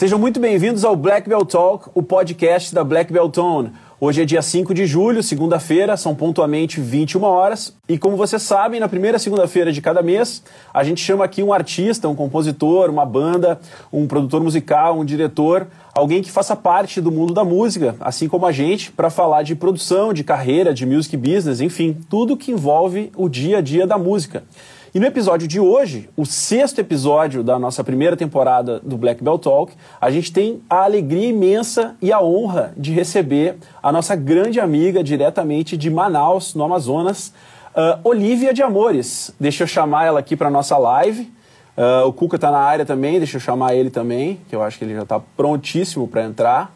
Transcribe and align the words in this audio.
Sejam 0.00 0.18
muito 0.18 0.40
bem-vindos 0.40 0.82
ao 0.82 0.96
Black 0.96 1.28
Belt 1.28 1.50
Talk, 1.50 1.90
o 1.94 2.02
podcast 2.02 2.74
da 2.74 2.82
Black 2.82 3.12
Belt 3.12 3.34
Tone. 3.34 3.70
Hoje 4.00 4.22
é 4.22 4.24
dia 4.24 4.40
5 4.40 4.72
de 4.72 4.86
julho, 4.86 5.22
segunda-feira, 5.22 5.94
são 5.94 6.14
pontualmente 6.14 6.80
21 6.80 7.22
horas. 7.22 7.76
E 7.86 7.98
como 7.98 8.16
vocês 8.16 8.40
sabem, 8.40 8.80
na 8.80 8.88
primeira 8.88 9.18
segunda-feira 9.18 9.70
de 9.70 9.82
cada 9.82 10.00
mês, 10.00 10.42
a 10.72 10.82
gente 10.82 11.02
chama 11.02 11.26
aqui 11.26 11.42
um 11.42 11.52
artista, 11.52 12.08
um 12.08 12.14
compositor, 12.14 12.88
uma 12.88 13.04
banda, 13.04 13.60
um 13.92 14.06
produtor 14.06 14.42
musical, 14.42 14.98
um 14.98 15.04
diretor, 15.04 15.66
alguém 15.94 16.22
que 16.22 16.30
faça 16.30 16.56
parte 16.56 16.98
do 16.98 17.12
mundo 17.12 17.34
da 17.34 17.44
música, 17.44 17.94
assim 18.00 18.26
como 18.26 18.46
a 18.46 18.52
gente, 18.52 18.90
para 18.90 19.10
falar 19.10 19.42
de 19.42 19.54
produção, 19.54 20.14
de 20.14 20.24
carreira, 20.24 20.72
de 20.72 20.86
music 20.86 21.14
business, 21.14 21.60
enfim, 21.60 21.94
tudo 22.08 22.38
que 22.38 22.52
envolve 22.52 23.12
o 23.14 23.28
dia 23.28 23.58
a 23.58 23.60
dia 23.60 23.86
da 23.86 23.98
música. 23.98 24.44
E 24.92 24.98
no 24.98 25.06
episódio 25.06 25.46
de 25.46 25.60
hoje, 25.60 26.10
o 26.16 26.26
sexto 26.26 26.80
episódio 26.80 27.44
da 27.44 27.60
nossa 27.60 27.84
primeira 27.84 28.16
temporada 28.16 28.80
do 28.80 28.98
Black 28.98 29.22
Belt 29.22 29.40
Talk, 29.40 29.72
a 30.00 30.10
gente 30.10 30.32
tem 30.32 30.60
a 30.68 30.82
alegria 30.82 31.28
imensa 31.28 31.94
e 32.02 32.12
a 32.12 32.20
honra 32.20 32.74
de 32.76 32.92
receber 32.92 33.56
a 33.80 33.92
nossa 33.92 34.16
grande 34.16 34.58
amiga 34.58 35.04
diretamente 35.04 35.76
de 35.76 35.88
Manaus, 35.88 36.56
no 36.56 36.64
Amazonas, 36.64 37.32
uh, 37.68 38.00
Olivia 38.02 38.52
de 38.52 38.64
Amores. 38.64 39.32
Deixa 39.38 39.62
eu 39.62 39.68
chamar 39.68 40.06
ela 40.06 40.18
aqui 40.18 40.36
para 40.36 40.50
nossa 40.50 40.76
live. 40.76 41.32
Uh, 41.76 42.08
o 42.08 42.12
Cuca 42.12 42.34
está 42.34 42.50
na 42.50 42.58
área 42.58 42.84
também, 42.84 43.18
deixa 43.18 43.36
eu 43.36 43.40
chamar 43.40 43.76
ele 43.76 43.90
também, 43.90 44.40
que 44.48 44.56
eu 44.56 44.62
acho 44.62 44.76
que 44.76 44.84
ele 44.84 44.96
já 44.96 45.02
está 45.02 45.20
prontíssimo 45.20 46.08
para 46.08 46.24
entrar. 46.24 46.74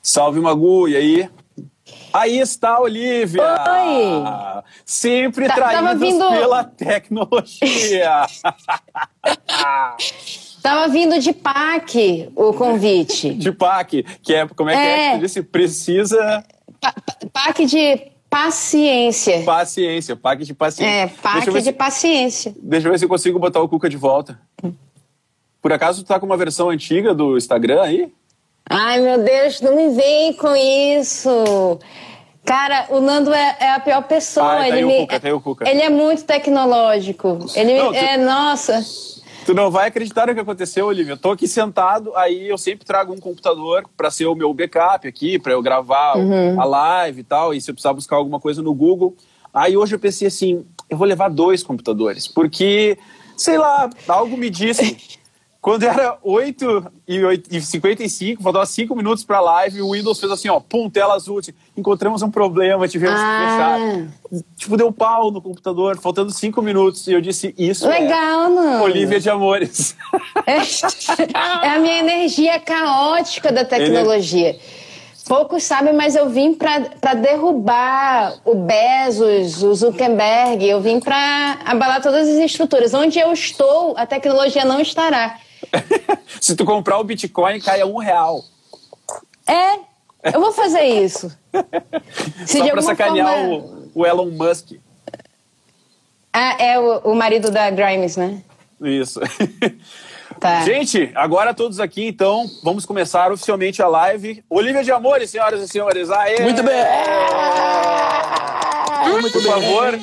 Salve, 0.00 0.40
Magu, 0.40 0.88
e 0.88 0.96
aí? 0.96 1.28
Aí 2.12 2.38
está 2.38 2.76
a 2.76 2.80
Olivia! 2.80 3.42
Oi! 3.42 4.24
Sempre 4.84 5.46
tá, 5.48 5.54
traídos 5.54 6.00
vindo... 6.00 6.28
pela 6.28 6.64
tecnologia! 6.64 8.26
Tava 10.62 10.88
vindo 10.88 11.18
de 11.18 11.32
PAC 11.32 12.30
o 12.34 12.54
convite. 12.54 13.34
De 13.34 13.52
PAC, 13.52 14.02
que 14.22 14.32
é, 14.34 14.46
como 14.46 14.70
é, 14.70 14.72
é. 14.72 14.76
que 14.76 14.82
é? 14.82 15.12
Você 15.12 15.18
disse, 15.18 15.42
precisa... 15.42 16.44
Pa 16.80 16.94
PAC 17.32 17.66
de 17.66 18.12
paciência. 18.30 19.42
Paciência, 19.42 20.16
PAC 20.16 20.44
de 20.44 20.54
paciência. 20.54 20.90
É, 20.90 21.06
PAC 21.06 21.52
de 21.52 21.62
se... 21.62 21.72
paciência. 21.72 22.54
Deixa 22.62 22.86
eu 22.88 22.92
ver 22.92 22.98
se 22.98 23.04
eu 23.04 23.08
consigo 23.08 23.38
botar 23.38 23.60
o 23.60 23.68
Cuca 23.68 23.88
de 23.90 23.96
volta. 23.96 24.40
Por 25.60 25.72
acaso 25.72 26.02
tu 26.02 26.06
tá 26.08 26.18
com 26.18 26.26
uma 26.26 26.36
versão 26.36 26.70
antiga 26.70 27.14
do 27.14 27.36
Instagram 27.36 27.82
aí? 27.82 28.12
Ai, 28.68 29.00
meu 29.00 29.22
Deus, 29.22 29.60
não 29.60 29.76
me 29.76 29.94
vem 29.94 30.32
com 30.32 30.54
isso. 30.56 31.78
Cara, 32.44 32.86
o 32.90 33.00
Nando 33.00 33.32
é, 33.32 33.56
é 33.60 33.70
a 33.72 33.80
pior 33.80 34.02
pessoa. 34.02 34.60
Ah, 34.60 34.68
ele, 34.68 34.84
me, 34.84 35.32
o 35.32 35.40
Cuca. 35.40 35.68
ele 35.68 35.80
é 35.80 35.88
muito 35.88 36.24
tecnológico. 36.24 37.38
Ele 37.54 37.78
não, 37.78 37.92
tu, 37.92 37.94
é, 37.94 38.16
nossa. 38.18 38.84
Tu 39.46 39.54
não 39.54 39.70
vai 39.70 39.88
acreditar 39.88 40.26
no 40.26 40.34
que 40.34 40.40
aconteceu, 40.40 40.86
Olivia. 40.86 41.12
Eu 41.12 41.16
tô 41.16 41.30
aqui 41.30 41.48
sentado, 41.48 42.14
aí 42.16 42.48
eu 42.48 42.58
sempre 42.58 42.84
trago 42.84 43.12
um 43.14 43.18
computador 43.18 43.84
para 43.96 44.10
ser 44.10 44.26
o 44.26 44.34
meu 44.34 44.52
backup 44.52 45.06
aqui, 45.06 45.38
para 45.38 45.52
eu 45.52 45.62
gravar 45.62 46.16
uhum. 46.18 46.60
a 46.60 46.64
live 46.64 47.20
e 47.20 47.24
tal, 47.24 47.54
e 47.54 47.60
se 47.60 47.70
eu 47.70 47.74
precisar 47.74 47.94
buscar 47.94 48.16
alguma 48.16 48.38
coisa 48.38 48.62
no 48.62 48.74
Google. 48.74 49.16
Aí 49.52 49.76
hoje 49.76 49.94
eu 49.94 49.98
pensei 49.98 50.28
assim, 50.28 50.66
eu 50.90 50.96
vou 50.96 51.06
levar 51.06 51.28
dois 51.28 51.62
computadores, 51.62 52.26
porque, 52.26 52.98
sei 53.36 53.56
lá, 53.56 53.88
algo 54.08 54.36
me 54.36 54.50
disse 54.50 55.18
Quando 55.64 55.84
era 55.84 56.18
8 56.22 56.92
e 57.08 57.58
55, 57.58 58.42
faltava 58.42 58.66
5 58.66 58.94
minutos 58.94 59.24
para 59.24 59.38
a 59.38 59.40
live, 59.40 59.80
o 59.80 59.92
Windows 59.92 60.20
fez 60.20 60.30
assim, 60.30 60.50
ó, 60.50 60.60
pum, 60.60 60.90
tela 60.90 61.14
azul, 61.14 61.40
tipo, 61.40 61.58
encontramos 61.74 62.20
um 62.20 62.30
problema, 62.30 62.86
tivemos 62.86 63.18
ah. 63.18 63.78
que 64.28 64.34
fechar. 64.34 64.44
Tipo, 64.58 64.76
deu 64.76 64.92
pau 64.92 65.30
no 65.30 65.40
computador, 65.40 65.98
faltando 65.98 66.30
5 66.30 66.60
minutos, 66.60 67.06
e 67.06 67.14
eu 67.14 67.20
disse, 67.22 67.54
isso 67.56 67.88
Legal, 67.88 68.44
é 68.44 68.48
não. 68.50 68.82
Olivia 68.82 69.18
de 69.18 69.30
Amores. 69.30 69.96
É, 70.46 71.66
é 71.66 71.70
a 71.70 71.78
minha 71.78 72.00
energia 72.00 72.60
caótica 72.60 73.50
da 73.50 73.64
tecnologia. 73.64 74.58
Poucos 75.26 75.62
sabem, 75.62 75.94
mas 75.94 76.14
eu 76.14 76.28
vim 76.28 76.52
para 76.52 77.14
derrubar 77.14 78.34
o 78.44 78.54
Bezos, 78.54 79.62
o 79.62 79.74
Zuckerberg, 79.74 80.68
eu 80.68 80.82
vim 80.82 81.00
para 81.00 81.60
abalar 81.64 82.02
todas 82.02 82.28
as 82.28 82.36
estruturas. 82.36 82.92
Onde 82.92 83.18
eu 83.18 83.32
estou, 83.32 83.94
a 83.96 84.04
tecnologia 84.04 84.66
não 84.66 84.82
estará. 84.82 85.38
Se 86.40 86.54
tu 86.54 86.64
comprar 86.64 86.98
o 86.98 87.04
Bitcoin, 87.04 87.60
cai 87.60 87.80
a 87.80 87.86
um 87.86 87.96
real. 87.96 88.44
É, 89.46 89.78
eu 90.32 90.40
vou 90.40 90.52
fazer 90.52 90.82
isso. 90.82 91.30
Se 92.46 92.58
Só 92.58 92.70
pra 92.70 92.82
sacanear 92.82 93.26
forma... 93.26 93.56
o, 93.56 93.90
o, 93.94 94.06
Elon 94.06 94.30
Musk. 94.30 94.72
Ah, 96.32 96.56
é 96.58 96.78
o, 96.78 97.12
o 97.12 97.14
marido 97.14 97.50
da 97.50 97.70
Grimes, 97.70 98.16
né? 98.16 98.42
Isso. 98.80 99.20
Tá. 100.40 100.62
Gente, 100.62 101.10
agora 101.14 101.54
todos 101.54 101.80
aqui, 101.80 102.06
então, 102.06 102.50
vamos 102.62 102.84
começar 102.84 103.32
oficialmente 103.32 103.80
a 103.80 103.88
live. 103.88 104.44
Olivia 104.50 104.82
de 104.82 104.90
Amores, 104.90 105.30
senhoras 105.30 105.62
e 105.62 105.68
senhores. 105.68 106.10
Aê! 106.10 106.42
Muito 106.42 106.62
bem! 106.62 106.84
Muito 109.10 109.32
Por 109.32 109.42
favor, 109.42 109.98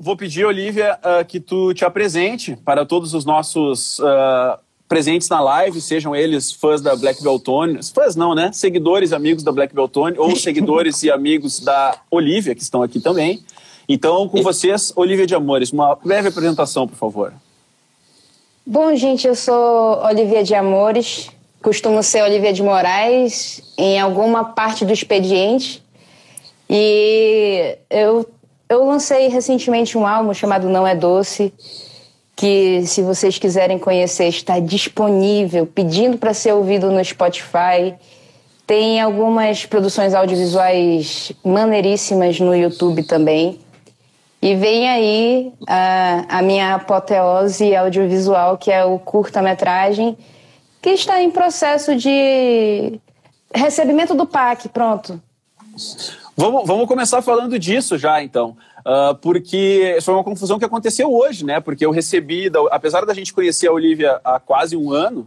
vou 0.00 0.16
pedir, 0.16 0.44
Olivia, 0.44 0.98
uh, 0.98 1.24
que 1.24 1.38
tu 1.38 1.74
te 1.74 1.84
apresente 1.84 2.56
para 2.64 2.86
todos 2.86 3.14
os 3.14 3.24
nossos 3.24 3.98
uh, 3.98 4.58
presentes 4.88 5.28
na 5.28 5.40
live, 5.40 5.80
sejam 5.80 6.14
eles 6.14 6.52
fãs 6.52 6.80
da 6.80 6.94
Black 6.94 7.22
Beltone, 7.22 7.80
fãs 7.94 8.14
não, 8.14 8.34
né? 8.34 8.50
Seguidores, 8.52 9.12
amigos 9.12 9.42
da 9.42 9.50
Black 9.50 9.74
Beltone, 9.74 10.18
ou 10.18 10.36
seguidores 10.36 11.02
e 11.02 11.10
amigos 11.10 11.60
da 11.60 11.96
Olivia, 12.10 12.54
que 12.54 12.62
estão 12.62 12.82
aqui 12.82 13.00
também. 13.00 13.42
Então, 13.88 14.28
com 14.28 14.42
vocês, 14.42 14.92
Olivia 14.96 15.26
de 15.26 15.34
Amores, 15.34 15.70
uma 15.72 15.94
breve 15.94 16.28
apresentação, 16.28 16.86
por 16.86 16.96
favor. 16.96 17.32
Bom, 18.66 18.94
gente, 18.96 19.26
eu 19.26 19.34
sou 19.34 20.02
Olivia 20.02 20.42
de 20.42 20.54
Amores, 20.54 21.30
costumo 21.62 22.02
ser 22.02 22.22
Olivia 22.22 22.52
de 22.52 22.62
Moraes 22.62 23.62
em 23.76 24.00
alguma 24.00 24.44
parte 24.44 24.86
do 24.86 24.92
expediente. 24.92 25.82
E 26.68 27.76
eu, 27.90 28.26
eu 28.68 28.86
lancei 28.86 29.28
recentemente 29.28 29.98
um 29.98 30.06
álbum 30.06 30.32
chamado 30.32 30.68
Não 30.68 30.86
é 30.86 30.94
Doce, 30.94 31.52
que 32.36 32.84
se 32.86 33.02
vocês 33.02 33.38
quiserem 33.38 33.78
conhecer 33.78 34.28
está 34.28 34.58
disponível, 34.58 35.66
pedindo 35.66 36.18
para 36.18 36.34
ser 36.34 36.52
ouvido 36.52 36.90
no 36.90 37.04
Spotify. 37.04 37.94
Tem 38.66 39.00
algumas 39.00 39.66
produções 39.66 40.14
audiovisuais 40.14 41.32
maneiríssimas 41.44 42.40
no 42.40 42.54
YouTube 42.54 43.02
também. 43.04 43.60
E 44.40 44.54
vem 44.54 44.88
aí 44.90 45.52
a, 45.66 46.38
a 46.38 46.42
minha 46.42 46.74
apoteose 46.74 47.74
audiovisual, 47.74 48.58
que 48.58 48.70
é 48.70 48.84
o 48.84 48.98
curta-metragem, 48.98 50.16
que 50.82 50.90
está 50.90 51.22
em 51.22 51.30
processo 51.30 51.96
de 51.96 53.00
recebimento 53.54 54.14
do 54.14 54.26
PAC, 54.26 54.68
pronto. 54.68 55.20
Vamos, 56.36 56.66
vamos 56.66 56.86
começar 56.86 57.22
falando 57.22 57.58
disso 57.58 57.96
já, 57.96 58.22
então. 58.22 58.56
Uh, 58.84 59.14
porque 59.16 59.98
foi 60.02 60.12
uma 60.12 60.22
confusão 60.22 60.58
que 60.58 60.64
aconteceu 60.64 61.12
hoje, 61.12 61.44
né? 61.44 61.58
Porque 61.58 61.86
eu 61.86 61.90
recebi, 61.90 62.50
apesar 62.70 63.06
da 63.06 63.14
gente 63.14 63.32
conhecer 63.32 63.68
a 63.68 63.72
Olivia 63.72 64.20
há 64.22 64.38
quase 64.38 64.76
um 64.76 64.92
ano, 64.92 65.26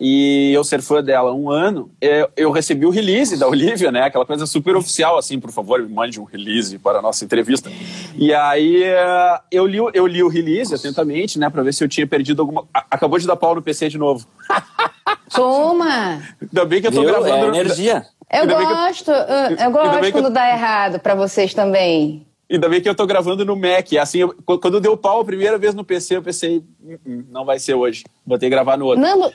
e 0.00 0.52
eu 0.52 0.62
ser 0.62 0.80
fã 0.80 1.02
dela 1.02 1.30
há 1.30 1.34
um 1.34 1.50
ano, 1.50 1.90
é, 2.00 2.28
eu 2.36 2.52
recebi 2.52 2.86
o 2.86 2.90
release 2.90 3.36
da 3.36 3.48
Olivia, 3.48 3.90
né? 3.90 4.02
Aquela 4.02 4.24
coisa 4.24 4.46
super 4.46 4.76
oficial, 4.76 5.18
assim, 5.18 5.40
por 5.40 5.50
favor, 5.50 5.82
me 5.82 5.92
mande 5.92 6.20
um 6.20 6.24
release 6.24 6.78
para 6.78 7.00
a 7.00 7.02
nossa 7.02 7.24
entrevista. 7.24 7.70
E 8.14 8.32
aí 8.32 8.84
uh, 8.84 9.40
eu 9.50 9.66
li, 9.66 9.78
eu 9.78 10.06
li 10.06 10.22
o 10.22 10.28
release 10.28 10.72
atentamente, 10.72 11.38
né? 11.38 11.50
Para 11.50 11.62
ver 11.62 11.74
se 11.74 11.82
eu 11.82 11.88
tinha 11.88 12.06
perdido 12.06 12.42
alguma... 12.42 12.64
Acabou 12.72 13.18
de 13.18 13.26
dar 13.26 13.36
pau 13.36 13.56
no 13.56 13.62
PC 13.62 13.88
de 13.88 13.98
novo. 13.98 14.24
Toma! 15.34 16.22
Ainda 16.40 16.64
bem 16.64 16.80
que 16.80 16.86
eu 16.86 16.92
tô 16.92 17.00
Viu? 17.00 17.10
gravando... 17.10 17.34
É 17.34 17.48
energia. 17.48 18.06
Eu 18.30 18.46
gosto, 18.46 19.10
eu, 19.10 19.56
eu, 19.56 19.70
gosto 19.70 20.12
quando 20.12 20.26
eu... 20.26 20.30
dá 20.30 20.48
errado 20.50 21.00
para 21.00 21.14
vocês 21.14 21.54
também. 21.54 22.27
Ainda 22.50 22.68
bem 22.68 22.80
que 22.80 22.88
eu 22.88 22.94
tô 22.94 23.06
gravando 23.06 23.44
no 23.44 23.54
Mac. 23.54 23.92
Assim, 24.00 24.20
eu, 24.20 24.34
quando 24.44 24.80
deu 24.80 24.96
pau 24.96 25.20
a 25.20 25.24
primeira 25.24 25.58
vez 25.58 25.74
no 25.74 25.84
PC, 25.84 26.16
eu 26.16 26.22
pensei, 26.22 26.64
hum, 26.82 26.98
hum, 27.06 27.24
não 27.28 27.44
vai 27.44 27.58
ser 27.58 27.74
hoje. 27.74 28.04
Botei 28.24 28.48
gravar 28.48 28.78
no 28.78 28.86
outro. 28.86 29.02
Nando, 29.02 29.30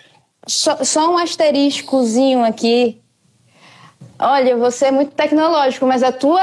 só, 0.48 0.83
só 0.83 1.13
um 1.13 1.18
asteriscozinho 1.18 2.44
aqui. 2.44 3.01
Olha, 4.18 4.57
você 4.57 4.86
é 4.86 4.92
muito 4.92 5.13
tecnológico, 5.13 5.86
mas 5.86 6.01
a 6.01 6.12
tua, 6.12 6.42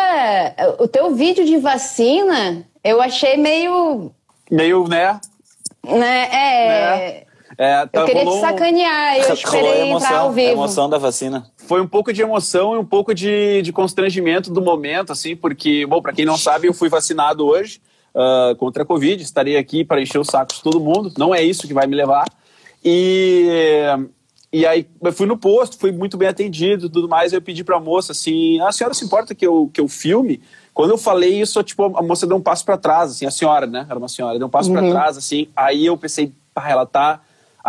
o 0.79 0.87
teu 0.87 1.15
vídeo 1.15 1.45
de 1.45 1.57
vacina, 1.57 2.65
eu 2.85 3.01
achei 3.01 3.37
meio... 3.37 4.13
Meio, 4.51 4.87
né? 4.87 5.21
Né, 5.85 6.29
é... 6.33 6.69
Né? 6.69 7.30
É, 7.63 7.85
tá, 7.85 8.01
eu 8.01 8.07
queria 8.07 8.25
te 8.25 8.41
sacanear, 8.41 9.17
eu 9.19 9.35
esperei 9.35 9.83
emoção, 9.83 10.09
entrar 10.09 10.19
ao 10.21 10.33
vivo. 10.33 10.49
A 10.49 10.53
emoção 10.53 10.89
da 10.89 10.97
vacina. 10.97 11.45
Foi 11.59 11.79
um 11.79 11.87
pouco 11.87 12.11
de 12.11 12.23
emoção 12.23 12.75
e 12.75 12.79
um 12.79 12.85
pouco 12.87 13.15
de, 13.15 13.61
de 13.61 13.71
constrangimento 13.71 14.51
do 14.51 14.63
momento, 14.63 15.13
assim, 15.13 15.37
porque, 15.37 15.85
bom, 15.85 16.01
para 16.01 16.15
quem 16.15 16.25
não 16.25 16.39
sabe, 16.39 16.69
eu 16.69 16.73
fui 16.73 16.89
vacinado 16.89 17.45
hoje 17.45 17.79
uh, 18.15 18.57
contra 18.57 18.83
a 18.83 18.87
Covid, 18.87 19.23
estarei 19.23 19.59
aqui 19.59 19.85
para 19.85 20.01
encher 20.01 20.17
o 20.17 20.25
saco 20.25 20.55
de 20.55 20.63
todo 20.63 20.81
mundo, 20.81 21.13
não 21.19 21.35
é 21.35 21.43
isso 21.43 21.69
que 21.69 21.75
vai 21.75 21.87
me 21.87 21.95
levar. 21.95 22.25
E, 22.83 23.49
e 24.51 24.65
aí 24.65 24.87
eu 25.03 25.13
fui 25.13 25.27
no 25.27 25.37
posto, 25.37 25.77
fui 25.77 25.93
muito 25.93 26.17
bem 26.17 26.29
atendido 26.29 26.89
tudo 26.89 27.11
mais, 27.11 27.35
eu 27.35 27.43
pedi 27.43 27.63
para 27.63 27.77
a 27.77 27.81
moça 27.81 28.13
assim, 28.13 28.59
a 28.63 28.73
senhora 28.73 28.95
se 28.95 29.05
importa 29.05 29.35
que 29.35 29.47
eu, 29.47 29.71
que 29.71 29.83
eu 29.83 29.87
filme? 29.87 30.41
Quando 30.73 30.93
eu 30.93 30.99
falei 30.99 31.39
isso, 31.39 31.63
tipo, 31.63 31.95
a 31.95 32.03
moça 32.03 32.27
deu 32.27 32.39
um 32.39 32.43
passo 32.43 32.65
para 32.65 32.79
trás, 32.79 33.11
assim, 33.11 33.27
a 33.27 33.31
senhora, 33.31 33.67
né? 33.67 33.85
Era 33.87 33.99
uma 33.99 34.09
senhora, 34.09 34.39
deu 34.39 34.47
um 34.47 34.51
passo 34.51 34.71
uhum. 34.71 34.79
para 34.79 34.91
trás, 34.91 35.19
assim. 35.19 35.47
Aí 35.55 35.85
eu 35.85 35.95
pensei, 35.99 36.33
pá, 36.55 36.67
ela 36.67 36.87
tá 36.87 37.21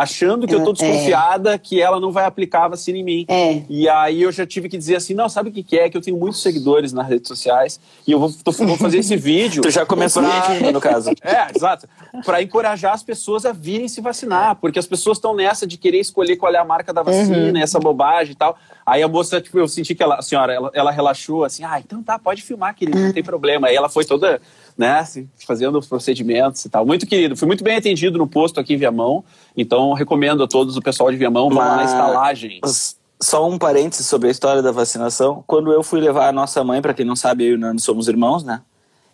achando 0.02 0.48
que 0.48 0.54
eu 0.56 0.64
tô 0.64 0.72
É. 0.72 0.74
desconfiada 0.74 1.58
que 1.58 1.82
ela 1.82 2.00
não 2.00 2.12
vai 2.12 2.26
aplicar 2.26 2.66
a 2.66 2.68
vacina 2.70 2.98
em 2.98 3.04
mim. 3.04 3.26
É. 3.28 3.62
E 3.70 3.88
aí 3.90 4.22
eu 4.22 4.32
já 4.32 4.46
tive 4.46 4.68
que 4.70 4.78
dizer 4.78 4.96
assim, 4.96 5.14
não, 5.14 5.30
sabe 5.30 5.50
o 5.50 5.52
que, 5.52 5.64
que 5.64 5.78
é? 5.78 5.90
Que 5.90 5.98
eu 5.98 6.02
tenho 6.02 6.18
muitos 6.18 6.42
seguidores 6.42 6.92
nas 6.94 7.08
redes 7.08 7.28
sociais 7.28 7.80
e 8.08 8.12
eu 8.12 8.20
vou, 8.20 8.32
tô- 8.44 8.52
vou 8.52 8.78
fazer 8.78 8.98
esse 9.00 9.16
vídeo. 9.18 9.62
Tu 9.62 9.70
já 9.70 9.86
começou 9.86 10.24
pra- 10.24 10.72
no 10.72 10.82
caso. 10.82 11.12
É, 11.24 11.48
exato. 11.56 11.88
Para 12.26 12.42
encorajar 12.42 12.94
as 12.94 13.04
pessoas 13.04 13.46
a 13.46 13.52
virem 13.52 13.88
se 13.88 14.02
vacinar, 14.02 14.56
porque 14.56 14.80
as 14.80 14.86
pessoas 14.88 15.18
estão 15.18 15.36
nessa 15.36 15.66
de 15.68 15.78
querer 15.78 16.00
escolher 16.00 16.36
qual 16.36 16.54
é 16.54 16.58
a 16.58 16.66
marca 16.66 16.92
da 16.94 17.04
vacina, 17.04 17.62
essa 17.62 17.80
bobagem 17.80 18.34
e 18.34 18.36
tal. 18.36 18.58
Aí 18.86 19.04
a 19.04 19.08
moça, 19.08 19.40
tipo, 19.40 19.60
eu 19.60 19.68
senti 19.68 19.94
que 19.94 20.02
ela, 20.02 20.16
a 20.16 20.22
senhora, 20.22 20.52
ela, 20.54 20.72
ela 20.74 20.92
relaxou 20.92 21.44
assim, 21.44 21.64
ah, 21.64 21.80
então 21.80 22.02
tá, 22.02 22.18
pode 22.18 22.42
filmar, 22.42 22.76
querido, 22.76 22.98
não 23.00 23.14
tem 23.14 23.24
problema. 23.24 23.68
Aí 23.68 23.76
ela 23.76 23.88
foi 23.88 24.04
toda, 24.04 24.42
né, 24.82 25.08
fazendo 25.46 25.78
os 25.78 25.88
procedimentos 25.88 26.66
e 26.66 26.70
tal. 26.70 26.84
Muito 26.86 27.06
querido, 27.06 27.38
fui 27.38 27.48
muito 27.48 27.64
bem 27.64 27.78
atendido 27.78 28.18
no 28.18 28.28
posto 28.28 28.60
aqui 28.60 28.74
em 28.74 28.78
Viamão, 28.78 29.24
então 29.56 29.94
recomendo 29.94 30.44
a 30.44 30.48
todos 30.48 30.76
o 30.76 30.82
pessoal 30.82 31.12
de 31.12 31.18
Viamão, 31.18 31.50
vão 31.50 31.60
lá 31.60 31.78
na 31.78 31.84
estalagem. 31.84 32.60
Só 33.22 33.48
um 33.48 33.60
parênteses 33.60 34.08
sobre 34.08 34.30
a 34.30 34.32
história 34.32 34.64
da 34.64 34.72
vacinação. 34.72 35.44
Quando 35.46 35.72
eu 35.72 35.84
fui 35.84 36.02
levar 36.02 36.28
a 36.28 36.32
nossa 36.32 36.64
mãe, 36.64 36.82
pra 36.82 36.92
quem 36.92 37.06
não 37.06 37.16
sabe, 37.16 37.46
eu 37.46 37.52
e 37.52 37.54
o 37.54 37.58
Nando 37.60 37.80
somos 37.80 38.08
irmãos, 38.08 38.44
né? 38.44 38.62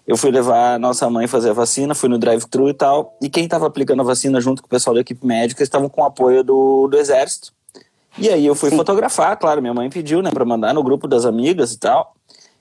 Eu 0.07 0.15
fui 0.15 0.31
levar 0.31 0.75
a 0.75 0.79
nossa 0.79 1.09
mãe 1.09 1.27
fazer 1.27 1.49
a 1.49 1.53
vacina, 1.53 1.93
fui 1.93 2.07
no 2.07 2.17
drive-thru 2.17 2.69
e 2.69 2.73
tal. 2.73 3.17
E 3.21 3.29
quem 3.29 3.45
tava 3.45 3.67
aplicando 3.67 3.99
a 3.99 4.05
vacina 4.05 4.39
junto 4.39 4.61
com 4.61 4.67
o 4.67 4.69
pessoal 4.69 4.93
da 4.93 5.01
equipe 5.01 5.27
médica 5.27 5.61
estavam 5.61 5.89
com 5.89 6.01
o 6.01 6.05
apoio 6.05 6.41
do, 6.41 6.87
do 6.87 6.97
exército. 6.97 7.51
E 8.17 8.29
aí 8.29 8.45
eu 8.45 8.55
fui 8.55 8.71
fotografar, 8.71 9.35
claro, 9.35 9.61
minha 9.61 9.73
mãe 9.73 9.89
pediu, 9.89 10.21
né, 10.21 10.31
pra 10.31 10.45
mandar 10.45 10.73
no 10.73 10.81
grupo 10.81 11.05
das 11.05 11.25
amigas 11.25 11.73
e 11.73 11.77
tal. 11.77 12.15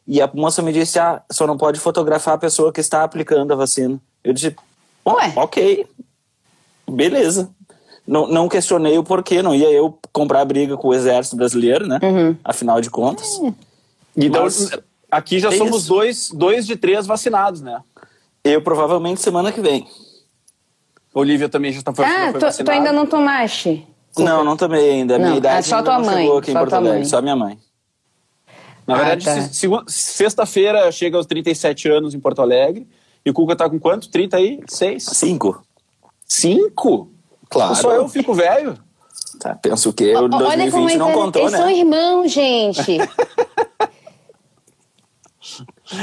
E 0.06 0.20
a 0.23 0.31
moça 0.32 0.62
me 0.62 0.73
disse: 0.73 0.99
ah, 0.99 1.23
só 1.31 1.47
não 1.47 1.56
pode 1.56 1.81
fotografar 1.81 2.35
a 2.35 2.38
pessoa 2.38 2.73
que 2.73 2.81
está 2.81 3.03
aplicando 3.03 3.53
a 3.53 3.56
vacina. 3.56 4.00
Eu 4.23 4.32
disse: 4.32 4.55
"Bom, 5.05 5.14
Ué. 5.17 5.32
ok, 5.37 5.87
beleza. 6.88 7.50
Não, 8.06 8.29
não 8.29 8.49
questionei 8.49 8.97
o 8.97 9.03
porquê, 9.03 9.43
não 9.43 9.53
ia 9.55 9.69
eu 9.73 9.99
comprar 10.12 10.44
briga 10.44 10.76
com 10.76 10.88
o 10.88 10.94
exército 10.94 11.35
brasileiro, 11.37 11.87
né? 11.88 11.99
Afinal 12.44 12.81
de 12.81 12.88
contas. 12.88 13.41
Então, 14.17 14.44
Mas- 14.44 14.70
aqui 15.11 15.41
já 15.41 15.49
é 15.49 15.56
somos 15.56 15.79
isso. 15.82 15.88
dois, 15.88 16.31
dois 16.32 16.67
de 16.67 16.76
três 16.76 17.05
vacinados, 17.05 17.61
né? 17.61 17.81
Eu 18.44 18.62
provavelmente 18.62 19.20
semana 19.20 19.50
que 19.50 19.61
vem. 19.61 19.88
Olivia 21.12 21.49
também 21.49 21.73
já 21.73 21.82
tá, 21.82 21.93
foi, 21.93 22.05
Ah, 22.05 22.31
foi 22.31 22.41
tu, 22.41 22.64
tu 22.64 22.70
ainda 22.70 22.93
não 22.93 23.06
tomaste? 23.06 23.85
Não, 24.19 24.44
não 24.44 24.56
tomei 24.56 24.88
ainda. 24.91 25.17
A 25.17 25.19
minha 25.19 25.31
Não, 25.31 25.37
idade 25.38 25.58
é 25.58 25.62
só 25.62 25.76
ainda 25.79 25.91
tua 25.91 25.99
não 25.99 26.05
mãe, 26.06 26.23
chegou 26.25 26.38
aqui 26.38 26.50
em 26.50 26.53
só 26.53 26.58
Porto 26.61 26.70
tua 26.70 26.79
Alegre, 26.79 26.99
mãe. 26.99 27.05
só 27.08 27.23
minha 27.23 27.37
mãe. 27.37 27.58
Na 28.86 28.94
Ah, 28.94 28.98
verdade, 28.98 29.24
tá. 29.24 29.84
sexta-feira 29.88 30.90
chega 30.92 31.16
aos 31.16 31.26
37 31.26 31.88
anos 31.88 32.14
em 32.14 32.20
Porto 32.20 32.40
Alegre. 32.40 32.86
E 33.24 33.30
o 33.30 33.34
Cuca 33.34 33.56
tá 33.56 33.68
com 33.68 33.78
quanto? 33.80 34.08
36? 34.08 35.02
Cinco. 35.04 35.64
Cinco? 36.26 37.10
Claro. 37.50 37.74
Só 37.74 37.92
eu 37.92 38.08
fico 38.08 38.32
velho. 38.32 38.78
Tá, 39.40 39.54
penso 39.56 39.92
que 39.92 40.14
o 40.14 40.18
Olha 40.18 40.28
como 40.30 40.44
2020 40.46 40.92
é 40.92 40.96
não 40.96 41.12
contou, 41.12 41.42
Eles 41.42 41.52
né? 41.52 41.58
são 41.58 41.68
irmãos, 41.70 42.30
gente. 42.32 42.98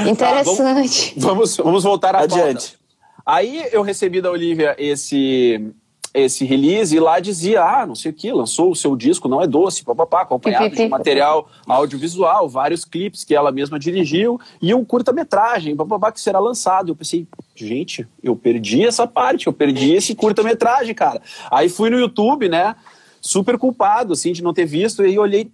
Interessante. 0.07 1.13
Vamos, 1.17 1.57
vamos 1.57 1.83
voltar 1.83 2.15
à 2.15 2.19
Adiante. 2.23 2.71
pauta. 2.71 2.83
Aí 3.25 3.67
eu 3.71 3.81
recebi 3.81 4.21
da 4.21 4.29
Olivia 4.31 4.75
esse, 4.77 5.71
esse 6.13 6.45
release 6.45 6.95
e 6.95 6.99
lá 6.99 7.19
dizia, 7.19 7.63
ah, 7.63 7.85
não 7.85 7.95
sei 7.95 8.11
o 8.11 8.13
que, 8.13 8.31
lançou 8.31 8.71
o 8.71 8.75
seu 8.75 8.95
disco, 8.95 9.27
não 9.27 9.41
é 9.41 9.47
doce, 9.47 9.83
papapá, 9.83 10.21
acompanhado 10.21 10.75
de 10.75 10.87
material 10.87 11.49
audiovisual, 11.67 12.47
vários 12.47 12.85
clipes 12.85 13.23
que 13.23 13.33
ela 13.33 13.51
mesma 13.51 13.79
dirigiu 13.79 14.39
e 14.61 14.73
um 14.73 14.85
curta-metragem, 14.85 15.75
papapá, 15.75 16.11
que 16.11 16.21
será 16.21 16.37
lançado. 16.37 16.91
Eu 16.91 16.95
pensei, 16.95 17.27
gente, 17.55 18.07
eu 18.21 18.35
perdi 18.35 18.85
essa 18.85 19.07
parte, 19.07 19.47
eu 19.47 19.53
perdi 19.53 19.93
esse 19.93 20.13
curta-metragem, 20.13 20.93
cara. 20.93 21.21
Aí 21.49 21.67
fui 21.67 21.89
no 21.89 21.97
YouTube, 21.97 22.47
né, 22.47 22.75
super 23.19 23.57
culpado, 23.57 24.13
assim, 24.13 24.33
de 24.33 24.43
não 24.43 24.53
ter 24.53 24.65
visto, 24.65 25.03
e 25.03 25.17
olhei 25.17 25.51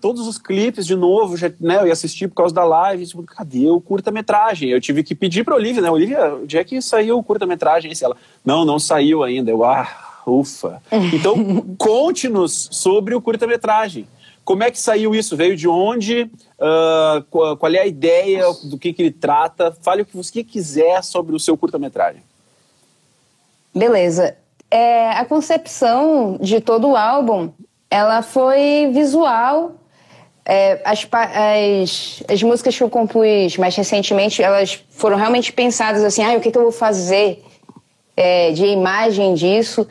todos 0.00 0.26
os 0.26 0.38
clipes 0.38 0.86
de 0.86 0.96
novo, 0.96 1.36
já, 1.36 1.50
né, 1.60 1.78
eu 1.80 1.86
ia 1.86 1.92
assistir 1.92 2.28
por 2.28 2.34
causa 2.34 2.54
da 2.54 2.64
live, 2.64 3.06
tipo, 3.06 3.22
cadê 3.22 3.68
o 3.68 3.80
curta-metragem? 3.80 4.70
Eu 4.70 4.80
tive 4.80 5.02
que 5.02 5.14
pedir 5.14 5.44
pra 5.44 5.54
Olivia, 5.54 5.80
né, 5.80 5.90
Olivia, 5.90 6.34
onde 6.34 6.58
é 6.58 6.64
que 6.64 6.80
saiu 6.82 7.18
o 7.18 7.22
curta-metragem? 7.22 7.92
Ela, 8.00 8.16
não, 8.44 8.64
não 8.64 8.78
saiu 8.78 9.22
ainda. 9.22 9.50
Eu, 9.50 9.64
ah, 9.64 10.22
ufa. 10.26 10.82
Então, 11.14 11.36
conte-nos 11.78 12.68
sobre 12.72 13.14
o 13.14 13.20
curta-metragem. 13.20 14.06
Como 14.44 14.64
é 14.64 14.70
que 14.70 14.80
saiu 14.80 15.14
isso? 15.14 15.36
Veio 15.36 15.56
de 15.56 15.68
onde? 15.68 16.30
Ah, 16.58 17.22
qual, 17.30 17.56
qual 17.56 17.72
é 17.72 17.78
a 17.78 17.86
ideia? 17.86 18.44
Do 18.64 18.78
que, 18.78 18.92
que 18.92 19.02
ele 19.02 19.12
trata? 19.12 19.76
Fale 19.80 20.02
o 20.02 20.06
que 20.06 20.16
você 20.16 20.42
quiser 20.42 21.02
sobre 21.02 21.34
o 21.34 21.40
seu 21.40 21.56
curta-metragem. 21.56 22.22
Beleza. 23.74 24.36
É, 24.70 25.10
a 25.10 25.24
concepção 25.24 26.38
de 26.40 26.60
todo 26.60 26.88
o 26.88 26.96
álbum, 26.96 27.50
ela 27.90 28.22
foi 28.22 28.90
visual. 28.92 29.72
É, 30.44 30.80
as, 30.84 31.06
as, 31.12 32.22
as 32.28 32.42
músicas 32.42 32.76
que 32.76 32.82
eu 32.82 32.88
compus 32.88 33.56
mais 33.56 33.76
recentemente, 33.76 34.42
elas 34.42 34.82
foram 34.90 35.16
realmente 35.16 35.52
pensadas 35.52 36.02
assim, 36.02 36.24
ah, 36.24 36.36
o 36.36 36.40
que, 36.40 36.50
que 36.50 36.58
eu 36.58 36.62
vou 36.62 36.72
fazer 36.72 37.44
é, 38.16 38.50
de 38.52 38.64
imagem 38.66 39.34
disso. 39.34 39.86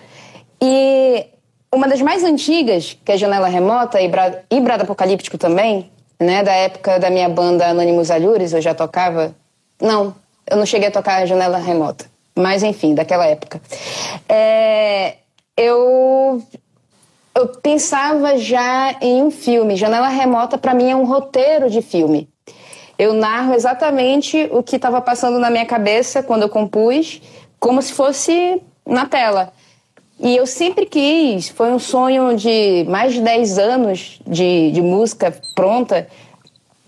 E 0.61 1.25
uma 1.71 1.87
das 1.87 2.01
mais 2.01 2.23
antigas, 2.23 2.97
que 3.05 3.11
é 3.11 3.17
Janela 3.17 3.47
Remota, 3.47 4.01
e 4.01 4.07
Bra- 4.07 4.39
e 4.49 4.59
Brado 4.59 4.83
Apocalíptico 4.83 5.37
também, 5.37 5.89
né, 6.19 6.43
da 6.43 6.53
época 6.53 6.99
da 6.99 7.09
minha 7.09 7.29
banda 7.29 7.67
Anônimos 7.67 8.11
Alhures, 8.11 8.51
eu 8.51 8.61
já 8.61 8.73
tocava... 8.73 9.33
Não, 9.79 10.13
eu 10.49 10.57
não 10.57 10.65
cheguei 10.65 10.89
a 10.89 10.91
tocar 10.91 11.25
Janela 11.25 11.59
Remota. 11.59 12.05
Mas, 12.35 12.63
enfim, 12.63 12.95
daquela 12.95 13.25
época. 13.25 13.61
É, 14.27 15.15
eu 15.55 16.41
eu 17.39 17.47
pensava 17.47 18.37
já 18.37 18.95
em 19.01 19.23
um 19.23 19.31
filme. 19.31 19.75
Janela 19.75 20.09
Remota, 20.09 20.57
para 20.57 20.73
mim, 20.73 20.89
é 20.91 20.95
um 20.95 21.05
roteiro 21.05 21.69
de 21.69 21.81
filme. 21.81 22.29
Eu 22.97 23.13
narro 23.13 23.53
exatamente 23.53 24.49
o 24.51 24.61
que 24.61 24.75
estava 24.75 24.99
passando 24.99 25.39
na 25.39 25.49
minha 25.49 25.65
cabeça 25.65 26.21
quando 26.21 26.41
eu 26.43 26.49
compus, 26.49 27.21
como 27.59 27.81
se 27.81 27.93
fosse 27.93 28.61
na 28.85 29.05
tela. 29.05 29.53
E 30.19 30.35
eu 30.35 30.45
sempre 30.45 30.85
quis, 30.85 31.47
foi 31.47 31.71
um 31.71 31.79
sonho 31.79 32.35
de 32.35 32.83
mais 32.89 33.13
de 33.13 33.21
10 33.21 33.57
anos 33.57 34.19
de, 34.27 34.71
de 34.71 34.81
música 34.81 35.33
pronta, 35.55 36.09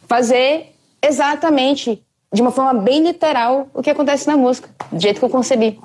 fazer 0.06 0.76
exatamente, 1.02 2.04
de 2.34 2.42
uma 2.42 2.52
forma 2.52 2.82
bem 2.82 3.02
literal, 3.02 3.70
o 3.74 3.82
que 3.82 3.90
acontece 3.90 4.28
na 4.28 4.36
música, 4.36 4.70
do 4.92 5.02
jeito 5.02 5.20
que 5.20 5.26
eu 5.26 5.30
concebi. 5.30 5.80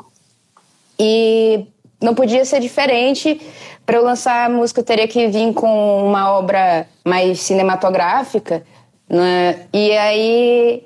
E 0.99 1.67
não 2.03 2.15
podia 2.15 2.45
ser 2.45 2.61
diferente. 2.61 3.41
Para 3.87 3.99
eu 3.99 4.03
lançar 4.03 4.47
a 4.47 4.49
música, 4.49 4.81
eu 4.81 4.85
teria 4.85 5.07
que 5.07 5.29
vir 5.29 5.55
com 5.55 6.05
uma 6.05 6.37
obra 6.37 6.89
mais 7.05 7.41
cinematográfica. 7.41 8.65
Né? 9.09 9.61
E 9.73 9.93
aí, 9.93 10.83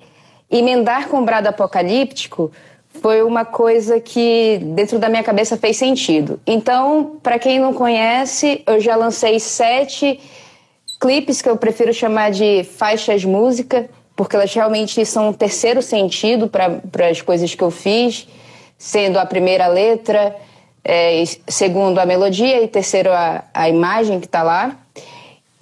emendar 0.50 1.08
com 1.08 1.24
Brado 1.24 1.48
Apocalíptico 1.48 2.52
foi 3.00 3.22
uma 3.22 3.46
coisa 3.46 3.98
que, 3.98 4.60
dentro 4.74 4.98
da 4.98 5.08
minha 5.08 5.22
cabeça, 5.22 5.56
fez 5.56 5.78
sentido. 5.78 6.38
Então, 6.46 7.18
para 7.22 7.38
quem 7.38 7.58
não 7.58 7.72
conhece, 7.72 8.62
eu 8.66 8.78
já 8.78 8.94
lancei 8.96 9.40
sete 9.40 10.20
clipes 11.00 11.40
que 11.40 11.48
eu 11.48 11.56
prefiro 11.56 11.94
chamar 11.94 12.30
de 12.30 12.64
faixas 12.64 13.24
música, 13.24 13.88
porque 14.14 14.36
elas 14.36 14.52
realmente 14.52 15.02
são 15.06 15.30
um 15.30 15.32
terceiro 15.32 15.80
sentido 15.80 16.48
para 16.48 17.08
as 17.10 17.22
coisas 17.22 17.54
que 17.54 17.64
eu 17.64 17.70
fiz, 17.70 18.28
sendo 18.76 19.18
a 19.18 19.24
primeira 19.24 19.66
letra, 19.66 20.36
é, 20.84 21.22
segundo 21.48 21.98
a 21.98 22.06
melodia 22.06 22.62
e 22.62 22.68
terceiro 22.68 23.12
a, 23.12 23.44
a 23.52 23.68
imagem 23.68 24.20
que 24.20 24.26
está 24.26 24.42
lá. 24.42 24.76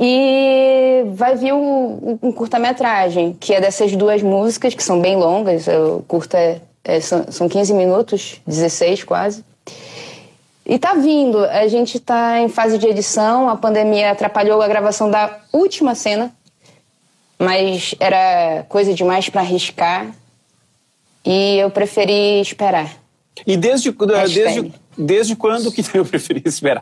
E 0.00 1.02
vai 1.14 1.34
vir 1.34 1.52
um, 1.52 2.18
um 2.22 2.30
curta-metragem, 2.30 3.36
que 3.38 3.52
é 3.52 3.60
dessas 3.60 3.96
duas 3.96 4.22
músicas, 4.22 4.72
que 4.72 4.82
são 4.82 5.00
bem 5.00 5.16
longas, 5.16 5.66
o 5.66 6.04
curta 6.06 6.38
é, 6.38 6.60
é, 6.84 7.00
são, 7.00 7.24
são 7.30 7.48
15 7.48 7.74
minutos, 7.74 8.40
16 8.46 9.02
quase. 9.02 9.44
E 10.64 10.78
tá 10.78 10.94
vindo, 10.94 11.44
a 11.44 11.66
gente 11.66 11.98
tá 11.98 12.38
em 12.40 12.48
fase 12.48 12.78
de 12.78 12.86
edição, 12.86 13.48
a 13.48 13.56
pandemia 13.56 14.12
atrapalhou 14.12 14.60
a 14.62 14.68
gravação 14.68 15.10
da 15.10 15.40
última 15.52 15.94
cena, 15.94 16.30
mas 17.38 17.94
era 17.98 18.64
coisa 18.68 18.94
demais 18.94 19.28
para 19.28 19.40
arriscar 19.40 20.14
e 21.24 21.58
eu 21.58 21.70
preferi 21.70 22.40
esperar. 22.40 22.94
E 23.46 23.56
desde, 23.56 23.90
desde. 23.90 24.72
Desde 24.98 25.36
quando 25.36 25.70
que 25.70 25.82
eu 25.96 26.04
preferi 26.04 26.42
esperar? 26.44 26.80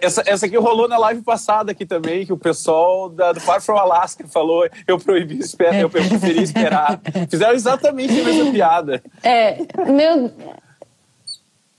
essa, 0.00 0.22
essa 0.24 0.46
aqui 0.46 0.56
rolou 0.56 0.88
na 0.88 0.96
live 0.96 1.22
passada 1.22 1.72
aqui 1.72 1.84
também, 1.84 2.24
que 2.24 2.32
o 2.32 2.38
pessoal 2.38 3.08
da, 3.08 3.32
do 3.32 3.40
Far 3.40 3.60
From 3.60 3.76
Alaska 3.76 4.26
falou 4.28 4.66
eu 4.86 4.98
proibi 4.98 5.38
esperar, 5.38 5.74
eu, 5.74 5.82
eu 5.82 5.90
preferi 5.90 6.42
esperar. 6.42 7.00
Fizeram 7.28 7.54
exatamente 7.54 8.20
a 8.20 8.24
mesma 8.24 8.52
piada. 8.52 9.02
É, 9.22 9.58
meu. 9.86 10.30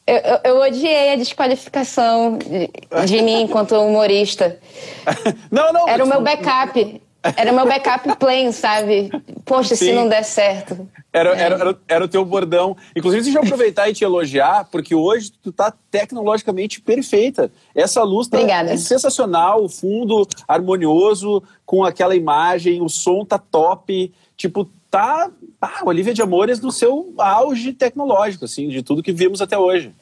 Eu, 0.07 0.17
eu, 0.17 0.39
eu 0.43 0.61
odiei 0.61 1.13
a 1.13 1.15
desqualificação 1.15 2.37
de, 2.37 2.69
de 3.07 3.21
mim 3.23 3.41
enquanto 3.41 3.73
humorista. 3.75 4.59
Não, 5.49 5.73
não. 5.73 5.87
Era 5.87 6.03
o 6.03 6.07
meu 6.07 6.21
backup. 6.21 7.01
Era 7.35 7.51
meu 7.51 7.65
backup 7.65 8.17
plan, 8.17 8.51
sabe? 8.51 9.09
Poxa, 9.43 9.75
se 9.75 9.85
Sim. 9.85 9.93
não 9.93 10.07
der 10.07 10.23
certo. 10.23 10.87
Era, 11.11 11.35
é. 11.35 11.41
era, 11.41 11.55
era, 11.55 11.77
era, 11.87 12.05
o 12.05 12.07
teu 12.07 12.23
bordão. 12.25 12.75
Inclusive, 12.95 13.23
deixa 13.23 13.39
eu 13.39 13.43
aproveitar 13.43 13.89
e 13.89 13.93
te 13.93 14.03
elogiar, 14.03 14.67
porque 14.71 14.93
hoje 14.93 15.31
tu 15.41 15.51
tá 15.51 15.73
tecnologicamente 15.89 16.81
perfeita. 16.81 17.51
Essa 17.73 18.03
luz 18.03 18.27
tá 18.27 18.39
é 18.39 18.77
sensacional, 18.77 19.63
o 19.63 19.69
fundo 19.69 20.27
harmonioso, 20.47 21.41
com 21.65 21.83
aquela 21.83 22.15
imagem, 22.15 22.81
o 22.81 22.89
som 22.89 23.25
tá 23.25 23.37
top. 23.37 24.13
Tipo, 24.35 24.69
tá. 24.91 25.29
Ah, 25.61 25.81
Olivia 25.85 26.13
de 26.13 26.21
Amores 26.21 26.59
no 26.59 26.71
seu 26.71 27.13
auge 27.17 27.73
tecnológico, 27.73 28.45
assim, 28.45 28.67
de 28.67 28.83
tudo 28.83 29.01
que 29.01 29.11
vimos 29.11 29.41
até 29.41 29.57
hoje. 29.57 29.93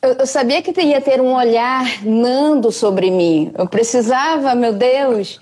Eu, 0.00 0.12
eu, 0.12 0.26
sabia 0.26 0.62
que 0.62 0.70
ia 0.80 1.00
ter 1.00 1.20
um 1.20 1.34
olhar 1.34 2.04
nando 2.04 2.70
sobre 2.70 3.10
mim. 3.10 3.50
Eu 3.58 3.66
precisava, 3.66 4.54
meu 4.54 4.72
Deus. 4.72 5.40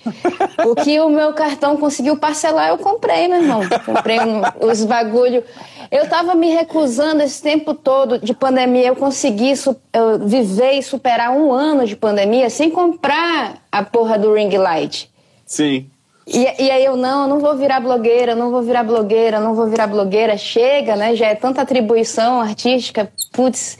O 0.67 0.75
que 0.75 0.99
o 0.99 1.11
meu 1.11 1.35
cartão 1.35 1.77
conseguiu 1.77 2.17
parcelar, 2.17 2.71
eu 2.71 2.79
comprei, 2.79 3.29
meu 3.29 3.43
irmão. 3.43 3.61
Comprei 3.85 4.19
os 4.59 4.83
bagulho. 4.85 5.45
Eu 5.91 6.05
estava 6.05 6.35
me 6.35 6.49
recusando 6.49 7.23
esse 7.23 7.43
tempo 7.43 7.75
todo 7.75 8.19
de 8.19 8.33
pandemia. 8.33 8.89
Eu 8.89 8.97
consegui 8.97 9.53
eu 9.93 10.27
viver 10.27 10.73
e 10.73 10.83
superar 10.83 11.33
um 11.33 11.53
ano 11.53 11.87
de 11.87 11.95
pandemia 11.95 12.49
sem 12.49 12.71
comprar 12.71 13.63
a 13.71 13.83
porra 13.83 14.19
do 14.19 14.33
ring 14.33 14.57
light. 14.57 15.11
Sim. 15.45 15.91
E, 16.27 16.65
e, 16.65 16.71
aí 16.71 16.85
eu, 16.85 16.97
não, 16.97 17.25
eu 17.25 17.29
não 17.29 17.41
vou 17.41 17.55
virar 17.57 17.79
blogueira, 17.79 18.35
não 18.35 18.51
vou 18.51 18.63
virar 18.63 18.83
blogueira, 18.83 19.39
não 19.39 19.55
vou 19.55 19.67
virar 19.67 19.87
blogueira. 19.87 20.39
Chega, 20.39 20.97
né? 20.97 21.15
Já 21.15 21.27
é 21.27 21.35
tanta 21.35 21.61
atribuição 21.61 22.41
artística. 22.41 23.13
Putz 23.33 23.79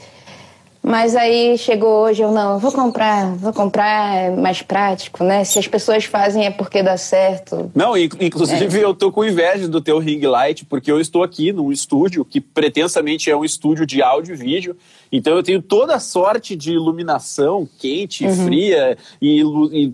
mas 0.87 1.15
aí 1.15 1.57
chegou 1.57 2.03
hoje, 2.03 2.21
eu 2.21 2.31
não, 2.31 2.57
vou 2.59 2.71
comprar, 2.71 3.35
vou 3.35 3.51
comprar, 3.51 4.15
é 4.15 4.29
mais 4.29 4.61
prático, 4.61 5.23
né? 5.23 5.43
Se 5.43 5.59
as 5.59 5.67
pessoas 5.67 6.05
fazem 6.05 6.45
é 6.45 6.49
porque 6.49 6.81
dá 6.81 6.95
certo. 6.97 7.69
Não, 7.75 7.97
inclusive 7.97 8.79
é. 8.79 8.83
eu 8.83 8.93
tô 8.93 9.11
com 9.11 9.25
inveja 9.25 9.67
do 9.67 9.81
teu 9.81 9.99
ring 9.99 10.21
light, 10.21 10.65
porque 10.65 10.89
eu 10.89 11.01
estou 11.01 11.23
aqui 11.23 11.51
num 11.51 11.71
estúdio 11.71 12.23
que 12.23 12.39
pretensamente 12.39 13.29
é 13.29 13.35
um 13.35 13.43
estúdio 13.43 13.85
de 13.85 14.01
áudio 14.01 14.33
e 14.33 14.37
vídeo, 14.37 14.77
então 15.11 15.35
eu 15.35 15.43
tenho 15.43 15.61
toda 15.61 15.95
a 15.95 15.99
sorte 15.99 16.55
de 16.55 16.71
iluminação 16.71 17.67
quente, 17.77 18.25
uhum. 18.25 18.45
fria 18.45 18.97
e, 19.21 19.41
e 19.41 19.93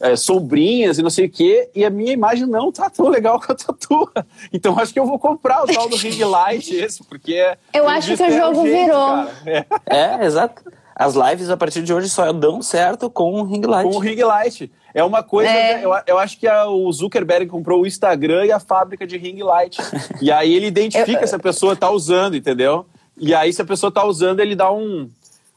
é, 0.00 0.16
sombrinhas 0.16 0.98
e 0.98 1.02
não 1.02 1.10
sei 1.10 1.26
o 1.26 1.30
quê, 1.30 1.68
e 1.74 1.84
a 1.84 1.90
minha 1.90 2.12
imagem 2.12 2.46
não 2.46 2.70
tá 2.70 2.88
tão 2.88 3.08
legal 3.08 3.40
quanto 3.44 3.70
a 3.70 3.74
tua. 3.74 4.26
Então 4.52 4.78
acho 4.78 4.92
que 4.92 4.98
eu 4.98 5.06
vou 5.06 5.18
comprar 5.18 5.64
o 5.64 5.66
tal 5.66 5.88
do 5.88 5.96
ring 5.96 6.22
light 6.22 6.74
esse, 6.74 7.02
porque 7.04 7.34
é. 7.34 7.58
Eu 7.72 7.88
acho 7.88 8.16
que 8.16 8.22
o 8.22 8.30
jogo 8.30 8.62
jeito, 8.62 8.84
virou. 8.84 9.28
É. 9.46 10.03
é, 10.04 10.24
exato. 10.24 10.62
As 10.94 11.14
lives 11.14 11.50
a 11.50 11.56
partir 11.56 11.82
de 11.82 11.92
hoje 11.92 12.08
só 12.08 12.32
dão 12.32 12.62
certo 12.62 13.10
com 13.10 13.40
o 13.40 13.42
ring 13.42 13.62
light. 13.62 13.90
Com 13.90 13.96
o 13.96 13.98
ring 13.98 14.22
light. 14.22 14.70
É 14.94 15.02
uma 15.02 15.24
coisa. 15.24 15.50
É. 15.50 15.84
Eu, 15.84 15.92
eu, 16.06 16.18
acho 16.18 16.38
que 16.38 16.46
a, 16.46 16.68
o 16.68 16.90
Zuckerberg 16.92 17.46
comprou 17.46 17.82
o 17.82 17.86
Instagram 17.86 18.46
e 18.46 18.52
a 18.52 18.60
fábrica 18.60 19.04
de 19.04 19.18
ring 19.18 19.42
light. 19.42 19.76
e 20.22 20.30
aí 20.30 20.54
ele 20.54 20.66
identifica 20.66 21.22
eu, 21.22 21.26
se 21.26 21.34
a 21.34 21.38
pessoa 21.38 21.74
tá 21.74 21.90
usando, 21.90 22.36
entendeu? 22.36 22.86
E 23.18 23.34
aí, 23.34 23.52
se 23.52 23.60
a 23.62 23.64
pessoa 23.64 23.92
tá 23.92 24.04
usando, 24.04 24.40
ele 24.40 24.54
dá 24.54 24.72
um 24.72 25.10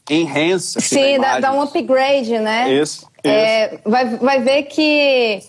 enhance. 0.10 0.78
Assim, 0.78 0.96
Sim, 0.96 1.20
dá, 1.20 1.40
dá, 1.40 1.54
um 1.54 1.62
upgrade, 1.62 2.40
né? 2.40 2.74
Isso. 2.74 3.08
É, 3.24 3.80
vai, 3.86 4.06
vai 4.18 4.42
ver 4.42 4.64
que 4.64 5.40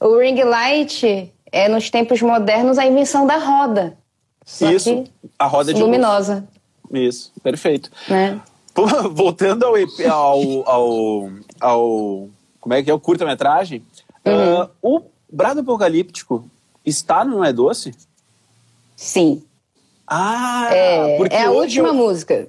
o 0.00 0.18
ring 0.18 0.42
light 0.42 1.32
é, 1.52 1.68
nos 1.68 1.90
tempos 1.90 2.20
modernos, 2.22 2.78
a 2.78 2.86
invenção 2.86 3.26
da 3.26 3.36
roda. 3.36 3.96
Isso, 4.60 5.04
a 5.38 5.46
roda 5.46 5.74
de 5.74 5.80
luminosa. 5.80 6.34
Luz. 6.34 6.55
Isso, 6.92 7.32
perfeito. 7.42 7.90
É. 8.10 8.36
Voltando 9.10 9.64
ao, 9.64 9.74
ao, 10.08 10.68
ao, 10.68 11.30
ao, 11.60 12.28
Como 12.60 12.74
é 12.74 12.82
que 12.82 12.90
é? 12.90 12.94
O 12.94 13.00
curta-metragem. 13.00 13.82
Uhum. 14.24 14.62
Uh, 14.62 14.70
o 14.82 15.02
Brado 15.30 15.60
Apocalíptico 15.60 16.44
está 16.84 17.24
no 17.24 17.36
Não 17.36 17.44
É 17.44 17.52
Doce? 17.52 17.94
Sim. 18.94 19.42
Ah, 20.06 20.68
é, 20.70 21.16
porque 21.16 21.34
é 21.34 21.44
a 21.44 21.50
última 21.50 21.88
eu, 21.88 21.94
música. 21.94 22.48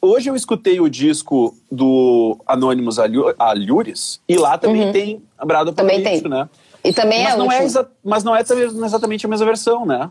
Hoje 0.00 0.30
eu 0.30 0.36
escutei 0.36 0.80
o 0.80 0.88
disco 0.88 1.56
do 1.70 2.38
Anônimos 2.46 2.98
Alhures 3.38 4.20
e 4.28 4.36
lá 4.36 4.56
também 4.56 4.86
uhum. 4.86 4.92
tem 4.92 5.22
Brado 5.44 5.72
Também 5.72 6.02
tem. 6.02 6.22
né? 6.22 6.48
E 6.84 6.92
também 6.92 7.22
mas 7.22 7.34
é 7.34 7.36
não 7.36 7.52
é 7.52 7.68
Mas 8.04 8.24
não 8.24 8.36
é 8.36 8.40
exatamente 8.40 9.26
a 9.26 9.28
mesma 9.28 9.46
versão, 9.46 9.84
né? 9.84 10.10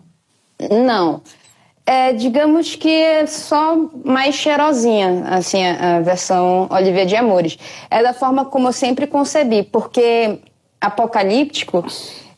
Não. 0.70 1.22
É, 1.92 2.14
digamos 2.14 2.74
que 2.74 2.88
é 2.88 3.26
só 3.26 3.76
mais 4.06 4.36
cheirosinha, 4.36 5.26
assim, 5.28 5.62
a, 5.62 5.98
a 5.98 6.00
versão 6.00 6.66
Olivia 6.72 7.06
de 7.06 7.18
Amores. 7.18 7.58
É 7.90 8.02
da 8.02 8.14
forma 8.14 8.46
como 8.46 8.70
eu 8.70 8.72
sempre 8.72 9.06
concebi, 9.06 9.62
porque 9.62 10.40
apocalíptico 10.80 11.84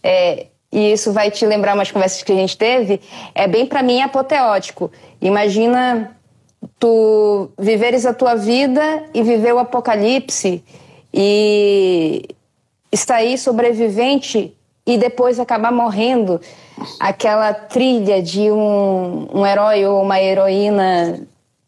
é, 0.02 0.48
e 0.72 0.92
isso 0.94 1.14
vai 1.14 1.30
te 1.30 1.46
lembrar 1.46 1.76
umas 1.76 1.92
conversas 1.92 2.24
que 2.24 2.32
a 2.32 2.36
gente 2.36 2.58
teve, 2.58 3.00
é 3.36 3.48
bem 3.48 3.68
para 3.68 3.84
mim 3.84 4.02
apoteótico. 4.02 4.92
Imagina 5.22 6.18
tu 6.80 7.52
viveres 7.56 8.08
a 8.08 8.14
tua 8.14 8.34
vida 8.34 9.04
e 9.14 9.22
viver 9.22 9.54
o 9.54 9.60
apocalipse 9.60 10.64
e 11.14 12.28
sair 12.96 13.38
sobrevivente 13.38 14.58
e 14.86 14.98
depois 14.98 15.40
acabar 15.40 15.72
morrendo. 15.72 16.40
Aquela 17.00 17.54
trilha 17.54 18.22
de 18.22 18.52
um, 18.52 19.28
um 19.34 19.46
herói 19.46 19.86
ou 19.86 20.02
uma 20.02 20.20
heroína 20.20 21.22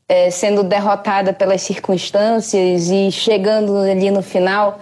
é, 0.07 0.29
sendo 0.29 0.63
derrotada 0.63 1.33
pelas 1.33 1.61
circunstâncias 1.61 2.89
e 2.89 3.11
chegando 3.11 3.77
ali 3.77 4.11
no 4.11 4.21
final. 4.21 4.79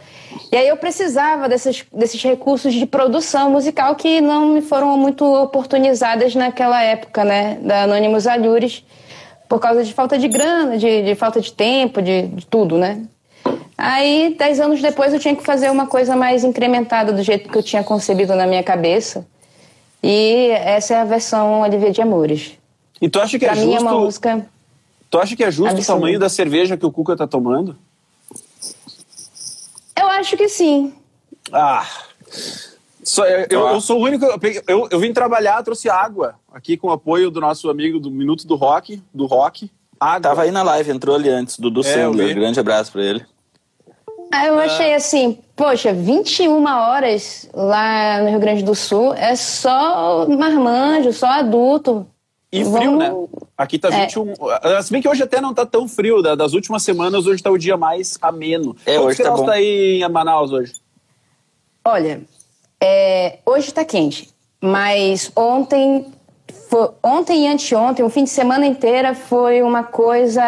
E 0.51 0.55
aí 0.55 0.67
eu 0.67 0.77
precisava 0.77 1.47
desses, 1.47 1.85
desses 1.93 2.21
recursos 2.21 2.73
de 2.73 2.85
produção 2.85 3.49
musical 3.49 3.95
que 3.95 4.19
não 4.21 4.53
me 4.53 4.61
foram 4.61 4.97
muito 4.97 5.23
oportunizadas 5.25 6.35
naquela 6.35 6.81
época, 6.83 7.23
né? 7.23 7.57
Da 7.61 7.83
Anônimos 7.83 8.27
Alhures, 8.27 8.83
por 9.47 9.59
causa 9.59 9.83
de 9.83 9.93
falta 9.93 10.17
de 10.17 10.27
grana, 10.27 10.77
de, 10.77 11.03
de 11.03 11.15
falta 11.15 11.39
de 11.39 11.51
tempo, 11.53 12.01
de, 12.01 12.23
de 12.23 12.45
tudo, 12.45 12.77
né? 12.77 13.03
Aí, 13.77 14.35
dez 14.37 14.59
anos 14.59 14.81
depois, 14.81 15.13
eu 15.13 15.19
tinha 15.19 15.35
que 15.35 15.43
fazer 15.43 15.69
uma 15.69 15.87
coisa 15.87 16.15
mais 16.15 16.43
incrementada 16.43 17.11
do 17.11 17.23
jeito 17.23 17.49
que 17.49 17.57
eu 17.57 17.63
tinha 17.63 17.83
concebido 17.83 18.35
na 18.35 18.45
minha 18.45 18.63
cabeça. 18.63 19.25
E 20.01 20.49
essa 20.51 20.93
é 20.93 21.01
a 21.01 21.05
versão 21.05 21.61
Olivia 21.61 21.91
de 21.91 22.01
Amores. 22.01 22.53
E 23.01 23.09
tu 23.09 23.19
acha 23.19 23.39
que 23.39 23.45
é 23.45 23.49
pra 23.49 23.57
é 23.57 23.61
justo... 23.61 23.69
Mim 23.69 23.75
é 23.75 23.79
uma 23.79 23.99
música... 23.99 24.45
Tu 25.09 25.19
acha 25.19 25.35
que 25.35 25.43
é 25.43 25.51
justo 25.51 25.79
o 25.79 25.85
tamanho 25.85 26.19
da 26.19 26.27
cerveja 26.27 26.75
que 26.75 26.85
o 26.85 26.91
Cuca 26.91 27.15
tá 27.15 27.27
tomando? 27.27 27.77
Eu 29.95 30.07
acho 30.07 30.35
que 30.35 30.49
sim. 30.49 30.91
Ah. 31.51 31.85
Só, 33.03 33.23
eu, 33.25 33.45
eu, 33.49 33.67
eu, 33.67 33.81
sou 33.81 33.99
o 33.99 34.03
único. 34.03 34.25
Eu, 34.67 34.87
eu, 34.89 34.99
vim 34.99 35.13
trabalhar, 35.13 35.61
trouxe 35.61 35.87
água 35.87 36.35
aqui 36.51 36.75
com 36.77 36.87
o 36.87 36.91
apoio 36.91 37.29
do 37.29 37.39
nosso 37.39 37.69
amigo 37.69 37.99
do 37.99 38.09
Minuto 38.09 38.47
do 38.47 38.55
Rock, 38.55 39.03
do 39.13 39.27
Rock. 39.27 39.69
Água. 39.99 40.21
Tava 40.21 40.41
aí 40.41 40.51
na 40.51 40.63
live, 40.63 40.89
entrou 40.89 41.15
ali 41.15 41.29
antes, 41.29 41.59
Dudu 41.59 41.81
é, 41.81 41.83
Sandler. 41.83 42.33
Grande 42.33 42.59
abraço 42.59 42.91
pra 42.91 43.03
ele. 43.03 43.23
Ah, 44.35 44.47
eu 44.47 44.57
achei 44.57 44.95
assim, 44.95 45.37
poxa, 45.55 45.93
21 45.93 46.65
horas 46.65 47.47
lá 47.53 48.19
no 48.19 48.29
Rio 48.29 48.39
Grande 48.39 48.63
do 48.63 48.73
Sul 48.73 49.13
é 49.13 49.35
só 49.35 50.27
marmanjo, 50.27 51.13
só 51.13 51.27
adulto. 51.27 52.07
E 52.51 52.65
frio, 52.65 52.97
Vamos... 52.97 52.99
né? 52.99 53.13
Aqui 53.55 53.77
tá 53.77 53.91
21. 53.91 54.33
É. 54.63 54.81
Se 54.81 54.91
bem 54.91 55.03
que 55.03 55.07
hoje 55.07 55.21
até 55.21 55.39
não 55.39 55.53
tá 55.53 55.67
tão 55.67 55.87
frio. 55.87 56.23
Das 56.23 56.53
últimas 56.53 56.81
semanas, 56.81 57.27
hoje 57.27 57.43
tá 57.43 57.51
o 57.51 57.59
dia 57.59 57.77
mais 57.77 58.17
ameno. 58.19 58.75
É, 58.87 58.99
hoje 58.99 59.21
tá 59.21 59.29
bom. 59.29 59.45
tá 59.45 59.53
aí 59.53 60.01
em 60.01 60.09
Manaus 60.09 60.51
hoje? 60.51 60.73
Olha, 61.85 62.21
é, 62.81 63.37
hoje 63.45 63.71
tá 63.71 63.85
quente. 63.85 64.33
Mas 64.59 65.31
ontem, 65.35 66.07
foi, 66.69 66.89
ontem 67.03 67.45
e 67.45 67.47
anteontem, 67.47 68.03
o 68.03 68.09
fim 68.09 68.23
de 68.23 68.31
semana 68.31 68.65
inteira 68.65 69.13
foi 69.13 69.61
uma 69.61 69.83
coisa 69.83 70.41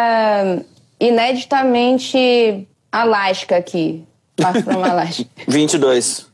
ineditamente 0.98 2.66
Alasca 3.02 3.56
aqui. 3.56 4.04
Passo 4.36 4.62
pra 4.62 4.76
uma 4.76 4.90
Alasca. 4.90 5.24
22. 5.48 6.26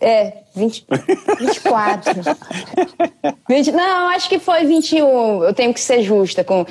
É, 0.00 0.38
20, 0.54 0.86
24. 1.40 2.12
20, 3.48 3.72
não, 3.72 4.08
acho 4.10 4.28
que 4.28 4.38
foi 4.38 4.64
21. 4.64 5.44
Eu 5.44 5.54
tenho 5.54 5.72
que 5.72 5.80
ser 5.80 6.02
justa 6.02 6.44
com, 6.44 6.66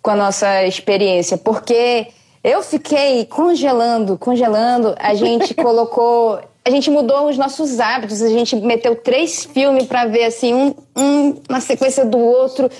com 0.00 0.10
a 0.10 0.16
nossa 0.16 0.64
experiência, 0.64 1.36
porque 1.36 2.08
eu 2.42 2.62
fiquei 2.62 3.26
congelando, 3.26 4.16
congelando. 4.16 4.94
A 4.98 5.14
gente 5.14 5.52
colocou. 5.54 6.40
A 6.64 6.70
gente 6.70 6.90
mudou 6.90 7.28
os 7.28 7.38
nossos 7.38 7.80
hábitos, 7.80 8.20
a 8.20 8.28
gente 8.28 8.54
meteu 8.56 8.94
três 8.94 9.44
filmes 9.44 9.86
para 9.86 10.04
ver 10.04 10.24
assim, 10.24 10.52
um, 10.52 10.74
um 10.94 11.40
na 11.48 11.60
sequência 11.60 12.04
do 12.04 12.18
outro, 12.18 12.70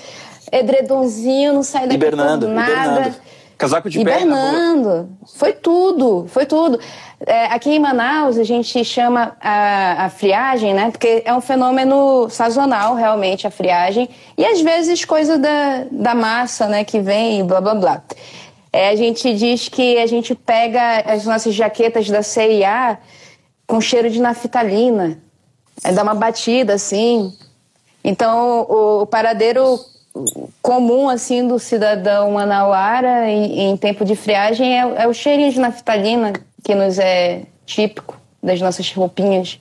edredonzinho, 0.51 1.53
não 1.53 1.63
sai 1.63 1.83
daqui 1.83 1.95
hibernando, 1.95 2.47
nada. 2.47 2.71
Hibernando. 2.71 3.15
Casaco 3.59 3.89
de 3.89 3.99
Hibernando. 3.99 5.09
Foi 5.35 5.51
tudo, 5.51 6.25
foi 6.29 6.45
tudo. 6.45 6.79
É, 7.19 7.47
aqui 7.47 7.71
em 7.71 7.79
Manaus 7.79 8.37
a 8.37 8.43
gente 8.45 8.85
chama 8.85 9.35
a, 9.41 10.05
a, 10.05 10.09
friagem, 10.09 10.73
né? 10.73 10.89
Porque 10.89 11.21
é 11.25 11.33
um 11.33 11.41
fenômeno 11.41 12.29
sazonal, 12.29 12.95
realmente, 12.95 13.45
a 13.45 13.51
friagem. 13.51 14.07
E 14.37 14.45
às 14.45 14.61
vezes 14.61 15.03
coisa 15.03 15.37
da, 15.37 15.83
da 15.91 16.15
massa, 16.15 16.69
né? 16.69 16.85
Que 16.85 17.01
vem 17.01 17.41
e 17.41 17.43
blá 17.43 17.59
blá 17.59 17.75
blá. 17.75 18.03
É, 18.71 18.91
a 18.91 18.95
gente 18.95 19.33
diz 19.35 19.67
que 19.67 19.97
a 19.97 20.07
gente 20.07 20.33
pega 20.33 21.01
as 21.01 21.25
nossas 21.25 21.53
jaquetas 21.53 22.09
da 22.09 22.23
CIA 22.23 22.97
com 23.67 23.81
cheiro 23.81 24.09
de 24.09 24.21
naftalina. 24.21 25.21
É, 25.83 25.91
dá 25.91 26.01
uma 26.01 26.15
batida 26.15 26.75
assim. 26.75 27.37
Então, 28.05 28.65
o, 28.69 29.01
o 29.01 29.05
paradeiro 29.05 29.77
comum 30.61 31.09
assim 31.09 31.47
do 31.47 31.59
cidadão 31.59 32.31
manauara 32.31 33.29
em, 33.29 33.69
em 33.69 33.77
tempo 33.77 34.05
de 34.05 34.15
friagem 34.15 34.79
é, 34.79 35.03
é, 35.03 35.07
o 35.07 35.13
cheirinho 35.13 35.51
de 35.51 35.59
naftalina 35.59 36.33
que 36.63 36.75
nos 36.75 36.99
é 36.99 37.43
típico 37.65 38.19
das 38.41 38.59
nossas 38.61 38.91
roupinhas. 38.91 39.59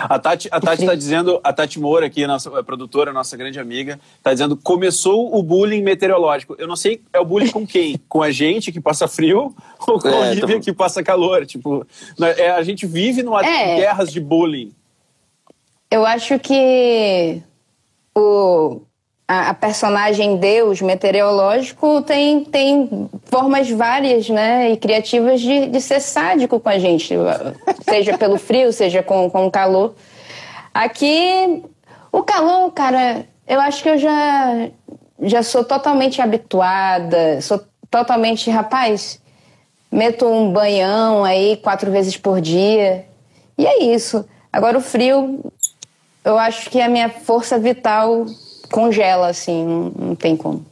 A 0.00 0.18
Tati 0.18 0.48
a 0.50 0.60
Tati 0.60 0.82
está 0.82 0.94
dizendo, 0.94 1.40
a 1.44 1.52
Tati 1.52 1.78
Moura 1.78 2.06
aqui, 2.06 2.26
nossa 2.26 2.50
produtora, 2.64 3.12
nossa 3.12 3.36
grande 3.36 3.60
amiga, 3.60 4.00
está 4.16 4.32
dizendo 4.32 4.56
começou 4.56 5.36
o 5.36 5.42
bullying 5.42 5.82
meteorológico. 5.82 6.56
Eu 6.58 6.66
não 6.66 6.74
sei, 6.74 7.00
é 7.12 7.20
o 7.20 7.24
bullying 7.24 7.50
com 7.50 7.66
quem? 7.66 7.98
com 8.08 8.22
a 8.22 8.30
gente 8.30 8.72
que 8.72 8.80
passa 8.80 9.06
frio 9.06 9.54
ou 9.86 10.00
com 10.00 10.08
é, 10.08 10.30
a 10.30 10.34
Lívia 10.34 10.60
que 10.60 10.72
passa 10.72 11.02
calor? 11.02 11.46
Tipo, 11.46 11.86
né, 12.18 12.34
é, 12.38 12.50
a 12.50 12.62
gente 12.62 12.86
vive 12.86 13.22
numa 13.22 13.44
é, 13.44 13.76
guerras 13.76 14.12
de 14.12 14.20
bullying. 14.20 14.72
Eu 15.90 16.04
acho 16.04 16.38
que 16.40 17.40
o 18.16 18.80
a, 19.26 19.50
a, 19.50 19.54
personagem 19.54 20.36
Deus 20.36 20.82
meteorológico 20.82 22.02
tem, 22.02 22.44
tem 22.44 23.08
formas 23.24 23.70
várias 23.70 24.28
né, 24.28 24.70
e 24.70 24.76
criativas 24.76 25.40
de, 25.40 25.66
de 25.66 25.80
ser 25.80 26.00
sádico 26.00 26.60
com 26.60 26.68
a 26.68 26.78
gente, 26.78 27.14
seja 27.88 28.18
pelo 28.18 28.38
frio, 28.38 28.72
seja 28.72 29.02
com, 29.02 29.30
com 29.30 29.46
o 29.46 29.50
calor. 29.50 29.94
Aqui, 30.72 31.62
o 32.12 32.22
calor, 32.22 32.70
cara, 32.72 33.26
eu 33.46 33.60
acho 33.60 33.82
que 33.82 33.88
eu 33.88 33.98
já, 33.98 34.68
já 35.22 35.42
sou 35.42 35.64
totalmente 35.64 36.20
habituada, 36.20 37.40
sou 37.40 37.64
totalmente, 37.90 38.50
rapaz, 38.50 39.20
meto 39.90 40.26
um 40.26 40.52
banhão 40.52 41.24
aí 41.24 41.56
quatro 41.56 41.90
vezes 41.90 42.16
por 42.16 42.40
dia, 42.40 43.06
e 43.56 43.66
é 43.66 43.84
isso. 43.84 44.24
Agora, 44.52 44.76
o 44.76 44.80
frio, 44.80 45.40
eu 46.24 46.38
acho 46.38 46.68
que 46.68 46.80
a 46.80 46.88
minha 46.88 47.08
força 47.08 47.58
vital 47.58 48.26
congela, 48.70 49.28
assim, 49.28 49.64
não, 49.64 49.92
não 50.08 50.14
tem 50.14 50.36
como. 50.36 50.64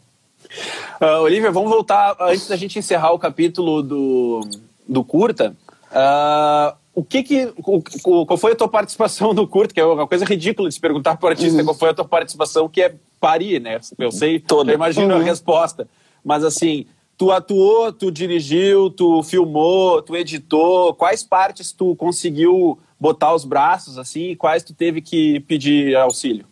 Uh, 1.01 1.23
Olivia, 1.23 1.51
vamos 1.51 1.71
voltar 1.71 2.17
antes 2.21 2.47
da 2.47 2.57
gente 2.57 2.79
encerrar 2.79 3.13
o 3.13 3.19
capítulo 3.19 3.83
do, 3.83 4.41
do 4.89 5.03
curta. 5.03 5.57
Uh, 5.91 6.77
o 6.95 7.03
que 7.03 7.23
que 7.23 7.53
o, 7.57 8.27
qual 8.27 8.37
foi 8.37 8.53
a 8.53 8.57
tua 8.57 8.69
participação 8.69 9.33
no 9.33 9.47
curta? 9.49 9.73
Que 9.73 9.81
é 9.81 9.85
uma 9.85 10.07
coisa 10.07 10.25
ridícula 10.25 10.69
de 10.69 10.75
se 10.75 10.81
perguntar 10.81 11.17
para 11.17 11.27
o 11.27 11.31
artista 11.31 11.59
uhum. 11.59 11.65
qual 11.65 11.75
foi 11.75 11.89
a 11.89 11.95
tua 11.95 12.05
participação, 12.05 12.69
que 12.69 12.83
é 12.83 12.95
parir, 13.19 13.61
né? 13.61 13.81
Eu 13.99 14.13
sei, 14.13 14.39
Toda. 14.39 14.71
eu 14.71 14.75
imagino 14.75 15.15
uhum. 15.15 15.21
a 15.21 15.25
resposta. 15.25 15.89
Mas 16.23 16.45
assim, 16.45 16.87
tu 17.17 17.31
atuou, 17.31 17.93
tu 17.93 18.11
dirigiu, 18.11 18.91
tu 18.91 19.23
filmou, 19.23 20.03
tu 20.03 20.15
editou. 20.15 20.95
Quais 20.95 21.23
partes 21.23 21.73
tu 21.73 21.97
conseguiu 21.97 22.79
botar 23.01 23.35
os 23.35 23.45
braços 23.45 23.97
assim? 23.97 24.31
E 24.31 24.37
quais 24.37 24.63
tu 24.63 24.75
teve 24.75 25.01
que 25.01 25.41
pedir 25.41 25.97
auxílio? 25.97 26.47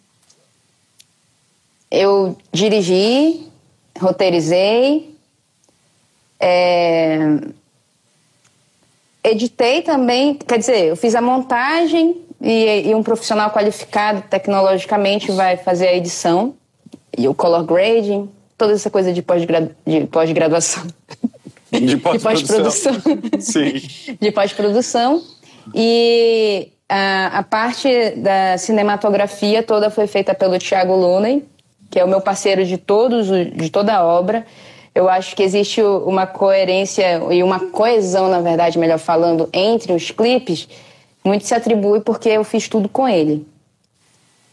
Eu 1.91 2.37
dirigi, 2.53 3.47
roteirizei, 3.99 5.15
é, 6.39 7.19
editei 9.23 9.83
também, 9.83 10.35
quer 10.35 10.59
dizer, 10.59 10.87
eu 10.87 10.97
fiz 10.97 11.15
a 11.15 11.21
montagem 11.21 12.17
e, 12.41 12.89
e 12.89 12.95
um 12.95 13.03
profissional 13.03 13.51
qualificado 13.51 14.23
tecnologicamente 14.23 15.31
vai 15.33 15.57
fazer 15.57 15.89
a 15.89 15.95
edição 15.95 16.55
e 17.17 17.29
o 17.29 17.35
color 17.35 17.65
grading, 17.65 18.31
toda 18.57 18.73
essa 18.73 18.89
coisa 18.89 19.13
de 19.13 19.23
pós-graduação. 19.23 20.87
De 21.71 21.97
pós-produção. 21.99 22.95
Sim. 23.39 23.83
De 24.21 24.33
pós-produção. 24.33 25.23
E 25.75 26.69
a, 26.89 27.39
a, 27.39 27.43
parte 27.43 28.11
da 28.17 28.57
cinematografia 28.59 29.63
toda 29.63 29.91
foi 29.91 30.07
feita 30.07 30.35
pelo 30.35 30.59
Thiago 30.59 30.95
Lunen, 30.95 31.45
que 31.91 31.99
é 31.99 32.05
o 32.05 32.09
meu 32.09 32.21
parceiro 32.21 32.65
de 32.65 32.79
todos 32.79 33.27
de 33.27 33.71
toda 33.71 33.95
a 33.95 34.05
obra. 34.05 34.47
Eu 34.95 35.09
acho 35.09 35.37
que 35.37 35.43
existe 35.43 35.83
uma 35.83 36.27
coerência 36.27 37.21
e 37.31 37.43
uma 37.43 37.61
coesão, 37.71 38.29
na 38.29 38.41
verdade, 38.41 38.79
melhor 38.79 38.99
falando, 38.99 39.49
entre 39.53 39.93
os 39.93 40.11
clipes. 40.11 40.69
Muito 41.25 41.47
se 41.47 41.55
atribui 41.55 42.01
porque 42.01 42.29
eu 42.29 42.45
fiz 42.45 42.69
tudo 42.69 42.89
com 42.89 43.09
ele. 43.09 43.47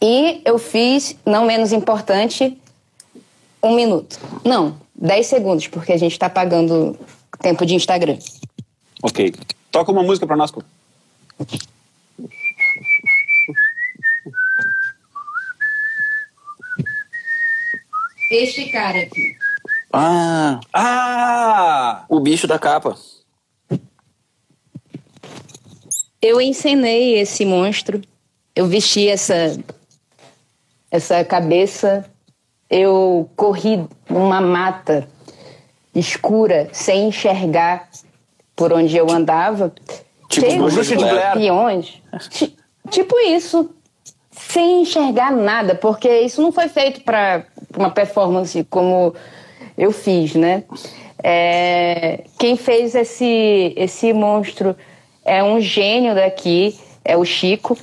E 0.02 0.42
eu 0.46 0.60
fiz, 0.60 1.16
não 1.26 1.46
menos 1.46 1.74
importante, 1.74 2.56
um 3.64 3.74
minuto. 3.76 4.20
Não, 4.44 4.76
dez 4.94 5.28
segundos, 5.28 5.68
porque 5.68 5.92
a 5.92 5.98
gente 5.98 6.12
está 6.12 6.30
pagando 6.30 6.98
tempo 7.40 7.66
de 7.66 7.74
Instagram. 7.74 8.18
Ok. 9.02 9.34
Toca 9.72 9.92
uma 9.92 10.04
música 10.04 10.28
para 10.28 10.36
nós. 10.36 10.52
Este 18.38 18.70
cara 18.70 19.00
aqui. 19.00 19.36
Ah! 19.92 20.60
Ah! 20.72 22.06
O 22.08 22.20
bicho 22.20 22.46
da 22.46 22.60
capa. 22.60 22.96
Eu 26.22 26.40
encenei 26.40 27.18
esse 27.18 27.44
monstro. 27.46 28.00
Eu 28.56 28.68
vesti 28.68 29.08
essa 29.08 29.58
essa 30.92 31.26
cabeça. 31.26 32.06
Eu 32.70 33.28
corri 33.36 33.88
numa 34.08 34.40
mata 34.40 35.08
escura 35.96 36.70
sem 36.72 37.08
enxergar 37.08 37.90
por 38.56 38.72
onde 38.72 38.96
eu 38.96 39.10
andava. 39.10 39.74
Tipo 40.30 40.48
cheio 40.48 40.70
de 40.70 40.80
escorpiões. 40.80 42.02
tipo 42.92 43.18
isso 43.20 43.74
sem 44.32 44.84
enxergar 44.84 45.32
nada, 45.32 45.74
porque 45.74 46.20
isso 46.20 46.40
não 46.40 46.52
foi 46.52 46.68
feito 46.68 47.02
para 47.02 47.48
uma 47.78 47.92
performance 47.92 48.66
como 48.70 49.14
eu 49.78 49.92
fiz, 49.92 50.36
né? 50.36 50.64
É, 51.24 52.24
quem 52.38 52.56
fez 52.56 52.96
esse, 52.96 53.74
esse 53.76 54.14
monstro 54.14 54.76
é 55.24 55.44
um 55.44 55.60
gênio 55.60 56.16
daqui, 56.16 56.78
é 57.04 57.18
o 57.18 57.26
Chico, 57.26 57.78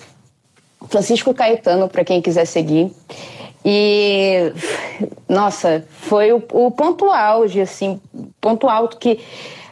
Francisco 0.89 1.35
Caetano, 1.35 1.89
para 1.89 2.05
quem 2.05 2.21
quiser 2.21 2.47
seguir. 2.47 2.91
E, 3.65 4.53
nossa, 5.29 5.85
foi 5.91 6.33
o, 6.33 6.43
o 6.53 6.71
ponto 6.71 7.11
auge, 7.11 7.61
assim, 7.61 8.01
ponto 8.41 8.69
alto 8.69 8.99
que 8.99 9.21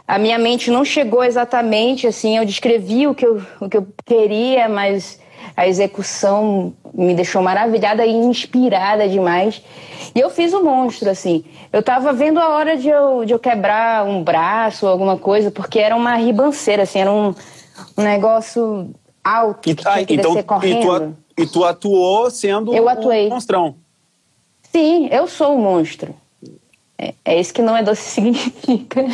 a 0.09 0.19
minha 0.19 0.39
mente 0.39 0.71
não 0.71 0.85
chegou 0.85 1.23
exatamente, 1.23 2.07
assim, 2.07 2.37
eu 2.37 2.45
descrevi 2.45 3.07
o 3.07 3.15
que 3.15 3.27
eu, 3.27 3.43
o 3.61 3.69
que 3.69 3.77
eu 3.77 3.87
queria, 4.05 4.69
mas 4.69 5.21
a 5.57 5.67
execução 5.69 6.73
me 6.95 7.15
deixou 7.15 7.43
maravilhada 7.43 8.05
e 8.05 8.13
inspirada 8.13 9.09
demais. 9.09 9.63
E 10.15 10.21
eu 10.21 10.31
fiz 10.31 10.53
o 10.53 10.59
um 10.59 10.65
monstro, 10.65 11.11
assim. 11.11 11.45
Eu 11.73 11.83
tava 11.83 12.13
vendo 12.13 12.39
a 12.39 12.49
hora 12.51 12.77
de 12.77 12.89
eu, 12.89 13.25
de 13.25 13.33
eu 13.33 13.39
quebrar 13.39 14.05
um 14.07 14.23
braço 14.23 14.87
ou 14.87 14.93
alguma 14.93 15.17
coisa, 15.17 15.51
porque 15.51 15.79
era 15.79 15.97
uma 15.97 16.17
ribanceira, 16.17 16.83
assim, 16.83 17.01
era 17.01 17.13
um, 17.13 17.35
um 17.97 18.03
negócio 18.03 18.91
alto 19.23 19.71
e, 19.71 19.75
que 19.75 19.83
tinha 19.83 20.05
que 20.05 20.15
então, 20.15 20.33
descer 20.33 20.45
correndo. 20.45 21.17
E 21.31 21.35
tu, 21.35 21.43
e 21.43 21.47
tu 21.47 21.65
atuou 21.65 22.31
sendo 22.31 22.75
eu 22.75 22.89
atuei. 22.89 23.29
um 23.29 23.31
monstrão. 23.31 23.77
Sim, 24.71 25.09
eu 25.11 25.27
sou 25.27 25.55
o 25.55 25.59
um 25.59 25.63
monstro. 25.63 26.15
É, 26.99 27.15
é 27.25 27.41
isso 27.41 27.53
que 27.53 27.63
não 27.63 27.77
é 27.77 27.83
doce 27.83 28.03
significa. 28.11 29.05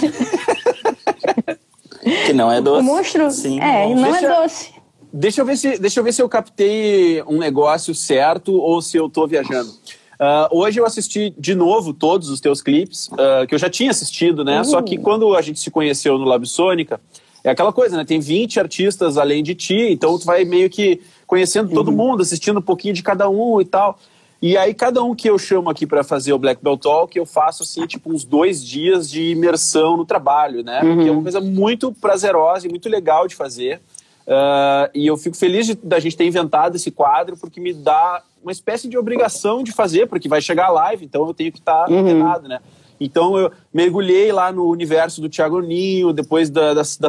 que 2.26 2.32
não 2.32 2.50
é 2.50 2.60
doce. 2.60 2.80
O 2.80 2.84
monstro 2.84 3.30
Sim, 3.30 3.60
é, 3.60 3.94
não 3.94 4.14
é 4.14 4.20
doce. 4.20 4.77
Deixa 5.18 5.40
eu, 5.40 5.44
ver 5.44 5.56
se, 5.56 5.78
deixa 5.78 5.98
eu 5.98 6.04
ver 6.04 6.12
se 6.12 6.22
eu 6.22 6.28
captei 6.28 7.20
um 7.26 7.38
negócio 7.38 7.92
certo 7.92 8.54
ou 8.54 8.80
se 8.80 8.96
eu 8.96 9.10
tô 9.10 9.26
viajando. 9.26 9.68
Uh, 9.70 10.46
hoje 10.52 10.78
eu 10.78 10.86
assisti 10.86 11.34
de 11.36 11.56
novo 11.56 11.92
todos 11.92 12.28
os 12.28 12.40
teus 12.40 12.62
clipes, 12.62 13.08
uh, 13.08 13.44
que 13.48 13.52
eu 13.52 13.58
já 13.58 13.68
tinha 13.68 13.90
assistido, 13.90 14.44
né? 14.44 14.58
Uhum. 14.58 14.64
Só 14.64 14.80
que 14.80 14.96
quando 14.96 15.34
a 15.34 15.42
gente 15.42 15.58
se 15.58 15.72
conheceu 15.72 16.16
no 16.18 16.24
Lab 16.24 16.46
Sônica, 16.46 17.00
é 17.42 17.50
aquela 17.50 17.72
coisa, 17.72 17.96
né? 17.96 18.04
Tem 18.04 18.20
20 18.20 18.60
artistas 18.60 19.18
além 19.18 19.42
de 19.42 19.56
ti, 19.56 19.88
então 19.90 20.16
tu 20.20 20.24
vai 20.24 20.44
meio 20.44 20.70
que 20.70 21.00
conhecendo 21.26 21.74
todo 21.74 21.88
uhum. 21.88 21.96
mundo, 21.96 22.22
assistindo 22.22 22.60
um 22.60 22.62
pouquinho 22.62 22.94
de 22.94 23.02
cada 23.02 23.28
um 23.28 23.60
e 23.60 23.64
tal. 23.64 23.98
E 24.40 24.56
aí, 24.56 24.72
cada 24.72 25.02
um 25.02 25.16
que 25.16 25.28
eu 25.28 25.36
chamo 25.36 25.68
aqui 25.68 25.84
para 25.84 26.04
fazer 26.04 26.32
o 26.32 26.38
Black 26.38 26.62
Belt 26.62 26.80
Talk, 26.80 27.18
eu 27.18 27.26
faço, 27.26 27.64
assim, 27.64 27.84
tipo, 27.88 28.12
uns 28.12 28.24
dois 28.24 28.64
dias 28.64 29.10
de 29.10 29.32
imersão 29.32 29.96
no 29.96 30.04
trabalho, 30.04 30.62
né? 30.62 30.80
Uhum. 30.80 30.94
Porque 30.94 31.08
é 31.08 31.12
uma 31.12 31.22
coisa 31.22 31.40
muito 31.40 31.92
prazerosa 31.92 32.68
e 32.68 32.70
muito 32.70 32.88
legal 32.88 33.26
de 33.26 33.34
fazer. 33.34 33.80
Uh, 34.28 34.90
e 34.94 35.06
eu 35.06 35.16
fico 35.16 35.34
feliz 35.34 35.66
de, 35.66 35.74
da 35.74 35.98
gente 35.98 36.14
ter 36.14 36.26
inventado 36.26 36.76
esse 36.76 36.90
quadro, 36.90 37.34
porque 37.34 37.58
me 37.58 37.72
dá 37.72 38.22
uma 38.42 38.52
espécie 38.52 38.86
de 38.86 38.98
obrigação 38.98 39.62
de 39.62 39.72
fazer, 39.72 40.06
porque 40.06 40.28
vai 40.28 40.42
chegar 40.42 40.66
a 40.66 40.70
live, 40.70 41.06
então 41.06 41.26
eu 41.26 41.32
tenho 41.32 41.50
que 41.50 41.58
estar 41.58 41.86
tá 41.86 41.90
uhum. 41.90 42.42
né? 42.42 42.60
Então 43.00 43.38
eu 43.38 43.50
mergulhei 43.72 44.30
lá 44.30 44.52
no 44.52 44.68
universo 44.68 45.22
do 45.22 45.30
Thiago 45.30 45.60
Ninho, 45.60 46.12
depois 46.12 46.50
da, 46.50 46.74
da, 46.74 46.82
da 46.82 47.08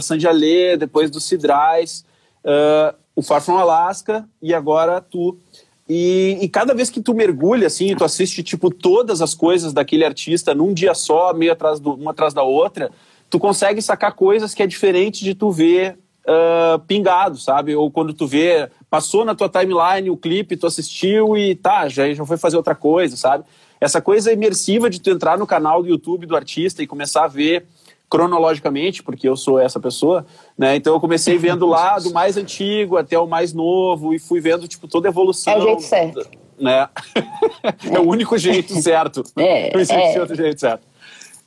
depois 0.77 1.12
do 1.12 1.19
Cidrais, 1.19 2.05
uh, 2.45 2.95
o 3.13 3.21
Far 3.21 3.41
From 3.41 3.58
Alaska 3.58 4.25
e 4.41 4.53
agora 4.53 5.01
tu. 5.01 5.38
E, 5.89 6.38
e, 6.39 6.47
cada 6.47 6.73
vez 6.73 6.89
que 6.89 7.01
tu 7.01 7.15
mergulha, 7.15 7.65
assim, 7.65 7.95
tu 7.95 8.05
assiste, 8.05 8.43
tipo, 8.43 8.69
todas 8.69 9.23
as 9.23 9.34
coisas 9.34 9.73
daquele 9.73 10.05
artista 10.05 10.53
num 10.53 10.71
dia 10.71 10.93
só, 10.93 11.34
meio 11.34 11.51
atrás 11.51 11.79
do, 11.79 11.95
uma 11.95 12.12
atrás 12.12 12.32
da 12.32 12.43
outra, 12.43 12.91
tu 13.27 13.39
consegue 13.39 13.82
sacar 13.82 14.13
coisas 14.13 14.53
que 14.53 14.62
é 14.62 14.67
diferente 14.67 15.23
de 15.23 15.34
tu 15.34 15.51
ver 15.51 15.97
uh, 16.29 16.79
pingado, 16.79 17.37
sabe? 17.37 17.75
Ou 17.75 17.89
quando 17.89 18.13
tu 18.13 18.27
vê 18.27 18.69
passou 18.89 19.25
na 19.25 19.35
tua 19.35 19.49
timeline 19.49 20.09
o 20.09 20.17
clipe, 20.17 20.57
tu 20.57 20.67
assistiu 20.67 21.37
e 21.37 21.55
tá, 21.55 21.87
já, 21.89 22.11
já 22.13 22.25
foi 22.25 22.37
fazer 22.37 22.57
outra 22.57 22.75
coisa, 22.75 23.17
sabe? 23.17 23.43
Essa 23.81 24.01
coisa 24.01 24.31
imersiva 24.31 24.89
de 24.89 24.99
tu 24.99 25.09
entrar 25.09 25.37
no 25.37 25.47
canal 25.47 25.81
do 25.81 25.89
YouTube 25.89 26.25
do 26.25 26.35
artista 26.35 26.83
e 26.83 26.87
começar 26.87 27.25
a 27.25 27.27
ver 27.27 27.65
cronologicamente, 28.09 29.03
porque 29.03 29.29
eu 29.29 29.37
sou 29.37 29.59
essa 29.59 29.79
pessoa, 29.79 30.25
né? 30.57 30.75
Então 30.75 30.93
eu 30.93 30.99
comecei 30.99 31.37
vendo 31.37 31.67
lá 31.67 31.99
do 31.99 32.11
mais 32.13 32.37
antigo 32.37 32.97
até 32.97 33.17
o 33.17 33.27
mais 33.27 33.53
novo 33.53 34.13
e 34.13 34.19
fui 34.19 34.41
vendo 34.41 34.67
tipo 34.67 34.87
toda 34.87 35.07
a 35.07 35.11
evolução. 35.11 35.53
É 35.53 35.57
o 35.57 35.61
jeito 35.61 35.81
certo. 35.83 36.29
Né? 36.59 36.89
É, 37.15 37.95
é 37.95 37.99
o 37.99 38.07
único 38.07 38.37
jeito 38.37 38.73
certo. 38.81 39.23
É, 39.37 39.71
Não 39.73 39.79
existe 39.79 40.17
é. 40.17 40.19
outro 40.19 40.35
jeito 40.35 40.59
certo. 40.59 40.87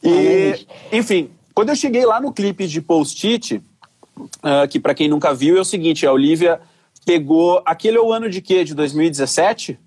E, 0.03 0.67
enfim, 0.93 1.31
quando 1.55 1.69
eu 1.69 1.77
cheguei 1.77 2.07
lá 2.07 2.21
no 2.21 2.33
clipe 2.33 2.67
de 2.67 2.81
Post-it, 2.81 3.61
uh, 4.17 4.69
que 4.69 4.79
para 4.79 4.95
quem 4.95 5.09
nunca 5.09 5.35
viu 5.35 5.57
é 5.57 5.61
o 5.61 5.65
seguinte, 5.65 6.07
a 6.07 6.13
Olivia 6.13 6.61
pegou 7.05 7.63
aquele 7.65 7.97
é 7.97 8.01
o 8.01 8.13
ano 8.13 8.29
de 8.29 8.41
quê? 8.41 8.65
De 8.65 8.75
2017? 8.75 9.79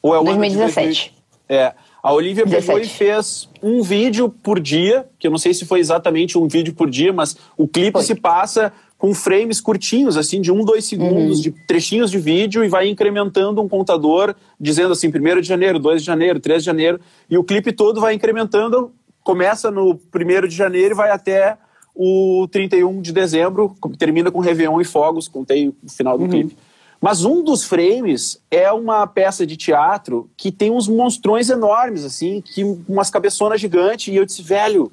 Ou 0.00 0.14
é 0.14 0.18
o 0.18 0.24
2017. 0.24 0.28
ano 0.28 0.92
de 0.92 1.08
2017? 1.08 1.14
É. 1.48 1.74
A 2.02 2.12
Olivia 2.12 2.44
17. 2.44 2.66
pegou 2.66 2.82
e 2.82 2.88
fez 2.88 3.48
um 3.62 3.80
vídeo 3.82 4.28
por 4.28 4.58
dia, 4.58 5.06
que 5.18 5.26
eu 5.26 5.30
não 5.30 5.38
sei 5.38 5.54
se 5.54 5.64
foi 5.64 5.78
exatamente 5.78 6.36
um 6.36 6.48
vídeo 6.48 6.74
por 6.74 6.90
dia, 6.90 7.12
mas 7.12 7.36
o 7.56 7.68
clipe 7.68 7.92
foi. 7.92 8.02
se 8.02 8.14
passa 8.16 8.72
com 8.98 9.14
frames 9.14 9.60
curtinhos, 9.60 10.16
assim, 10.16 10.40
de 10.40 10.50
um, 10.50 10.64
dois 10.64 10.84
segundos, 10.84 11.38
uhum. 11.38 11.42
de 11.42 11.50
trechinhos 11.66 12.10
de 12.10 12.18
vídeo 12.18 12.64
e 12.64 12.68
vai 12.68 12.88
incrementando 12.88 13.60
um 13.60 13.68
contador, 13.68 14.34
dizendo 14.60 14.92
assim, 14.92 15.08
1 15.08 15.40
de 15.40 15.46
janeiro, 15.48 15.78
2 15.78 16.02
de 16.02 16.06
janeiro, 16.06 16.38
3 16.38 16.62
de 16.62 16.66
janeiro, 16.66 17.00
e 17.28 17.36
o 17.36 17.42
clipe 17.42 17.72
todo 17.72 18.00
vai 18.00 18.14
incrementando, 18.14 18.92
começa 19.24 19.70
no 19.72 19.98
1 20.14 20.46
de 20.46 20.54
janeiro 20.54 20.94
e 20.94 20.96
vai 20.96 21.10
até 21.10 21.56
o 21.94 22.48
31 22.50 23.00
de 23.00 23.12
dezembro, 23.12 23.76
termina 23.98 24.30
com 24.30 24.40
Réveillon 24.40 24.80
e 24.80 24.84
fogos, 24.84 25.28
contei 25.28 25.68
o 25.68 25.74
final 25.88 26.16
do 26.16 26.24
uhum. 26.24 26.30
clipe. 26.30 26.56
Mas 27.00 27.24
um 27.24 27.42
dos 27.42 27.64
frames 27.64 28.40
é 28.48 28.70
uma 28.70 29.06
peça 29.08 29.44
de 29.44 29.56
teatro 29.56 30.30
que 30.36 30.52
tem 30.52 30.70
uns 30.70 30.86
monstrões 30.86 31.50
enormes, 31.50 32.04
assim, 32.04 32.40
que 32.40 32.62
umas 32.88 33.10
cabeçonas 33.10 33.60
gigantes, 33.60 34.06
e 34.12 34.16
eu 34.16 34.24
disse, 34.24 34.40
velho, 34.40 34.90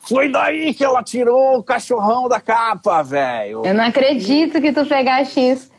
foi 0.00 0.28
daí 0.28 0.74
que 0.74 0.84
ela 0.84 1.02
tirou 1.02 1.58
o 1.58 1.62
cachorrão 1.62 2.28
da 2.28 2.40
capa, 2.40 3.02
velho. 3.02 3.64
Eu 3.64 3.72
não 3.72 3.84
acredito 3.84 4.60
que 4.60 4.72
tu 4.72 4.84
pegaste 4.84 5.40
isso. 5.40 5.70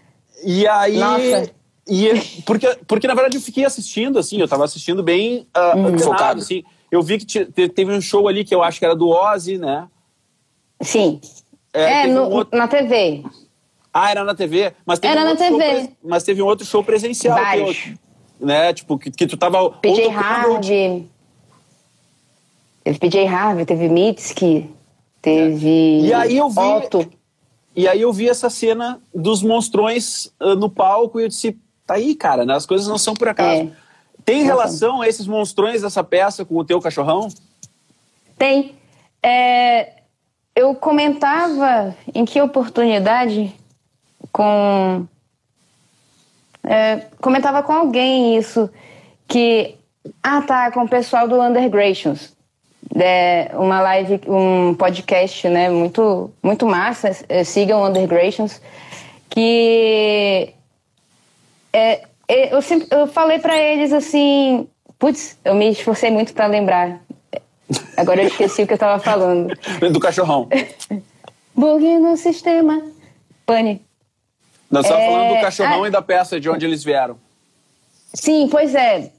E 0.44 0.66
aí. 0.68 0.98
Nossa. 0.98 1.52
E, 1.88 2.42
porque, 2.46 2.68
porque, 2.88 3.08
na 3.08 3.14
verdade, 3.14 3.38
eu 3.38 3.42
fiquei 3.42 3.64
assistindo, 3.66 4.18
assim, 4.18 4.40
eu 4.40 4.48
tava 4.48 4.64
assistindo 4.64 5.04
bem 5.04 5.46
uh, 5.56 5.78
uhum. 5.78 6.00
focado, 6.00 6.40
assim. 6.40 6.64
Eu 6.90 7.04
vi 7.04 7.20
que 7.20 7.46
teve 7.46 7.92
um 7.92 8.02
show 8.02 8.28
ali 8.28 8.44
que 8.44 8.56
eu 8.56 8.64
acho 8.64 8.80
que 8.80 8.86
era 8.86 8.96
do 8.96 9.10
Ozzy, 9.10 9.58
né? 9.58 9.88
Sim. 10.82 11.20
É, 11.74 12.04
é 12.04 12.08
no, 12.08 12.24
um 12.24 12.32
outro... 12.32 12.58
na 12.58 12.68
TV. 12.68 13.24
Ah, 13.94 14.12
era 14.12 14.24
na 14.24 14.36
TV? 14.36 14.74
Mas 14.86 15.00
teve 15.00 15.14
era 15.14 15.22
um 15.22 15.30
na 15.30 15.36
TV. 15.36 15.58
Pre... 15.58 15.90
Mas 16.04 16.24
teve 16.24 16.42
um 16.42 16.46
outro 16.46 16.66
show 16.66 16.84
presencial. 16.84 17.38
Vários. 17.38 17.78
Que 17.78 17.90
eu, 17.90 18.48
né? 18.48 18.74
Tipo, 18.74 18.98
que, 18.98 19.12
que 19.12 19.28
tu 19.28 19.38
tava... 19.38 19.72
PJ 19.72 20.10
Harvey. 20.10 21.10
Teve 22.84 23.00
PJ 23.00 23.28
Harvey, 23.28 23.66
teve 23.66 23.90
Mitski, 23.90 24.70
teve... 25.22 26.02
E 26.02 26.14
aí 26.14 26.38
eu 26.38 26.50
vi... 26.50 26.60
Otto. 26.60 27.12
E 27.76 27.88
aí 27.88 28.02
eu 28.02 28.14
vi 28.14 28.30
essa 28.30 28.50
cena 28.50 29.02
dos 29.14 29.42
monstrões 29.42 30.28
uh, 30.40 30.56
no 30.56 30.70
palco 30.70 31.20
e 31.20 31.24
eu 31.24 31.28
disse, 31.28 31.58
tá 31.86 31.96
aí, 31.96 32.16
cara, 32.16 32.46
né? 32.46 32.54
As 32.54 32.66
coisas 32.66 32.88
não 32.88 32.98
são 32.98 33.14
por 33.14 33.28
acaso. 33.28 33.64
É. 33.64 33.72
Tem 34.24 34.44
relação 34.44 35.02
a 35.02 35.08
esses 35.08 35.28
monstrões 35.28 35.82
dessa 35.82 36.04
peça 36.04 36.46
com 36.46 36.56
o 36.56 36.64
teu 36.64 36.80
cachorrão? 36.80 37.28
Tem. 38.38 38.76
É, 39.22 39.95
eu 40.56 40.74
comentava 40.74 41.96
em 42.14 42.24
que 42.24 42.42
oportunidade 42.42 43.54
com. 44.32 45.06
É, 46.64 47.08
comentava 47.20 47.62
com 47.62 47.74
alguém 47.74 48.38
isso, 48.38 48.70
que. 49.28 49.76
Ah, 50.24 50.42
tá, 50.42 50.72
com 50.72 50.84
o 50.84 50.90
pessoal 50.90 51.28
do 51.28 51.42
Undergrations. 51.42 52.34
É 52.96 53.52
uma 53.54 53.82
live, 53.82 54.22
um 54.28 54.74
podcast, 54.76 55.50
né, 55.50 55.70
muito, 55.70 56.32
muito 56.42 56.66
massa, 56.68 57.12
é, 57.28 57.44
sigam 57.44 57.82
o 57.82 57.88
Undergrations, 57.88 58.62
que 59.30 60.54
é, 61.74 62.04
é, 62.28 62.56
eu, 62.56 62.62
sempre, 62.62 62.88
eu 62.92 63.08
falei 63.08 63.40
para 63.40 63.58
eles 63.58 63.92
assim, 63.92 64.68
putz, 64.98 65.38
eu 65.44 65.54
me 65.56 65.70
esforcei 65.72 66.10
muito 66.10 66.34
para 66.34 66.48
lembrar. 66.48 67.02
Agora 67.98 68.22
eu 68.22 68.28
esqueci 68.28 68.64
o 68.64 68.68
que 68.68 68.74
eu 68.74 68.78
tava 68.78 69.02
falando. 69.02 69.54
Do 69.92 70.00
cachorrão. 70.00 70.48
Bug 71.56 71.84
no 72.00 72.18
sistema. 72.18 72.82
Pane. 73.46 73.82
Nós 74.70 74.86
estamos 74.86 75.04
é... 75.04 75.08
falando 75.08 75.36
do 75.36 75.42
cachorrão 75.42 75.84
ah, 75.84 75.88
e 75.88 75.92
da 75.92 76.02
peça 76.02 76.40
de 76.40 76.50
onde 76.50 76.66
eles 76.66 76.84
vieram. 76.84 77.18
Sim, 78.14 78.48
pois 78.50 78.76
é. 78.76 79.12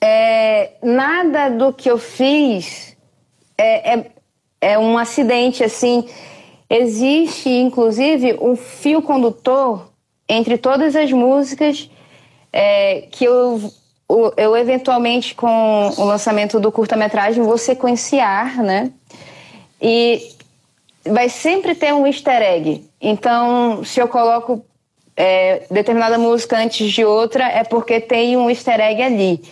é. 0.00 0.72
Nada 0.82 1.48
do 1.48 1.72
que 1.72 1.90
eu 1.90 1.98
fiz 1.98 2.96
é, 3.56 3.94
é, 3.94 4.10
é 4.60 4.78
um 4.78 4.98
acidente, 4.98 5.62
assim. 5.62 6.08
Existe, 6.68 7.48
inclusive, 7.48 8.36
um 8.40 8.56
fio 8.56 9.02
condutor 9.02 9.90
entre 10.28 10.56
todas 10.58 10.96
as 10.96 11.12
músicas 11.12 11.90
é, 12.52 13.02
que 13.10 13.24
eu, 13.24 13.70
eu, 14.08 14.56
eventualmente, 14.56 15.34
com 15.34 15.90
o 15.96 16.04
lançamento 16.04 16.60
do 16.60 16.70
curta-metragem, 16.70 17.42
vou 17.42 17.58
sequenciar, 17.58 18.62
né? 18.62 18.90
E 19.80 20.30
vai 21.06 21.28
sempre 21.28 21.74
ter 21.74 21.92
um 21.92 22.06
easter 22.06 22.42
egg. 22.42 22.84
Então, 23.00 23.84
se 23.84 24.00
eu 24.00 24.08
coloco 24.08 24.64
é, 25.16 25.62
determinada 25.70 26.18
música 26.18 26.58
antes 26.58 26.90
de 26.90 27.04
outra, 27.04 27.44
é 27.44 27.64
porque 27.64 28.00
tem 28.00 28.36
um 28.36 28.48
easter 28.48 28.80
egg 28.80 29.02
ali. 29.02 29.42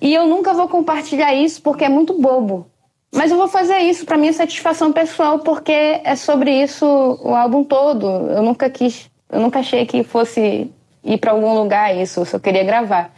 E 0.00 0.14
eu 0.14 0.26
nunca 0.26 0.52
vou 0.52 0.68
compartilhar 0.68 1.34
isso 1.34 1.60
porque 1.62 1.84
é 1.84 1.88
muito 1.88 2.20
bobo. 2.20 2.66
Mas 3.12 3.30
eu 3.30 3.36
vou 3.36 3.48
fazer 3.48 3.78
isso 3.78 4.04
para 4.04 4.18
minha 4.18 4.32
satisfação 4.32 4.92
pessoal 4.92 5.38
porque 5.38 5.72
é 5.72 6.14
sobre 6.14 6.50
isso 6.62 6.86
o 7.22 7.34
álbum 7.34 7.64
todo. 7.64 8.06
Eu 8.06 8.42
nunca 8.42 8.68
quis, 8.68 9.10
eu 9.30 9.40
nunca 9.40 9.60
achei 9.60 9.86
que 9.86 10.04
fosse 10.04 10.70
ir 11.02 11.18
para 11.18 11.32
algum 11.32 11.54
lugar 11.54 11.96
isso, 11.96 12.20
eu 12.20 12.24
só 12.24 12.38
queria 12.38 12.64
gravar. 12.64 13.12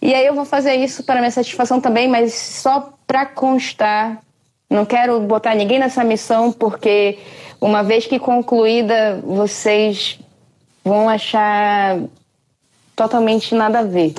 E 0.00 0.14
aí 0.14 0.26
eu 0.26 0.34
vou 0.34 0.44
fazer 0.44 0.74
isso 0.74 1.02
para 1.04 1.20
minha 1.20 1.30
satisfação 1.30 1.80
também, 1.80 2.06
mas 2.08 2.34
só 2.34 2.92
para 3.06 3.26
constar 3.26 4.20
não 4.68 4.84
quero 4.84 5.20
botar 5.20 5.54
ninguém 5.54 5.78
nessa 5.78 6.02
missão 6.02 6.52
porque 6.52 7.18
uma 7.60 7.82
vez 7.82 8.06
que 8.06 8.18
concluída, 8.18 9.20
vocês 9.24 10.18
vão 10.84 11.08
achar 11.08 12.00
totalmente 12.94 13.54
nada 13.54 13.80
a 13.80 13.84
ver. 13.84 14.14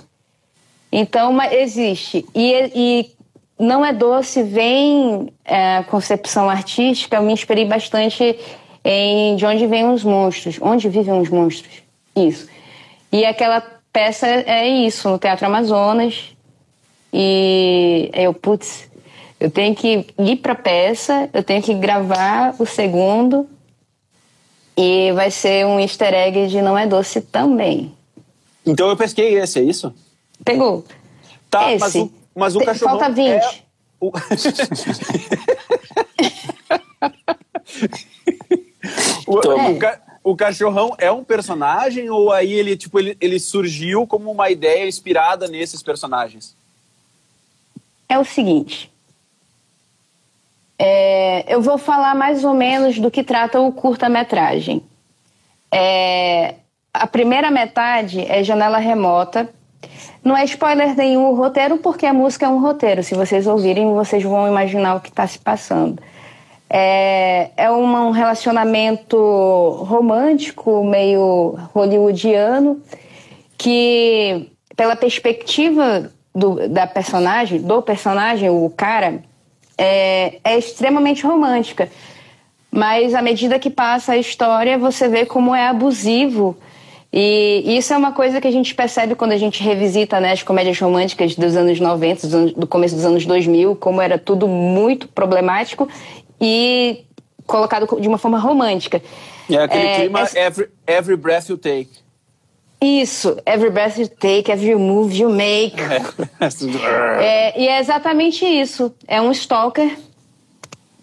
Então, 0.91 1.33
mas 1.33 1.51
existe. 1.51 2.25
E, 2.33 2.71
e 2.73 3.11
não 3.59 3.85
é 3.85 3.91
doce, 3.91 4.41
vem 4.41 5.33
é, 5.43 5.77
a 5.77 5.83
concepção 5.83 6.49
artística. 6.49 7.17
Eu 7.17 7.23
me 7.23 7.33
inspirei 7.33 7.65
bastante 7.65 8.39
em 8.85 9.35
De 9.35 9.45
Onde 9.45 9.67
Vêm 9.67 9.89
os 9.89 10.03
Monstros. 10.03 10.57
Onde 10.61 10.87
vivem 10.87 11.19
os 11.19 11.29
monstros? 11.29 11.83
Isso. 12.15 12.47
E 13.11 13.25
aquela 13.25 13.61
peça 13.97 14.27
é 14.27 14.67
isso, 14.67 15.09
no 15.09 15.17
Teatro 15.17 15.47
Amazonas. 15.47 16.37
E 17.11 18.11
eu, 18.13 18.31
putz, 18.31 18.87
eu 19.39 19.49
tenho 19.49 19.73
que 19.73 20.05
ir 20.19 20.35
para 20.35 20.53
a 20.53 20.55
peça, 20.55 21.27
eu 21.33 21.41
tenho 21.41 21.63
que 21.63 21.73
gravar 21.73 22.53
o 22.59 22.65
segundo 22.65 23.49
e 24.77 25.11
vai 25.13 25.31
ser 25.31 25.65
um 25.65 25.79
easter 25.79 26.13
egg 26.13 26.45
de 26.45 26.61
Não 26.61 26.77
é 26.77 26.85
Doce 26.85 27.21
também. 27.21 27.91
Então 28.63 28.87
eu 28.87 28.95
pesquei 28.95 29.33
esse, 29.33 29.57
é 29.57 29.63
isso? 29.63 29.91
Pegou. 30.45 30.85
Tá, 31.49 31.73
esse. 31.73 31.79
mas 31.79 31.95
o, 31.95 32.11
mas 32.35 32.55
o 32.55 32.59
cachorro. 32.59 32.99
Falta 32.99 33.09
20. 33.09 33.31
É... 33.31 33.41
O... 33.99 34.11
o, 39.25 39.39
é. 39.39 39.69
o, 39.71 39.79
ca... 39.79 39.99
o, 40.31 40.35
cachorrão 40.35 40.95
é 40.97 41.11
um 41.11 41.23
personagem 41.23 42.09
ou 42.09 42.31
aí 42.31 42.51
ele, 42.53 42.75
tipo, 42.75 42.99
ele, 42.99 43.17
ele 43.19 43.39
surgiu 43.39 44.05
como 44.05 44.31
uma 44.31 44.49
ideia 44.49 44.87
inspirada 44.87 45.47
nesses 45.47 45.81
personagens? 45.81 46.55
É 48.09 48.17
o 48.17 48.23
seguinte, 48.23 48.91
é, 50.79 51.45
eu 51.53 51.61
vou 51.61 51.77
falar 51.77 52.15
mais 52.15 52.43
ou 52.43 52.53
menos 52.53 52.99
do 52.99 53.09
que 53.09 53.23
trata 53.23 53.59
o 53.59 53.71
curta-metragem. 53.71 54.83
É, 55.71 56.55
a 56.93 57.07
primeira 57.07 57.49
metade 57.49 58.21
é 58.21 58.43
Janela 58.43 58.77
Remota. 58.77 59.49
Não 60.23 60.37
é 60.37 60.43
spoiler 60.45 60.95
nenhum 60.95 61.31
o 61.31 61.35
roteiro, 61.35 61.77
porque 61.77 62.05
a 62.05 62.13
música 62.13 62.45
é 62.45 62.49
um 62.49 62.59
roteiro. 62.59 63.03
Se 63.03 63.15
vocês 63.15 63.47
ouvirem, 63.47 63.93
vocês 63.93 64.23
vão 64.23 64.47
imaginar 64.47 64.95
o 64.95 65.01
que 65.01 65.09
está 65.09 65.25
se 65.25 65.39
passando. 65.39 66.01
É, 66.69 67.49
é 67.55 67.69
uma, 67.69 68.05
um 68.07 68.11
relacionamento 68.11 69.17
romântico, 69.85 70.83
meio 70.83 71.57
hollywoodiano, 71.73 72.81
que, 73.57 74.49
pela 74.75 74.95
perspectiva 74.95 76.11
do, 76.35 76.67
da 76.67 76.85
personagem, 76.85 77.61
do 77.61 77.81
personagem, 77.81 78.49
o 78.49 78.69
cara, 78.69 79.23
é, 79.77 80.39
é 80.43 80.57
extremamente 80.57 81.25
romântica. 81.25 81.89
mas 82.69 83.15
à 83.15 83.21
medida 83.21 83.57
que 83.57 83.69
passa 83.69 84.13
a 84.13 84.17
história, 84.17 84.77
você 84.77 85.07
vê 85.07 85.25
como 85.25 85.55
é 85.55 85.67
abusivo. 85.67 86.57
E 87.11 87.63
isso 87.77 87.93
é 87.93 87.97
uma 87.97 88.11
coisa 88.11 88.41
que 88.41 88.47
a 88.47 88.51
gente 88.51 88.75
percebe 88.75 89.15
quando 89.15 89.31
a 89.31 89.37
gente 89.37 89.63
revisita 89.63 90.19
né, 90.19 90.33
as 90.33 90.43
comédias 90.43 90.77
românticas 90.77 91.35
dos 91.35 91.55
anos 91.55 91.79
90, 91.79 92.27
do 92.51 92.67
começo 92.67 92.95
dos 92.95 93.05
anos 93.05 93.25
2000, 93.25 93.77
como 93.77 94.01
era 94.01 94.19
tudo 94.19 94.47
muito 94.47 95.07
problemático 95.07 95.87
e 96.39 97.05
colocado 97.45 97.99
de 97.99 98.07
uma 98.07 98.17
forma 98.17 98.37
romântica. 98.37 99.01
É 99.49 99.57
aquele 99.57 99.87
é, 99.87 99.95
clima 99.95 100.21
essa... 100.21 100.39
every, 100.39 100.69
every 100.85 101.15
breath 101.15 101.49
you 101.49 101.57
take. 101.57 101.89
Isso, 102.79 103.37
every 103.45 103.71
breath 103.71 103.97
you 103.97 104.07
take, 104.07 104.51
every 104.51 104.75
move 104.75 105.15
you 105.15 105.29
make. 105.29 105.75
é, 107.19 107.59
e 107.59 107.67
é 107.67 107.79
exatamente 107.79 108.45
isso. 108.45 108.93
É 109.07 109.19
um 109.19 109.31
stalker 109.31 109.97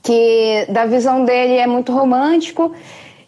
que, 0.03 0.66
da 0.68 0.87
visão 0.87 1.25
dele, 1.25 1.55
é 1.55 1.66
muito 1.66 1.92
romântico 1.92 2.73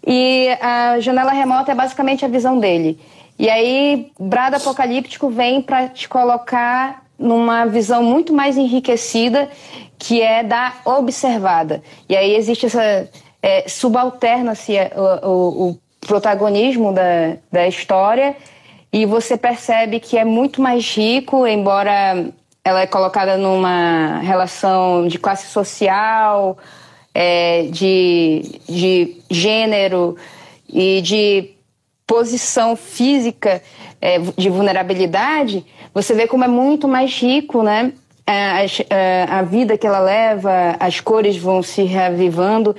e 0.06 0.48
a 0.60 1.00
janela 1.00 1.32
remota 1.32 1.72
é 1.72 1.74
basicamente 1.74 2.24
a 2.24 2.28
visão 2.28 2.60
dele. 2.60 3.00
E 3.38 3.50
aí, 3.50 4.12
Brado 4.18 4.56
Apocalíptico 4.56 5.28
vem 5.28 5.60
para 5.60 5.88
te 5.88 6.08
colocar 6.08 7.04
numa 7.18 7.64
visão 7.66 8.02
muito 8.02 8.32
mais 8.32 8.56
enriquecida, 8.56 9.48
que 9.98 10.20
é 10.20 10.42
da 10.42 10.74
observada. 10.84 11.82
E 12.08 12.16
aí 12.16 12.34
existe 12.34 12.66
essa. 12.66 13.08
É, 13.42 13.68
Subalterna-se 13.68 14.72
o, 15.22 15.28
o, 15.28 15.68
o 15.70 15.78
protagonismo 16.00 16.92
da, 16.92 17.36
da 17.50 17.68
história 17.68 18.36
e 18.92 19.04
você 19.04 19.36
percebe 19.36 20.00
que 20.00 20.16
é 20.16 20.24
muito 20.24 20.60
mais 20.60 20.96
rico, 20.96 21.46
embora 21.46 22.26
ela 22.64 22.80
é 22.80 22.86
colocada 22.86 23.36
numa 23.36 24.18
relação 24.20 25.06
de 25.06 25.18
classe 25.18 25.46
social, 25.48 26.56
é, 27.14 27.62
de, 27.70 28.60
de 28.68 29.16
gênero 29.30 30.16
e 30.68 31.00
de 31.00 31.55
posição 32.06 32.76
física 32.76 33.62
é, 34.00 34.18
de 34.18 34.48
vulnerabilidade, 34.48 35.64
você 35.92 36.14
vê 36.14 36.26
como 36.26 36.44
é 36.44 36.48
muito 36.48 36.86
mais 36.86 37.10
rico, 37.18 37.62
né? 37.62 37.92
A, 38.26 38.60
a, 38.60 39.38
a 39.38 39.42
vida 39.42 39.78
que 39.78 39.86
ela 39.86 40.00
leva, 40.00 40.76
as 40.80 41.00
cores 41.00 41.36
vão 41.36 41.62
se 41.62 41.82
reavivando. 41.82 42.74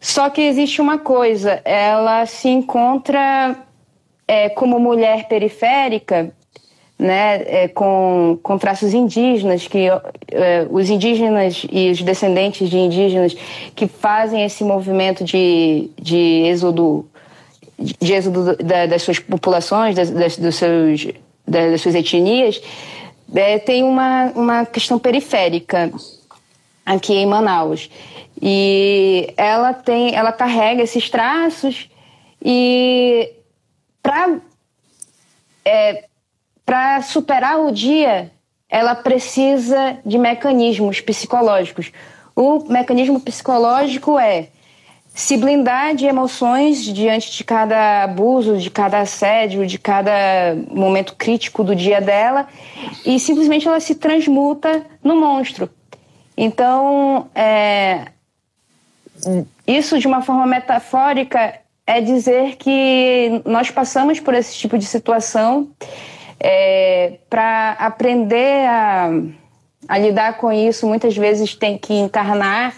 Só 0.00 0.28
que 0.28 0.42
existe 0.42 0.80
uma 0.80 0.98
coisa, 0.98 1.60
ela 1.64 2.26
se 2.26 2.48
encontra 2.48 3.56
é, 4.26 4.48
como 4.48 4.78
mulher 4.78 5.28
periférica, 5.28 6.32
né, 6.98 7.42
é, 7.46 7.68
com, 7.68 8.38
com 8.42 8.58
traços 8.58 8.94
indígenas, 8.94 9.66
que 9.66 9.88
é, 9.88 10.66
os 10.70 10.88
indígenas 10.88 11.66
e 11.70 11.90
os 11.90 12.00
descendentes 12.00 12.70
de 12.70 12.78
indígenas 12.78 13.34
que 13.74 13.88
fazem 13.88 14.44
esse 14.44 14.62
movimento 14.62 15.24
de, 15.24 15.90
de 16.00 16.44
êxodo, 16.46 17.08
de 17.78 18.12
êxodo 18.12 18.56
da, 18.56 18.86
das 18.86 19.02
suas 19.02 19.18
populações, 19.18 19.94
das, 19.94 20.10
das, 20.10 20.36
dos 20.36 20.54
seus, 20.54 21.08
das 21.46 21.80
suas 21.80 21.94
etnias, 21.94 22.60
é, 23.34 23.58
tem 23.58 23.82
uma, 23.82 24.26
uma 24.34 24.66
questão 24.66 24.98
periférica 24.98 25.90
aqui 26.84 27.14
em 27.14 27.26
Manaus. 27.26 27.88
E 28.40 29.32
ela 29.36 29.72
tem, 29.72 30.14
ela 30.14 30.32
carrega 30.32 30.82
esses 30.82 31.08
traços 31.08 31.88
e 32.44 33.32
para 34.02 34.38
é, 35.64 36.04
para 36.64 37.02
superar 37.02 37.60
o 37.60 37.70
dia, 37.70 38.30
ela 38.68 38.94
precisa 38.94 39.98
de 40.04 40.16
mecanismos 40.16 41.00
psicológicos. 41.00 41.92
O 42.34 42.64
mecanismo 42.64 43.20
psicológico 43.20 44.18
é 44.18 44.48
se 45.14 45.36
blindar 45.36 45.94
de 45.94 46.06
emoções 46.06 46.82
diante 46.84 47.30
de 47.30 47.44
cada 47.44 48.04
abuso, 48.04 48.56
de 48.56 48.70
cada 48.70 49.00
assédio, 49.00 49.66
de 49.66 49.78
cada 49.78 50.12
momento 50.70 51.14
crítico 51.16 51.62
do 51.62 51.76
dia 51.76 52.00
dela 52.00 52.48
e 53.04 53.20
simplesmente 53.20 53.68
ela 53.68 53.78
se 53.78 53.94
transmuta 53.94 54.84
no 55.04 55.14
monstro. 55.16 55.68
Então, 56.36 57.28
é, 57.34 58.06
isso, 59.66 59.98
de 59.98 60.06
uma 60.06 60.22
forma 60.22 60.46
metafórica, 60.46 61.60
é 61.86 62.00
dizer 62.00 62.56
que 62.56 63.42
nós 63.44 63.70
passamos 63.70 64.18
por 64.18 64.32
esse 64.34 64.56
tipo 64.56 64.78
de 64.78 64.86
situação 64.86 65.68
é, 66.40 67.18
para 67.28 67.72
aprender 67.72 68.66
a, 68.66 69.10
a 69.88 69.98
lidar 69.98 70.38
com 70.38 70.50
isso. 70.50 70.86
Muitas 70.86 71.16
vezes 71.16 71.54
tem 71.54 71.76
que 71.76 71.92
encarnar 71.92 72.74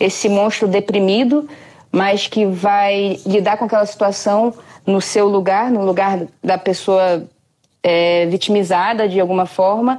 esse 0.00 0.28
monstro 0.28 0.66
deprimido, 0.66 1.48
mas 1.96 2.26
que 2.26 2.44
vai 2.44 3.18
lidar 3.24 3.56
com 3.56 3.64
aquela 3.64 3.86
situação 3.86 4.52
no 4.86 5.00
seu 5.00 5.26
lugar, 5.26 5.70
no 5.70 5.82
lugar 5.82 6.26
da 6.44 6.58
pessoa 6.58 7.26
é, 7.82 8.26
vitimizada 8.26 9.08
de 9.08 9.18
alguma 9.18 9.46
forma, 9.46 9.98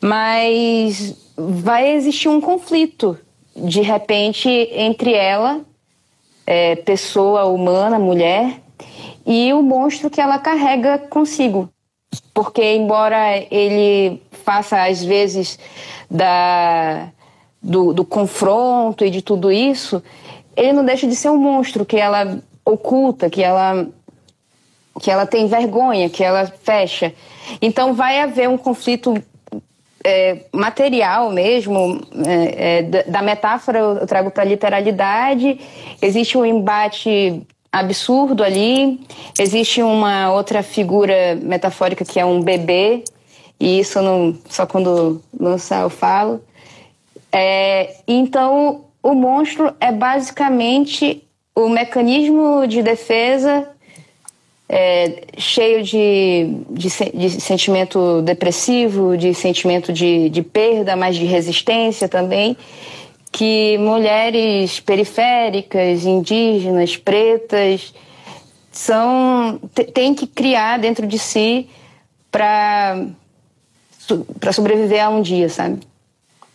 mas 0.00 1.14
vai 1.36 1.92
existir 1.92 2.28
um 2.28 2.40
conflito 2.40 3.16
de 3.54 3.82
repente 3.82 4.48
entre 4.72 5.12
ela, 5.14 5.60
é, 6.44 6.74
pessoa 6.74 7.44
humana, 7.44 8.00
mulher, 8.00 8.60
e 9.24 9.52
o 9.52 9.62
monstro 9.62 10.10
que 10.10 10.20
ela 10.20 10.40
carrega 10.40 10.98
consigo. 10.98 11.68
Porque, 12.34 12.74
embora 12.74 13.36
ele 13.48 14.20
faça, 14.44 14.82
às 14.86 15.04
vezes, 15.04 15.56
da, 16.10 17.10
do, 17.62 17.92
do 17.92 18.04
confronto 18.04 19.04
e 19.04 19.10
de 19.10 19.22
tudo 19.22 19.52
isso, 19.52 20.02
ele 20.56 20.72
não 20.72 20.84
deixa 20.84 21.06
de 21.06 21.16
ser 21.16 21.30
um 21.30 21.38
monstro 21.38 21.84
que 21.84 21.96
ela 21.96 22.38
oculta, 22.64 23.28
que 23.28 23.42
ela, 23.42 23.86
que 25.00 25.10
ela 25.10 25.26
tem 25.26 25.46
vergonha, 25.46 26.08
que 26.08 26.22
ela 26.22 26.46
fecha. 26.46 27.12
Então, 27.60 27.94
vai 27.94 28.20
haver 28.20 28.48
um 28.48 28.58
conflito 28.58 29.14
é, 30.04 30.46
material 30.52 31.30
mesmo, 31.30 32.00
é, 32.26 32.78
é, 32.78 32.82
da 32.82 33.22
metáfora 33.22 33.78
eu 33.78 34.06
trago 34.06 34.30
para 34.30 34.44
literalidade. 34.44 35.60
Existe 36.00 36.36
um 36.36 36.44
embate 36.44 37.42
absurdo 37.70 38.44
ali, 38.44 39.00
existe 39.38 39.82
uma 39.82 40.30
outra 40.32 40.62
figura 40.62 41.34
metafórica 41.40 42.04
que 42.04 42.20
é 42.20 42.24
um 42.24 42.42
bebê, 42.42 43.02
e 43.58 43.78
isso 43.78 44.02
não, 44.02 44.36
só 44.48 44.66
quando 44.66 45.22
lançar 45.38 45.82
eu 45.82 45.90
falo. 45.90 46.42
É, 47.30 47.96
então, 48.06 48.84
o 49.02 49.14
monstro 49.14 49.74
é 49.80 49.90
basicamente 49.90 51.22
o 51.54 51.68
mecanismo 51.68 52.66
de 52.66 52.82
defesa 52.82 53.68
é, 54.68 55.24
cheio 55.36 55.82
de, 55.82 56.56
de, 56.70 56.88
de, 57.14 57.30
sentimento 57.42 58.22
depressivo, 58.22 59.18
de 59.18 59.34
sentimento 59.34 59.92
de, 59.92 60.30
de 60.30 60.42
perda, 60.42 60.96
mas 60.96 61.16
de 61.16 61.26
resistência 61.26 62.08
também, 62.08 62.56
que 63.30 63.76
mulheres 63.78 64.80
periféricas, 64.80 66.06
indígenas, 66.06 66.96
pretas, 66.96 67.92
são 68.70 69.60
têm 69.92 70.14
que 70.14 70.26
criar 70.26 70.78
dentro 70.78 71.06
de 71.06 71.18
si 71.18 71.68
para 72.30 73.06
para 74.40 74.52
sobreviver 74.52 75.04
a 75.04 75.08
um 75.10 75.20
dia, 75.22 75.48
sabe? 75.48 75.80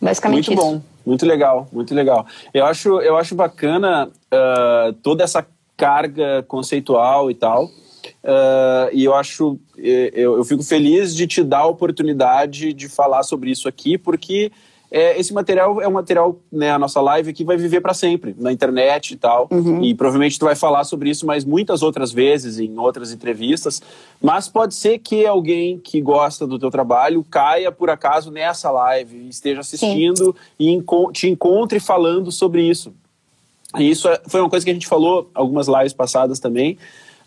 Basicamente 0.00 0.50
muito 0.50 0.60
isso. 0.60 0.70
bom, 0.72 0.82
muito 1.08 1.24
legal, 1.24 1.66
muito 1.72 1.94
legal. 1.94 2.26
Eu 2.52 2.66
acho 2.66 3.00
eu 3.00 3.16
acho 3.16 3.34
bacana 3.34 4.08
uh, 4.08 4.92
toda 5.02 5.24
essa 5.24 5.46
carga 5.74 6.44
conceitual 6.46 7.30
e 7.30 7.34
tal. 7.34 7.64
Uh, 7.64 8.88
e 8.92 9.04
eu 9.04 9.14
acho, 9.14 9.58
eh, 9.78 10.10
eu, 10.14 10.36
eu, 10.36 10.44
fico 10.44 10.62
feliz 10.62 11.14
de 11.14 11.26
te 11.26 11.42
dar 11.42 11.60
a 11.60 11.66
oportunidade 11.66 12.72
de 12.72 12.88
falar 12.88 13.22
sobre 13.22 13.50
isso 13.50 13.68
aqui, 13.68 13.96
porque 13.98 14.50
é, 14.90 15.18
esse 15.20 15.34
material 15.34 15.82
é 15.82 15.88
um 15.88 15.92
material, 15.92 16.38
né, 16.50 16.70
a 16.70 16.78
nossa 16.78 17.00
live 17.00 17.30
aqui 17.30 17.44
vai 17.44 17.56
viver 17.58 17.80
para 17.80 17.92
sempre, 17.92 18.34
na 18.38 18.50
internet 18.50 19.12
e 19.12 19.16
tal, 19.16 19.46
uhum. 19.50 19.82
e 19.82 19.94
provavelmente 19.94 20.38
tu 20.38 20.46
vai 20.46 20.54
falar 20.54 20.84
sobre 20.84 21.10
isso 21.10 21.26
mais 21.26 21.44
muitas 21.44 21.82
outras 21.82 22.10
vezes, 22.10 22.58
em 22.58 22.78
outras 22.78 23.12
entrevistas, 23.12 23.82
mas 24.20 24.48
pode 24.48 24.74
ser 24.74 24.98
que 24.98 25.26
alguém 25.26 25.78
que 25.78 26.00
gosta 26.00 26.46
do 26.46 26.58
teu 26.58 26.70
trabalho 26.70 27.24
caia 27.30 27.70
por 27.70 27.90
acaso 27.90 28.30
nessa 28.30 28.70
live, 28.70 29.28
esteja 29.28 29.60
assistindo 29.60 30.24
Sim. 30.26 30.34
e 30.58 30.70
enco 30.70 31.12
te 31.12 31.28
encontre 31.28 31.78
falando 31.78 32.32
sobre 32.32 32.62
isso. 32.62 32.92
E 33.78 33.90
isso 33.90 34.08
é, 34.08 34.18
foi 34.26 34.40
uma 34.40 34.48
coisa 34.48 34.64
que 34.64 34.70
a 34.70 34.74
gente 34.74 34.86
falou 34.86 35.30
algumas 35.34 35.68
lives 35.68 35.92
passadas 35.92 36.40
também, 36.40 36.78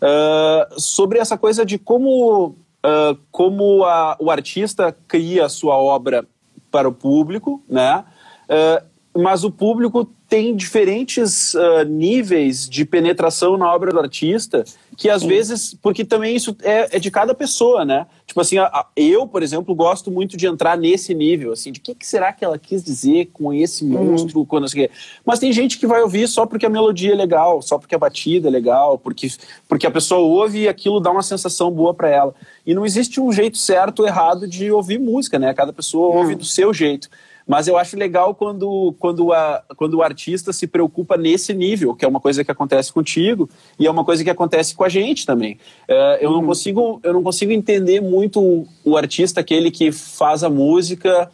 uh, 0.02 0.80
sobre 0.80 1.20
essa 1.20 1.38
coisa 1.38 1.64
de 1.64 1.78
como, 1.78 2.46
uh, 2.46 3.16
como 3.30 3.84
a, 3.84 4.16
o 4.18 4.32
artista 4.32 4.96
cria 5.06 5.46
a 5.46 5.48
sua 5.48 5.76
obra 5.76 6.26
para 6.72 6.88
o 6.88 6.92
público, 6.92 7.62
né? 7.68 8.04
Uh, 8.48 9.20
mas 9.22 9.44
o 9.44 9.50
público 9.50 10.10
tem 10.32 10.56
diferentes 10.56 11.52
uh, 11.52 11.84
níveis 11.86 12.66
de 12.66 12.86
penetração 12.86 13.58
na 13.58 13.70
obra 13.70 13.92
do 13.92 14.00
artista, 14.00 14.64
que 14.96 15.10
às 15.10 15.20
Sim. 15.20 15.28
vezes, 15.28 15.74
porque 15.74 16.06
também 16.06 16.34
isso 16.34 16.56
é, 16.62 16.96
é, 16.96 16.98
de 16.98 17.10
cada 17.10 17.34
pessoa, 17.34 17.84
né? 17.84 18.06
Tipo 18.26 18.40
assim, 18.40 18.56
a, 18.56 18.64
a, 18.64 18.86
eu, 18.96 19.26
por 19.26 19.42
exemplo, 19.42 19.74
gosto 19.74 20.10
muito 20.10 20.34
de 20.34 20.46
entrar 20.46 20.78
nesse 20.78 21.12
nível, 21.12 21.52
assim, 21.52 21.70
de 21.70 21.80
o 21.80 21.82
que, 21.82 21.94
que, 21.94 22.06
será 22.06 22.32
que 22.32 22.42
ela 22.42 22.58
quis 22.58 22.82
dizer 22.82 23.28
com 23.30 23.52
esse 23.52 23.84
uhum. 23.84 24.04
monstro, 24.06 24.38
uhum. 24.38 24.46
quando 24.46 24.64
assim, 24.64 24.88
Mas 25.22 25.38
tem 25.38 25.52
gente 25.52 25.78
que 25.78 25.86
vai 25.86 26.00
ouvir 26.00 26.26
só 26.26 26.46
porque 26.46 26.64
a 26.64 26.70
melodia 26.70 27.12
é 27.12 27.14
legal, 27.14 27.60
só 27.60 27.76
porque 27.76 27.94
a 27.94 27.98
batida 27.98 28.48
é 28.48 28.50
legal, 28.50 28.96
porque, 28.96 29.28
porque 29.68 29.86
a 29.86 29.90
pessoa 29.90 30.22
ouve 30.22 30.60
e 30.60 30.68
aquilo 30.68 30.98
dá 30.98 31.10
uma 31.10 31.22
sensação 31.22 31.70
boa 31.70 31.92
para 31.92 32.08
ela. 32.08 32.34
E 32.64 32.72
não 32.72 32.86
existe 32.86 33.20
um 33.20 33.30
jeito 33.30 33.58
certo 33.58 34.00
ou 34.00 34.06
errado 34.06 34.48
de 34.48 34.72
ouvir 34.72 34.98
música, 34.98 35.38
né? 35.38 35.52
Cada 35.52 35.74
pessoa 35.74 36.08
uhum. 36.08 36.16
ouve 36.20 36.34
do 36.36 36.44
seu 36.46 36.72
jeito. 36.72 37.10
Mas 37.46 37.68
eu 37.68 37.76
acho 37.76 37.96
legal 37.96 38.34
quando, 38.34 38.94
quando, 38.98 39.32
a, 39.32 39.62
quando 39.76 39.94
o 39.94 40.02
artista 40.02 40.52
se 40.52 40.66
preocupa 40.66 41.16
nesse 41.16 41.52
nível, 41.52 41.94
que 41.94 42.04
é 42.04 42.08
uma 42.08 42.20
coisa 42.20 42.44
que 42.44 42.50
acontece 42.50 42.92
contigo 42.92 43.48
e 43.78 43.86
é 43.86 43.90
uma 43.90 44.04
coisa 44.04 44.22
que 44.22 44.30
acontece 44.30 44.74
com 44.74 44.84
a 44.84 44.88
gente 44.88 45.26
também. 45.26 45.58
É, 45.88 46.18
eu, 46.20 46.30
não 46.30 46.40
uhum. 46.40 46.46
consigo, 46.46 47.00
eu 47.02 47.12
não 47.12 47.22
consigo 47.22 47.52
entender 47.52 48.00
muito 48.00 48.40
o, 48.40 48.66
o 48.84 48.96
artista, 48.96 49.40
aquele 49.40 49.70
que 49.70 49.92
faz 49.92 50.44
a 50.44 50.50
música 50.50 51.30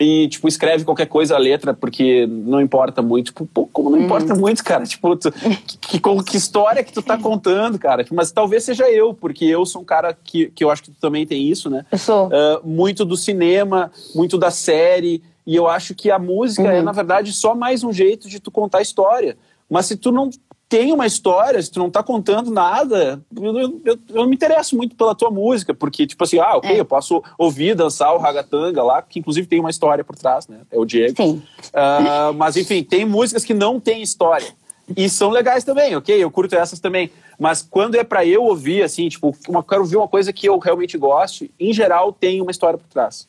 e, 0.00 0.28
tipo, 0.28 0.48
escreve 0.48 0.82
qualquer 0.82 1.04
coisa 1.04 1.34
a 1.34 1.38
letra, 1.38 1.74
porque 1.74 2.26
não 2.26 2.58
importa 2.58 3.02
muito. 3.02 3.26
Tipo, 3.26 3.44
pô, 3.44 3.66
como 3.70 3.90
não 3.90 3.98
hum. 3.98 4.04
importa 4.04 4.34
muito, 4.34 4.64
cara? 4.64 4.86
Tipo, 4.86 5.14
tu, 5.14 5.30
que, 5.30 6.00
que, 6.00 6.00
que, 6.00 6.36
história 6.38 6.82
que 6.82 6.90
tu 6.90 7.02
tá 7.02 7.18
contando, 7.18 7.78
cara? 7.78 8.02
Mas 8.10 8.32
talvez 8.32 8.64
seja 8.64 8.90
eu, 8.90 9.12
porque 9.12 9.44
eu 9.44 9.66
sou 9.66 9.82
um 9.82 9.84
cara 9.84 10.16
que, 10.24 10.46
que 10.54 10.64
eu 10.64 10.70
acho 10.70 10.84
que 10.84 10.90
tu 10.90 10.96
também 10.98 11.26
tem 11.26 11.46
isso, 11.46 11.68
né? 11.68 11.84
Eu 11.92 11.98
sou. 11.98 12.28
Uh, 12.28 12.66
muito 12.66 13.04
do 13.04 13.14
cinema, 13.14 13.92
muito 14.14 14.38
da 14.38 14.50
série. 14.50 15.22
E 15.50 15.56
eu 15.56 15.66
acho 15.66 15.96
que 15.96 16.12
a 16.12 16.18
música 16.18 16.62
é, 16.62 16.74
uhum. 16.74 16.78
é, 16.78 16.82
na 16.82 16.92
verdade, 16.92 17.32
só 17.32 17.56
mais 17.56 17.82
um 17.82 17.92
jeito 17.92 18.28
de 18.28 18.38
tu 18.38 18.52
contar 18.52 18.82
história. 18.82 19.36
Mas 19.68 19.86
se 19.86 19.96
tu 19.96 20.12
não 20.12 20.30
tem 20.68 20.92
uma 20.92 21.06
história, 21.06 21.60
se 21.60 21.68
tu 21.68 21.80
não 21.80 21.90
tá 21.90 22.04
contando 22.04 22.52
nada, 22.52 23.20
eu, 23.36 23.58
eu, 23.58 23.80
eu, 23.84 23.98
não 24.10 24.28
me 24.28 24.36
interesso 24.36 24.76
muito 24.76 24.94
pela 24.94 25.12
tua 25.12 25.28
música, 25.28 25.74
porque, 25.74 26.06
tipo 26.06 26.22
assim, 26.22 26.38
ah, 26.38 26.54
ok, 26.54 26.70
é. 26.70 26.78
eu 26.78 26.84
posso 26.84 27.20
ouvir, 27.36 27.74
dançar 27.74 28.14
o 28.14 28.18
ragatanga 28.18 28.80
lá, 28.80 29.02
que 29.02 29.18
inclusive 29.18 29.48
tem 29.48 29.58
uma 29.58 29.70
história 29.70 30.04
por 30.04 30.14
trás, 30.14 30.46
né? 30.46 30.60
É 30.70 30.78
o 30.78 30.84
Diego. 30.84 31.16
Sim. 31.16 31.42
Uh, 31.74 32.32
mas, 32.36 32.56
enfim, 32.56 32.84
tem 32.84 33.04
músicas 33.04 33.44
que 33.44 33.52
não 33.52 33.80
têm 33.80 34.02
história. 34.02 34.54
E 34.96 35.08
são 35.10 35.30
legais 35.30 35.64
também, 35.64 35.96
ok? 35.96 36.14
Eu 36.14 36.30
curto 36.30 36.54
essas 36.54 36.78
também. 36.78 37.10
Mas 37.40 37.60
quando 37.60 37.96
é 37.96 38.04
para 38.04 38.24
eu 38.24 38.44
ouvir, 38.44 38.84
assim, 38.84 39.08
tipo, 39.08 39.36
uma, 39.48 39.64
quero 39.64 39.80
ouvir 39.80 39.96
uma 39.96 40.06
coisa 40.06 40.32
que 40.32 40.48
eu 40.48 40.58
realmente 40.58 40.96
goste, 40.96 41.50
em 41.58 41.72
geral 41.72 42.12
tem 42.12 42.40
uma 42.40 42.52
história 42.52 42.78
por 42.78 42.86
trás. 42.86 43.26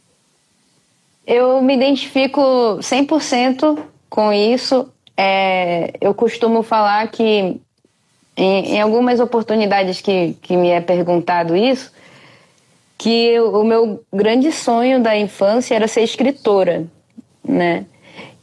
Eu 1.33 1.61
me 1.61 1.73
identifico 1.73 2.41
100% 2.81 3.79
com 4.09 4.33
isso. 4.33 4.91
É, 5.15 5.93
eu 6.01 6.13
costumo 6.13 6.61
falar 6.61 7.07
que, 7.07 7.57
em, 8.35 8.75
em, 8.75 8.81
algumas 8.81 9.21
oportunidades 9.21 10.01
que, 10.01 10.35
que 10.41 10.57
me 10.57 10.67
é 10.67 10.81
perguntado 10.81 11.55
isso, 11.55 11.89
que 12.97 13.39
o 13.39 13.63
meu 13.63 14.03
grande 14.11 14.51
sonho 14.51 15.01
da 15.01 15.17
infância 15.17 15.73
era 15.73 15.87
ser 15.87 16.01
escritora, 16.01 16.85
né? 17.41 17.85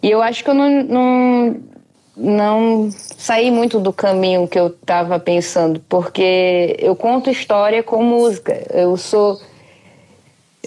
E 0.03 0.11
eu 0.11 0.23
acho 0.23 0.43
que 0.43 0.49
eu 0.49 0.55
não, 0.55 0.83
não, 0.83 1.57
não 2.17 2.89
saí 2.91 3.51
muito 3.51 3.79
do 3.79 3.93
caminho 3.93 4.49
que 4.49 4.59
eu 4.59 4.69
estava 4.69 5.21
pensando, 5.21 5.79
porque 5.91 6.75
eu 6.79 6.97
conto 6.97 7.29
história 7.29 7.83
com 7.83 8.03
música. 8.03 8.67
Eu 8.73 8.97
sou 8.97 9.39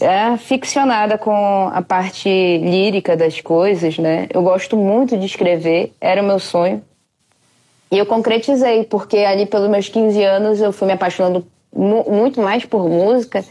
é 0.01 0.37
ficcionada 0.37 1.17
com 1.17 1.69
a 1.73 1.81
parte 1.81 2.29
lírica 2.29 3.15
das 3.15 3.39
coisas, 3.41 3.97
né? 3.97 4.27
Eu 4.33 4.41
gosto 4.41 4.75
muito 4.75 5.17
de 5.17 5.25
escrever, 5.25 5.93
era 5.99 6.21
o 6.21 6.25
meu 6.25 6.39
sonho. 6.39 6.81
E 7.91 7.97
eu 7.97 8.05
concretizei, 8.05 8.83
porque 8.85 9.17
ali 9.17 9.45
pelos 9.45 9.69
meus 9.69 9.89
15 9.89 10.23
anos 10.23 10.61
eu 10.61 10.71
fui 10.71 10.87
me 10.87 10.93
apaixonando 10.93 11.45
mu 11.73 12.05
muito 12.09 12.41
mais 12.41 12.65
por 12.65 12.87
música. 12.89 13.43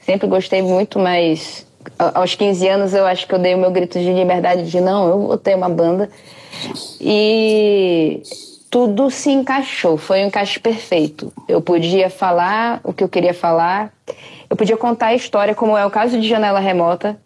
Sempre 0.00 0.26
gostei 0.26 0.62
muito, 0.62 0.98
mas 0.98 1.66
aos 1.98 2.34
15 2.34 2.68
anos 2.68 2.94
eu 2.94 3.06
acho 3.06 3.26
que 3.26 3.34
eu 3.34 3.38
dei 3.38 3.54
o 3.54 3.58
meu 3.58 3.70
grito 3.70 3.98
de 3.98 4.12
liberdade 4.12 4.70
de 4.70 4.80
não, 4.80 5.08
eu 5.08 5.18
vou 5.26 5.38
ter 5.38 5.54
uma 5.54 5.68
banda. 5.68 6.10
E 7.00 8.22
tudo 8.74 9.08
se 9.08 9.30
encaixou, 9.30 9.96
foi 9.96 10.24
um 10.24 10.26
encaixe 10.26 10.58
perfeito. 10.58 11.32
Eu 11.46 11.62
podia 11.62 12.10
falar 12.10 12.80
o 12.82 12.92
que 12.92 13.04
eu 13.04 13.08
queria 13.08 13.32
falar 13.32 13.92
eu 14.54 14.56
podia 14.56 14.76
contar 14.76 15.06
a 15.06 15.14
história, 15.14 15.52
como 15.52 15.76
é 15.76 15.84
o 15.84 15.90
caso 15.90 16.20
de 16.20 16.28
Janela 16.28 16.60
Remota. 16.60 17.16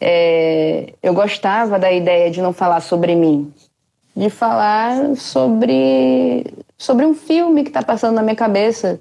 É, 0.00 0.92
eu 1.02 1.14
gostava 1.14 1.78
da 1.78 1.92
ideia 1.92 2.28
de 2.28 2.42
não 2.42 2.52
falar 2.52 2.80
sobre 2.80 3.14
mim, 3.14 3.52
de 4.16 4.28
falar 4.28 5.14
sobre, 5.14 6.44
sobre 6.76 7.06
um 7.06 7.14
filme 7.14 7.62
que 7.62 7.70
está 7.70 7.82
passando 7.82 8.16
na 8.16 8.22
minha 8.22 8.34
cabeça, 8.34 9.00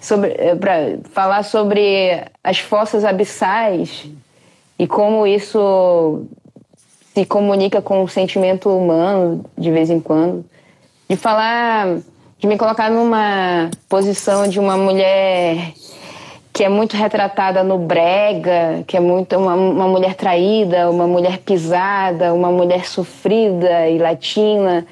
sobre 0.00 0.30
é, 0.30 0.56
para 0.56 0.98
falar 1.12 1.44
sobre 1.44 2.24
as 2.42 2.58
fossas 2.58 3.04
abissais 3.04 4.06
e 4.76 4.86
como 4.86 5.24
isso 5.24 6.26
se 7.14 7.24
comunica 7.24 7.80
com 7.80 8.02
o 8.02 8.08
sentimento 8.08 8.68
humano 8.68 9.44
de 9.56 9.70
vez 9.70 9.88
em 9.88 10.00
quando, 10.00 10.44
de 11.12 11.16
falar, 11.16 11.98
de 12.38 12.46
me 12.46 12.56
colocar 12.56 12.90
numa 12.90 13.70
posição 13.86 14.48
de 14.48 14.58
uma 14.58 14.78
mulher 14.78 15.74
que 16.50 16.64
é 16.64 16.70
muito 16.70 16.96
retratada 16.96 17.62
no 17.62 17.76
brega, 17.76 18.82
que 18.86 18.96
é 18.96 19.00
muito 19.00 19.36
uma, 19.36 19.54
uma 19.54 19.88
mulher 19.88 20.14
traída, 20.14 20.90
uma 20.90 21.06
mulher 21.06 21.36
pisada, 21.38 22.32
uma 22.32 22.50
mulher 22.50 22.86
sofrida 22.86 23.90
e 23.90 23.98
latina. 23.98 24.86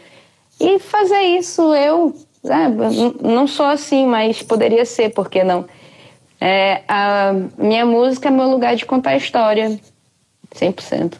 E 0.60 0.78
fazer 0.78 1.22
isso 1.22 1.74
eu 1.74 2.14
é, 2.44 3.26
não 3.26 3.46
sou 3.46 3.66
assim, 3.66 4.06
mas 4.06 4.42
poderia 4.42 4.84
ser, 4.84 5.14
por 5.14 5.30
que 5.30 5.42
não? 5.42 5.64
É, 6.38 6.82
a 6.86 7.32
minha 7.56 7.86
música 7.86 8.28
é 8.28 8.30
meu 8.30 8.50
lugar 8.50 8.76
de 8.76 8.84
contar 8.84 9.16
história, 9.16 9.80
100%. 10.54 11.14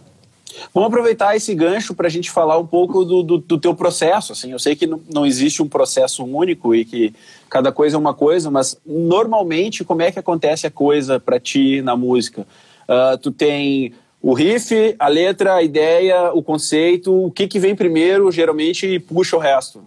Vamos 0.73 0.89
aproveitar 0.89 1.37
esse 1.37 1.55
gancho 1.55 1.95
para 1.95 2.07
a 2.07 2.11
gente 2.11 2.31
falar 2.31 2.59
um 2.59 2.67
pouco 2.67 3.05
do, 3.05 3.23
do, 3.23 3.39
do, 3.39 3.59
teu 3.59 3.75
processo. 3.75 4.33
Assim, 4.33 4.53
eu 4.53 4.59
sei 4.59 4.77
que 4.77 4.87
não, 4.87 5.27
existe 5.27 5.63
um 5.63 5.69
processo 5.69 6.25
único 6.25 6.75
e 6.75 6.85
que 6.85 7.15
cada 7.49 7.73
coisa 7.73 7.97
é 7.97 7.99
uma 7.99 8.15
coisa, 8.15 8.51
mas 8.51 8.79
normalmente 8.87 9.85
como 9.85 10.03
é 10.03 10.11
que 10.11 10.19
acontece 10.19 10.67
a 10.67 10.71
coisa 10.71 11.19
para 11.19 11.41
ti 11.41 11.83
na 11.83 11.97
música? 11.97 12.47
Uh, 12.89 13.19
tu 13.19 13.31
tem 13.31 13.93
o 14.23 14.35
riff, 14.35 14.95
a 14.99 15.09
letra, 15.09 15.55
a 15.55 15.63
ideia, 15.63 16.33
o 16.33 16.43
conceito, 16.43 17.27
o 17.27 17.31
que, 17.31 17.49
que 17.49 17.59
vem 17.59 17.75
primeiro 17.75 18.31
geralmente 18.31 18.87
e 18.87 18.99
puxa 18.99 19.37
o 19.37 19.41
resto? 19.41 19.83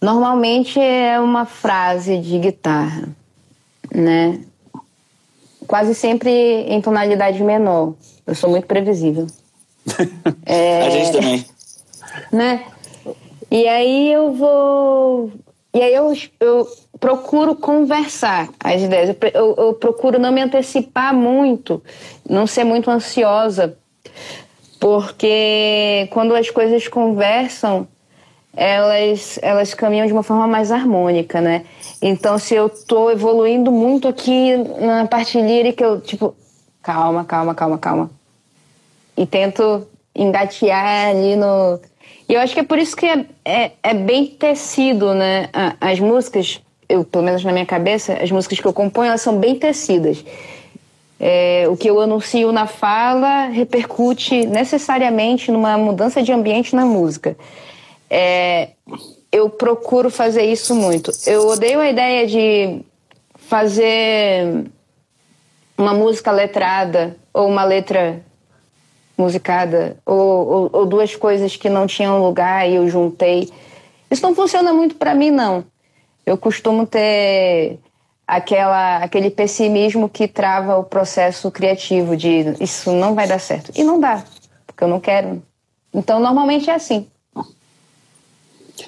Normalmente 0.00 0.78
é 0.78 1.18
uma 1.18 1.46
frase 1.46 2.18
de 2.18 2.38
guitarra, 2.38 3.08
né? 3.90 4.40
Quase 5.66 5.94
sempre 5.94 6.30
em 6.30 6.80
tonalidade 6.80 7.42
menor. 7.42 7.94
Eu 8.26 8.34
sou 8.34 8.50
muito 8.50 8.66
previsível. 8.66 9.26
é, 10.44 10.82
a 10.86 10.90
gente 10.90 11.12
também. 11.12 11.44
Né? 12.32 12.64
E 13.50 13.68
aí 13.68 14.12
eu 14.12 14.32
vou. 14.32 15.32
E 15.72 15.82
aí 15.82 15.94
eu, 15.94 16.12
eu 16.40 16.68
procuro 17.00 17.54
conversar 17.54 18.48
as 18.62 18.82
ideias. 18.82 19.16
Eu, 19.32 19.54
eu 19.56 19.74
procuro 19.74 20.18
não 20.18 20.32
me 20.32 20.40
antecipar 20.40 21.14
muito, 21.14 21.82
não 22.28 22.46
ser 22.46 22.64
muito 22.64 22.90
ansiosa, 22.90 23.76
porque 24.80 26.08
quando 26.12 26.34
as 26.34 26.50
coisas 26.50 26.86
conversam, 26.88 27.88
elas, 28.56 29.38
elas 29.42 29.74
caminham 29.74 30.06
de 30.06 30.12
uma 30.12 30.22
forma 30.22 30.46
mais 30.46 30.70
harmônica, 30.70 31.40
né? 31.40 31.64
Então, 32.00 32.38
se 32.38 32.54
eu 32.54 32.68
tô 32.68 33.10
evoluindo 33.10 33.72
muito 33.72 34.06
aqui 34.08 34.56
na 34.56 35.06
parte 35.06 35.40
lírica, 35.40 35.84
eu, 35.84 36.00
tipo, 36.00 36.34
calma, 36.82 37.24
calma, 37.24 37.54
calma, 37.54 37.78
calma. 37.78 38.10
E 39.16 39.26
tento 39.26 39.86
engatear 40.14 41.08
ali 41.08 41.36
no. 41.36 41.80
E 42.28 42.34
eu 42.34 42.40
acho 42.40 42.54
que 42.54 42.60
é 42.60 42.64
por 42.64 42.78
isso 42.78 42.96
que 42.96 43.06
é, 43.06 43.26
é, 43.44 43.72
é 43.82 43.94
bem 43.94 44.26
tecido, 44.26 45.14
né? 45.14 45.48
As 45.80 45.98
músicas, 46.00 46.60
eu, 46.88 47.04
pelo 47.04 47.24
menos 47.24 47.44
na 47.44 47.52
minha 47.52 47.66
cabeça, 47.66 48.14
as 48.14 48.30
músicas 48.30 48.60
que 48.60 48.66
eu 48.66 48.72
componho, 48.72 49.08
elas 49.08 49.20
são 49.20 49.38
bem 49.38 49.56
tecidas. 49.56 50.24
É, 51.18 51.66
o 51.68 51.76
que 51.76 51.88
eu 51.88 52.00
anuncio 52.00 52.50
na 52.52 52.66
fala 52.66 53.46
repercute 53.46 54.46
necessariamente 54.46 55.50
numa 55.50 55.78
mudança 55.78 56.22
de 56.22 56.32
ambiente 56.32 56.74
na 56.74 56.84
música. 56.84 57.36
É, 58.08 58.70
eu 59.32 59.50
procuro 59.50 60.10
fazer 60.10 60.42
isso 60.42 60.74
muito. 60.74 61.10
Eu 61.26 61.48
odeio 61.48 61.80
a 61.80 61.90
ideia 61.90 62.26
de 62.26 62.84
fazer 63.36 64.70
uma 65.76 65.92
música 65.92 66.30
letrada 66.30 67.16
ou 67.32 67.48
uma 67.48 67.64
letra 67.64 68.22
musicada 69.16 69.96
ou, 70.04 70.16
ou, 70.16 70.70
ou, 70.72 70.86
duas 70.86 71.14
coisas 71.14 71.56
que 71.56 71.68
não 71.68 71.86
tinham 71.86 72.22
lugar 72.22 72.68
e 72.68 72.76
eu 72.76 72.88
juntei. 72.88 73.50
Isso 74.10 74.22
não 74.22 74.34
funciona 74.34 74.72
muito 74.72 74.96
para 74.96 75.14
mim, 75.14 75.30
não. 75.30 75.64
Eu 76.24 76.38
costumo 76.38 76.86
ter 76.86 77.78
aquela, 78.26 78.98
aquele 78.98 79.30
pessimismo 79.30 80.08
que 80.08 80.26
trava 80.26 80.76
o 80.76 80.84
processo 80.84 81.50
criativo 81.50 82.16
de 82.16 82.56
isso 82.60 82.92
não 82.92 83.14
vai 83.14 83.26
dar 83.26 83.38
certo. 83.38 83.72
E 83.74 83.84
não 83.84 84.00
dá, 84.00 84.24
porque 84.66 84.82
eu 84.82 84.88
não 84.88 85.00
quero. 85.00 85.42
Então, 85.92 86.18
normalmente 86.18 86.70
é 86.70 86.74
assim. 86.74 87.06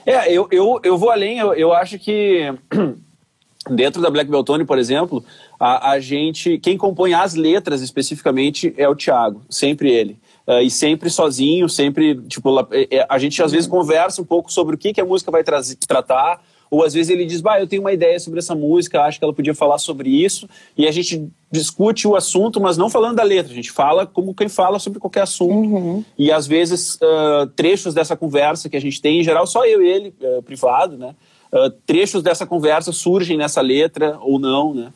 É, 0.05 0.33
eu, 0.33 0.49
eu, 0.51 0.81
eu 0.83 0.99
vou 0.99 1.11
além, 1.11 1.39
eu, 1.39 1.55
eu 1.55 1.73
acho 1.73 1.99
que 1.99 2.53
dentro 3.71 4.01
da 4.01 4.11
Black 4.11 4.31
Beltone, 4.31 4.65
por 4.65 4.79
exemplo, 4.79 5.25
a, 5.59 5.93
a 5.93 6.01
gente, 6.01 6.59
quem 6.59 6.77
compõe 6.77 7.15
as 7.15 7.35
letras 7.35 7.81
especificamente 7.83 8.75
é 8.77 8.89
o 8.89 8.95
Thiago, 8.95 9.43
sempre 9.49 9.91
ele. 9.91 10.19
Uh, 10.47 10.61
e 10.61 10.71
sempre 10.71 11.11
sozinho, 11.11 11.69
sempre, 11.69 12.15
tipo, 12.29 12.61
é, 12.71 12.99
é, 12.99 13.07
a 13.09 13.19
gente 13.19 13.43
às 13.43 13.51
vezes 13.51 13.67
conversa 13.67 14.23
um 14.23 14.25
pouco 14.25 14.53
sobre 14.53 14.77
o 14.77 14.79
que, 14.79 14.93
que 14.93 15.01
a 15.01 15.05
música 15.05 15.31
vai 15.31 15.43
tratar, 15.43 16.41
ou 16.71 16.85
às 16.85 16.95
vezes 16.95 17.11
ele 17.11 17.25
diz, 17.25 17.41
bah, 17.41 17.61
eu 17.61 17.67
tenho 17.67 17.83
uma 17.83 17.93
ideia 17.93 18.19
sobre 18.19 18.39
essa 18.39 18.55
música, 18.55 19.03
acho 19.03 19.19
que 19.19 19.25
ela 19.25 19.35
podia 19.35 19.55
falar 19.55 19.79
sobre 19.79 20.11
isso, 20.11 20.49
e 20.77 20.87
a 20.87 20.91
gente 20.91 21.29
discute 21.51 22.09
o 22.09 22.17
assunto, 22.17 22.61
mas 22.61 22.77
não 22.77 22.91
falando 22.91 23.17
da 23.17 23.23
letra, 23.23 23.53
a 23.53 23.55
gente 23.55 23.71
fala 23.71 24.07
como 24.07 24.35
quem 24.35 24.49
fala 24.49 24.79
sobre 24.79 24.99
qualquer 24.99 25.23
assunto. 25.23 25.75
Uhum. 25.75 26.05
E 26.19 26.31
às 26.33 26.47
vezes 26.47 26.97
uh, 26.97 27.47
trechos 27.55 27.95
dessa 27.95 28.17
conversa 28.17 28.69
que 28.69 28.77
a 28.77 28.81
gente 28.81 29.01
tem, 29.01 29.21
em 29.21 29.25
geral 29.25 29.47
só 29.47 29.65
eu 29.65 29.83
e 29.83 29.89
ele, 29.89 30.15
uh, 30.21 30.43
privado, 30.43 30.97
né? 30.99 31.15
Uh, 31.53 31.71
trechos 31.87 32.23
dessa 32.23 32.45
conversa 32.45 32.91
surgem 32.91 33.37
nessa 33.37 33.61
letra 33.61 34.19
ou 34.21 34.39
não, 34.39 34.75
né? 34.75 34.93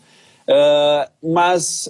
mas 1.22 1.88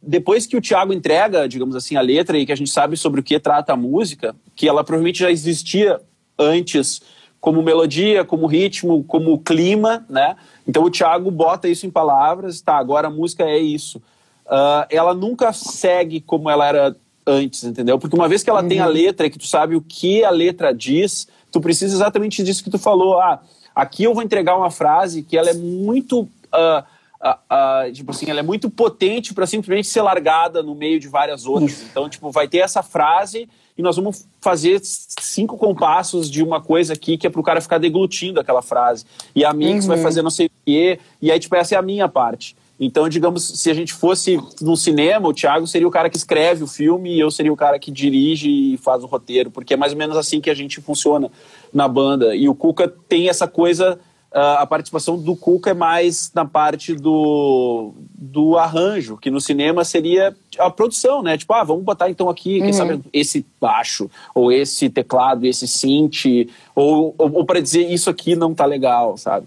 depois 0.00 0.46
que 0.46 0.56
o 0.56 0.60
Tiago 0.60 0.92
entrega, 0.92 1.48
digamos 1.48 1.74
assim, 1.74 1.96
a 1.96 2.00
letra 2.00 2.38
e 2.38 2.46
que 2.46 2.52
a 2.52 2.54
gente 2.54 2.70
sabe 2.70 2.96
sobre 2.96 3.18
o 3.18 3.22
que 3.22 3.36
trata 3.40 3.72
a 3.72 3.76
música, 3.76 4.32
que 4.54 4.68
ela 4.68 4.84
provavelmente 4.84 5.18
já 5.18 5.28
existia 5.28 6.00
antes 6.38 7.02
como 7.40 7.62
melodia, 7.62 8.24
como 8.24 8.46
ritmo, 8.46 9.02
como 9.04 9.38
clima, 9.38 10.04
né? 10.08 10.36
Então 10.66 10.84
o 10.84 10.90
Thiago 10.90 11.30
bota 11.30 11.68
isso 11.68 11.86
em 11.86 11.90
palavras, 11.90 12.60
tá, 12.60 12.76
agora 12.76 13.08
a 13.08 13.10
música 13.10 13.44
é 13.44 13.58
isso. 13.58 13.98
Uh, 14.46 14.84
ela 14.90 15.14
nunca 15.14 15.52
segue 15.52 16.20
como 16.20 16.50
ela 16.50 16.66
era 16.66 16.96
antes, 17.26 17.64
entendeu? 17.64 17.98
Porque 17.98 18.16
uma 18.16 18.28
vez 18.28 18.42
que 18.42 18.50
ela 18.50 18.62
uhum. 18.62 18.68
tem 18.68 18.80
a 18.80 18.86
uhum. 18.86 18.92
letra 18.92 19.26
e 19.26 19.30
que 19.30 19.38
tu 19.38 19.46
sabe 19.46 19.74
o 19.74 19.80
que 19.80 20.24
a 20.24 20.30
letra 20.30 20.74
diz, 20.74 21.28
tu 21.50 21.60
precisa 21.60 21.94
exatamente 21.94 22.42
disso 22.42 22.62
que 22.62 22.70
tu 22.70 22.78
falou. 22.78 23.20
Ah, 23.20 23.40
aqui 23.74 24.04
eu 24.04 24.12
vou 24.12 24.22
entregar 24.22 24.56
uma 24.56 24.70
frase 24.70 25.22
que 25.22 25.36
ela 25.36 25.50
é 25.50 25.54
muito... 25.54 26.22
Uh, 26.22 26.82
uh, 27.22 27.88
uh, 27.88 27.92
tipo 27.92 28.10
assim, 28.10 28.28
ela 28.28 28.40
é 28.40 28.42
muito 28.42 28.68
potente 28.68 29.32
para 29.32 29.46
simplesmente 29.46 29.86
ser 29.86 30.02
largada 30.02 30.62
no 30.62 30.74
meio 30.74 30.98
de 30.98 31.08
várias 31.08 31.46
outras. 31.46 31.82
Então, 31.90 32.08
tipo, 32.08 32.30
vai 32.30 32.48
ter 32.48 32.58
essa 32.58 32.82
frase 32.82 33.48
e 33.76 33.82
nós 33.82 33.96
vamos 33.96 34.26
fazer 34.40 34.80
cinco 34.82 35.56
compassos 35.56 36.30
de 36.30 36.42
uma 36.42 36.60
coisa 36.60 36.92
aqui 36.92 37.16
que 37.16 37.26
é 37.26 37.30
para 37.30 37.40
o 37.40 37.44
cara 37.44 37.60
ficar 37.60 37.78
deglutindo 37.78 38.40
aquela 38.40 38.62
frase. 38.62 39.04
E 39.34 39.44
a 39.44 39.52
Mix 39.52 39.84
uhum. 39.84 39.90
vai 39.90 40.02
fazer 40.02 40.22
não 40.22 40.30
sei 40.30 40.46
o 40.46 40.50
quê, 40.66 40.98
e 41.20 41.30
aí, 41.30 41.38
tipo, 41.38 41.54
essa 41.56 41.74
é 41.74 41.78
a 41.78 41.82
minha 41.82 42.08
parte. 42.08 42.56
Então, 42.82 43.06
digamos, 43.10 43.44
se 43.44 43.70
a 43.70 43.74
gente 43.74 43.92
fosse 43.92 44.40
no 44.58 44.74
cinema, 44.74 45.28
o 45.28 45.34
Thiago 45.34 45.66
seria 45.66 45.86
o 45.86 45.90
cara 45.90 46.08
que 46.08 46.16
escreve 46.16 46.64
o 46.64 46.66
filme 46.66 47.14
e 47.14 47.20
eu 47.20 47.30
seria 47.30 47.52
o 47.52 47.56
cara 47.56 47.78
que 47.78 47.90
dirige 47.90 48.48
e 48.48 48.78
faz 48.78 49.04
o 49.04 49.06
roteiro, 49.06 49.50
porque 49.50 49.74
é 49.74 49.76
mais 49.76 49.92
ou 49.92 49.98
menos 49.98 50.16
assim 50.16 50.40
que 50.40 50.48
a 50.48 50.54
gente 50.54 50.80
funciona 50.80 51.30
na 51.74 51.86
banda. 51.86 52.34
E 52.34 52.48
o 52.48 52.54
Cuca 52.54 52.88
tem 53.06 53.28
essa 53.28 53.46
coisa 53.46 54.00
a 54.32 54.64
participação 54.66 55.18
do 55.18 55.34
Cuca 55.34 55.70
é 55.70 55.74
mais 55.74 56.30
na 56.34 56.44
parte 56.44 56.94
do, 56.94 57.92
do 58.14 58.56
arranjo, 58.56 59.16
que 59.16 59.30
no 59.30 59.40
cinema 59.40 59.84
seria 59.84 60.34
a 60.58 60.70
produção, 60.70 61.22
né? 61.22 61.36
Tipo, 61.36 61.52
ah, 61.54 61.64
vamos 61.64 61.82
botar 61.82 62.08
então 62.08 62.28
aqui, 62.28 62.58
uhum. 62.58 62.64
quem 62.64 62.72
sabe, 62.72 63.00
esse 63.12 63.44
baixo, 63.60 64.08
ou 64.34 64.52
esse 64.52 64.88
teclado, 64.88 65.44
esse 65.44 65.66
synth, 65.66 66.48
ou, 66.74 67.14
ou, 67.18 67.32
ou 67.38 67.44
para 67.44 67.60
dizer 67.60 67.90
isso 67.90 68.08
aqui 68.08 68.36
não 68.36 68.54
tá 68.54 68.64
legal, 68.64 69.16
sabe? 69.16 69.46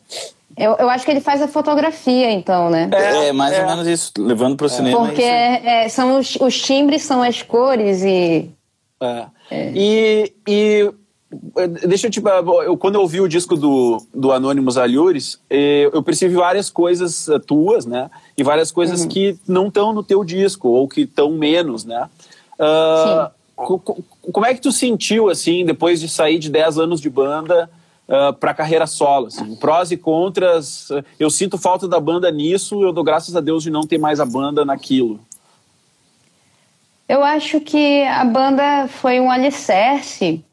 Eu, 0.58 0.74
eu 0.74 0.90
acho 0.90 1.06
que 1.06 1.12
ele 1.12 1.22
faz 1.22 1.42
a 1.42 1.48
fotografia, 1.48 2.30
então, 2.32 2.70
né? 2.70 2.90
É, 2.94 3.28
é 3.30 3.34
mais 3.34 3.54
é. 3.54 3.62
ou 3.62 3.68
menos 3.68 3.88
isso, 3.88 4.12
levando 4.20 4.56
para 4.56 4.66
o 4.66 4.68
é. 4.68 4.70
cinema. 4.70 5.06
Porque 5.06 5.24
é, 5.24 5.88
são 5.90 6.20
os, 6.20 6.36
os 6.36 6.62
timbres, 6.62 7.04
são 7.04 7.24
as 7.24 7.42
cores 7.42 8.04
e... 8.04 8.52
É. 9.02 9.26
E, 9.76 10.34
e 10.48 10.94
Deixa 11.88 12.08
eu 12.08 12.12
te. 12.12 12.22
Eu, 12.66 12.78
quando 12.78 12.96
eu 12.96 13.02
ouvi 13.02 13.22
o 13.22 13.28
disco 13.28 13.56
do, 13.56 14.06
do 14.14 14.32
Anônimos 14.32 14.78
Alhures, 14.78 15.40
eh, 15.50 15.90
eu 15.92 16.04
percebi 16.04 16.36
várias 16.36 16.70
coisas 16.70 17.28
eh, 17.30 17.40
tuas, 17.40 17.86
né? 17.86 18.10
E 18.38 18.44
várias 18.44 18.72
coisas 18.72 19.02
uhum. 19.02 19.08
que 19.08 19.38
não 19.48 19.68
estão 19.68 19.94
no 19.94 20.04
teu 20.04 20.24
disco, 20.24 20.70
ou 20.70 20.88
que 20.88 21.02
estão 21.02 21.32
menos, 21.32 21.86
né? 21.86 22.10
Uh, 22.60 23.32
como 24.32 24.46
é 24.46 24.54
que 24.54 24.62
tu 24.62 24.72
sentiu, 24.72 25.30
assim, 25.30 25.66
depois 25.66 26.00
de 26.00 26.10
sair 26.10 26.40
de 26.40 26.50
10 26.50 26.80
anos 26.80 27.02
de 27.02 27.10
banda 27.10 27.70
uh, 28.08 28.14
ah, 28.14 28.34
para 28.34 28.54
carreira 28.54 28.88
solo? 28.88 29.28
Assim, 29.28 29.56
prós 29.56 29.92
e 29.92 29.98
contras. 29.98 30.90
Eu 31.20 31.30
sinto 31.30 31.58
falta 31.58 31.88
da 31.88 32.00
banda 32.00 32.32
nisso, 32.32 32.84
eu 32.84 32.92
dou 32.92 33.04
graças 33.04 33.36
a 33.36 33.42
Deus 33.42 33.64
de 33.64 33.70
não 33.70 33.82
ter 33.82 33.98
mais 33.98 34.20
a 34.20 34.26
banda 34.26 34.66
naquilo. 34.66 35.20
Eu 37.08 37.24
acho 37.24 37.60
que 37.60 38.04
a 38.06 38.24
banda 38.26 38.88
foi 38.88 39.20
um 39.20 39.30
alicerce 39.30 40.44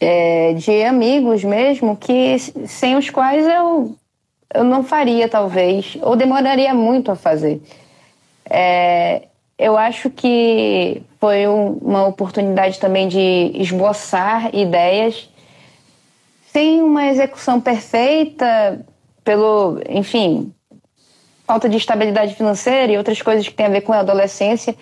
é, 0.00 0.54
de 0.54 0.82
amigos 0.84 1.44
mesmo, 1.44 1.96
que 1.96 2.38
sem 2.66 2.96
os 2.96 3.08
quais 3.10 3.46
eu, 3.46 3.96
eu 4.54 4.64
não 4.64 4.82
faria, 4.82 5.28
talvez, 5.28 5.96
ou 6.02 6.16
demoraria 6.16 6.74
muito 6.74 7.10
a 7.10 7.16
fazer. 7.16 7.60
É, 8.48 9.22
eu 9.58 9.76
acho 9.76 10.10
que 10.10 11.02
foi 11.20 11.46
um, 11.46 11.78
uma 11.80 12.06
oportunidade 12.06 12.80
também 12.80 13.06
de 13.06 13.52
esboçar 13.54 14.54
ideias 14.54 15.30
sem 16.52 16.82
uma 16.82 17.06
execução 17.06 17.60
perfeita, 17.60 18.84
pelo, 19.24 19.80
enfim, 19.88 20.52
falta 21.46 21.68
de 21.68 21.76
estabilidade 21.76 22.34
financeira 22.34 22.92
e 22.92 22.98
outras 22.98 23.22
coisas 23.22 23.48
que 23.48 23.54
têm 23.54 23.66
a 23.66 23.70
ver 23.70 23.82
com 23.82 23.92
a 23.92 24.00
adolescência 24.00 24.74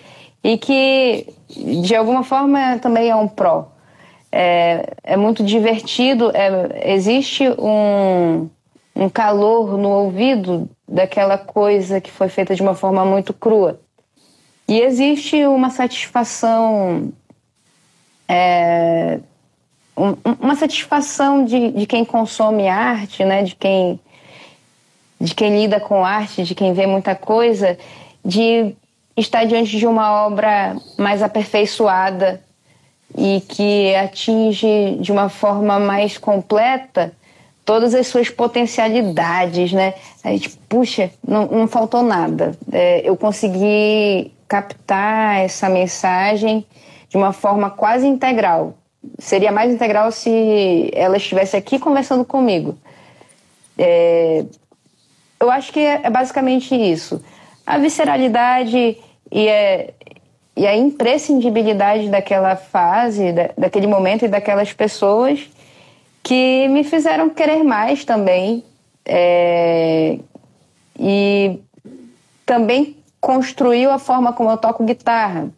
e 0.43 0.57
que, 0.57 1.27
de 1.83 1.95
alguma 1.95 2.23
forma, 2.23 2.79
também 2.79 3.09
é 3.09 3.15
um 3.15 3.27
pró 3.27 3.70
é, 4.31 4.93
é 5.03 5.17
muito 5.17 5.43
divertido. 5.43 6.31
É, 6.33 6.93
existe 6.93 7.49
um, 7.49 8.49
um 8.95 9.09
calor 9.09 9.77
no 9.77 9.89
ouvido 9.89 10.69
daquela 10.87 11.37
coisa 11.37 11.99
que 11.99 12.11
foi 12.11 12.29
feita 12.29 12.55
de 12.55 12.61
uma 12.61 12.75
forma 12.75 13.05
muito 13.05 13.33
crua. 13.33 13.79
E 14.67 14.79
existe 14.79 15.45
uma 15.45 15.69
satisfação. 15.69 17.11
É, 18.27 19.19
um, 19.97 20.15
uma 20.39 20.55
satisfação 20.55 21.43
de, 21.43 21.71
de 21.71 21.85
quem 21.85 22.05
consome 22.05 22.69
arte, 22.69 23.25
né? 23.25 23.43
de, 23.43 23.55
quem, 23.55 23.99
de 25.19 25.35
quem 25.35 25.61
lida 25.61 25.79
com 25.79 26.05
arte, 26.05 26.43
de 26.43 26.55
quem 26.55 26.73
vê 26.73 26.87
muita 26.87 27.13
coisa, 27.13 27.77
de 28.23 28.73
estar 29.17 29.43
diante 29.43 29.77
de 29.77 29.85
uma 29.85 30.25
obra 30.25 30.77
mais 30.97 31.21
aperfeiçoada, 31.21 32.41
e 33.17 33.41
que 33.41 33.95
atinge 33.95 34.97
de 34.99 35.11
uma 35.11 35.29
forma 35.29 35.79
mais 35.79 36.17
completa 36.17 37.13
todas 37.65 37.93
as 37.93 38.07
suas 38.07 38.29
potencialidades, 38.29 39.71
né? 39.71 39.93
A 40.23 40.29
gente, 40.29 40.49
puxa, 40.67 41.11
não, 41.25 41.45
não 41.47 41.67
faltou 41.67 42.01
nada. 42.01 42.57
É, 42.71 43.01
eu 43.07 43.15
consegui 43.15 44.33
captar 44.47 45.39
essa 45.39 45.69
mensagem 45.69 46.65
de 47.07 47.17
uma 47.17 47.31
forma 47.31 47.69
quase 47.69 48.07
integral. 48.07 48.75
Seria 49.17 49.51
mais 49.51 49.73
integral 49.73 50.11
se 50.11 50.91
ela 50.93 51.17
estivesse 51.17 51.55
aqui 51.55 51.79
conversando 51.79 52.25
comigo. 52.25 52.77
É, 53.77 54.45
eu 55.39 55.49
acho 55.49 55.71
que 55.71 55.79
é, 55.79 56.01
é 56.03 56.09
basicamente 56.09 56.75
isso. 56.75 57.23
A 57.65 57.77
visceralidade 57.77 58.97
e 59.31 59.47
é, 59.47 59.93
e 60.61 60.67
a 60.67 60.77
imprescindibilidade 60.77 62.07
daquela 62.07 62.55
fase, 62.55 63.31
da, 63.31 63.49
daquele 63.57 63.87
momento 63.87 64.25
e 64.25 64.27
daquelas 64.27 64.71
pessoas 64.71 65.49
que 66.21 66.67
me 66.67 66.83
fizeram 66.83 67.31
querer 67.31 67.63
mais 67.63 68.05
também. 68.05 68.63
É, 69.03 70.19
e 70.99 71.59
também 72.45 72.95
construiu 73.19 73.89
a 73.89 73.97
forma 73.97 74.33
como 74.33 74.51
eu 74.51 74.57
toco 74.57 74.85
guitarra, 74.85 75.49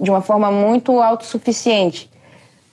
de 0.00 0.08
uma 0.08 0.22
forma 0.22 0.50
muito 0.50 1.02
autossuficiente. 1.02 2.10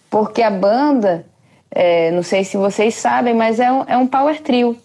Porque 0.10 0.42
a 0.42 0.50
banda, 0.50 1.26
é, 1.70 2.12
não 2.12 2.24
sei 2.24 2.46
se 2.46 2.56
vocês 2.56 2.96
sabem, 2.96 3.34
mas 3.34 3.60
é 3.60 3.70
um, 3.70 3.84
é 3.86 3.98
um 3.98 4.08
power 4.08 4.42
trio. 4.42 4.78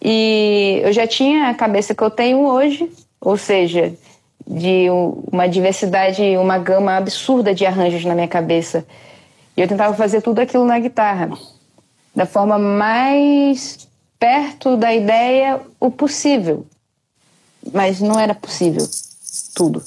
E 0.00 0.80
eu 0.82 0.94
já 0.94 1.06
tinha 1.06 1.50
a 1.50 1.54
cabeça 1.54 1.94
que 1.94 2.02
eu 2.02 2.10
tenho 2.10 2.38
hoje, 2.38 2.90
ou 3.20 3.36
seja, 3.36 3.92
de 4.46 4.86
uma 5.32 5.48
diversidade, 5.48 6.22
uma 6.36 6.58
gama 6.58 6.96
absurda 6.96 7.54
de 7.54 7.66
arranjos 7.66 8.04
na 8.04 8.14
minha 8.14 8.28
cabeça. 8.28 8.86
E 9.56 9.60
eu 9.60 9.66
tentava 9.66 9.94
fazer 9.94 10.20
tudo 10.20 10.38
aquilo 10.38 10.64
na 10.64 10.78
guitarra, 10.78 11.30
da 12.14 12.26
forma 12.26 12.58
mais 12.58 13.88
perto 14.18 14.76
da 14.76 14.94
ideia 14.94 15.60
o 15.80 15.90
possível. 15.90 16.66
Mas 17.72 18.00
não 18.00 18.18
era 18.20 18.34
possível 18.34 18.86
tudo. 19.54 19.82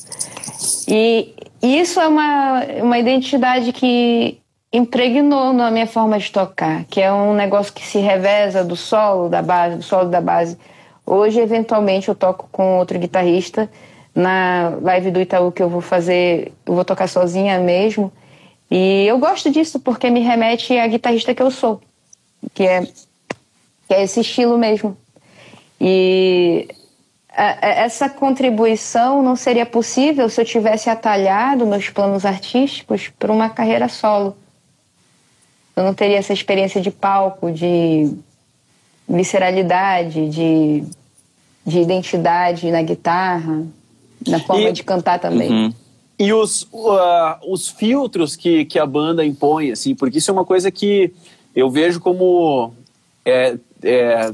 E 0.88 1.34
isso 1.62 2.00
é 2.00 2.08
uma, 2.08 2.64
uma 2.82 3.00
identidade 3.00 3.72
que 3.72 4.40
impregnou 4.72 5.54
na 5.54 5.72
minha 5.72 5.88
forma 5.88 6.20
de 6.20 6.32
tocar, 6.32 6.84
que 6.86 7.02
é 7.02 7.12
um 7.12 7.34
negócio 7.34 7.74
que 7.74 7.86
se 7.86 8.00
reveza 8.00 8.64
do 8.64 8.76
solo 8.76 9.30
da 9.30 9.42
base, 9.42 9.78
do 9.78 9.84
solo 9.84 10.10
da 10.10 10.20
base. 10.20 10.58
Hoje, 11.06 11.40
eventualmente, 11.40 12.10
eu 12.10 12.16
toco 12.16 12.48
com 12.52 12.78
outro 12.78 13.00
guitarrista 13.00 13.70
na 14.14 14.78
live 14.82 15.12
do 15.12 15.22
Itaú 15.22 15.52
que 15.52 15.62
eu 15.62 15.70
vou 15.70 15.82
fazer, 15.82 16.52
eu 16.66 16.74
vou 16.74 16.86
tocar 16.86 17.08
sozinha 17.08 17.60
mesmo. 17.60 18.12
E 18.70 19.06
eu 19.08 19.18
gosto 19.18 19.50
disso 19.50 19.80
porque 19.80 20.10
me 20.10 20.20
remete 20.20 20.78
à 20.78 20.88
guitarrista 20.88 21.34
que 21.34 21.42
eu 21.42 21.50
sou, 21.50 21.82
que 22.54 22.64
é, 22.64 22.82
que 23.88 23.94
é 23.94 24.04
esse 24.04 24.20
estilo 24.20 24.58
mesmo. 24.58 24.96
E 25.82 26.68
essa 27.32 28.10
contribuição 28.10 29.24
não 29.24 29.36
seria 29.36 29.66
possível 29.66 30.30
se 30.30 30.42
eu 30.42 30.46
tivesse 30.46 30.90
atalhado 30.90 31.66
meus 31.66 31.90
planos 31.90 32.26
artísticos 32.26 33.08
para 33.18 33.32
uma 33.32 33.50
carreira 33.50 33.88
solo. 33.88 34.36
Eu 35.76 35.84
não 35.84 35.94
teria 35.94 36.18
essa 36.18 36.34
experiência 36.34 36.82
de 36.82 36.92
palco, 36.92 37.50
de 37.52 38.14
visceralidade, 39.08 40.30
de, 40.30 40.84
de 41.66 41.80
identidade 41.80 42.70
na 42.70 42.82
guitarra, 42.82 43.66
na 44.28 44.40
forma 44.40 44.70
e, 44.70 44.72
de 44.72 44.84
cantar 44.84 45.20
também. 45.20 45.52
Uhum. 45.52 45.74
E 46.18 46.34
os, 46.34 46.64
uh, 46.74 47.38
os 47.48 47.70
filtros 47.70 48.36
que, 48.36 48.66
que 48.66 48.78
a 48.78 48.86
banda 48.86 49.26
impõe, 49.26 49.72
assim, 49.72 49.96
porque 49.96 50.18
isso 50.18 50.30
é 50.30 50.34
uma 50.34 50.46
coisa 50.46 50.70
que 50.70 51.14
eu 51.56 51.70
vejo 51.70 52.00
como 52.00 52.74
é, 53.26 53.58
é, 53.84 54.32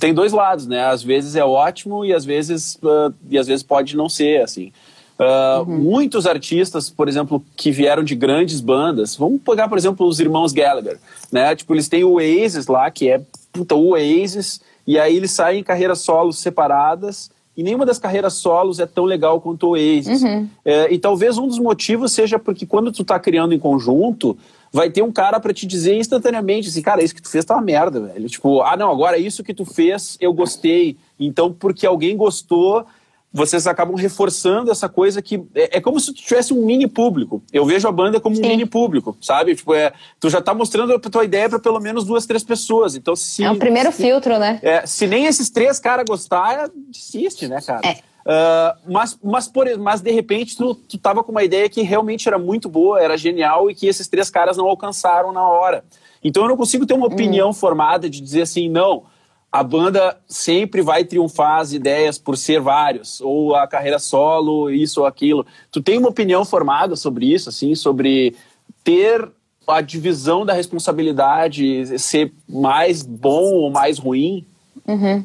tem 0.00 0.12
dois 0.12 0.32
lados, 0.32 0.66
né? 0.66 0.84
Às 0.86 1.02
vezes 1.02 1.36
é 1.36 1.44
ótimo 1.44 2.04
e 2.04 2.12
às 2.12 2.24
vezes, 2.24 2.76
uh, 2.82 3.14
e 3.30 3.38
às 3.38 3.46
vezes 3.46 3.62
pode 3.62 3.96
não 3.96 4.08
ser, 4.08 4.42
assim. 4.42 4.72
Uh, 5.18 5.68
uhum. 5.68 5.78
Muitos 5.78 6.26
artistas, 6.26 6.88
por 6.88 7.08
exemplo, 7.08 7.44
que 7.56 7.72
vieram 7.72 8.04
de 8.04 8.14
grandes 8.14 8.60
bandas, 8.60 9.16
vamos 9.16 9.40
pegar, 9.42 9.68
por 9.68 9.76
exemplo, 9.76 10.06
os 10.06 10.20
irmãos 10.20 10.52
Gallagher, 10.52 10.98
né? 11.30 11.54
Tipo, 11.56 11.74
eles 11.74 11.88
têm 11.88 12.04
o 12.04 12.14
Oasis 12.14 12.66
lá, 12.66 12.90
que 12.90 13.10
é 13.10 13.20
puta, 13.52 13.74
o 13.74 13.90
Oasis, 13.90 14.60
e 14.86 14.98
aí 14.98 15.16
eles 15.16 15.32
saem 15.32 15.60
em 15.60 15.64
carreiras 15.64 16.00
solos 16.00 16.38
separadas, 16.38 17.30
e 17.58 17.62
nenhuma 17.64 17.84
das 17.84 17.98
carreiras 17.98 18.34
solos 18.34 18.78
é 18.78 18.86
tão 18.86 19.04
legal 19.04 19.40
quanto 19.40 19.66
o 19.66 19.70
Oasis. 19.70 20.22
Uhum. 20.22 20.48
É, 20.64 20.94
e 20.94 20.96
talvez 20.96 21.36
um 21.38 21.48
dos 21.48 21.58
motivos 21.58 22.12
seja 22.12 22.38
porque 22.38 22.64
quando 22.64 22.92
tu 22.92 23.02
tá 23.02 23.18
criando 23.18 23.52
em 23.52 23.58
conjunto, 23.58 24.38
vai 24.72 24.88
ter 24.88 25.02
um 25.02 25.10
cara 25.10 25.40
para 25.40 25.52
te 25.52 25.66
dizer 25.66 25.96
instantaneamente 25.96 26.68
assim, 26.68 26.80
cara, 26.80 27.02
isso 27.02 27.12
que 27.12 27.20
tu 27.20 27.28
fez 27.28 27.44
tá 27.44 27.56
uma 27.56 27.60
merda, 27.60 27.98
velho. 27.98 28.28
Tipo, 28.28 28.62
ah, 28.62 28.76
não, 28.76 28.92
agora 28.92 29.18
isso 29.18 29.42
que 29.42 29.52
tu 29.52 29.64
fez, 29.64 30.16
eu 30.20 30.32
gostei. 30.32 30.96
Então, 31.18 31.52
porque 31.52 31.84
alguém 31.84 32.16
gostou, 32.16 32.86
vocês 33.32 33.66
acabam 33.66 33.94
reforçando 33.94 34.70
essa 34.70 34.88
coisa 34.88 35.20
que 35.20 35.42
é, 35.54 35.76
é, 35.76 35.80
como 35.80 36.00
se 36.00 36.12
tu 36.12 36.22
tivesse 36.22 36.54
um 36.54 36.64
mini 36.64 36.86
público. 36.86 37.42
Eu 37.52 37.64
vejo 37.66 37.86
a 37.86 37.92
banda 37.92 38.18
como 38.20 38.34
um 38.34 38.42
Sim. 38.42 38.48
mini 38.48 38.66
público, 38.66 39.16
sabe? 39.20 39.54
Tipo, 39.54 39.74
é, 39.74 39.92
tu 40.18 40.30
já 40.30 40.40
tá 40.40 40.54
mostrando 40.54 40.94
a 40.94 40.98
tua 40.98 41.24
ideia 41.24 41.48
para 41.48 41.58
pelo 41.58 41.78
menos 41.80 42.04
duas, 42.04 42.26
três 42.26 42.42
pessoas. 42.42 42.94
Então, 42.94 43.14
se 43.14 43.44
é 43.44 43.50
o 43.50 43.56
primeiro 43.56 43.92
se, 43.92 44.02
filtro, 44.02 44.38
né? 44.38 44.58
É, 44.62 44.86
se 44.86 45.06
nem 45.06 45.26
esses 45.26 45.50
três 45.50 45.78
caras 45.78 46.06
gostar, 46.06 46.70
desiste, 46.90 47.46
né, 47.48 47.60
cara? 47.60 47.86
É. 47.86 48.08
Uh, 48.28 48.92
mas, 48.92 49.18
mas, 49.22 49.48
por, 49.48 49.66
mas 49.78 50.02
de 50.02 50.10
repente 50.10 50.54
tu, 50.54 50.74
tu 50.74 50.98
tava 50.98 51.24
com 51.24 51.32
uma 51.32 51.42
ideia 51.42 51.66
que 51.66 51.80
realmente 51.80 52.28
era 52.28 52.38
muito 52.38 52.68
boa, 52.68 53.00
era 53.00 53.16
genial 53.16 53.70
e 53.70 53.74
que 53.74 53.86
esses 53.86 54.06
três 54.06 54.28
caras 54.28 54.56
não 54.56 54.66
alcançaram 54.66 55.32
na 55.32 55.46
hora. 55.48 55.82
Então 56.22 56.42
eu 56.42 56.48
não 56.48 56.56
consigo 56.56 56.84
ter 56.84 56.92
uma 56.92 57.06
hum. 57.06 57.12
opinião 57.12 57.52
formada 57.54 58.08
de 58.08 58.20
dizer 58.20 58.42
assim, 58.42 58.68
não, 58.68 59.04
a 59.50 59.62
banda 59.62 60.18
sempre 60.28 60.82
vai 60.82 61.04
triunfar 61.04 61.60
as 61.60 61.72
ideias 61.72 62.18
por 62.18 62.36
ser 62.36 62.60
vários, 62.60 63.20
ou 63.20 63.54
a 63.54 63.66
carreira 63.66 63.98
solo, 63.98 64.70
isso 64.70 65.00
ou 65.00 65.06
aquilo. 65.06 65.46
Tu 65.70 65.80
tem 65.80 65.98
uma 65.98 66.10
opinião 66.10 66.44
formada 66.44 66.94
sobre 66.96 67.32
isso, 67.32 67.48
assim, 67.48 67.74
sobre 67.74 68.36
ter 68.84 69.28
a 69.66 69.80
divisão 69.80 70.44
da 70.44 70.52
responsabilidade 70.52 71.98
ser 71.98 72.32
mais 72.48 73.02
bom 73.02 73.52
ou 73.54 73.70
mais 73.70 73.98
ruim? 73.98 74.46
Uhum. 74.86 75.24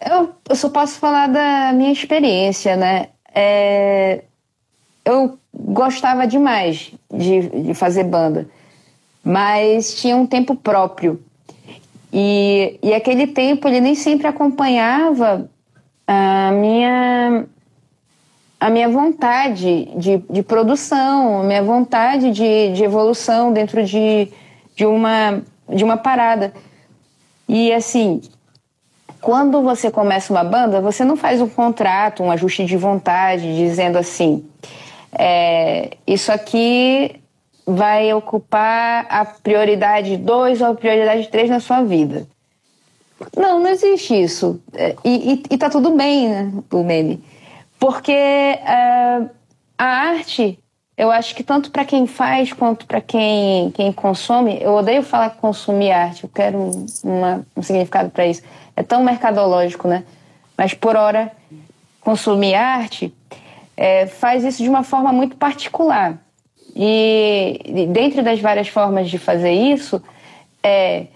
Eu, 0.00 0.30
eu 0.48 0.56
só 0.56 0.68
posso 0.68 0.98
falar 0.98 1.28
da 1.28 1.72
minha 1.72 1.92
experiência, 1.92 2.76
né? 2.76 3.08
É, 3.34 4.24
eu 5.04 5.38
gostava 5.54 6.26
demais 6.26 6.92
de, 7.12 7.48
de 7.62 7.74
fazer 7.74 8.04
banda, 8.04 8.48
mas 9.22 9.94
tinha 9.94 10.16
um 10.16 10.26
tempo 10.26 10.54
próprio. 10.54 11.22
E, 12.16 12.78
e 12.80 12.94
aquele 12.94 13.26
tempo 13.26 13.66
ele 13.66 13.80
nem 13.80 13.96
sempre 13.96 14.28
acompanhava 14.28 15.50
a 16.06 16.52
minha 16.52 17.44
a 18.60 18.70
minha 18.70 18.88
vontade 18.88 19.90
de, 19.96 20.18
de 20.30 20.42
produção, 20.42 21.40
a 21.40 21.42
minha 21.42 21.62
vontade 21.62 22.30
de, 22.30 22.72
de 22.72 22.84
evolução 22.84 23.52
dentro 23.52 23.84
de, 23.84 24.28
de, 24.76 24.86
uma, 24.86 25.42
de 25.68 25.84
uma 25.84 25.98
parada. 25.98 26.54
E 27.46 27.72
assim, 27.72 28.22
quando 29.20 29.60
você 29.60 29.90
começa 29.90 30.32
uma 30.32 30.44
banda, 30.44 30.80
você 30.80 31.04
não 31.04 31.16
faz 31.16 31.42
um 31.42 31.48
contrato, 31.48 32.22
um 32.22 32.30
ajuste 32.30 32.64
de 32.64 32.76
vontade, 32.76 33.54
dizendo 33.56 33.98
assim: 33.98 34.46
é, 35.12 35.90
isso 36.06 36.30
aqui 36.32 37.20
vai 37.66 38.12
ocupar 38.12 39.06
a 39.08 39.24
prioridade 39.24 40.16
2 40.16 40.60
ou 40.60 40.68
a 40.68 40.74
prioridade 40.74 41.28
3 41.28 41.50
na 41.50 41.60
sua 41.60 41.82
vida. 41.82 42.26
Não, 43.36 43.58
não 43.60 43.68
existe 43.68 44.20
isso. 44.20 44.60
É, 44.74 44.96
e, 45.04 45.32
e, 45.32 45.42
e 45.50 45.58
tá 45.58 45.70
tudo 45.70 45.90
bem, 45.92 46.28
né, 46.28 46.52
o 46.70 46.82
meme. 46.82 47.22
Porque 47.78 48.12
uh, 48.12 49.30
a 49.78 49.84
arte, 49.84 50.58
eu 50.96 51.10
acho 51.10 51.34
que 51.34 51.42
tanto 51.42 51.70
para 51.70 51.84
quem 51.84 52.06
faz 52.06 52.52
quanto 52.52 52.86
para 52.86 53.00
quem, 53.00 53.70
quem 53.70 53.92
consome, 53.92 54.58
eu 54.60 54.72
odeio 54.74 55.02
falar 55.02 55.30
consumir 55.30 55.90
arte, 55.90 56.24
eu 56.24 56.30
quero 56.32 56.86
uma, 57.02 57.44
um 57.56 57.62
significado 57.62 58.10
para 58.10 58.26
isso 58.26 58.42
é 58.76 58.82
tão 58.82 59.02
mercadológico, 59.02 59.88
né? 59.88 60.04
Mas 60.56 60.74
por 60.74 60.96
hora, 60.96 61.32
consumir 62.00 62.54
arte 62.54 63.14
é, 63.76 64.06
faz 64.06 64.44
isso 64.44 64.62
de 64.62 64.68
uma 64.68 64.82
forma 64.82 65.12
muito 65.12 65.36
particular. 65.36 66.18
E 66.74 67.86
dentro 67.90 68.22
das 68.22 68.40
várias 68.40 68.68
formas 68.68 69.08
de 69.08 69.18
fazer 69.18 69.52
isso, 69.52 70.02
é, 70.62 71.06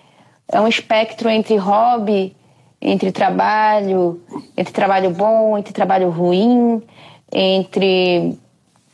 é 0.51 0.61
um 0.61 0.69
espectro 0.69 1.29
entre 1.29 1.57
hobby, 1.57 2.37
entre 2.81 3.11
trabalho, 3.11 4.21
entre 4.57 4.73
trabalho 4.73 5.11
bom, 5.11 5.59
entre 5.59 5.73
trabalho 5.73 6.11
ruim, 6.11 6.83
entre 7.33 8.39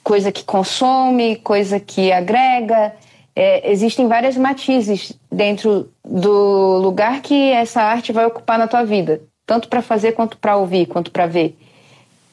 coisa 0.02 0.32
que 0.32 0.44
consome, 0.44 1.36
coisa 1.36 1.78
que 1.78 2.12
agrega, 2.12 2.94
é, 3.36 3.70
existem 3.70 4.06
várias 4.06 4.36
matizes 4.36 5.12
dentro 5.30 5.90
do 6.04 6.78
lugar 6.78 7.20
que 7.20 7.50
essa 7.50 7.82
arte 7.82 8.12
vai 8.12 8.24
ocupar 8.26 8.58
na 8.58 8.68
tua 8.68 8.84
vida, 8.84 9.20
tanto 9.44 9.68
para 9.68 9.82
fazer 9.82 10.12
quanto 10.12 10.36
para 10.38 10.56
ouvir, 10.56 10.86
quanto 10.86 11.10
para 11.10 11.26
ver. 11.26 11.56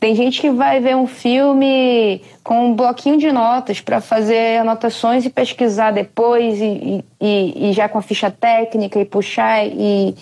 Tem 0.02 0.16
gente 0.16 0.42
que 0.42 0.50
vai 0.50 0.80
ver 0.80 0.96
um 0.96 1.06
filme 1.06 2.24
com 2.44 2.70
um 2.70 2.76
bloquinho 2.76 3.20
de 3.20 3.32
notas 3.32 3.82
para 3.82 4.02
fazer 4.02 4.58
anotações 4.58 5.24
e 5.26 5.30
pesquisar 5.30 5.92
depois, 5.92 6.60
e, 6.60 7.06
e, 7.22 7.70
e, 7.70 7.72
já 7.72 7.88
com 7.88 8.00
a 8.00 8.02
ficha 8.02 8.32
técnica 8.32 9.00
e 9.00 9.06
puxar 9.06 9.64
e, 9.64 10.16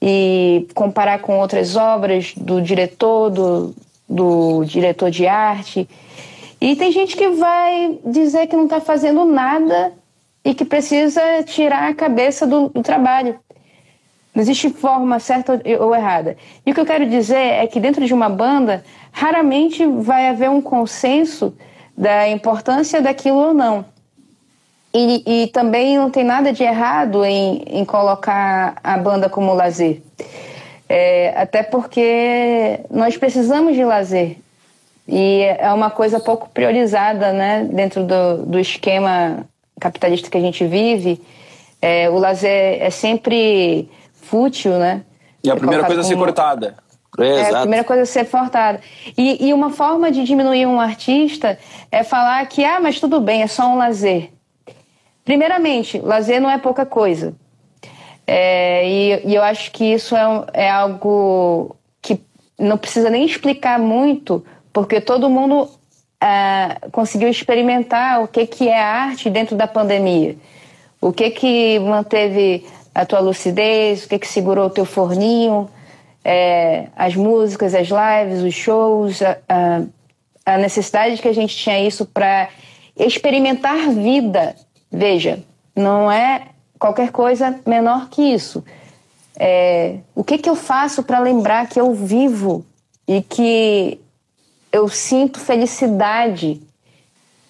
e 0.00 0.68
comparar 0.76 1.18
com 1.18 1.40
outras 1.40 1.74
obras 1.74 2.34
do 2.36 2.62
diretor, 2.62 3.30
do, 3.30 3.74
do 4.08 4.64
diretor 4.64 5.10
de 5.10 5.26
arte. 5.26 5.88
E 6.60 6.76
tem 6.76 6.92
gente 6.92 7.16
que 7.16 7.28
vai 7.30 7.98
dizer 8.06 8.46
que 8.46 8.54
não 8.54 8.66
está 8.66 8.80
fazendo 8.80 9.24
nada 9.24 9.92
e 10.44 10.54
que 10.54 10.64
precisa 10.64 11.20
tirar 11.42 11.90
a 11.90 11.94
cabeça 11.94 12.46
do, 12.46 12.68
do 12.68 12.80
trabalho. 12.80 13.36
Não 14.36 14.42
existe 14.42 14.68
forma 14.68 15.18
certa 15.18 15.58
ou 15.80 15.94
errada. 15.94 16.36
E 16.66 16.70
o 16.70 16.74
que 16.74 16.80
eu 16.80 16.84
quero 16.84 17.08
dizer 17.08 17.38
é 17.38 17.66
que 17.66 17.80
dentro 17.80 18.04
de 18.04 18.12
uma 18.12 18.28
banda, 18.28 18.84
raramente 19.10 19.86
vai 19.86 20.28
haver 20.28 20.50
um 20.50 20.60
consenso 20.60 21.56
da 21.96 22.28
importância 22.28 23.00
daquilo 23.00 23.38
ou 23.38 23.54
não. 23.54 23.86
E, 24.92 25.22
e 25.44 25.46
também 25.46 25.96
não 25.96 26.10
tem 26.10 26.22
nada 26.22 26.52
de 26.52 26.62
errado 26.62 27.24
em, 27.24 27.62
em 27.66 27.82
colocar 27.82 28.76
a 28.84 28.98
banda 28.98 29.30
como 29.30 29.54
lazer. 29.54 30.02
É, 30.86 31.32
até 31.34 31.62
porque 31.62 32.80
nós 32.90 33.16
precisamos 33.16 33.74
de 33.74 33.84
lazer. 33.86 34.36
E 35.08 35.44
é 35.58 35.72
uma 35.72 35.88
coisa 35.88 36.20
pouco 36.20 36.50
priorizada 36.50 37.32
né, 37.32 37.66
dentro 37.72 38.04
do, 38.04 38.44
do 38.44 38.58
esquema 38.58 39.46
capitalista 39.80 40.28
que 40.28 40.36
a 40.36 40.42
gente 40.42 40.66
vive, 40.66 41.22
é, 41.80 42.10
o 42.10 42.18
lazer 42.18 42.82
é 42.82 42.90
sempre 42.90 43.88
fútil, 44.26 44.78
né? 44.78 45.02
E 45.42 45.50
a 45.50 45.54
é 45.54 45.56
primeira 45.56 45.84
coisa 45.84 46.00
a 46.00 46.04
ser 46.04 46.16
cortada. 46.16 46.76
É, 47.18 47.26
é 47.26 47.54
a 47.54 47.60
primeira 47.60 47.84
coisa 47.84 48.02
a 48.02 48.06
ser 48.06 48.28
cortada. 48.28 48.80
E, 49.16 49.48
e 49.48 49.54
uma 49.54 49.70
forma 49.70 50.10
de 50.10 50.24
diminuir 50.24 50.66
um 50.66 50.80
artista 50.80 51.58
é 51.90 52.02
falar 52.02 52.44
que, 52.46 52.64
ah, 52.64 52.80
mas 52.80 53.00
tudo 53.00 53.20
bem, 53.20 53.42
é 53.42 53.46
só 53.46 53.68
um 53.68 53.76
lazer. 53.76 54.32
Primeiramente, 55.24 55.98
lazer 55.98 56.40
não 56.40 56.50
é 56.50 56.58
pouca 56.58 56.84
coisa. 56.84 57.34
É, 58.26 58.88
e, 58.88 59.28
e, 59.28 59.34
eu 59.34 59.42
acho 59.42 59.70
que 59.70 59.84
isso 59.84 60.16
é, 60.16 60.44
é 60.52 60.70
algo 60.70 61.76
que 62.02 62.20
não 62.58 62.76
precisa 62.76 63.08
nem 63.08 63.24
explicar 63.24 63.78
muito, 63.78 64.44
porque 64.72 65.00
todo 65.00 65.30
mundo 65.30 65.62
uh, 65.62 66.90
conseguiu 66.90 67.28
experimentar 67.28 68.22
o 68.22 68.28
que, 68.28 68.46
que 68.46 68.68
é 68.68 68.80
arte 68.80 69.30
dentro 69.30 69.56
da 69.56 69.66
pandemia. 69.66 70.36
O 71.00 71.12
que 71.12 71.30
que 71.30 71.78
manteve 71.78 72.66
a 72.96 73.04
tua 73.04 73.20
lucidez, 73.20 74.04
o 74.04 74.08
que 74.08 74.18
que 74.18 74.26
segurou 74.26 74.68
o 74.68 74.70
teu 74.70 74.86
forninho, 74.86 75.68
é, 76.24 76.86
as 76.96 77.14
músicas, 77.14 77.74
as 77.74 77.88
lives, 77.88 78.42
os 78.42 78.54
shows, 78.54 79.20
a, 79.20 79.36
a, 79.46 79.82
a 80.54 80.56
necessidade 80.56 81.20
que 81.20 81.28
a 81.28 81.34
gente 81.34 81.54
tinha 81.54 81.78
isso 81.78 82.06
para 82.06 82.48
experimentar 82.96 83.90
vida. 83.90 84.56
Veja, 84.90 85.40
não 85.76 86.10
é 86.10 86.46
qualquer 86.78 87.12
coisa 87.12 87.60
menor 87.66 88.08
que 88.08 88.22
isso. 88.22 88.64
É, 89.38 89.98
o 90.14 90.24
que, 90.24 90.38
que 90.38 90.48
eu 90.48 90.56
faço 90.56 91.02
para 91.02 91.18
lembrar 91.18 91.68
que 91.68 91.78
eu 91.78 91.92
vivo 91.92 92.64
e 93.06 93.20
que 93.20 94.00
eu 94.72 94.88
sinto 94.88 95.38
felicidade 95.38 96.62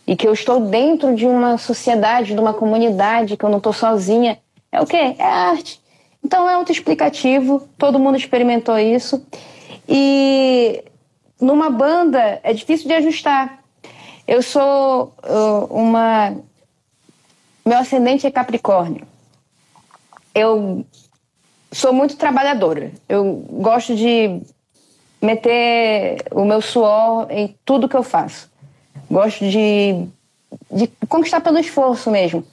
e 0.09 0.16
que 0.16 0.26
eu 0.26 0.32
estou 0.32 0.62
dentro 0.62 1.14
de 1.14 1.24
uma 1.24 1.57
sociedade, 1.57 2.34
de 2.34 2.40
uma 2.40 2.53
comunidade, 2.53 3.36
que 3.36 3.44
eu 3.44 3.49
não 3.49 3.59
estou 3.59 3.72
sozinha? 3.72 4.38
É 4.77 4.81
o 4.83 4.87
quê? 4.87 5.16
É 5.18 5.24
arte. 5.24 5.81
Então 6.22 6.47
é 6.47 6.53
autoexplicativo, 6.53 7.66
todo 7.79 7.99
mundo 7.99 8.18
experimentou 8.18 8.79
isso. 8.79 9.27
E 9.89 10.85
numa 11.41 11.70
banda 11.70 12.41
é 12.43 12.53
difícil 12.53 12.87
de 12.87 12.93
ajustar. 12.93 13.64
Eu 14.29 14.43
sou 14.43 15.14
uh, 15.24 15.64
uma. 15.74 16.37
Meu 17.64 17.79
ascendente 17.79 18.27
é 18.27 18.31
Capricórnio. 18.31 19.07
Eu 20.35 20.85
sou 21.72 21.95
muito 21.95 22.16
trabalhadora. 22.16 22.93
Eu 23.09 23.47
gosto 23.51 23.97
de 23.97 24.43
meter 25.22 26.22
o 26.33 26.45
meu 26.45 26.61
suor 26.61 27.29
em 27.31 27.57
tudo 27.64 27.89
que 27.89 27.97
eu 27.97 28.03
faço. 28.03 28.51
Gosto 29.11 29.49
de, 29.49 30.07
de 30.70 30.87
conquistar 31.09 31.41
pelo 31.41 31.59
esforço 31.59 32.11
mesmo. 32.11 32.45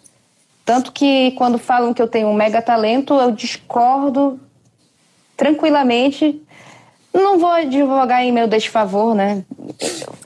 Tanto 0.66 0.92
que 0.92 1.32
quando 1.32 1.58
falam 1.58 1.94
que 1.94 2.02
eu 2.02 2.08
tenho 2.08 2.28
um 2.28 2.34
mega 2.34 2.62
talento, 2.62 3.14
eu 3.16 3.32
discordo 3.32 4.40
tranquilamente. 5.36 6.42
Não 7.14 7.38
vou 7.38 7.50
advogar 7.50 8.24
em 8.24 8.32
meu 8.32 8.48
desfavor, 8.48 9.14
né? 9.14 9.44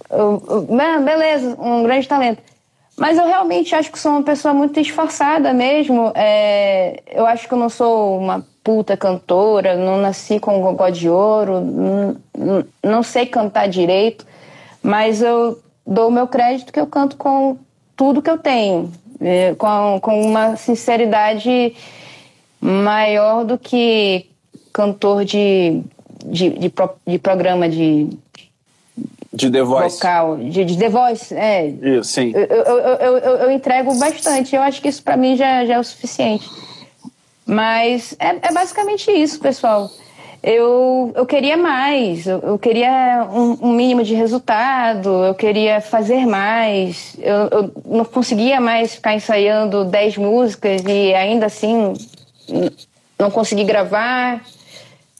Eu, 0.10 0.44
eu, 0.48 0.62
beleza, 1.04 1.58
um 1.60 1.84
grande 1.84 2.08
talento. 2.08 2.42
Mas 2.98 3.18
eu 3.18 3.26
realmente 3.26 3.76
acho 3.76 3.92
que 3.92 4.00
sou 4.00 4.12
uma 4.12 4.24
pessoa 4.24 4.54
muito 4.54 4.80
esforçada 4.80 5.54
mesmo. 5.54 6.12
É, 6.16 7.02
eu 7.12 7.26
acho 7.26 7.48
que 7.48 7.54
eu 7.54 7.58
não 7.58 7.70
sou 7.70 8.18
uma 8.18 8.44
puta 8.64 8.98
cantora, 8.98 9.76
não 9.76 9.98
nasci 9.98 10.40
com 10.40 10.58
um 10.58 10.62
gogó 10.62 10.90
de 10.90 11.08
ouro, 11.08 11.62
não, 11.62 12.18
não 12.84 13.04
sei 13.04 13.26
cantar 13.26 13.70
direito, 13.70 14.26
mas 14.82 15.22
eu 15.22 15.58
dou 15.86 16.10
o 16.10 16.12
meu 16.12 16.28
crédito 16.28 16.74
que 16.74 16.80
eu 16.80 16.88
canto 16.88 17.16
com 17.16 17.58
tudo 17.96 18.22
que 18.22 18.30
eu 18.30 18.38
tenho. 18.38 18.92
É, 19.20 19.56
com, 19.56 20.00
com 20.02 20.22
uma 20.22 20.56
sinceridade 20.56 21.76
maior 22.62 23.44
do 23.44 23.58
que 23.58 24.28
cantor 24.72 25.26
de, 25.26 25.82
de, 26.26 26.50
de, 26.50 26.70
pro, 26.70 26.92
de 27.06 27.18
programa 27.18 27.68
de. 27.68 28.10
De 29.34 29.52
The 29.52 29.62
Voice. 29.62 29.98
Vocal, 29.98 30.38
de, 30.38 30.66
de 30.66 30.78
The 30.78 30.90
Voice, 30.90 31.34
é. 31.36 31.68
Isso, 31.68 32.12
sim. 32.12 32.32
Eu, 32.34 32.46
eu, 32.46 32.80
eu, 32.80 33.18
eu, 33.18 33.36
eu 33.38 33.52
entrego 33.52 33.94
bastante, 34.00 34.56
eu 34.56 34.62
acho 34.62 34.82
que 34.82 34.88
isso 34.88 35.04
para 35.04 35.18
mim 35.18 35.36
já, 35.36 35.66
já 35.66 35.76
é 35.76 35.80
o 35.80 35.84
suficiente. 35.84 36.50
Mas 37.46 38.16
é, 38.20 38.48
é 38.48 38.54
basicamente 38.54 39.12
isso, 39.12 39.40
pessoal 39.40 39.90
eu, 40.50 41.12
eu 41.14 41.26
queria 41.26 41.58
mais, 41.58 42.26
eu, 42.26 42.40
eu 42.40 42.58
queria 42.58 43.28
um, 43.30 43.68
um, 43.68 43.74
mínimo 43.74 44.02
de 44.02 44.16
resultado, 44.16 45.10
eu 45.26 45.36
queria 45.36 45.82
fazer 45.82 46.26
mais, 46.26 47.18
eu, 47.20 47.50
eu 47.52 47.72
não 47.86 48.06
conseguia 48.06 48.62
mais 48.62 48.96
ficar 48.96 49.14
ensaiando 49.14 49.84
10 49.84 50.16
músicas 50.16 50.82
e 50.88 51.14
ainda 51.14 51.48
assim 51.48 51.92
não 53.20 53.30
consegui 53.30 53.66
gravar, 53.66 54.42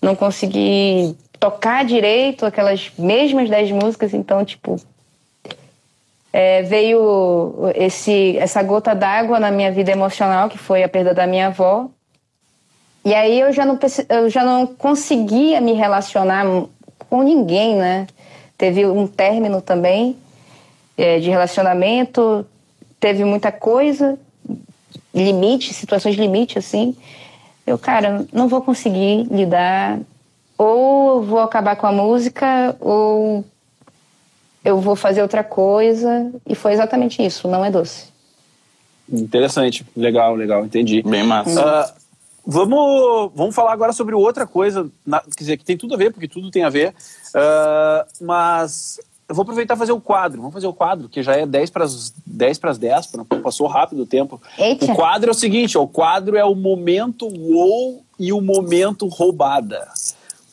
não 0.02 0.16
consegui 0.16 1.14
tocar 1.38 1.84
direito 1.84 2.46
aquelas 2.46 2.90
mesmas 2.98 3.50
10 3.50 3.72
músicas, 3.72 4.14
então, 4.14 4.46
tipo, 4.46 4.80
é, 6.32 6.62
veio 6.62 7.70
esse, 7.76 8.38
essa 8.38 8.64
gota 8.64 8.96
d'água 8.96 9.42
na 9.42 9.52
minha 9.52 9.74
vida 9.74 9.92
emocional, 9.92 10.48
que 10.48 10.58
foi 10.58 10.84
a 10.84 10.90
perda 10.90 11.14
da 11.14 11.28
minha 11.28 11.48
avó, 11.48 11.90
e 13.08 13.16
aí 13.16 13.40
eu 13.40 13.54
já 13.54 13.66
não, 13.66 13.80
eu 14.10 14.30
já 14.30 14.44
não 14.44 14.68
conseguia 14.68 15.62
me 15.62 15.72
relacionar 15.72 16.44
com 17.10 17.24
ninguém, 17.24 17.78
né? 17.78 18.06
Teve 18.58 18.86
um 18.86 19.08
término 19.08 19.62
também 19.62 20.18
é, 20.98 21.18
de 21.18 21.30
relacionamento, 21.30 22.46
teve 23.00 23.24
muita 23.24 23.50
coisa, 23.50 24.20
limite, 25.16 25.74
situações 25.74 26.16
de 26.16 26.22
limite, 26.22 26.60
assim. 26.60 26.98
Eu, 27.66 27.80
cara, 27.80 28.26
não 28.34 28.50
vou 28.50 28.62
conseguir 28.62 29.24
lidar. 29.32 30.00
Ou 30.58 31.24
vou 31.24 31.40
acabar 31.40 31.78
com 31.78 31.88
a 31.88 31.94
música, 31.94 32.76
ou 32.78 33.46
eu 34.66 34.82
vou 34.82 34.98
fazer 34.98 35.22
outra 35.22 35.46
coisa. 35.46 36.30
E 36.46 36.56
foi 36.56 36.74
exatamente 36.74 37.26
isso, 37.26 37.48
não 37.48 37.64
é 37.64 37.72
doce. 37.72 38.08
Interessante, 39.10 39.86
legal, 39.96 40.36
legal, 40.36 40.66
entendi. 40.66 41.02
Bem 41.04 41.24
massa. 41.24 41.94
Uh, 41.94 42.07
Vamos, 42.50 43.32
vamos 43.36 43.54
falar 43.54 43.74
agora 43.74 43.92
sobre 43.92 44.16
outra 44.16 44.48
coisa, 44.48 44.90
na, 45.06 45.20
quer 45.20 45.40
dizer, 45.44 45.58
que 45.58 45.66
tem 45.66 45.76
tudo 45.76 45.94
a 45.94 45.98
ver, 45.98 46.14
porque 46.14 46.30
tudo 46.30 46.50
tem 46.50 46.64
a 46.64 46.70
ver, 46.70 46.94
uh, 47.36 48.24
mas 48.24 49.02
eu 49.28 49.36
vou 49.36 49.44
aproveitar 49.44 49.74
e 49.74 49.78
fazer 49.78 49.92
o 49.92 50.00
quadro. 50.00 50.40
Vamos 50.40 50.54
fazer 50.54 50.68
o 50.68 50.74
quadro, 50.74 51.10
que 51.10 51.22
já 51.22 51.36
é 51.36 51.46
10 51.46 51.70
para 51.70 51.84
as 51.84 52.14
10, 52.26 52.58
para 52.58 52.72
as 52.72 52.78
10 52.78 53.12
passou 53.44 53.68
rápido 53.68 54.04
o 54.04 54.06
tempo. 54.06 54.42
Eita. 54.58 54.86
O 54.86 54.96
quadro 54.96 55.30
é 55.30 55.32
o 55.32 55.36
seguinte: 55.36 55.78
ó, 55.78 55.84
o 55.84 55.88
quadro 55.90 56.38
é 56.38 56.46
o 56.46 56.56
momento 56.56 57.28
wow 57.28 58.02
e 58.18 58.32
o 58.32 58.40
momento 58.40 59.08
roubada 59.08 59.86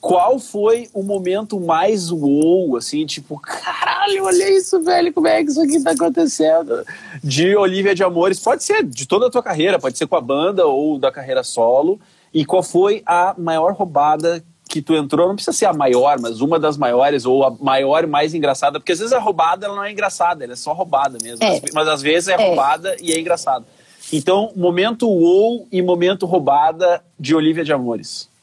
qual 0.05 0.38
foi 0.38 0.90
o 0.92 1.02
momento 1.02 1.59
mais 1.59 2.11
wow, 2.11 2.76
assim, 2.76 3.07
tipo, 3.07 3.38
caralho, 3.38 4.24
olha 4.24 4.50
isso, 4.50 4.78
velho, 4.82 5.11
como 5.14 5.26
é 5.26 5.42
que 5.42 5.50
isso 5.50 5.62
aqui 5.62 5.82
tá 5.82 5.92
acontecendo? 5.92 6.84
De 7.22 7.57
Olivia 7.57 7.94
de 7.94 8.05
Amores, 8.05 8.38
pode 8.38 8.62
ser 8.62 8.84
de 8.84 9.09
toda 9.09 9.28
a 9.28 9.30
tua 9.30 9.42
carreira, 9.42 9.78
pode 9.78 9.96
ser 9.96 10.07
com 10.07 10.14
a 10.14 10.20
banda 10.20 10.66
ou 10.66 10.98
da 10.98 11.11
carreira 11.11 11.42
solo. 11.42 11.98
E 12.34 12.44
qual 12.44 12.62
foi 12.62 13.02
a 13.07 13.34
maior 13.38 13.72
roubada 13.72 14.44
que 14.68 14.82
tu 14.82 14.94
entrou? 14.94 15.26
Não 15.26 15.36
precisa 15.36 15.57
ser 15.57 15.64
a 15.64 15.72
maior, 15.72 16.20
mas 16.20 16.42
uma 16.42 16.59
das 16.59 16.76
maiores, 16.76 17.24
ou 17.24 17.42
a 17.42 17.50
maior 17.50 18.05
e 18.05 18.07
mais 18.07 18.34
engraçada, 18.34 18.78
porque 18.78 18.92
às 18.92 18.98
vezes 18.98 19.14
a 19.14 19.18
roubada 19.18 19.64
ela 19.64 19.74
não 19.74 19.84
é 19.84 19.90
engraçada, 19.90 20.44
ela 20.44 20.52
é 20.52 20.57
só 20.57 20.74
roubada 20.74 21.16
mesmo. 21.22 21.42
É. 21.42 21.62
Mas 21.72 21.88
às 21.88 22.02
vezes 22.02 22.28
é, 22.28 22.34
é. 22.34 22.46
roubada 22.48 22.94
e 23.00 23.11
é 23.11 23.18
engraçado. 23.18 23.64
Então, 24.12 24.52
momento 24.55 25.09
wow 25.09 25.66
e 25.72 25.80
momento 25.80 26.26
roubada 26.26 27.02
de 27.18 27.34
Olivia 27.34 27.64
de 27.64 27.72
Amores. 27.72 28.34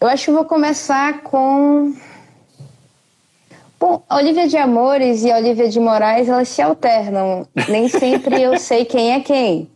Eu 0.00 0.08
acho 0.08 0.26
que 0.26 0.32
vou 0.32 0.44
começar 0.44 1.22
com. 1.22 1.94
Bom, 3.80 4.02
a 4.08 4.16
Olivia 4.16 4.46
de 4.48 4.56
Amores 4.56 5.24
e 5.24 5.32
a 5.32 5.36
Olivia 5.36 5.68
de 5.68 5.80
Moraes, 5.80 6.28
elas 6.28 6.48
se 6.48 6.62
alternam. 6.62 7.46
Nem 7.68 7.88
sempre 7.88 8.40
eu 8.42 8.58
sei 8.58 8.84
quem 8.84 9.12
é 9.12 9.20
quem. 9.20 9.70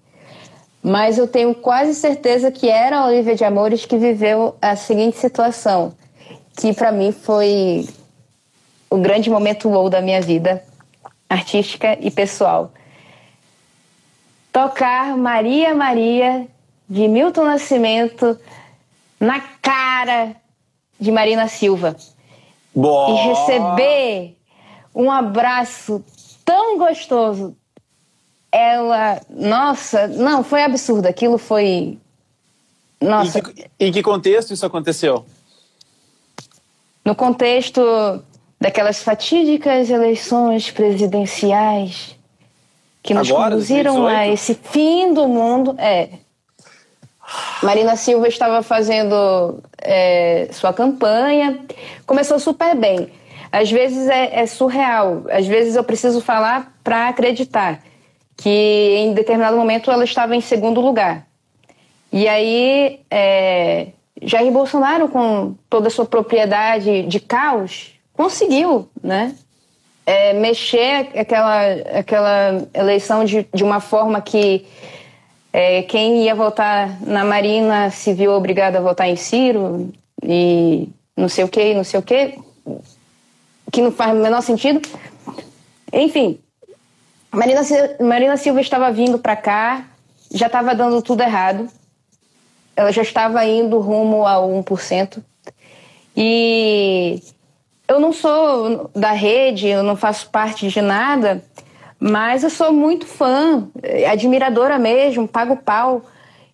Mas 0.83 1.19
eu 1.19 1.27
tenho 1.27 1.55
quase 1.55 1.95
certeza 1.95 2.51
que 2.51 2.69
era 2.69 2.99
a 2.99 3.07
Olivia 3.07 3.35
de 3.35 3.45
Amores 3.45 3.85
que 3.85 3.97
viveu 3.97 4.57
a 4.63 4.77
seguinte 4.77 5.17
situação, 5.17 5.93
que 6.57 6.73
para 6.73 6.93
mim 6.93 7.13
foi 7.13 7.87
o 8.89 8.97
grande 8.99 9.29
momento 9.29 9.69
wow 9.69 9.91
da 9.91 10.01
minha 10.01 10.21
vida, 10.21 10.63
artística 11.29 11.99
e 12.01 12.11
pessoal. 12.11 12.73
Tocar 14.53 15.17
Maria 15.17 15.75
Maria, 15.75 16.47
de 16.89 17.07
Milton 17.07 17.45
Nascimento, 17.45 18.39
na 19.21 19.41
cara 19.41 20.37
de 20.99 21.11
Marina 21.11 21.49
Silva. 21.49 21.97
Boa. 22.75 23.11
E 23.11 23.29
receber 23.29 24.37
um 24.95 25.11
abraço 25.11 26.05
tão 26.45 26.79
gostoso. 26.79 27.57
Ela, 28.51 29.21
nossa, 29.29 30.07
não, 30.09 30.43
foi 30.43 30.63
absurdo. 30.63 31.07
Aquilo 31.07 31.39
foi. 31.39 31.99
Nossa. 33.01 33.39
Em 33.39 33.43
que, 33.43 33.71
em 33.81 33.93
que 33.93 34.03
contexto 34.03 34.53
isso 34.53 34.65
aconteceu? 34.65 35.25
No 37.05 37.15
contexto 37.15 37.81
daquelas 38.61 39.03
fatídicas 39.03 39.89
eleições 39.91 40.71
presidenciais 40.71 42.17
que 43.03 43.15
nos 43.15 43.31
Agora, 43.31 43.53
conduziram 43.53 43.95
2018? 43.95 44.19
a 44.19 44.33
esse 44.33 44.55
fim 44.55 45.15
do 45.15 45.29
mundo. 45.29 45.75
É, 45.79 46.11
Marina 47.63 47.97
Silva 47.97 48.29
estava 48.29 48.63
fazendo 48.63 49.63
é, 49.81 50.49
sua 50.53 50.73
campanha, 50.73 51.59
começou 52.07 52.39
super 52.39 52.75
bem. 52.75 53.09
Às 53.51 53.71
vezes 53.71 54.09
é, 54.09 54.41
é 54.41 54.47
surreal, 54.47 55.25
às 55.31 55.47
vezes 55.47 55.77
eu 55.77 55.85
preciso 55.85 56.21
falar 56.21 56.73
para 56.85 57.09
acreditar 57.09 57.83
que 58.37 58.49
em 58.49 59.15
determinado 59.15 59.57
momento 59.57 59.91
ela 59.91 60.05
estava 60.05 60.37
em 60.37 60.41
segundo 60.41 60.81
lugar. 60.81 61.27
E 62.13 62.27
aí, 62.29 63.01
é, 63.11 63.89
Jair 64.23 64.51
Bolsonaro, 64.51 65.09
com 65.09 65.55
toda 65.69 65.89
a 65.89 65.91
sua 65.91 66.07
propriedade 66.07 67.03
de 67.03 67.21
caos, 67.21 67.93
conseguiu, 68.15 68.89
né? 69.03 69.35
É, 70.07 70.33
mexer 70.33 71.11
aquela, 71.19 71.65
aquela 71.99 72.67
eleição 72.73 73.25
de, 73.27 73.47
de 73.53 73.63
uma 73.63 73.79
forma 73.79 74.23
que 74.23 74.65
é, 75.53 75.83
quem 75.83 76.25
ia 76.25 76.35
votar 76.35 77.01
na 77.03 77.25
Marina 77.25 77.91
se 77.91 78.13
viu 78.13 78.33
obrigado 78.33 78.77
a 78.77 78.81
votar 78.81 79.09
em 79.09 79.17
Ciro 79.17 79.91
e 80.23 80.89
não 81.17 81.29
sei 81.29 81.45
o 81.45 81.49
que, 81.49 81.75
não 81.75 81.85
sei 81.85 82.01
o 82.01 82.03
que, 82.03 82.39
que 83.73 83.83
não 83.83 83.91
faz 83.91 84.13
o 84.13 84.23
menor 84.23 84.43
sentido. 84.43 84.81
Enfim, 85.93 86.39
Marina, 87.33 87.63
Marina 88.01 88.37
Silva 88.37 88.61
estava 88.61 88.91
vindo 88.91 89.19
para 89.19 89.37
cá, 89.37 89.87
já 90.33 90.47
estava 90.47 90.75
dando 90.75 91.03
tudo 91.03 91.23
errado. 91.23 91.69
Ela 92.77 92.93
já 92.93 93.03
estava 93.03 93.45
indo 93.45 93.79
rumo 93.81 94.27
ao 94.27 94.49
1%. 94.51 95.23
E 96.17 97.23
eu 97.87 97.99
não 97.99 98.13
sou 98.13 98.91
da 98.95 99.13
rede, 99.13 99.69
eu 99.69 99.83
não 99.83 99.97
faço 99.97 100.29
parte 100.31 100.69
de 100.69 100.81
nada, 100.81 101.43
mas 102.01 102.45
eu 102.45 102.51
sou 102.51 102.73
muito 102.73 103.07
fã, 103.07 103.69
admiradora 104.11 104.79
mesmo, 104.79 105.27
pago 105.27 105.57
pau. 105.57 106.03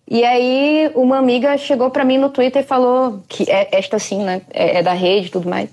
E 0.07 0.23
aí 0.23 0.91
uma 0.95 1.17
amiga 1.17 1.57
chegou 1.57 1.89
para 1.89 2.05
mim 2.05 2.17
no 2.17 2.29
Twitter 2.29 2.63
e 2.63 2.65
falou 2.65 3.23
que 3.27 3.49
é 3.49 3.69
esta 3.71 3.97
sim, 3.97 4.23
né? 4.23 4.41
É, 4.51 4.79
é 4.79 4.83
da 4.83 4.93
rede 4.93 5.27
e 5.27 5.31
tudo 5.31 5.49
mais. 5.49 5.69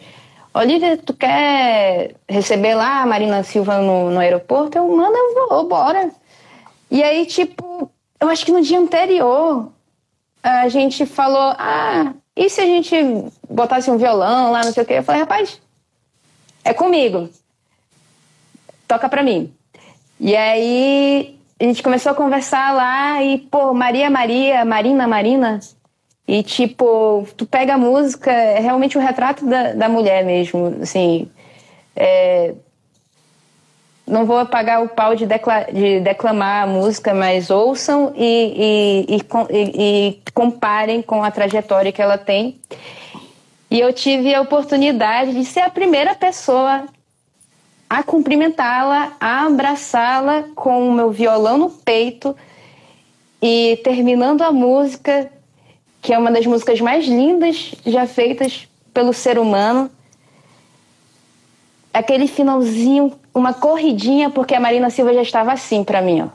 Olivia, 0.55 0.99
tu 0.99 1.15
quer 1.15 2.15
receber 2.29 2.75
lá 2.75 3.03
a 3.03 3.07
Marina 3.07 3.43
Silva 3.43 3.79
no, 3.79 4.11
no 4.11 4.21
aeroporto? 4.21 4.77
Eu, 4.77 4.87
mano, 4.89 5.17
eu 5.17 5.49
vou, 5.49 5.67
bora. 5.67 6.11
E 6.91 7.03
aí, 7.03 7.25
tipo, 7.25 7.91
eu 8.21 8.29
acho 8.29 8.45
que 8.45 8.53
no 8.53 8.61
dia 8.61 8.79
anterior 8.79 9.73
a 10.43 10.69
gente 10.69 11.07
falou, 11.07 11.55
ah, 11.59 12.13
e 12.37 12.51
se 12.51 12.61
a 12.61 12.67
gente 12.67 12.97
botasse 13.49 13.91
um 13.91 13.97
violão 13.97 14.53
lá, 14.53 14.63
não 14.65 14.73
sei 14.73 14.83
o 14.83 14.87
quê? 14.87 14.95
Eu 14.95 15.03
falei, 15.03 15.23
rapaz, 15.23 15.61
é 16.65 16.75
comigo. 16.75 17.31
Toca 18.87 19.09
pra 19.09 19.23
mim. 19.23 19.55
E 20.25 20.37
aí 20.37 21.37
a 21.59 21.65
gente 21.65 21.83
começou 21.83 22.13
a 22.13 22.15
conversar 22.15 22.73
lá 22.73 23.21
e, 23.25 23.39
pô, 23.39 23.75
Maria 23.75 24.09
Maria, 24.09 24.65
Marina 24.65 25.09
Marina. 25.09 25.59
E, 26.29 26.45
tipo, 26.45 27.27
tu 27.37 27.45
pega 27.45 27.75
a 27.75 27.79
música, 27.79 28.31
é 28.31 28.61
realmente 28.61 28.97
o 28.97 29.01
um 29.01 29.05
retrato 29.05 29.45
da, 29.45 29.73
da 29.73 29.89
mulher 29.89 30.25
mesmo, 30.25 30.77
assim. 30.81 31.29
É, 31.97 32.55
não 34.07 34.25
vou 34.25 34.39
apagar 34.39 34.81
o 34.85 34.89
pau 34.89 35.17
de, 35.17 35.27
decla 35.27 35.65
de, 35.73 35.99
declamar 35.99 36.63
a 36.63 36.67
música, 36.69 37.13
mas 37.13 37.51
ouçam 37.51 38.13
e, 38.15 39.07
e, 39.09 39.17
e, 39.51 40.21
e, 40.31 40.31
comparem 40.33 41.03
com 41.03 41.25
a 41.25 41.33
trajetória 41.33 41.91
que 41.91 42.01
ela 42.01 42.17
tem. 42.17 42.61
E 43.69 43.81
eu 43.81 43.93
tive 43.93 44.33
a 44.33 44.41
oportunidade 44.41 45.35
de 45.35 45.45
ser 45.45 45.63
a 45.63 45.71
primeira 45.71 46.15
pessoa 46.15 46.85
a 47.93 48.03
cumprimentá-la, 48.03 49.15
a 49.21 49.45
abraçá-la 49.45 50.45
com 50.55 50.89
o 50.89 50.93
meu 50.95 51.11
violão 51.11 51.59
no 51.59 51.69
peito 51.69 52.35
e 53.43 53.79
terminando 53.85 54.41
a 54.41 54.51
música, 54.51 55.31
que 56.01 56.11
é 56.11 56.17
uma 56.17 56.33
das 56.33 56.47
músicas 56.47 56.81
mais 56.81 57.05
lindas 57.05 57.75
já 57.85 58.07
feitas 58.07 58.67
pelo 58.95 59.13
ser 59.13 59.39
humano. 59.39 59.91
Aquele 61.93 62.27
finalzinho 62.27 63.13
uma 63.35 63.53
corridinha, 63.53 64.31
porque 64.31 64.55
a 64.55 64.61
Marina 64.61 64.89
Silva 64.89 65.13
já 65.13 65.21
estava 65.21 65.53
assim 65.53 65.85
para 65.85 66.01
mim, 66.01 66.23
ó. 66.23 66.29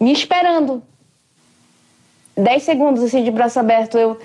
Me 0.00 0.10
esperando. 0.12 0.82
Dez 2.36 2.64
segundos, 2.64 3.04
assim, 3.04 3.22
de 3.22 3.30
braço 3.30 3.60
aberto, 3.60 3.96
eu... 3.96 4.18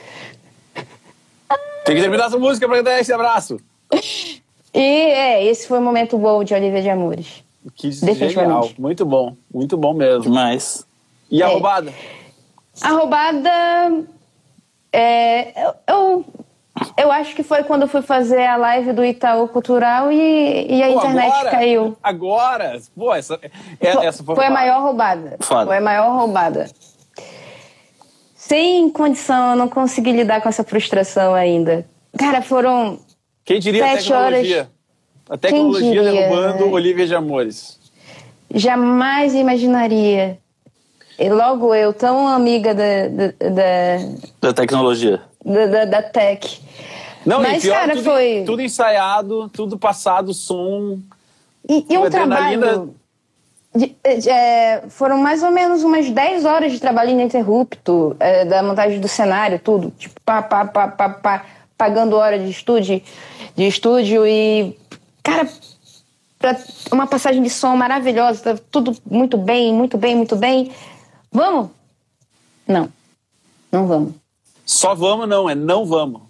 Tem 1.86 1.96
que 1.96 2.02
terminar 2.02 2.26
essa 2.26 2.40
música 2.40 2.68
pra 2.68 2.82
dar 2.82 3.00
esse 3.00 3.14
abraço. 3.14 3.60
E, 4.76 4.80
é, 4.80 5.46
esse 5.46 5.68
foi 5.68 5.80
o 5.80 5.82
momento 5.82 6.18
bom 6.18 6.44
de 6.44 6.54
Olivia 6.54 6.82
de 6.82 6.90
Amores. 6.90 7.44
Que 7.76 7.92
genial. 7.92 8.70
Muito 8.78 9.06
bom. 9.06 9.36
Muito 9.52 9.78
bom 9.78 9.94
mesmo. 9.94 10.24
Demais. 10.24 10.86
E 11.32 11.42
a 11.42 11.48
é. 11.48 11.52
roubada? 11.52 11.94
A 12.82 12.90
roubada... 12.90 14.06
É, 14.92 15.66
eu, 15.66 15.74
eu 15.88 16.26
eu 16.98 17.12
acho 17.12 17.34
que 17.36 17.44
foi 17.44 17.64
quando 17.64 17.84
eu 17.84 17.88
fui 17.88 18.02
fazer 18.02 18.46
a 18.46 18.58
live 18.58 18.92
do 18.92 19.04
Itaú 19.04 19.48
Cultural 19.48 20.12
e, 20.12 20.68
e 20.70 20.84
a 20.84 20.88
Pô, 20.88 20.98
internet 20.98 21.32
agora, 21.32 21.52
caiu. 21.52 21.98
Agora? 22.04 22.82
Pô, 22.96 23.14
essa, 23.14 23.40
é, 23.80 24.06
essa 24.06 24.24
foi, 24.24 24.36
foi 24.36 24.46
a 24.46 24.50
maior 24.50 24.82
roubada. 24.82 25.38
Foda. 25.40 25.68
Foi 25.68 25.78
a 25.78 25.82
maior 25.82 26.18
roubada. 26.18 26.68
Sem 28.36 28.90
condição, 28.90 29.52
eu 29.52 29.56
não 29.56 29.70
consegui 29.70 30.12
lidar 30.12 30.42
com 30.42 30.50
essa 30.50 30.64
frustração 30.64 31.34
ainda. 31.34 31.86
Cara, 32.18 32.42
foram. 32.42 33.00
Quem 33.46 33.60
diria 33.60 33.84
sete 33.84 34.12
a 34.12 34.18
tecnologia? 34.18 34.58
Horas... 34.58 34.76
A 35.28 35.38
tecnologia 35.38 36.04
derrubando 36.04 36.72
Olivia 36.72 37.08
de 37.08 37.16
Amores. 37.16 37.80
Jamais 38.54 39.34
imaginaria. 39.34 40.40
E 41.18 41.30
logo 41.30 41.74
eu, 41.74 41.94
tão 41.94 42.28
amiga 42.28 42.76
da, 42.76 43.08
da, 43.08 43.50
da, 43.50 44.18
da 44.42 44.54
tecnologia 44.54 45.22
da, 45.46 45.68
da, 45.68 45.86
da 45.86 46.02
tech. 46.02 46.60
Não, 47.26 47.42
Mas, 47.42 47.62
pior, 47.62 47.76
cara, 47.76 47.94
tudo, 47.94 48.04
foi. 48.04 48.44
Tudo 48.46 48.62
ensaiado, 48.62 49.50
tudo 49.50 49.78
passado, 49.78 50.34
som. 50.34 51.00
E, 51.68 51.86
e 51.90 51.98
um 51.98 52.10
trabalho. 52.10 52.94
De, 53.74 53.96
de, 54.20 54.30
é, 54.30 54.84
foram 54.90 55.18
mais 55.18 55.44
ou 55.44 55.52
menos 55.52 55.84
umas 55.84 56.10
10 56.10 56.46
horas 56.46 56.72
de 56.72 56.80
trabalho 56.80 57.10
ininterrupto, 57.12 58.16
é, 58.20 58.46
da 58.46 58.64
montagem 58.64 59.00
do 59.00 59.08
cenário, 59.08 59.60
tudo. 59.60 59.92
Tipo, 59.92 60.16
pá, 60.24 60.42
pá, 60.42 60.66
pá, 60.66 60.88
pá, 60.88 61.10
pá, 61.10 61.46
pagando 61.78 62.16
hora 62.16 62.40
de 62.40 62.50
estúdio, 62.50 63.02
de 63.56 63.68
estúdio 63.68 64.26
e. 64.26 64.78
Cara, 65.24 65.50
pra 66.40 66.58
uma 66.92 67.08
passagem 67.08 67.42
de 67.42 67.50
som 67.50 67.76
maravilhosa, 67.76 68.56
tá 68.56 68.64
tudo 68.72 68.96
muito 69.10 69.38
bem, 69.38 69.74
muito 69.74 69.98
bem, 69.98 70.16
muito 70.16 70.36
bem. 70.36 70.72
Vamos? 71.32 71.70
Não, 72.68 72.90
não 73.72 73.88
vamos. 73.88 74.14
Só 74.66 74.96
vamos 74.96 75.28
não, 75.28 75.50
é 75.50 75.56
não 75.56 75.86
vamos. 75.86 76.22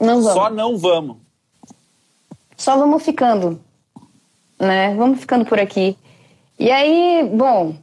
Não 0.00 0.22
vamos. 0.22 0.32
Só 0.32 0.50
não 0.50 0.78
vamos. 0.78 1.16
Só 2.56 2.76
vamos 2.76 3.02
ficando, 3.02 3.60
né? 4.58 4.94
Vamos 4.94 5.20
ficando 5.20 5.44
por 5.44 5.58
aqui. 5.58 5.96
E 6.58 6.70
aí, 6.70 7.28
bom, 7.32 7.74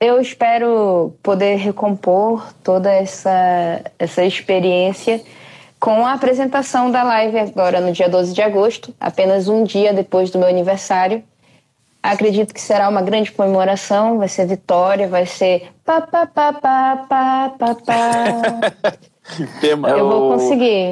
eu 0.00 0.20
espero 0.20 1.14
poder 1.22 1.56
recompor 1.56 2.52
toda 2.62 2.90
essa, 2.90 3.30
essa 3.98 4.24
experiência 4.24 5.24
com 5.84 6.06
a 6.06 6.14
apresentação 6.14 6.90
da 6.90 7.02
live 7.02 7.38
agora 7.38 7.78
no 7.78 7.92
dia 7.92 8.08
12 8.08 8.32
de 8.32 8.40
agosto, 8.40 8.94
apenas 8.98 9.48
um 9.48 9.64
dia 9.64 9.92
depois 9.92 10.30
do 10.30 10.38
meu 10.38 10.48
aniversário. 10.48 11.22
Acredito 12.02 12.54
que 12.54 12.60
será 12.60 12.88
uma 12.88 13.02
grande 13.02 13.30
comemoração, 13.30 14.16
vai 14.16 14.28
ser 14.28 14.46
vitória, 14.46 15.06
vai 15.06 15.26
ser 15.26 15.74
pá, 15.84 16.00
pá, 16.00 16.26
pá, 16.26 16.54
pá, 16.54 17.06
pá, 17.06 17.54
pá, 17.58 17.74
pá. 17.74 18.98
Tema. 19.60 19.88
Eu 19.88 20.08
vou 20.08 20.32
conseguir. 20.32 20.90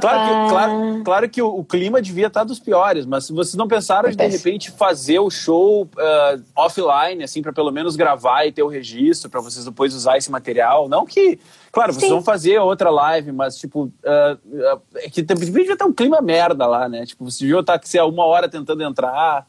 que, 0.00 0.50
claro, 0.50 1.02
claro 1.04 1.28
que 1.28 1.40
o, 1.40 1.58
o, 1.58 1.64
clima 1.64 2.02
devia 2.02 2.26
estar 2.26 2.44
dos 2.44 2.58
piores, 2.58 3.06
mas 3.06 3.26
se 3.26 3.32
vocês 3.32 3.54
não 3.54 3.68
pensaram 3.68 4.10
de, 4.10 4.16
de 4.16 4.26
repente, 4.26 4.70
fazer 4.70 5.18
o 5.20 5.30
show 5.30 5.84
uh, 5.84 6.42
offline, 6.56 7.22
assim, 7.22 7.40
para 7.40 7.52
pelo 7.52 7.70
menos 7.70 7.94
gravar 7.94 8.44
e 8.44 8.52
ter 8.52 8.62
o 8.62 8.68
registro, 8.68 9.30
para 9.30 9.40
vocês 9.40 9.64
depois 9.64 9.94
usar 9.94 10.18
esse 10.18 10.30
material? 10.30 10.88
Não 10.88 11.06
que. 11.06 11.38
Claro, 11.70 11.92
vocês 11.92 12.04
Sim. 12.04 12.10
vão 12.10 12.22
fazer 12.22 12.58
outra 12.58 12.90
live, 12.90 13.32
mas, 13.32 13.56
tipo, 13.56 13.84
uh, 13.84 13.86
uh, 13.86 14.82
é 14.96 15.08
que 15.08 15.22
devia 15.22 15.76
ter 15.76 15.84
um 15.84 15.92
clima 15.92 16.20
merda 16.20 16.66
lá, 16.66 16.88
né? 16.88 17.06
Tipo, 17.06 17.24
você 17.24 17.44
devia 17.44 17.60
estar 17.60 17.78
que 17.78 18.00
uma 18.00 18.26
hora 18.26 18.48
tentando 18.48 18.82
entrar. 18.82 19.46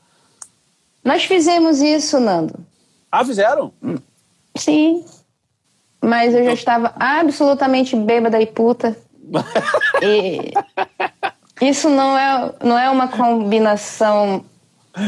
Nós 1.04 1.26
fizemos 1.26 1.82
isso, 1.82 2.20
Nando. 2.20 2.54
Ah, 3.12 3.26
fizeram? 3.26 3.74
Hum. 3.84 3.98
Sim. 4.56 5.06
Mas 6.02 6.34
eu 6.34 6.44
já 6.44 6.54
estava 6.54 6.94
absolutamente 6.98 7.96
bêbada 7.96 8.40
e 8.42 8.46
puta. 8.46 8.98
e 10.02 10.54
isso 11.62 11.90
não 11.90 12.18
é, 12.18 12.54
não 12.64 12.78
é 12.78 12.90
uma 12.90 13.08
combinação 13.08 14.44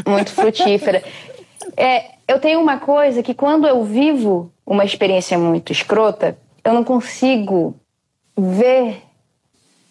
muito 0.08 0.32
frutífera. 0.32 1.04
É, 1.76 2.16
eu 2.28 2.39
tenho 2.39 2.62
uma 2.62 2.80
coisa 2.80 3.22
que 3.22 3.34
quando 3.34 3.68
eu 3.68 3.84
vivo 3.84 4.52
uma 4.66 4.86
experiência 4.86 5.38
muito 5.38 5.72
escrota, 5.72 6.38
eu 6.64 6.74
não 6.74 6.84
consigo 6.84 7.76
ver 8.38 9.04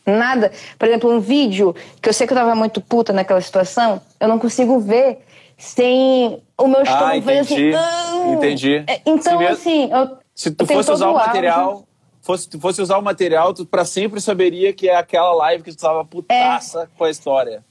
nada. 0.06 0.52
Por 0.78 0.88
exemplo, 0.88 1.10
um 1.10 1.20
vídeo 1.20 1.74
que 2.00 2.08
eu 2.08 2.12
sei 2.12 2.26
que 2.26 2.32
eu 2.32 2.36
estava 2.36 2.54
muito 2.54 2.80
puta 2.80 3.12
naquela 3.12 3.40
situação, 3.40 4.00
eu 4.18 4.28
não 4.28 4.38
consigo 4.38 4.78
ver 4.80 5.18
sem 5.56 6.42
o 6.58 6.68
meu 6.68 6.82
estômago 6.82 7.30
ah, 7.30 7.40
assim. 7.40 7.72
Ah! 7.74 8.32
Entendi. 8.32 8.84
É, 8.86 9.00
então, 9.06 9.38
se 9.38 9.44
assim, 9.46 9.90
eu, 9.92 10.18
se 10.34 10.50
tu 10.50 10.66
fosse 10.66 10.90
usar 10.90 11.08
o 11.08 11.14
material, 11.14 11.84
fosse, 12.20 12.48
tu 12.48 12.60
fosse 12.60 12.82
usar 12.82 12.98
o 12.98 13.02
material, 13.02 13.52
tu 13.52 13.66
para 13.66 13.84
sempre 13.84 14.20
saberia 14.20 14.72
que 14.72 14.88
é 14.88 14.96
aquela 14.96 15.32
live 15.34 15.62
que 15.62 15.70
tu 15.70 15.78
tava 15.78 16.04
putaça 16.04 16.82
é. 16.82 16.98
com 16.98 17.04
a 17.04 17.10
história. 17.10 17.64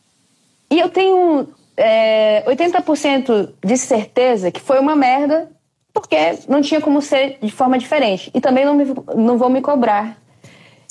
E 0.70 0.80
eu 0.80 0.90
tenho 0.90 1.48
é, 1.78 2.44
80% 2.48 3.54
de 3.64 3.78
certeza 3.78 4.52
que 4.52 4.60
foi 4.60 4.80
uma 4.80 4.96
merda, 4.96 5.52
porque 5.94 6.16
não 6.48 6.62
tinha 6.62 6.82
como 6.82 7.02
ser 7.02 7.38
de 7.42 7.52
forma 7.52 7.78
diferente. 7.78 8.32
E 8.34 8.42
também 8.42 8.66
não, 8.66 8.76
me, 8.76 8.86
não 9.16 9.38
vou 9.38 9.50
me 9.50 9.62
cobrar. 9.62 10.18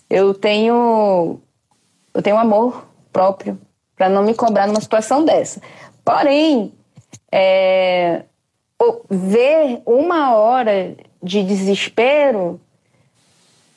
Eu 0.08 0.34
tenho 0.34 1.40
eu 2.14 2.22
tenho 2.22 2.36
amor 2.36 2.86
próprio 3.12 3.58
para 3.96 4.08
não 4.08 4.22
me 4.22 4.34
cobrar 4.34 4.66
numa 4.66 4.80
situação 4.80 5.24
dessa. 5.24 5.60
Porém, 6.04 6.72
é, 7.30 8.22
ver 9.08 9.82
uma 9.86 10.34
hora 10.34 10.94
de 11.22 11.42
desespero 11.42 12.60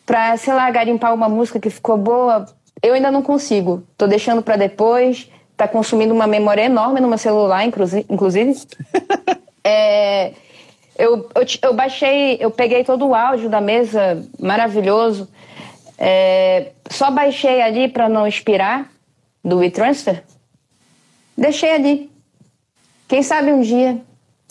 para, 0.06 0.38
sei 0.38 0.54
lá, 0.54 0.70
garimpar 0.70 1.14
uma 1.14 1.30
música 1.30 1.60
que 1.60 1.70
ficou 1.70 1.98
boa, 1.98 2.46
eu 2.82 2.94
ainda 2.94 3.12
não 3.12 3.22
consigo. 3.22 3.84
Tô 3.98 4.08
deixando 4.08 4.42
para 4.42 4.56
depois. 4.56 5.30
está 5.52 5.68
consumindo 5.68 6.14
uma 6.14 6.28
memória 6.28 6.64
enorme 6.64 7.00
no 7.00 7.08
meu 7.08 7.18
celular, 7.18 7.64
inclusive. 7.66 8.68
é, 9.64 10.34
eu, 10.98 11.30
eu, 11.36 11.46
eu, 11.62 11.74
baixei, 11.74 12.38
eu 12.40 12.52
peguei 12.52 12.84
todo 12.84 13.08
o 13.08 13.16
áudio 13.16 13.50
da 13.50 13.62
mesa, 13.62 14.24
maravilhoso. 14.40 15.28
É, 15.98 16.72
só 16.90 17.10
baixei 17.10 17.62
ali 17.62 17.88
para 17.88 18.10
não 18.10 18.28
expirar 18.28 18.90
do 19.44 19.58
WeTransfer. 19.58 20.24
Deixei 21.38 21.74
ali. 21.74 22.15
Quem 23.08 23.24
sabe 23.24 23.52
um 23.52 23.62
dia. 23.62 24.02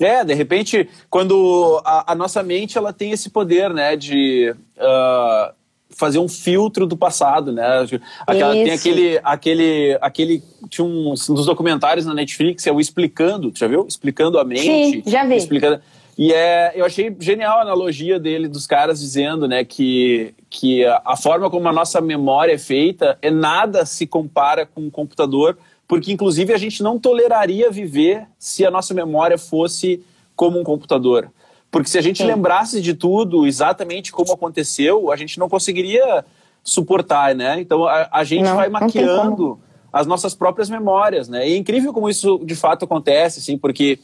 É, 0.00 0.24
de 0.24 0.34
repente, 0.34 0.88
quando 1.08 1.80
a, 1.84 2.12
a 2.12 2.14
nossa 2.14 2.42
mente 2.42 2.76
ela 2.76 2.92
tem 2.92 3.12
esse 3.12 3.30
poder, 3.30 3.72
né, 3.72 3.96
de 3.96 4.54
uh, 4.76 5.54
fazer 5.90 6.18
um 6.18 6.28
filtro 6.28 6.86
do 6.86 6.96
passado, 6.96 7.52
né? 7.52 7.86
Aquela, 8.26 8.52
tem 8.52 8.70
aquele, 8.72 9.20
aquele, 9.22 9.98
aquele 10.00 10.42
tinha 10.68 10.84
um, 10.84 11.14
dos 11.14 11.46
documentários 11.46 12.04
na 12.04 12.14
Netflix, 12.14 12.66
é 12.66 12.72
o 12.72 12.80
explicando, 12.80 13.52
já 13.54 13.68
viu? 13.68 13.86
Explicando 13.86 14.38
a 14.38 14.44
mente. 14.44 14.62
Sim, 14.62 15.02
já 15.06 15.24
vi. 15.24 15.36
Explicando, 15.36 15.80
e 16.16 16.32
é, 16.32 16.72
eu 16.74 16.84
achei 16.84 17.14
genial 17.18 17.58
a 17.58 17.62
analogia 17.62 18.20
dele, 18.20 18.46
dos 18.46 18.66
caras 18.66 19.00
dizendo, 19.00 19.48
né, 19.48 19.64
que, 19.64 20.32
que 20.48 20.84
a, 20.84 21.02
a 21.04 21.16
forma 21.16 21.50
como 21.50 21.68
a 21.68 21.72
nossa 21.72 22.00
memória 22.00 22.52
é 22.52 22.58
feita 22.58 23.18
é 23.20 23.30
nada 23.30 23.84
se 23.84 24.06
compara 24.06 24.64
com 24.64 24.82
um 24.82 24.90
computador, 24.90 25.58
porque 25.94 26.12
inclusive 26.12 26.52
a 26.52 26.58
gente 26.58 26.82
não 26.82 26.98
toleraria 26.98 27.70
viver 27.70 28.26
se 28.36 28.66
a 28.66 28.70
nossa 28.70 28.92
memória 28.92 29.38
fosse 29.38 30.02
como 30.34 30.58
um 30.58 30.64
computador. 30.64 31.30
Porque 31.70 31.88
se 31.88 31.96
a 31.96 32.02
gente 32.02 32.18
Sim. 32.18 32.26
lembrasse 32.26 32.80
de 32.80 32.94
tudo 32.94 33.46
exatamente 33.46 34.10
como 34.10 34.32
aconteceu, 34.32 35.12
a 35.12 35.16
gente 35.16 35.38
não 35.38 35.48
conseguiria 35.48 36.24
suportar, 36.64 37.32
né? 37.32 37.60
Então 37.60 37.86
a, 37.86 38.08
a 38.10 38.24
gente 38.24 38.42
não, 38.42 38.56
vai 38.56 38.68
maquiando 38.68 39.56
as 39.92 40.04
nossas 40.04 40.34
próprias 40.34 40.68
memórias, 40.68 41.28
né? 41.28 41.48
E 41.48 41.52
é 41.52 41.56
incrível 41.56 41.92
como 41.92 42.10
isso 42.10 42.40
de 42.44 42.56
fato 42.56 42.86
acontece, 42.86 43.38
assim, 43.38 43.56
porque 43.56 44.00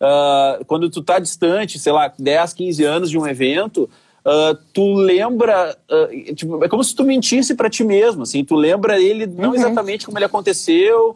uh, 0.00 0.64
quando 0.64 0.88
tu 0.88 1.02
tá 1.02 1.18
distante, 1.18 1.78
sei 1.78 1.92
lá, 1.92 2.10
10, 2.18 2.54
15 2.54 2.84
anos 2.84 3.10
de 3.10 3.18
um 3.18 3.26
evento, 3.26 3.86
uh, 4.24 4.56
tu 4.72 4.94
lembra, 4.94 5.76
uh, 5.90 6.34
tipo, 6.34 6.64
é 6.64 6.68
como 6.70 6.82
se 6.82 6.94
tu 6.94 7.04
mentisse 7.04 7.54
para 7.54 7.68
ti 7.68 7.84
mesmo, 7.84 8.22
assim, 8.22 8.42
tu 8.42 8.54
lembra 8.54 8.98
ele 8.98 9.26
não 9.26 9.50
uhum. 9.50 9.54
exatamente 9.54 10.06
como 10.06 10.16
ele 10.16 10.24
aconteceu, 10.24 11.14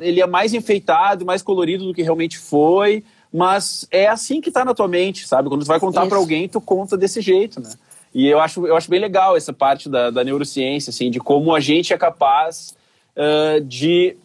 ele 0.00 0.20
é 0.20 0.26
mais 0.26 0.54
enfeitado, 0.54 1.24
mais 1.24 1.42
colorido 1.42 1.84
do 1.84 1.94
que 1.94 2.02
realmente 2.02 2.38
foi, 2.38 3.04
mas 3.32 3.86
é 3.90 4.06
assim 4.06 4.40
que 4.40 4.48
está 4.48 4.64
na 4.64 4.74
tua 4.74 4.88
mente, 4.88 5.26
sabe? 5.26 5.48
Quando 5.48 5.62
tu 5.62 5.68
vai 5.68 5.80
contar 5.80 6.06
para 6.06 6.18
alguém, 6.18 6.48
tu 6.48 6.60
conta 6.60 6.96
desse 6.96 7.20
jeito, 7.20 7.60
né? 7.60 7.70
E 8.14 8.26
eu 8.26 8.40
acho, 8.40 8.66
eu 8.66 8.76
acho 8.76 8.88
bem 8.88 9.00
legal 9.00 9.36
essa 9.36 9.52
parte 9.52 9.88
da, 9.88 10.10
da 10.10 10.24
neurociência, 10.24 10.90
assim, 10.90 11.10
de 11.10 11.18
como 11.18 11.54
a 11.54 11.60
gente 11.60 11.92
é 11.92 11.98
capaz 11.98 12.74
uh, 13.14 13.60
de 13.60 14.16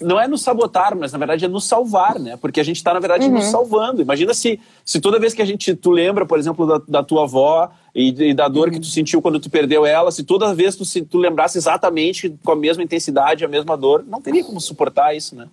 não 0.00 0.20
é 0.20 0.26
nos 0.26 0.42
sabotar, 0.42 0.96
mas 0.96 1.12
na 1.12 1.18
verdade 1.18 1.44
é 1.44 1.48
nos 1.48 1.64
salvar, 1.64 2.18
né? 2.18 2.36
Porque 2.36 2.60
a 2.60 2.62
gente 2.62 2.76
está, 2.76 2.92
na 2.92 3.00
verdade, 3.00 3.26
uhum. 3.26 3.32
nos 3.32 3.46
salvando. 3.46 4.02
Imagina 4.02 4.34
se, 4.34 4.60
se 4.84 5.00
toda 5.00 5.18
vez 5.18 5.34
que 5.34 5.42
a 5.42 5.44
gente, 5.44 5.74
tu 5.74 5.90
lembra, 5.90 6.26
por 6.26 6.38
exemplo, 6.38 6.66
da, 6.66 6.82
da 6.88 7.02
tua 7.02 7.24
avó 7.24 7.70
e, 7.94 8.30
e 8.30 8.34
da 8.34 8.48
dor 8.48 8.68
uhum. 8.68 8.74
que 8.74 8.80
tu 8.80 8.86
sentiu 8.86 9.20
quando 9.20 9.40
tu 9.40 9.50
perdeu 9.50 9.84
ela, 9.84 10.10
se 10.10 10.24
toda 10.24 10.54
vez 10.54 10.76
tu, 10.76 10.84
se, 10.84 11.02
tu 11.02 11.18
lembrasse 11.18 11.58
exatamente 11.58 12.34
com 12.44 12.52
a 12.52 12.56
mesma 12.56 12.82
intensidade, 12.82 13.44
a 13.44 13.48
mesma 13.48 13.76
dor, 13.76 14.04
não 14.06 14.20
teria 14.20 14.44
como 14.44 14.60
suportar 14.60 15.14
isso, 15.14 15.34
né? 15.34 15.48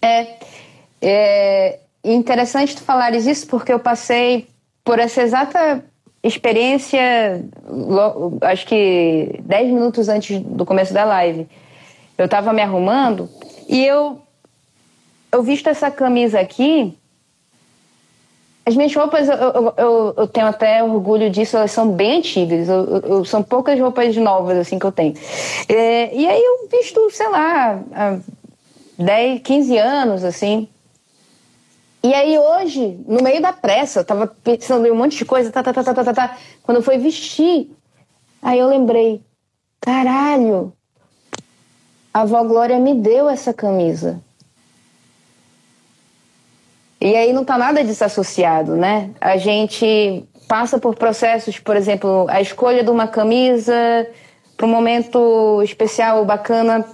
É, 0.00 0.36
é 1.00 1.78
interessante 2.04 2.76
tu 2.76 2.82
falares 2.82 3.26
isso 3.26 3.46
porque 3.46 3.72
eu 3.72 3.78
passei 3.78 4.46
por 4.84 4.98
essa 4.98 5.22
exata 5.22 5.84
experiência, 6.22 7.44
acho 8.42 8.66
que 8.66 9.40
10 9.42 9.72
minutos 9.72 10.08
antes 10.08 10.40
do 10.40 10.64
começo 10.64 10.94
da 10.94 11.04
live. 11.04 11.48
Eu 12.16 12.26
estava 12.26 12.52
me 12.52 12.62
arrumando 12.62 13.28
e 13.68 13.84
eu, 13.84 14.20
eu 15.32 15.42
visto 15.42 15.68
essa 15.68 15.90
camisa 15.90 16.38
aqui. 16.38 16.96
As 18.64 18.76
minhas 18.76 18.94
roupas, 18.94 19.28
eu, 19.28 19.34
eu, 19.76 20.14
eu, 20.18 20.26
tenho 20.28 20.46
até 20.46 20.84
orgulho 20.84 21.28
disso, 21.28 21.56
elas 21.56 21.72
são 21.72 21.90
bem 21.90 22.18
antigas. 22.18 22.68
São 23.26 23.42
poucas 23.42 23.78
roupas 23.78 24.16
novas 24.16 24.56
assim 24.56 24.78
que 24.78 24.86
eu 24.86 24.92
tenho. 24.92 25.14
É, 25.68 26.14
e 26.14 26.28
aí 26.28 26.40
eu 26.40 26.68
visto, 26.70 27.10
sei 27.10 27.28
lá, 27.28 27.82
há 27.92 28.18
10, 28.96 29.42
15 29.42 29.78
anos, 29.78 30.24
assim. 30.24 30.68
E 32.04 32.14
aí 32.14 32.38
hoje, 32.38 33.00
no 33.06 33.22
meio 33.22 33.42
da 33.42 33.52
pressa, 33.52 34.00
eu 34.00 34.04
tava 34.04 34.26
pensando 34.26 34.86
em 34.86 34.92
um 34.92 34.96
monte 34.96 35.16
de 35.18 35.24
coisa, 35.24 35.50
tá, 35.50 35.62
tá, 35.62 35.72
tá, 35.72 35.82
tá, 35.82 35.94
tá, 35.94 36.04
tá, 36.04 36.14
tá. 36.14 36.38
Quando 36.62 36.76
eu 36.76 36.82
fui 36.82 36.98
vestir, 36.98 37.70
aí 38.40 38.60
eu 38.60 38.68
lembrei, 38.68 39.22
caralho, 39.80 40.72
a 42.14 42.20
avó 42.20 42.42
Glória 42.44 42.78
me 42.78 42.94
deu 42.94 43.28
essa 43.28 43.52
camisa. 43.52 44.20
E 47.04 47.16
aí 47.16 47.32
não 47.32 47.44
tá 47.44 47.58
nada 47.58 47.82
desassociado, 47.82 48.76
né? 48.76 49.10
A 49.20 49.36
gente 49.36 50.24
passa 50.46 50.78
por 50.78 50.94
processos, 50.94 51.58
por 51.58 51.74
exemplo, 51.74 52.26
a 52.28 52.40
escolha 52.40 52.84
de 52.84 52.90
uma 52.90 53.08
camisa 53.08 53.74
para 54.56 54.66
um 54.66 54.70
momento 54.70 55.60
especial, 55.64 56.24
bacana, 56.24 56.86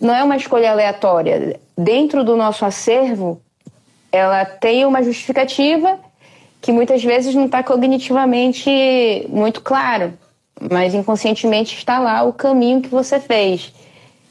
não 0.00 0.14
é 0.14 0.24
uma 0.24 0.38
escolha 0.38 0.70
aleatória. 0.70 1.60
Dentro 1.76 2.24
do 2.24 2.34
nosso 2.34 2.64
acervo, 2.64 3.38
ela 4.10 4.46
tem 4.46 4.86
uma 4.86 5.02
justificativa 5.02 5.98
que 6.62 6.72
muitas 6.72 7.04
vezes 7.04 7.34
não 7.34 7.44
está 7.44 7.62
cognitivamente 7.62 9.26
muito 9.28 9.60
claro, 9.60 10.14
mas 10.70 10.94
inconscientemente 10.94 11.76
está 11.76 11.98
lá 11.98 12.22
o 12.22 12.32
caminho 12.32 12.80
que 12.80 12.88
você 12.88 13.20
fez. 13.20 13.70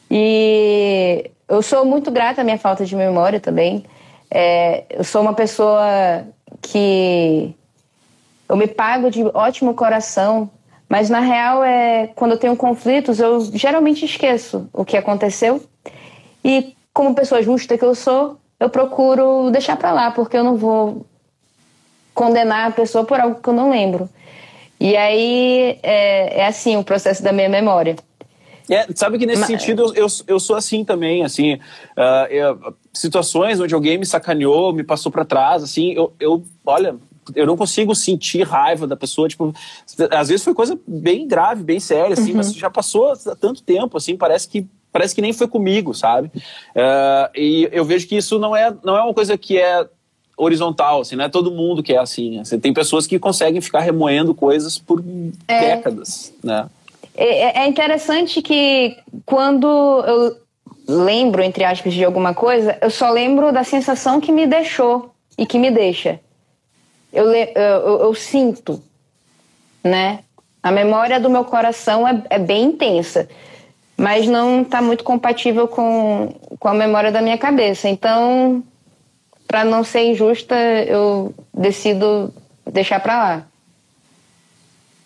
E 0.09 1.29
eu 1.47 1.61
sou 1.61 1.85
muito 1.85 2.09
grata 2.09 2.41
à 2.41 2.43
minha 2.43 2.57
falta 2.57 2.83
de 2.83 2.95
memória 2.95 3.39
também. 3.39 3.85
É, 4.37 4.83
eu 4.89 5.05
sou 5.05 5.21
uma 5.21 5.33
pessoa 5.33 6.27
que 6.61 7.55
eu 8.49 8.57
me 8.57 8.67
pago 8.67 9.09
de 9.09 9.23
ótimo 9.33 9.73
coração, 9.73 10.49
mas 10.89 11.09
na 11.09 11.21
real 11.21 11.63
é 11.63 12.07
quando 12.17 12.31
eu 12.31 12.37
tenho 12.37 12.53
conflitos 12.57 13.21
eu 13.21 13.39
geralmente 13.53 14.03
esqueço 14.03 14.69
o 14.73 14.83
que 14.83 14.97
aconteceu 14.97 15.63
e 16.43 16.75
como 16.93 17.15
pessoa 17.15 17.41
justa 17.41 17.77
que 17.77 17.85
eu 17.85 17.95
sou 17.95 18.37
eu 18.59 18.69
procuro 18.69 19.49
deixar 19.51 19.77
para 19.77 19.93
lá, 19.93 20.11
porque 20.11 20.35
eu 20.35 20.43
não 20.43 20.57
vou 20.57 21.05
condenar 22.13 22.67
a 22.67 22.71
pessoa 22.71 23.05
por 23.05 23.17
algo 23.17 23.39
que 23.39 23.47
eu 23.47 23.53
não 23.53 23.69
lembro. 23.69 24.09
E 24.77 24.97
aí 24.97 25.79
é, 25.81 26.41
é 26.41 26.45
assim 26.45 26.75
o 26.75 26.83
processo 26.83 27.23
da 27.23 27.31
minha 27.31 27.47
memória. 27.47 27.95
É, 28.69 28.87
sabe 28.95 29.17
que 29.17 29.25
nesse 29.25 29.41
Mas... 29.41 29.47
sentido 29.47 29.83
eu, 29.83 30.05
eu, 30.05 30.07
eu, 30.27 30.39
sou 30.39 30.55
assim 30.55 30.83
também, 30.83 31.23
assim, 31.23 31.53
uh, 31.53 32.27
eu, 32.29 32.73
situações 32.93 33.59
onde 33.59 33.73
alguém 33.73 33.97
me 33.97 34.05
sacaneou, 34.05 34.73
me 34.73 34.83
passou 34.83 35.11
para 35.11 35.25
trás, 35.25 35.63
assim, 35.63 35.93
eu, 35.93 36.13
eu, 36.19 36.43
olha, 36.65 36.95
eu 37.35 37.45
não 37.45 37.55
consigo 37.55 37.95
sentir 37.95 38.43
raiva 38.43 38.87
da 38.87 38.95
pessoa, 38.95 39.27
tipo, 39.27 39.53
às 40.11 40.29
vezes 40.29 40.43
foi 40.43 40.53
coisa 40.53 40.79
bem 40.87 41.27
grave, 41.27 41.63
bem 41.63 41.79
séria, 41.79 42.13
assim, 42.13 42.31
uhum. 42.31 42.37
mas 42.37 42.53
já 42.53 42.69
passou 42.69 43.11
há 43.11 43.35
tanto 43.35 43.61
tempo, 43.63 43.97
assim, 43.97 44.17
parece 44.17 44.47
que 44.47 44.67
parece 44.91 45.13
que 45.13 45.21
nem 45.21 45.33
foi 45.33 45.49
comigo, 45.49 45.93
sabe? 45.93 46.31
Uh, 46.73 47.29
e 47.35 47.67
eu 47.73 47.83
vejo 47.83 48.07
que 48.07 48.15
isso 48.15 48.39
não 48.39 48.55
é, 48.55 48.73
não 48.81 48.95
é 48.95 49.03
uma 49.03 49.13
coisa 49.13 49.37
que 49.37 49.57
é 49.57 49.85
horizontal, 50.37 51.01
assim, 51.01 51.17
não 51.17 51.25
é 51.25 51.29
todo 51.29 51.51
mundo 51.51 51.83
que 51.83 51.93
é 51.93 51.97
assim. 51.97 52.39
Assim, 52.39 52.59
tem 52.59 52.73
pessoas 52.73 53.05
que 53.07 53.19
conseguem 53.19 53.59
ficar 53.61 53.79
remoendo 53.79 54.33
coisas 54.33 54.77
por 54.77 55.03
é. 55.47 55.75
décadas, 55.75 56.33
né? 56.43 56.69
É, 57.15 57.25
é, 57.25 57.63
é 57.63 57.67
interessante 57.67 58.41
que 58.41 58.97
quando 59.25 59.67
eu 59.67 60.37
lembro, 60.87 61.41
entre 61.41 61.63
aspas, 61.63 61.93
de 61.93 62.03
alguma 62.03 62.33
coisa, 62.33 62.77
eu 62.81 62.89
só 62.89 63.09
lembro 63.09 63.51
da 63.51 63.63
sensação 63.63 64.21
que 64.21 64.31
me 64.31 64.45
deixou 64.45 65.13
e 65.37 65.45
que 65.45 65.57
me 65.57 65.71
deixa. 65.71 66.19
Eu, 67.11 67.33
eu, 67.33 67.99
eu, 68.01 68.13
sinto, 68.13 68.83
né? 69.83 70.19
A 70.61 70.71
memória 70.71 71.19
do 71.19 71.29
meu 71.29 71.45
coração 71.45 72.07
é, 72.07 72.21
é 72.29 72.39
bem 72.39 72.65
intensa 72.65 73.27
mas 73.97 74.27
não 74.27 74.61
está 74.61 74.81
muito 74.81 75.03
compatível 75.03 75.67
com, 75.67 76.33
com 76.59 76.67
a 76.67 76.73
memória 76.73 77.11
da 77.11 77.21
minha 77.21 77.37
cabeça. 77.37 77.87
Então, 77.87 78.63
para 79.47 79.63
não 79.63 79.83
ser 79.83 80.11
injusta, 80.11 80.55
eu 80.55 81.33
decido 81.53 82.33
deixar 82.65 82.99
para 82.99 83.17
lá. 83.17 83.47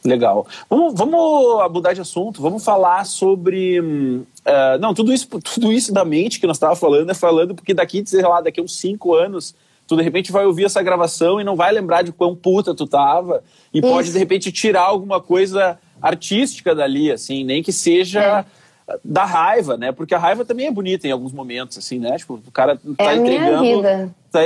Legal. 0.03 0.47
Vamos, 0.69 0.93
vamos 0.95 1.71
mudar 1.71 1.93
de 1.93 2.01
assunto, 2.01 2.41
vamos 2.41 2.63
falar 2.63 3.05
sobre. 3.05 3.79
Uh, 3.79 4.79
não, 4.79 4.93
tudo 4.93 5.13
isso, 5.13 5.27
tudo 5.27 5.73
isso 5.73 5.93
da 5.93 6.05
mente 6.05 6.39
que 6.39 6.47
nós 6.47 6.55
estávamos 6.55 6.79
falando 6.79 7.09
é 7.09 7.13
falando 7.13 7.53
porque 7.53 7.73
daqui, 7.73 8.03
sei 8.05 8.21
lá, 8.21 8.39
daqui 8.39 8.61
a 8.61 8.63
uns 8.63 8.77
cinco 8.77 9.13
anos, 9.13 9.53
tu 9.85 9.97
de 9.97 10.03
repente 10.03 10.31
vai 10.31 10.45
ouvir 10.45 10.65
essa 10.65 10.81
gravação 10.81 11.41
e 11.41 11.43
não 11.43 11.55
vai 11.55 11.71
lembrar 11.73 12.01
de 12.01 12.13
quão 12.13 12.33
puta 12.33 12.73
tu 12.73 12.87
tava 12.87 13.43
e 13.73 13.79
isso. 13.79 13.87
pode 13.87 14.11
de 14.11 14.17
repente 14.17 14.51
tirar 14.53 14.83
alguma 14.83 15.19
coisa 15.19 15.77
artística 16.01 16.73
dali, 16.73 17.11
assim, 17.11 17.43
nem 17.43 17.61
que 17.61 17.73
seja. 17.73 18.45
É 18.55 18.58
da 19.03 19.25
raiva, 19.25 19.77
né? 19.77 19.91
Porque 19.91 20.15
a 20.15 20.19
raiva 20.19 20.45
também 20.45 20.67
é 20.67 20.71
bonita 20.71 21.07
em 21.07 21.11
alguns 21.11 21.31
momentos, 21.31 21.77
assim, 21.77 21.99
né? 21.99 22.17
Tipo, 22.17 22.35
o 22.35 22.51
cara 22.51 22.79
tá 22.97 23.11
é 23.11 23.15
entregando. 23.15 24.13
Tá 24.31 24.39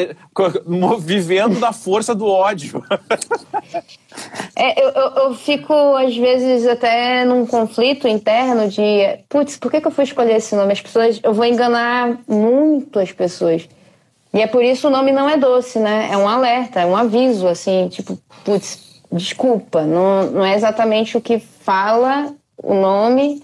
vivendo 0.99 1.59
na 1.59 1.73
força 1.73 2.13
do 2.15 2.25
ódio. 2.25 2.83
É, 4.55 4.79
eu, 4.79 4.89
eu, 4.89 5.11
eu, 5.15 5.33
fico, 5.33 5.73
às 5.73 6.15
vezes, 6.15 6.67
até 6.67 7.25
num 7.25 7.47
conflito 7.47 8.07
interno 8.07 8.69
de 8.69 9.17
putz, 9.27 9.57
por 9.57 9.71
que, 9.71 9.81
que 9.81 9.87
eu 9.87 9.91
fui 9.91 10.03
escolher 10.03 10.35
esse 10.35 10.55
nome? 10.55 10.71
As 10.71 10.81
pessoas, 10.81 11.19
eu 11.23 11.33
vou 11.33 11.43
enganar 11.43 12.19
muito 12.27 12.99
as 12.99 13.11
pessoas. 13.11 13.67
E 14.31 14.39
é 14.39 14.45
por 14.45 14.63
isso 14.63 14.87
o 14.87 14.91
nome 14.91 15.11
não 15.11 15.27
é 15.27 15.35
doce, 15.37 15.79
né? 15.79 16.09
É 16.11 16.17
um 16.17 16.29
alerta, 16.29 16.81
é 16.81 16.85
um 16.85 16.95
aviso, 16.95 17.47
assim, 17.47 17.87
tipo, 17.89 18.17
putz, 18.45 19.01
desculpa, 19.11 19.81
não, 19.81 20.31
não 20.31 20.45
é 20.45 20.55
exatamente 20.55 21.17
o 21.17 21.21
que 21.21 21.39
fala 21.39 22.33
o 22.57 22.73
nome, 22.73 23.41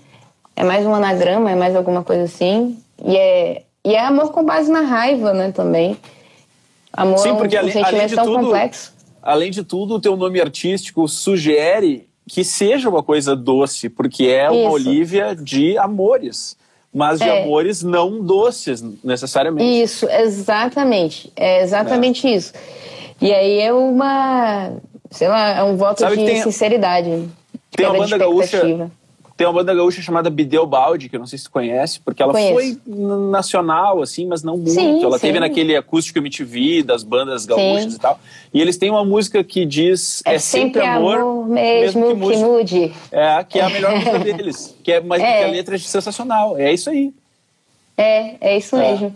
é 0.59 0.63
mais 0.63 0.85
um 0.85 0.93
anagrama, 0.93 1.49
é 1.51 1.55
mais 1.55 1.75
alguma 1.75 2.03
coisa 2.03 2.23
assim. 2.23 2.77
E 3.03 3.15
é, 3.15 3.63
e 3.85 3.95
é 3.95 3.99
amor 4.05 4.31
com 4.31 4.43
base 4.43 4.69
na 4.69 4.81
raiva, 4.81 5.33
né, 5.33 5.51
também. 5.51 5.97
Amor 6.91 7.17
Sim, 7.19 7.35
porque 7.35 7.55
é 7.55 7.59
um, 7.59 7.61
além, 7.63 7.71
sentimento 7.73 7.95
além 7.95 8.07
de 8.07 8.15
tão 8.15 8.25
tudo, 8.25 8.43
complexo. 8.45 8.93
Além 9.21 9.51
de 9.51 9.63
tudo, 9.63 9.95
o 9.95 9.99
teu 10.01 10.17
nome 10.17 10.41
artístico 10.41 11.07
sugere 11.07 12.07
que 12.27 12.43
seja 12.43 12.89
uma 12.89 13.01
coisa 13.01 13.35
doce, 13.35 13.89
porque 13.89 14.25
é 14.27 14.49
uma 14.49 14.61
Isso. 14.77 14.89
Olivia 14.89 15.35
de 15.35 15.77
amores 15.77 16.57
mas 16.91 17.19
de 17.19 17.29
É. 17.29 17.43
amores 17.43 17.83
não 17.83 18.19
doces, 18.19 18.81
necessariamente. 19.03 19.83
Isso, 19.83 20.07
exatamente. 20.09 21.31
É 21.35 21.61
exatamente 21.61 22.27
isso. 22.27 22.51
E 23.21 23.31
aí 23.31 23.59
é 23.59 23.71
uma, 23.71 24.71
sei 25.11 25.27
lá, 25.27 25.49
é 25.59 25.63
um 25.63 25.77
voto 25.77 25.99
Sabe 25.99 26.17
de 26.17 26.25
tem- 26.25 26.41
sinceridade. 26.41 27.29
tem 27.71 27.85
uma 27.85 27.99
banda 27.99 28.17
gaúcha- 28.17 28.43
expectativa. 28.57 28.91
Tem 29.39 29.47
uma 29.47 29.53
banda 29.53 29.73
gaúcha 29.73 30.01
chamada 30.01 30.29
Bideu 30.29 30.65
Balde, 30.67 31.07
que 31.07 31.15
eu 31.15 31.19
não 31.21 31.25
sei 31.25 31.39
se 31.39 31.45
tu 31.45 31.51
conhece, 31.51 32.01
porque 32.01 32.21
ela 32.21 32.33
Conheço. 32.33 32.53
foi 32.53 32.77
nacional, 33.31 34.01
assim, 34.01 34.25
mas 34.27 34.43
não 34.43 34.57
muito. 34.57 34.71
Sim, 34.71 35.01
ela 35.01 35.17
sim. 35.17 35.27
teve 35.27 35.39
naquele 35.39 35.77
acústico 35.77 36.19
MTV 36.19 36.83
das 36.83 37.03
bandas 37.03 37.45
gaúchas 37.45 37.83
Sim. 37.93 37.95
e 37.95 37.99
tal. 37.99 38.19
E 38.53 38.59
eles 38.59 38.75
têm 38.75 38.89
uma 38.89 39.05
música 39.05 39.41
que 39.41 39.65
diz 39.65 40.21
É, 40.25 40.37
sempre 40.37 40.81
amor, 40.81 41.47
mesmo, 41.47 42.07
que, 42.07 42.13
mude. 42.15 42.37
mude. 42.37 42.93
É, 43.13 43.41
que 43.47 43.59
é 43.59 43.63
a 43.63 43.69
melhor 43.69 43.95
música 43.95 44.19
deles. 44.19 44.75
Que 44.83 44.91
é, 44.91 44.99
mas 44.99 45.23
É. 45.23 45.37
que 45.37 45.43
a 45.45 45.47
letra 45.51 45.75
é 45.75 45.77
sensacional. 45.77 46.57
É 46.57 46.73
isso 46.73 46.89
aí. 46.89 47.13
É, 47.97 48.35
é 48.41 48.57
isso 48.57 48.75
É. 48.75 48.91
mesmo. 48.91 49.15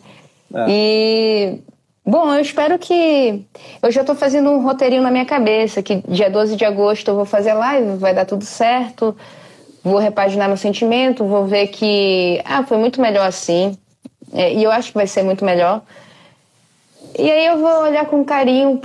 É. 0.54 0.66
E 0.70 1.60
bom, 2.06 2.34
eu 2.34 2.40
espero 2.42 2.80
que 2.80 3.44
eu 3.82 3.92
já 3.92 4.00
estou 4.00 4.16
fazendo 4.16 4.50
um 4.52 4.64
roteirinho 4.64 5.02
na 5.04 5.12
minha 5.12 5.26
cabeça 5.26 5.84
que 5.84 5.98
dia 6.08 6.30
12 6.30 6.56
de 6.56 6.64
agosto 6.64 7.10
eu 7.10 7.16
vou 7.16 7.26
fazer 7.26 7.54
live, 7.56 7.98
vai 7.98 8.14
dar 8.16 8.24
tudo 8.24 8.46
certo. 8.46 9.14
Vou 9.84 9.98
repaginar 9.98 10.48
meu 10.48 10.58
sentimento, 10.58 11.26
vou 11.26 11.46
ver 11.46 11.68
que 11.68 12.42
ah, 12.46 12.64
foi 12.64 12.78
muito 12.78 13.02
melhor 13.02 13.28
assim. 13.28 13.78
É, 14.32 14.54
e 14.54 14.64
eu 14.64 14.72
acho 14.72 14.90
que 14.90 14.98
vai 14.98 15.08
ser 15.08 15.24
muito 15.24 15.44
melhor. 15.44 15.82
E 17.18 17.30
aí 17.30 17.46
eu 17.46 17.60
vou 17.60 17.84
olhar 17.84 18.06
com 18.06 18.24
carinho 18.24 18.80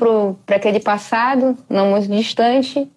para 0.47 0.57
aquele 0.57 0.81
passado, 0.81 1.57
não 1.69 1.91
muito 1.91 2.09
distante, 2.09 2.91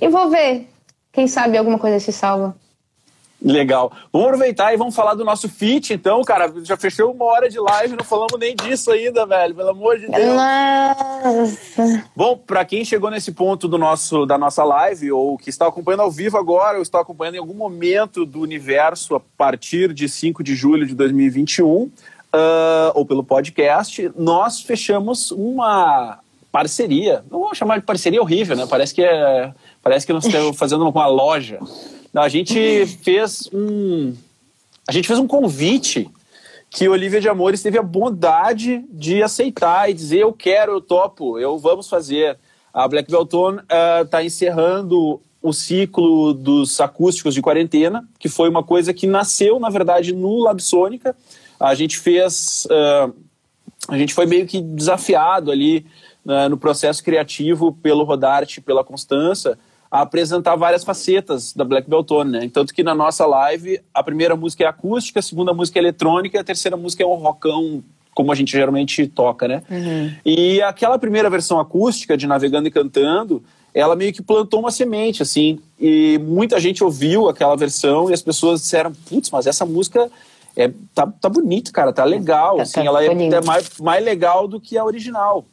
e 0.00 0.08
vou 0.08 0.30
ver. 0.30 0.68
Quem 1.12 1.26
sabe 1.26 1.58
alguma 1.58 1.78
coisa 1.78 2.00
se 2.00 2.12
salva. 2.12 2.56
Legal. 3.44 3.92
Vamos 4.10 4.28
aproveitar 4.28 4.72
e 4.72 4.76
vamos 4.78 4.96
falar 4.96 5.14
do 5.14 5.22
nosso 5.22 5.50
feat, 5.50 5.92
então, 5.92 6.22
cara. 6.22 6.50
Já 6.62 6.78
fechou 6.78 7.12
uma 7.12 7.26
hora 7.26 7.48
de 7.48 7.60
live, 7.60 7.94
não 7.94 8.04
falamos 8.04 8.40
nem 8.40 8.56
disso 8.56 8.90
ainda, 8.90 9.26
velho. 9.26 9.54
Pelo 9.54 9.68
amor 9.68 9.98
de 9.98 10.08
Deus. 10.08 10.34
Nossa! 10.34 12.04
Bom, 12.16 12.38
para 12.38 12.64
quem 12.64 12.86
chegou 12.86 13.10
nesse 13.10 13.32
ponto 13.32 13.68
do 13.68 13.76
nosso, 13.76 14.24
da 14.24 14.38
nossa 14.38 14.64
live, 14.64 15.12
ou 15.12 15.36
que 15.36 15.50
está 15.50 15.66
acompanhando 15.66 16.00
ao 16.00 16.10
vivo 16.10 16.38
agora, 16.38 16.78
ou 16.78 16.82
está 16.82 17.00
acompanhando 17.00 17.34
em 17.34 17.38
algum 17.38 17.52
momento 17.52 18.24
do 18.24 18.40
universo 18.40 19.14
a 19.14 19.20
partir 19.20 19.92
de 19.92 20.08
5 20.08 20.42
de 20.42 20.54
julho 20.54 20.86
de 20.86 20.94
2021, 20.94 21.90
ah, 22.32 22.92
ou 22.94 23.04
pelo 23.04 23.22
podcast, 23.22 24.10
nós 24.16 24.62
fechamos 24.62 25.30
uma 25.30 26.18
parceria. 26.50 27.22
Não 27.30 27.40
vou 27.40 27.54
chamar 27.54 27.78
de 27.78 27.84
parceria 27.84 28.22
horrível, 28.22 28.56
né? 28.56 28.64
Parece 28.66 28.94
que, 28.94 29.02
é, 29.02 29.52
parece 29.82 30.06
que 30.06 30.12
nós 30.14 30.24
estamos 30.24 30.56
fazendo 30.56 30.88
uma 30.88 31.06
loja. 31.06 31.58
Não, 32.14 32.22
a 32.22 32.28
gente 32.28 32.86
fez 33.02 33.50
um. 33.52 34.14
A 34.88 34.92
gente 34.92 35.08
fez 35.08 35.18
um 35.18 35.26
convite 35.26 36.08
que 36.70 36.88
Olivia 36.88 37.20
de 37.20 37.28
Amores 37.28 37.60
teve 37.60 37.76
a 37.76 37.82
bondade 37.82 38.84
de 38.88 39.20
aceitar 39.20 39.90
e 39.90 39.94
dizer 39.94 40.20
eu 40.20 40.32
quero, 40.32 40.72
eu 40.72 40.80
topo, 40.80 41.40
eu 41.40 41.58
vamos 41.58 41.88
fazer. 41.88 42.38
A 42.72 42.86
Black 42.86 43.10
Belton 43.10 43.58
está 44.02 44.22
encerrando 44.22 45.20
o 45.42 45.52
ciclo 45.52 46.32
dos 46.32 46.80
acústicos 46.80 47.34
de 47.34 47.42
quarentena, 47.42 48.08
que 48.18 48.28
foi 48.28 48.48
uma 48.48 48.62
coisa 48.62 48.94
que 48.94 49.06
nasceu, 49.06 49.58
na 49.60 49.68
verdade, 49.68 50.12
no 50.12 50.38
Labsônica. 50.38 51.16
A 51.58 51.74
gente 51.74 51.98
fez... 51.98 52.66
ah, 52.70 53.10
a 53.88 53.98
gente 53.98 54.14
foi 54.14 54.26
meio 54.26 54.46
que 54.46 54.60
desafiado 54.60 55.50
ali 55.50 55.86
né, 56.24 56.48
no 56.48 56.56
processo 56.56 57.04
criativo 57.04 57.72
pelo 57.82 58.04
Rodarte, 58.04 58.60
pela 58.60 58.82
Constança, 58.82 59.58
a 59.94 60.00
apresentar 60.00 60.56
várias 60.56 60.82
facetas 60.82 61.52
da 61.52 61.62
Black 61.64 61.88
Beltone, 61.88 62.28
né? 62.32 62.50
Tanto 62.52 62.74
que 62.74 62.82
na 62.82 62.96
nossa 62.96 63.24
live, 63.24 63.80
a 63.94 64.02
primeira 64.02 64.34
música 64.34 64.64
é 64.64 64.66
acústica, 64.66 65.20
a 65.20 65.22
segunda 65.22 65.54
música 65.54 65.78
é 65.78 65.82
eletrônica, 65.82 66.36
e 66.36 66.40
a 66.40 66.42
terceira 66.42 66.76
música 66.76 67.04
é 67.04 67.06
um 67.06 67.14
rockão, 67.14 67.80
como 68.12 68.32
a 68.32 68.34
gente 68.34 68.50
geralmente 68.50 69.06
toca, 69.06 69.46
né? 69.46 69.62
E 70.26 70.60
aquela 70.62 70.98
primeira 70.98 71.30
versão 71.30 71.60
acústica 71.60 72.16
de 72.16 72.26
Navegando 72.26 72.66
e 72.66 72.72
Cantando, 72.72 73.40
ela 73.72 73.94
meio 73.94 74.12
que 74.12 74.20
plantou 74.20 74.58
uma 74.58 74.72
semente, 74.72 75.22
assim, 75.22 75.60
e 75.78 76.18
muita 76.24 76.58
gente 76.58 76.82
ouviu 76.82 77.28
aquela 77.28 77.54
versão 77.56 78.10
e 78.10 78.12
as 78.12 78.20
pessoas 78.20 78.62
disseram, 78.62 78.92
putz, 79.08 79.30
mas 79.30 79.46
essa 79.46 79.64
música 79.64 80.10
é, 80.56 80.72
tá, 80.92 81.06
tá 81.06 81.28
bonito, 81.28 81.72
cara, 81.72 81.92
tá 81.92 82.02
legal, 82.04 82.56
Tá- 82.56 82.62
assim, 82.64 82.74
tá 82.80 82.84
ela 82.84 83.04
é, 83.04 83.08
bonito. 83.10 83.32
é 83.32 83.44
mais, 83.44 83.70
mais 83.78 84.04
legal 84.04 84.48
do 84.48 84.60
que 84.60 84.76
a 84.76 84.84
original. 84.84 85.44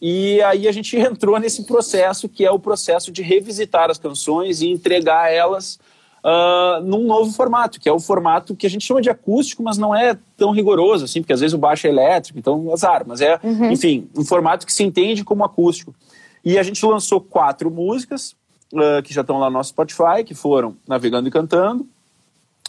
E 0.00 0.40
aí 0.42 0.66
a 0.66 0.72
gente 0.72 0.96
entrou 0.96 1.38
nesse 1.38 1.64
processo 1.64 2.28
que 2.28 2.44
é 2.44 2.50
o 2.50 2.58
processo 2.58 3.12
de 3.12 3.22
revisitar 3.22 3.90
as 3.90 3.98
canções 3.98 4.62
e 4.62 4.68
entregar 4.68 5.32
elas 5.32 5.78
ah, 6.22 6.80
num 6.84 7.06
novo 7.06 7.32
formato, 7.32 7.80
que 7.80 7.88
é 7.88 7.92
o 7.92 7.98
formato 7.98 8.54
que 8.54 8.66
a 8.66 8.70
gente 8.70 8.84
chama 8.84 9.00
de 9.00 9.08
acústico, 9.08 9.62
mas 9.62 9.78
não 9.78 9.94
é 9.94 10.16
tão 10.36 10.50
rigoroso, 10.50 11.04
assim, 11.04 11.20
porque 11.22 11.32
às 11.32 11.40
vezes 11.40 11.54
o 11.54 11.58
baixo 11.58 11.86
é 11.86 11.90
elétrico, 11.90 12.38
então 12.38 12.72
azar, 12.72 13.04
mas 13.06 13.20
é, 13.20 13.40
enfim, 13.70 14.08
um 14.16 14.24
formato 14.24 14.66
que 14.66 14.72
se 14.72 14.82
entende 14.82 15.24
como 15.24 15.44
acústico. 15.44 15.94
E 16.44 16.58
a 16.58 16.62
gente 16.62 16.84
lançou 16.84 17.20
quatro 17.20 17.70
músicas 17.70 18.36
ah, 18.74 19.00
que 19.02 19.14
já 19.14 19.22
estão 19.22 19.38
lá 19.38 19.48
no 19.48 19.56
nosso 19.56 19.70
Spotify, 19.70 20.22
que 20.24 20.34
foram 20.34 20.76
Navegando 20.86 21.28
e 21.28 21.30
Cantando, 21.30 21.88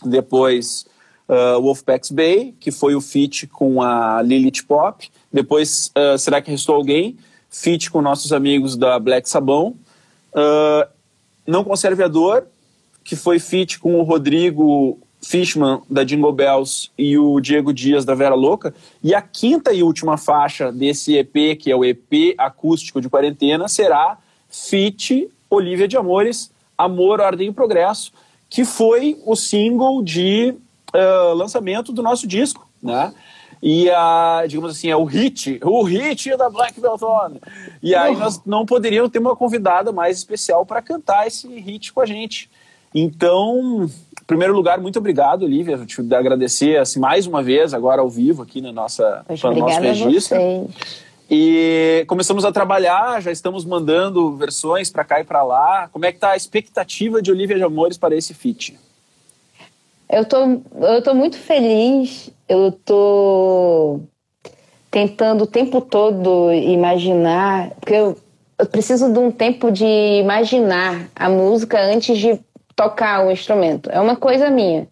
depois 0.04 0.86
uh, 1.28 1.62
Wolfpack's 1.62 2.10
Bay, 2.10 2.56
que 2.60 2.72
foi 2.72 2.96
o 2.96 3.02
feat 3.02 3.48
com 3.48 3.82
a 3.82 4.22
Lilith 4.22 4.64
Pop, 4.68 5.10
depois 5.32 5.92
uh, 5.98 6.18
Será 6.18 6.42
que 6.42 6.52
Restou 6.52 6.76
Alguém, 6.76 7.18
feat 7.50 7.90
com 7.90 8.02
nossos 8.02 8.32
amigos 8.34 8.76
da 8.76 9.00
Black 9.00 9.30
Sabão, 9.30 9.76
uh, 10.34 10.90
Não 11.46 11.64
Conserve 11.64 12.04
a 12.04 12.08
Dor, 12.08 12.46
que 13.04 13.16
foi 13.16 13.40
feat 13.40 13.80
com 13.80 14.00
o 14.00 14.04
Rodrigo 14.04 15.00
Fishman 15.22 15.82
da 15.90 16.04
Jingle 16.04 16.32
Bells 16.32 16.90
e 16.98 17.18
o 17.18 17.40
Diego 17.40 17.74
Dias 17.74 18.06
da 18.06 18.16
Vera 18.16 18.36
Louca, 18.36 18.74
e 19.04 19.14
a 19.14 19.22
quinta 19.22 19.74
e 19.74 19.84
última 19.84 20.18
faixa 20.18 20.72
desse 20.72 21.16
EP, 21.16 21.58
que 21.60 21.72
é 21.72 21.76
o 21.76 21.86
EP 21.86 22.36
acústico 22.38 23.00
de 23.00 23.10
quarentena, 23.10 23.68
será 23.68 24.18
feat 24.50 25.30
Olivia 25.50 25.88
de 25.88 25.98
Amores, 25.98 26.52
Amor, 26.78 27.20
Ordem 27.20 27.50
e 27.50 27.54
Progresso, 27.54 28.12
que 28.50 28.66
foi 28.66 29.20
o 29.26 29.36
single 29.36 30.02
de 30.02 30.56
ah, 30.94 31.34
lançamento 31.34 31.92
do 31.92 32.02
nosso 32.02 32.28
disco, 32.28 32.68
né? 32.82 33.14
E 33.62 33.90
a, 33.92 34.44
digamos 34.48 34.72
assim, 34.72 34.90
é 34.90 34.96
o 34.96 35.04
hit, 35.04 35.60
o 35.64 35.84
hit 35.84 36.36
da 36.36 36.50
Black 36.50 36.80
Beltone. 36.82 37.40
E 37.82 37.94
aí 37.94 38.16
nós 38.16 38.42
não 38.46 38.66
poderíamos 38.66 39.12
ter 39.12 39.20
uma 39.20 39.36
convidada 39.36 39.92
mais 39.92 40.18
especial 40.18 40.66
para 40.66 40.82
cantar 40.82 41.28
esse 41.28 41.48
hit 41.48 41.94
com 41.94 42.02
a 42.02 42.06
gente. 42.06 42.50
Então, 42.94 43.90
em 44.22 44.26
primeiro 44.26 44.54
lugar, 44.54 44.80
muito 44.80 44.98
obrigado, 44.98 45.44
Olivia. 45.44 45.76
Eu 45.76 45.86
te 45.86 46.02
agradecer 46.14 46.78
assim, 46.80 47.00
mais 47.00 47.28
uma 47.28 47.44
vez, 47.44 47.74
agora 47.74 48.02
ao 48.02 48.10
vivo, 48.10 48.42
aqui 48.42 48.62
na 48.62 48.72
nossa, 48.72 49.24
no 49.30 49.56
nosso 49.56 49.80
registro. 49.80 50.38
E 51.30 52.04
começamos 52.08 52.44
a 52.44 52.52
trabalhar, 52.52 53.22
já 53.22 53.32
estamos 53.32 53.64
mandando 53.64 54.36
versões 54.36 54.90
para 54.90 55.06
cá 55.06 55.22
e 55.22 55.24
para 55.24 55.44
lá. 55.44 55.88
Como 55.88 56.06
é 56.06 56.12
que 56.12 56.20
tá 56.20 56.32
a 56.32 56.36
expectativa 56.36 57.22
de 57.22 57.32
Olivia 57.32 57.56
de 57.56 57.64
Amores 57.64 57.98
para 57.98 58.16
esse 58.16 58.34
feat? 58.34 58.78
Eu 60.12 60.26
tô, 60.26 60.62
eu 60.82 61.02
tô 61.02 61.14
muito 61.14 61.38
feliz. 61.38 62.30
Eu 62.48 62.72
tô 62.72 64.02
tentando 64.92 65.46
o 65.46 65.48
tempo 65.48 65.80
todo 65.80 66.52
imaginar, 66.52 67.70
porque 67.80 67.94
eu, 67.94 68.18
eu 68.60 68.66
preciso 68.66 69.12
de 69.12 69.18
um 69.18 69.32
tempo 69.32 69.72
de 69.72 69.86
imaginar 69.86 71.08
a 71.16 71.30
música 71.30 71.82
antes 71.82 72.18
de 72.18 72.38
tocar 72.76 73.26
o 73.26 73.32
instrumento. 73.32 73.90
É 73.90 74.02
uma 74.02 74.18
coisa 74.18 74.50
minha. 74.50 74.86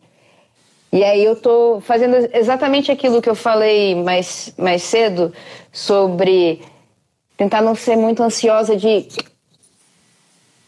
E 0.92 1.04
aí 1.04 1.24
eu 1.24 1.36
tô 1.36 1.82
fazendo 1.82 2.16
exatamente 2.34 2.90
aquilo 2.90 3.22
que 3.22 3.30
eu 3.30 3.36
falei 3.36 3.94
mais, 3.96 4.54
mais 4.58 4.84
cedo 4.84 5.34
sobre 5.72 6.62
tentar 7.36 7.62
não 7.62 7.76
ser 7.76 7.98
muito 7.98 8.24
ansiosa 8.24 8.76
de 8.76 9.06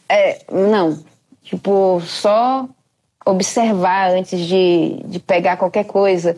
é, 0.09 0.41
não. 0.51 1.01
Tipo, 1.41 2.01
só 2.01 2.67
observar 3.25 4.11
antes 4.11 4.39
de, 4.39 5.01
de 5.05 5.19
pegar 5.19 5.57
qualquer 5.57 5.85
coisa. 5.85 6.37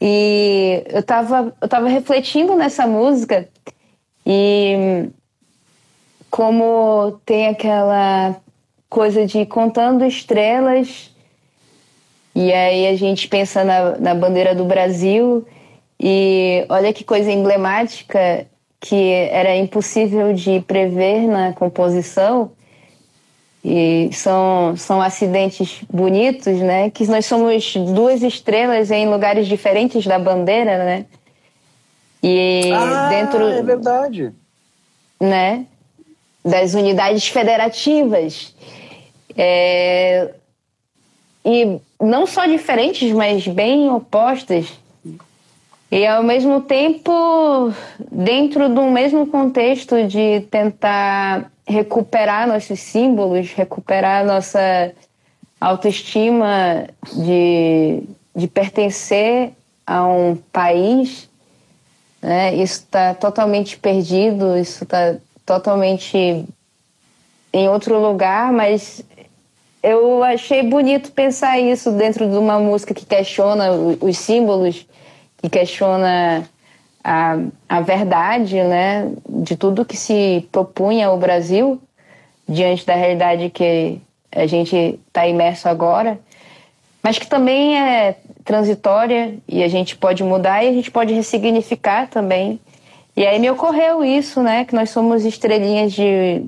E 0.00 0.82
eu 0.88 1.00
estava 1.00 1.54
eu 1.60 1.68
tava 1.68 1.88
refletindo 1.88 2.54
nessa 2.54 2.86
música 2.86 3.48
e 4.24 5.08
como 6.30 7.20
tem 7.26 7.48
aquela 7.48 8.36
coisa 8.88 9.26
de 9.26 9.44
contando 9.44 10.04
estrelas 10.04 11.10
e 12.34 12.52
aí 12.52 12.86
a 12.86 12.96
gente 12.96 13.28
pensa 13.28 13.62
na, 13.62 13.98
na 13.98 14.14
bandeira 14.14 14.54
do 14.54 14.64
Brasil 14.64 15.46
e 15.98 16.64
olha 16.70 16.92
que 16.92 17.04
coisa 17.04 17.30
emblemática 17.30 18.46
que 18.80 19.12
era 19.12 19.54
impossível 19.54 20.32
de 20.32 20.60
prever 20.60 21.26
na 21.26 21.52
composição 21.52 22.52
e 23.64 24.10
são, 24.12 24.74
são 24.76 25.02
acidentes 25.02 25.82
bonitos, 25.92 26.58
né? 26.60 26.90
Que 26.90 27.06
nós 27.06 27.26
somos 27.26 27.74
duas 27.94 28.22
estrelas 28.22 28.90
em 28.90 29.08
lugares 29.08 29.46
diferentes 29.46 30.06
da 30.06 30.18
bandeira, 30.18 30.78
né? 30.78 31.06
E 32.22 32.70
ah, 32.72 33.08
dentro. 33.08 33.42
É 33.44 33.62
verdade. 33.62 34.32
Né? 35.20 35.66
Das 36.42 36.74
unidades 36.74 37.28
federativas. 37.28 38.54
É, 39.36 40.30
e 41.44 41.78
não 42.00 42.26
só 42.26 42.46
diferentes, 42.46 43.12
mas 43.12 43.46
bem 43.46 43.90
opostas. 43.90 44.66
E 45.90 46.06
ao 46.06 46.22
mesmo 46.22 46.60
tempo, 46.60 47.72
dentro 48.12 48.68
de 48.68 48.78
um 48.78 48.92
mesmo 48.92 49.26
contexto 49.26 50.06
de 50.06 50.40
tentar 50.50 51.50
recuperar 51.66 52.46
nossos 52.46 52.78
símbolos, 52.78 53.52
recuperar 53.52 54.24
nossa 54.24 54.92
autoestima 55.60 56.86
de, 57.12 58.02
de 58.34 58.46
pertencer 58.46 59.52
a 59.84 60.06
um 60.06 60.36
país, 60.52 61.28
né? 62.22 62.54
isso 62.54 62.84
está 62.84 63.12
totalmente 63.12 63.76
perdido, 63.76 64.56
isso 64.56 64.84
está 64.84 65.16
totalmente 65.44 66.46
em 67.52 67.68
outro 67.68 67.98
lugar, 68.00 68.52
mas 68.52 69.02
eu 69.82 70.22
achei 70.22 70.62
bonito 70.62 71.10
pensar 71.10 71.58
isso 71.58 71.90
dentro 71.90 72.30
de 72.30 72.36
uma 72.36 72.60
música 72.60 72.94
que 72.94 73.04
questiona 73.04 73.72
os 73.72 74.16
símbolos, 74.18 74.86
que 75.40 75.48
questiona 75.48 76.44
a, 77.02 77.36
a 77.68 77.80
verdade 77.80 78.62
né, 78.62 79.10
de 79.28 79.56
tudo 79.56 79.84
que 79.84 79.96
se 79.96 80.46
propunha 80.52 81.06
ao 81.06 81.18
Brasil 81.18 81.80
diante 82.48 82.84
da 82.84 82.94
realidade 82.94 83.48
que 83.50 83.98
a 84.32 84.46
gente 84.46 84.98
está 85.06 85.26
imerso 85.26 85.68
agora, 85.68 86.18
mas 87.02 87.18
que 87.18 87.26
também 87.26 87.78
é 87.80 88.16
transitória 88.44 89.34
e 89.48 89.62
a 89.62 89.68
gente 89.68 89.96
pode 89.96 90.22
mudar 90.22 90.62
e 90.62 90.68
a 90.68 90.72
gente 90.72 90.90
pode 90.90 91.14
ressignificar 91.14 92.08
também. 92.08 92.60
E 93.16 93.26
aí 93.26 93.38
me 93.38 93.50
ocorreu 93.50 94.04
isso, 94.04 94.42
né, 94.42 94.64
que 94.64 94.74
nós 94.74 94.90
somos 94.90 95.24
estrelinhas 95.24 95.92
de 95.92 96.42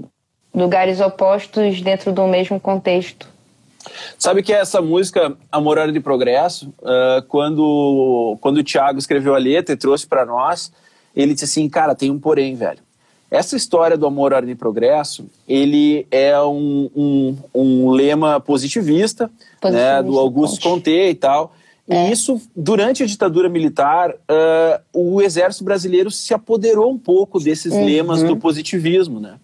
lugares 0.54 1.00
opostos 1.00 1.80
dentro 1.80 2.12
do 2.12 2.26
mesmo 2.26 2.60
contexto. 2.60 3.31
Sabe 4.18 4.42
que 4.42 4.52
essa 4.52 4.80
música, 4.80 5.36
Amor 5.50 5.78
Hora 5.78 5.92
de 5.92 6.00
Progresso, 6.00 6.72
uh, 6.80 7.22
quando, 7.28 8.36
quando 8.40 8.58
o 8.58 8.64
Thiago 8.64 8.98
escreveu 8.98 9.34
a 9.34 9.38
letra 9.38 9.74
e 9.74 9.78
trouxe 9.78 10.06
para 10.06 10.24
nós, 10.24 10.72
ele 11.14 11.34
disse 11.34 11.44
assim, 11.44 11.68
cara, 11.68 11.94
tem 11.94 12.10
um 12.10 12.18
porém, 12.18 12.54
velho. 12.54 12.80
Essa 13.30 13.56
história 13.56 13.96
do 13.96 14.06
amor, 14.06 14.34
ordem 14.34 14.52
e 14.52 14.54
progresso, 14.54 15.24
ele 15.48 16.06
é 16.10 16.38
um, 16.42 16.90
um, 16.94 17.36
um 17.54 17.90
lema 17.90 18.38
positivista, 18.38 19.30
positivista, 19.58 19.70
né, 19.70 20.02
do 20.02 20.18
Augusto 20.18 20.60
Conte 20.60 20.90
e 20.90 21.14
tal. 21.14 21.54
É. 21.88 22.08
E 22.08 22.12
isso, 22.12 22.38
durante 22.54 23.02
a 23.02 23.06
ditadura 23.06 23.48
militar, 23.48 24.10
uh, 24.10 24.82
o 24.92 25.22
exército 25.22 25.64
brasileiro 25.64 26.10
se 26.10 26.34
apoderou 26.34 26.90
um 26.92 26.98
pouco 26.98 27.40
desses 27.40 27.72
uhum. 27.72 27.86
lemas 27.86 28.22
do 28.22 28.36
positivismo, 28.36 29.18
né? 29.18 29.36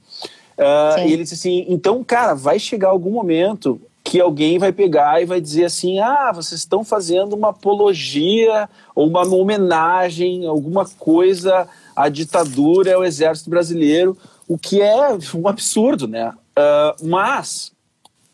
Uh, 0.58 1.08
e 1.08 1.12
ele 1.12 1.22
disse 1.22 1.34
assim, 1.34 1.64
então, 1.68 2.04
cara, 2.04 2.34
vai 2.34 2.58
chegar 2.58 2.88
algum 2.88 3.12
momento 3.12 3.80
que 4.04 4.20
alguém 4.20 4.58
vai 4.58 4.72
pegar 4.72 5.20
e 5.20 5.26
vai 5.26 5.40
dizer 5.40 5.64
assim: 5.64 5.98
ah, 5.98 6.32
vocês 6.34 6.60
estão 6.60 6.84
fazendo 6.84 7.34
uma 7.34 7.50
apologia 7.50 8.68
ou 8.94 9.06
uma 9.06 9.26
homenagem, 9.26 10.46
alguma 10.46 10.86
coisa 10.86 11.68
à 11.94 12.08
ditadura, 12.08 12.94
ao 12.94 13.04
exército 13.04 13.50
brasileiro, 13.50 14.16
o 14.46 14.56
que 14.56 14.80
é 14.80 14.96
um 15.34 15.46
absurdo, 15.46 16.08
né? 16.08 16.30
Uh, 16.30 17.06
mas 17.06 17.72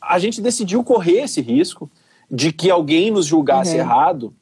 a 0.00 0.18
gente 0.18 0.40
decidiu 0.40 0.84
correr 0.84 1.22
esse 1.22 1.40
risco 1.40 1.90
de 2.30 2.52
que 2.52 2.70
alguém 2.70 3.10
nos 3.10 3.26
julgasse 3.26 3.74
uhum. 3.74 3.80
errado, 3.80 4.34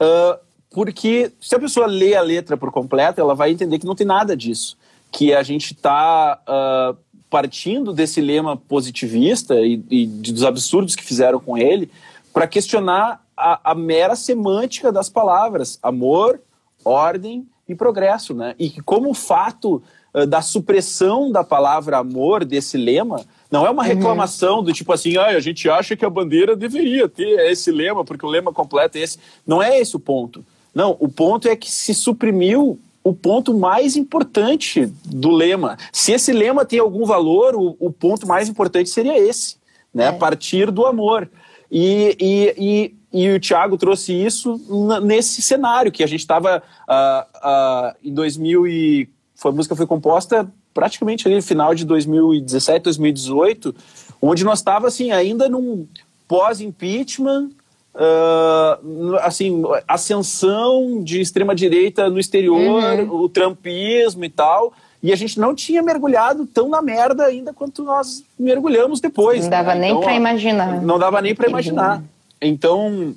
uh, 0.00 0.38
porque 0.70 1.32
se 1.40 1.54
a 1.54 1.58
pessoa 1.58 1.86
lê 1.86 2.14
a 2.14 2.20
letra 2.20 2.56
por 2.56 2.70
completo, 2.70 3.20
ela 3.20 3.34
vai 3.34 3.50
entender 3.50 3.78
que 3.78 3.86
não 3.86 3.94
tem 3.94 4.06
nada 4.06 4.36
disso. 4.36 4.76
Que 5.10 5.32
a 5.32 5.42
gente 5.42 5.72
está 5.72 6.38
uh, 6.42 6.98
partindo 7.28 7.92
desse 7.92 8.20
lema 8.20 8.56
positivista 8.56 9.54
e, 9.56 9.82
e 9.90 10.06
dos 10.06 10.44
absurdos 10.44 10.94
que 10.94 11.04
fizeram 11.04 11.40
com 11.40 11.58
ele, 11.58 11.90
para 12.32 12.46
questionar 12.46 13.24
a, 13.36 13.72
a, 13.72 13.74
mera 13.74 14.14
semântica 14.14 14.92
das 14.92 15.08
palavras 15.08 15.78
amor, 15.82 16.40
ordem 16.84 17.46
e 17.68 17.74
progresso, 17.74 18.34
né? 18.34 18.54
E 18.58 18.70
que 18.70 18.80
como 18.80 19.10
o 19.10 19.14
fato 19.14 19.82
uh, 20.14 20.26
da 20.26 20.40
supressão 20.40 21.32
da 21.32 21.42
palavra 21.42 21.98
amor 21.98 22.44
desse 22.44 22.76
lema 22.76 23.24
não 23.50 23.66
é 23.66 23.70
uma 23.70 23.82
uhum. 23.82 23.88
reclamação 23.88 24.58
uhum. 24.58 24.64
do 24.64 24.72
tipo 24.72 24.92
assim, 24.92 25.16
ah, 25.16 25.28
a 25.28 25.40
gente 25.40 25.68
acha 25.68 25.96
que 25.96 26.04
a 26.04 26.10
bandeira 26.10 26.56
deveria 26.56 27.08
ter 27.08 27.50
esse 27.50 27.70
lema 27.70 28.04
porque 28.04 28.24
o 28.24 28.28
lema 28.28 28.52
completo 28.52 28.98
é 28.98 29.02
esse. 29.02 29.18
Não 29.46 29.62
é 29.62 29.78
esse 29.78 29.96
o 29.96 30.00
ponto. 30.00 30.44
Não, 30.74 30.96
o 31.00 31.08
ponto 31.08 31.48
é 31.48 31.56
que 31.56 31.70
se 31.70 31.94
suprimiu 31.94 32.78
o 33.06 33.14
ponto 33.14 33.56
mais 33.56 33.94
importante 33.94 34.92
do 35.04 35.30
lema. 35.30 35.76
Se 35.92 36.10
esse 36.10 36.32
lema 36.32 36.64
tem 36.64 36.80
algum 36.80 37.04
valor, 37.04 37.54
o, 37.54 37.76
o 37.78 37.92
ponto 37.92 38.26
mais 38.26 38.48
importante 38.48 38.90
seria 38.90 39.16
esse, 39.16 39.58
né? 39.94 40.06
É. 40.06 40.12
Partir 40.12 40.72
do 40.72 40.84
amor. 40.84 41.30
E, 41.70 42.16
e, 42.20 42.94
e, 43.12 43.22
e, 43.26 43.30
o 43.30 43.38
Thiago 43.38 43.78
trouxe 43.78 44.12
isso 44.12 44.60
nesse 45.04 45.40
cenário 45.40 45.92
que 45.92 46.02
a 46.02 46.06
gente 46.08 46.18
estava 46.18 46.60
uh, 46.88 47.92
uh, 47.92 47.96
em 48.02 48.12
2000 48.12 48.66
e 48.66 49.08
foi, 49.36 49.52
a 49.52 49.54
música 49.54 49.76
foi 49.76 49.86
composta 49.86 50.52
praticamente 50.74 51.28
ali 51.28 51.36
no 51.36 51.42
final 51.42 51.76
de 51.76 51.84
2017, 51.84 52.82
2018, 52.82 53.72
onde 54.20 54.44
nós 54.44 54.58
estava 54.58 54.88
assim 54.88 55.12
ainda 55.12 55.48
num 55.48 55.86
pós-impeachment, 56.26 57.50
Uh, 57.96 59.16
assim, 59.22 59.62
ascensão 59.88 61.02
de 61.02 61.18
extrema-direita 61.18 62.10
no 62.10 62.18
exterior, 62.18 63.00
uhum. 63.00 63.22
o 63.22 63.28
trumpismo 63.28 64.22
e 64.22 64.28
tal. 64.28 64.74
E 65.02 65.12
a 65.12 65.16
gente 65.16 65.40
não 65.40 65.54
tinha 65.54 65.82
mergulhado 65.82 66.46
tão 66.46 66.68
na 66.68 66.82
merda 66.82 67.24
ainda 67.24 67.54
quanto 67.54 67.82
nós 67.82 68.22
mergulhamos 68.38 69.00
depois. 69.00 69.44
Não 69.44 69.50
dava 69.50 69.74
né? 69.74 69.80
nem 69.80 69.90
então, 69.90 70.02
para 70.02 70.14
imaginar. 70.14 70.82
Não 70.82 70.98
dava 70.98 71.22
nem 71.22 71.34
para 71.34 71.48
imaginar. 71.48 72.02
Então, 72.40 73.14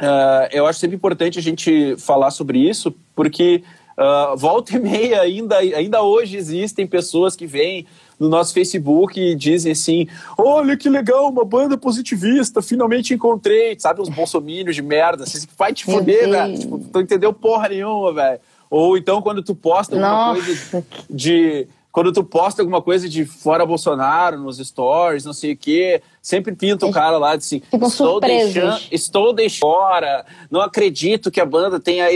uh, 0.00 0.48
eu 0.52 0.66
acho 0.66 0.78
sempre 0.78 0.96
importante 0.96 1.38
a 1.38 1.42
gente 1.42 1.96
falar 1.96 2.30
sobre 2.30 2.58
isso, 2.58 2.94
porque 3.16 3.64
uh, 3.98 4.36
volta 4.36 4.76
e 4.76 4.78
meia 4.78 5.22
ainda, 5.22 5.56
ainda 5.58 6.02
hoje 6.02 6.36
existem 6.36 6.86
pessoas 6.86 7.34
que 7.34 7.46
vêm 7.46 7.84
no 8.18 8.28
nosso 8.28 8.52
Facebook 8.52 9.20
e 9.20 9.34
dizem 9.34 9.72
assim: 9.72 10.06
olha 10.36 10.76
que 10.76 10.88
legal, 10.88 11.28
uma 11.28 11.44
banda 11.44 11.76
positivista, 11.76 12.60
finalmente 12.60 13.14
encontrei. 13.14 13.78
Sabe, 13.78 14.00
uns 14.00 14.08
bolsomínios 14.08 14.74
de 14.74 14.82
merda. 14.82 15.24
Assim, 15.24 15.46
vai 15.56 15.72
te 15.72 15.84
foder, 15.84 16.28
velho. 16.28 16.58
Tipo, 16.58 16.78
tu 16.78 17.00
entendeu 17.00 17.32
porra 17.32 17.68
nenhuma, 17.68 18.12
velho. 18.12 18.40
Ou 18.70 18.96
então 18.96 19.22
quando 19.22 19.42
tu 19.42 19.54
posta 19.54 19.94
alguma 19.94 20.34
Nossa. 20.34 20.42
coisa 20.42 20.86
de. 21.08 21.68
Quando 21.90 22.12
tu 22.12 22.22
posta 22.22 22.62
alguma 22.62 22.82
coisa 22.82 23.08
de 23.08 23.24
fora 23.24 23.64
Bolsonaro 23.64 24.38
nos 24.38 24.58
stories, 24.58 25.24
não 25.24 25.32
sei 25.32 25.52
o 25.52 25.56
quê, 25.56 26.02
sempre 26.22 26.54
pinta 26.54 26.86
o 26.86 26.92
cara 26.92 27.16
lá 27.18 27.34
assim: 27.34 27.62
estou 27.72 28.20
deixando, 28.20 28.80
estou 28.92 29.32
deixando 29.32 29.60
fora, 29.60 30.26
não 30.50 30.60
acredito 30.60 31.30
que 31.30 31.40
a 31.40 31.46
banda 31.46 31.80
tenha 31.80 32.08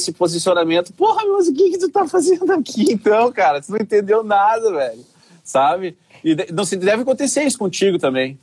esse 0.00 0.12
posicionamento. 0.12 0.92
Porra, 0.92 1.22
mas 1.26 1.48
o 1.48 1.54
que, 1.54 1.70
que 1.70 1.78
tu 1.78 1.88
tá 1.88 2.06
fazendo 2.06 2.50
aqui 2.52 2.92
então, 2.92 3.30
cara? 3.32 3.60
Tu 3.60 3.70
não 3.70 3.78
entendeu 3.78 4.24
nada, 4.24 4.72
velho. 4.72 5.04
Sabe? 5.42 5.96
E 6.24 6.34
não 6.52 6.64
se 6.64 6.76
deve 6.76 7.02
acontecer 7.02 7.44
isso 7.44 7.58
contigo 7.58 7.98
também. 7.98 8.38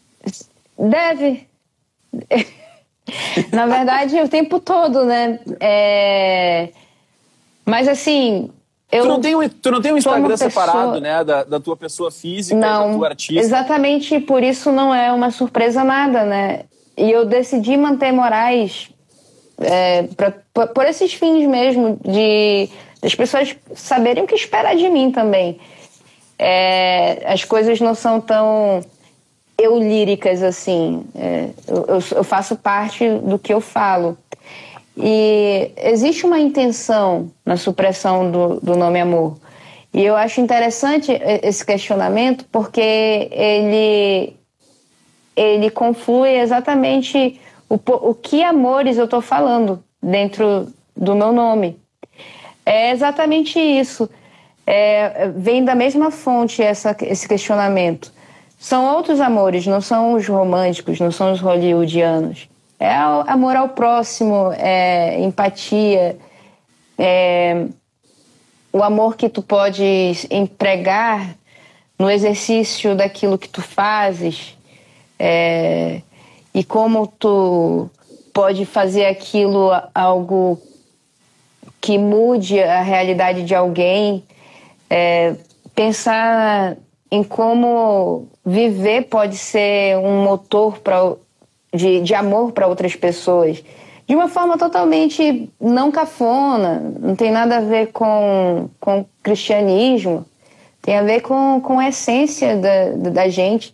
Deve. 0.78 1.48
Na 3.52 3.66
verdade, 3.66 4.20
o 4.22 4.30
tempo 4.30 4.60
todo, 4.60 5.06
né? 5.06 5.40
É... 5.60 6.70
Mas 7.66 7.88
assim. 7.88 8.50
Eu 8.92 9.04
tu, 9.04 9.08
não 9.08 9.22
tem 9.22 9.36
um, 9.36 9.50
tu 9.50 9.72
não 9.72 9.82
tem 9.82 9.94
um 9.94 9.98
Instagram 9.98 10.28
pessoa... 10.28 10.50
separado, 10.50 11.00
né? 11.00 11.24
Da, 11.24 11.44
da 11.44 11.60
tua 11.60 11.78
pessoa 11.78 12.12
física 12.12 12.60
não, 12.60 12.92
da 12.92 12.98
tua 12.98 13.08
artista. 13.08 13.42
Exatamente 13.42 14.20
por 14.20 14.44
isso 14.44 14.70
não 14.72 14.94
é 14.94 15.12
uma 15.12 15.32
surpresa 15.32 15.84
nada, 15.84 16.26
né? 16.26 16.66
E 16.98 17.10
eu 17.10 17.26
decidi 17.26 17.78
manter 17.78 18.12
Moraes 18.12 18.92
é, 19.64 20.04
pra, 20.16 20.34
por, 20.68 20.86
esses 20.86 21.14
fins 21.14 21.48
mesmo, 21.48 22.00
de 22.04 22.70
as 23.02 23.16
pessoas 23.16 23.56
saberem 23.76 24.24
o 24.24 24.28
que 24.28 24.36
esperar 24.36 24.76
de 24.76 24.90
mim 24.90 25.12
também. 25.12 25.60
É, 26.38 27.24
as 27.26 27.44
coisas 27.44 27.80
não 27.80 27.96
são 27.96 28.20
tão 28.20 28.82
eu 29.58 29.78
líricas 29.78 30.42
assim. 30.42 31.04
É, 31.16 31.50
eu, 31.68 32.02
eu, 32.18 32.24
faço 32.24 32.56
parte 32.56 33.08
do 33.20 33.38
que 33.38 33.54
eu 33.54 33.62
falo. 33.62 34.18
E 34.98 35.72
existe 35.78 36.26
uma 36.26 36.40
intenção 36.40 37.32
na 37.46 37.58
supressão 37.58 38.30
do, 38.30 38.60
do 38.60 38.76
nome 38.76 39.00
amor. 39.00 39.38
E 39.94 40.04
eu 40.04 40.16
acho 40.16 40.42
interessante 40.42 41.12
esse 41.44 41.66
questionamento 41.66 42.46
porque 42.52 42.82
ele, 43.32 44.34
ele 45.36 45.70
conflui 45.70 46.40
exatamente 46.40 47.40
o, 47.72 48.10
o 48.10 48.14
que 48.14 48.44
amores 48.44 48.98
eu 48.98 49.06
estou 49.06 49.22
falando 49.22 49.82
dentro 50.04 50.68
do 50.96 51.16
meu 51.16 51.32
nome. 51.32 51.80
É 52.66 52.92
exatamente 52.92 53.58
isso. 53.60 54.10
É, 54.68 55.30
vem 55.30 55.64
da 55.64 55.74
mesma 55.74 56.12
fonte 56.12 56.62
essa, 56.62 56.96
esse 57.02 57.28
questionamento. 57.28 58.12
São 58.60 58.86
outros 58.94 59.20
amores, 59.22 59.66
não 59.66 59.80
são 59.80 60.14
os 60.14 60.28
românticos, 60.28 61.00
não 61.00 61.12
são 61.12 61.32
os 61.32 61.40
hollywoodianos. 61.40 62.50
É 62.78 62.94
amor 62.94 63.56
ao 63.56 63.70
próximo, 63.70 64.52
é 64.58 65.20
empatia, 65.22 66.18
é 66.98 67.68
o 68.74 68.84
amor 68.84 69.16
que 69.16 69.30
tu 69.30 69.42
pode 69.42 69.84
empregar 70.30 71.36
no 71.98 72.10
exercício 72.10 72.96
daquilo 72.96 73.38
que 73.38 73.50
tu 73.50 73.62
fazes 73.62 74.58
é, 75.20 76.02
e 76.54 76.64
como 76.64 77.08
tu 77.08 77.90
pode 78.34 78.66
fazer 78.66 79.06
aquilo 79.06 79.72
algo 79.94 80.60
que 81.80 81.98
mude 81.98 82.62
a 82.62 82.82
realidade 82.82 83.44
de 83.44 83.56
alguém, 83.56 84.24
é, 84.90 85.36
pensar 85.74 86.78
em 87.10 87.24
como 87.24 88.28
viver 88.46 89.04
pode 89.04 89.38
ser 89.38 89.98
um 89.98 90.24
motor 90.24 90.80
pra, 90.80 91.14
de, 91.74 92.02
de 92.02 92.14
amor 92.14 92.52
para 92.52 92.68
outras 92.68 92.96
pessoas. 92.96 93.64
De 94.08 94.16
uma 94.16 94.28
forma 94.28 94.58
totalmente 94.58 95.50
não 95.60 95.92
cafona, 95.92 96.94
não 97.00 97.16
tem 97.16 97.32
nada 97.32 97.58
a 97.58 97.62
ver 97.62 97.88
com, 97.88 98.70
com 98.80 99.06
cristianismo, 99.24 100.26
tem 100.82 100.98
a 100.98 101.04
ver 101.04 101.22
com, 101.22 101.62
com 101.62 101.80
a 101.80 101.90
essência 101.90 102.58
da, 102.58 103.10
da 103.10 103.30
gente 103.30 103.74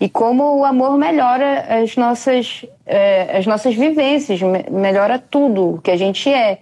e 0.00 0.08
como 0.08 0.58
o 0.58 0.64
amor 0.64 0.96
melhora 0.96 1.82
as 1.82 1.96
nossas, 1.96 2.64
é, 2.86 3.36
as 3.36 3.46
nossas 3.46 3.74
vivências, 3.74 4.40
melhora 4.70 5.18
tudo 5.18 5.80
que 5.82 5.90
a 5.90 5.96
gente 5.96 6.28
é. 6.30 6.60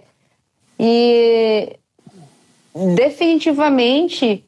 E 0.79 1.75
definitivamente 2.95 4.43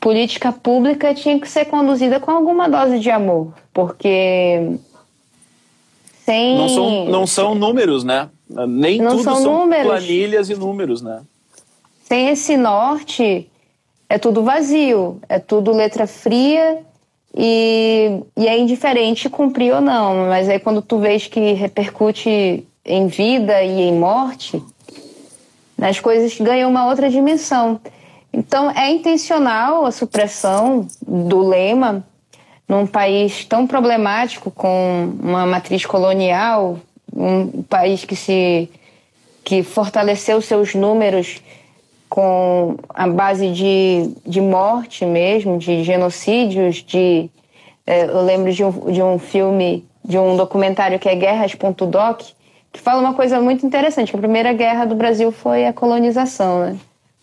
política 0.00 0.52
pública 0.52 1.14
tinha 1.14 1.38
que 1.40 1.48
ser 1.48 1.66
conduzida 1.66 2.18
com 2.18 2.30
alguma 2.30 2.68
dose 2.68 2.98
de 2.98 3.10
amor, 3.10 3.52
porque 3.72 4.78
sem 6.24 6.56
não 6.56 6.68
são, 6.68 7.04
não 7.06 7.26
são 7.26 7.54
números, 7.54 8.04
né? 8.04 8.28
Nem 8.68 9.00
não 9.00 9.12
tudo 9.12 9.22
são, 9.22 9.36
são 9.36 9.60
números. 9.60 9.86
planilhas 9.86 10.50
e 10.50 10.54
números, 10.54 11.02
né? 11.02 11.22
Sem 12.04 12.28
esse 12.28 12.56
norte 12.56 13.48
é 14.08 14.18
tudo 14.18 14.42
vazio, 14.42 15.20
é 15.28 15.38
tudo 15.38 15.72
letra 15.72 16.06
fria 16.06 16.84
e, 17.36 18.20
e 18.36 18.46
é 18.46 18.58
indiferente 18.58 19.28
cumprir 19.28 19.74
ou 19.74 19.80
não. 19.80 20.28
Mas 20.28 20.48
aí 20.48 20.58
quando 20.58 20.82
tu 20.82 20.98
vês 20.98 21.26
que 21.26 21.52
repercute 21.52 22.66
em 22.84 23.06
vida 23.06 23.62
e 23.62 23.82
em 23.82 23.92
morte, 23.92 24.62
as 25.80 26.00
coisas 26.00 26.38
ganham 26.38 26.70
uma 26.70 26.86
outra 26.86 27.08
dimensão. 27.08 27.80
Então, 28.32 28.70
é 28.70 28.90
intencional 28.90 29.86
a 29.86 29.90
supressão 29.90 30.86
do 31.06 31.40
lema 31.40 32.04
num 32.68 32.86
país 32.86 33.44
tão 33.44 33.66
problemático 33.66 34.50
com 34.50 35.12
uma 35.22 35.46
matriz 35.46 35.86
colonial, 35.86 36.78
um 37.14 37.62
país 37.62 38.04
que 38.04 38.14
se 38.14 38.68
que 39.42 39.62
fortaleceu 39.62 40.42
seus 40.42 40.74
números 40.74 41.40
com 42.08 42.76
a 42.88 43.06
base 43.06 43.50
de, 43.50 44.10
de 44.26 44.40
morte 44.40 45.04
mesmo, 45.04 45.58
de 45.58 45.84
genocídios, 45.84 46.76
de 46.76 47.30
é, 47.86 48.04
eu 48.04 48.22
lembro 48.22 48.52
de 48.52 48.62
um, 48.62 48.92
de 48.92 49.02
um 49.02 49.18
filme, 49.18 49.86
de 50.04 50.18
um 50.18 50.36
documentário 50.36 50.98
que 50.98 51.08
é 51.08 51.14
Guerras.doc, 51.14 52.20
que 52.70 52.80
fala 52.80 53.00
uma 53.00 53.14
coisa 53.14 53.40
muito 53.40 53.64
interessante, 53.64 54.10
que 54.10 54.16
a 54.16 54.20
primeira 54.20 54.52
guerra 54.52 54.84
do 54.84 54.94
Brasil 54.94 55.32
foi 55.32 55.66
a 55.66 55.72
colonização, 55.72 56.60
né? 56.60 56.76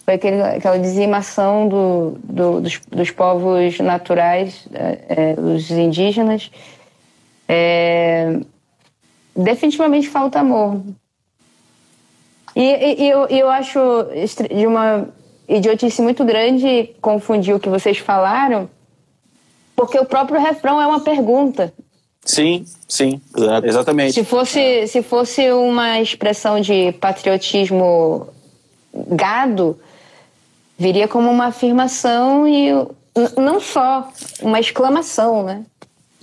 Foi 0.03 0.15
aquele, 0.15 0.41
aquela 0.41 0.77
dizimação 0.77 1.67
do, 1.67 2.17
do, 2.23 2.61
dos, 2.61 2.79
dos, 2.91 3.11
povos 3.11 3.79
naturais, 3.79 4.67
é, 4.73 5.35
é, 5.37 5.81
indígenas. 5.81 6.51
É, 7.47 8.39
definitivamente 9.35 10.07
falta 10.07 10.39
amor. 10.39 10.81
E, 12.55 12.61
e, 12.61 13.03
e 13.03 13.09
eu, 13.09 13.25
eu 13.27 13.49
acho 13.49 13.79
de 14.53 14.65
uma 14.65 15.07
idiotice 15.47 16.01
muito 16.01 16.23
grande 16.23 16.95
confundir 17.01 17.53
o 17.53 17.59
que 17.59 17.69
vocês 17.69 17.97
falaram, 17.97 18.69
porque 19.75 19.99
o 19.99 20.05
próprio 20.05 20.39
refrão 20.39 20.81
é 20.81 20.87
uma 20.87 21.01
pergunta. 21.01 21.73
Sim, 22.23 22.65
sim, 22.87 23.21
exatamente. 23.63 24.13
Se 24.13 24.23
fosse, 24.23 24.87
se 24.87 25.03
fosse 25.03 25.51
uma 25.51 26.01
expressão 26.01 26.59
de 26.59 26.91
patriotismo 26.93 28.27
gado, 28.93 29.79
viria 30.77 31.07
como 31.07 31.29
uma 31.29 31.47
afirmação 31.47 32.47
e 32.47 32.71
não 33.37 33.59
só 33.59 34.09
uma 34.41 34.59
exclamação, 34.59 35.43
né? 35.43 35.65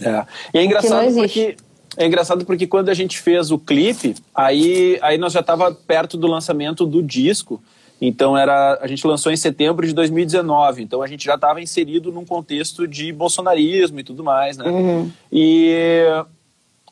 É. 0.01 0.27
E 0.53 0.59
é 0.59 0.65
engraçado 0.65 1.15
porque 1.15 1.57
é 1.97 2.07
engraçado 2.07 2.45
porque 2.45 2.67
quando 2.67 2.89
a 2.89 2.95
gente 2.95 3.21
fez 3.21 3.51
o 3.51 3.59
clipe, 3.59 4.15
aí, 4.35 4.99
aí 5.03 5.19
nós 5.19 5.33
já 5.33 5.41
estava 5.41 5.73
perto 5.73 6.17
do 6.17 6.27
lançamento 6.27 6.87
do 6.87 7.03
disco. 7.03 7.63
Então 8.01 8.37
era, 8.37 8.79
a 8.81 8.87
gente 8.89 9.07
lançou 9.07 9.31
em 9.31 9.37
setembro 9.37 9.87
de 9.87 9.93
2019, 9.93 10.83
então 10.83 11.03
a 11.03 11.07
gente 11.07 11.25
já 11.25 11.37
estava 11.37 11.61
inserido 11.61 12.11
num 12.11 12.25
contexto 12.25 12.89
de 12.89 13.13
bolsonarismo 13.13 14.01
e 14.01 14.05
tudo 14.05 14.25
mais, 14.25 14.57
né? 14.57 14.69
Uhum. 14.69 15.11
E 15.31 16.07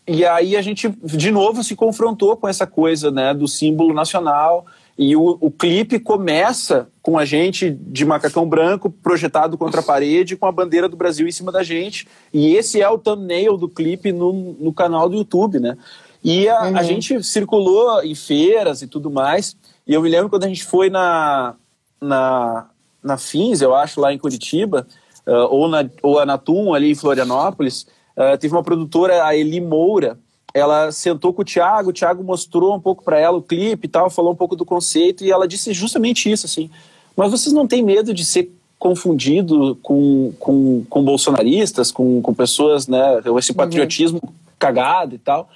e 0.06 0.24
aí 0.24 0.56
a 0.56 0.62
gente 0.62 0.88
de 0.88 1.30
novo 1.30 1.62
se 1.62 1.76
confrontou 1.76 2.36
com 2.36 2.48
essa 2.48 2.66
coisa, 2.66 3.10
né, 3.10 3.34
do 3.34 3.46
símbolo 3.46 3.94
nacional 3.94 4.66
e 5.00 5.16
o, 5.16 5.38
o 5.40 5.50
clipe 5.50 5.98
começa 5.98 6.86
com 7.00 7.16
a 7.16 7.24
gente 7.24 7.70
de 7.70 8.04
macacão 8.04 8.46
branco 8.46 8.90
projetado 8.90 9.56
contra 9.56 9.80
a 9.80 9.82
parede 9.82 10.36
com 10.36 10.44
a 10.44 10.52
bandeira 10.52 10.90
do 10.90 10.96
Brasil 10.96 11.26
em 11.26 11.32
cima 11.32 11.50
da 11.50 11.62
gente. 11.62 12.06
E 12.34 12.54
esse 12.54 12.82
é 12.82 12.88
o 12.90 12.98
thumbnail 12.98 13.56
do 13.56 13.66
clipe 13.66 14.12
no, 14.12 14.30
no 14.60 14.74
canal 14.74 15.08
do 15.08 15.16
YouTube, 15.16 15.58
né? 15.58 15.74
E 16.22 16.46
a, 16.50 16.64
uhum. 16.64 16.76
a 16.76 16.82
gente 16.82 17.24
circulou 17.24 18.04
em 18.04 18.14
feiras 18.14 18.82
e 18.82 18.86
tudo 18.86 19.10
mais. 19.10 19.56
E 19.86 19.94
eu 19.94 20.02
me 20.02 20.10
lembro 20.10 20.28
quando 20.28 20.44
a 20.44 20.48
gente 20.48 20.64
foi 20.64 20.90
na, 20.90 21.54
na, 21.98 22.68
na 23.02 23.16
Fins, 23.16 23.62
eu 23.62 23.74
acho, 23.74 24.02
lá 24.02 24.12
em 24.12 24.18
Curitiba, 24.18 24.86
uh, 25.26 25.46
ou, 25.48 25.66
na, 25.66 25.88
ou 26.02 26.18
a 26.18 26.26
Natum, 26.26 26.74
ali 26.74 26.90
em 26.90 26.94
Florianópolis, 26.94 27.86
uh, 28.14 28.36
teve 28.36 28.54
uma 28.54 28.62
produtora, 28.62 29.24
a 29.24 29.34
Eli 29.34 29.62
Moura, 29.62 30.18
ela 30.52 30.90
sentou 30.90 31.32
com 31.32 31.42
o 31.42 31.44
Thiago, 31.44 31.90
o 31.90 31.92
Thiago 31.92 32.22
mostrou 32.22 32.74
um 32.74 32.80
pouco 32.80 33.04
para 33.04 33.18
ela 33.18 33.38
o 33.38 33.42
clipe 33.42 33.86
e 33.86 33.90
tal, 33.90 34.10
falou 34.10 34.32
um 34.32 34.36
pouco 34.36 34.56
do 34.56 34.64
conceito 34.64 35.24
e 35.24 35.30
ela 35.30 35.46
disse 35.46 35.72
justamente 35.72 36.30
isso, 36.30 36.46
assim. 36.46 36.70
Mas 37.16 37.30
vocês 37.30 37.52
não 37.52 37.66
têm 37.66 37.82
medo 37.82 38.12
de 38.12 38.24
ser 38.24 38.52
confundido 38.78 39.76
com, 39.82 40.32
com, 40.38 40.84
com 40.88 41.04
bolsonaristas, 41.04 41.92
com, 41.92 42.22
com 42.22 42.32
pessoas, 42.32 42.88
né, 42.88 43.20
esse 43.38 43.50
uhum. 43.50 43.56
patriotismo 43.56 44.20
uhum. 44.22 44.32
cagado 44.58 45.14
e 45.14 45.18
tal. 45.18 45.48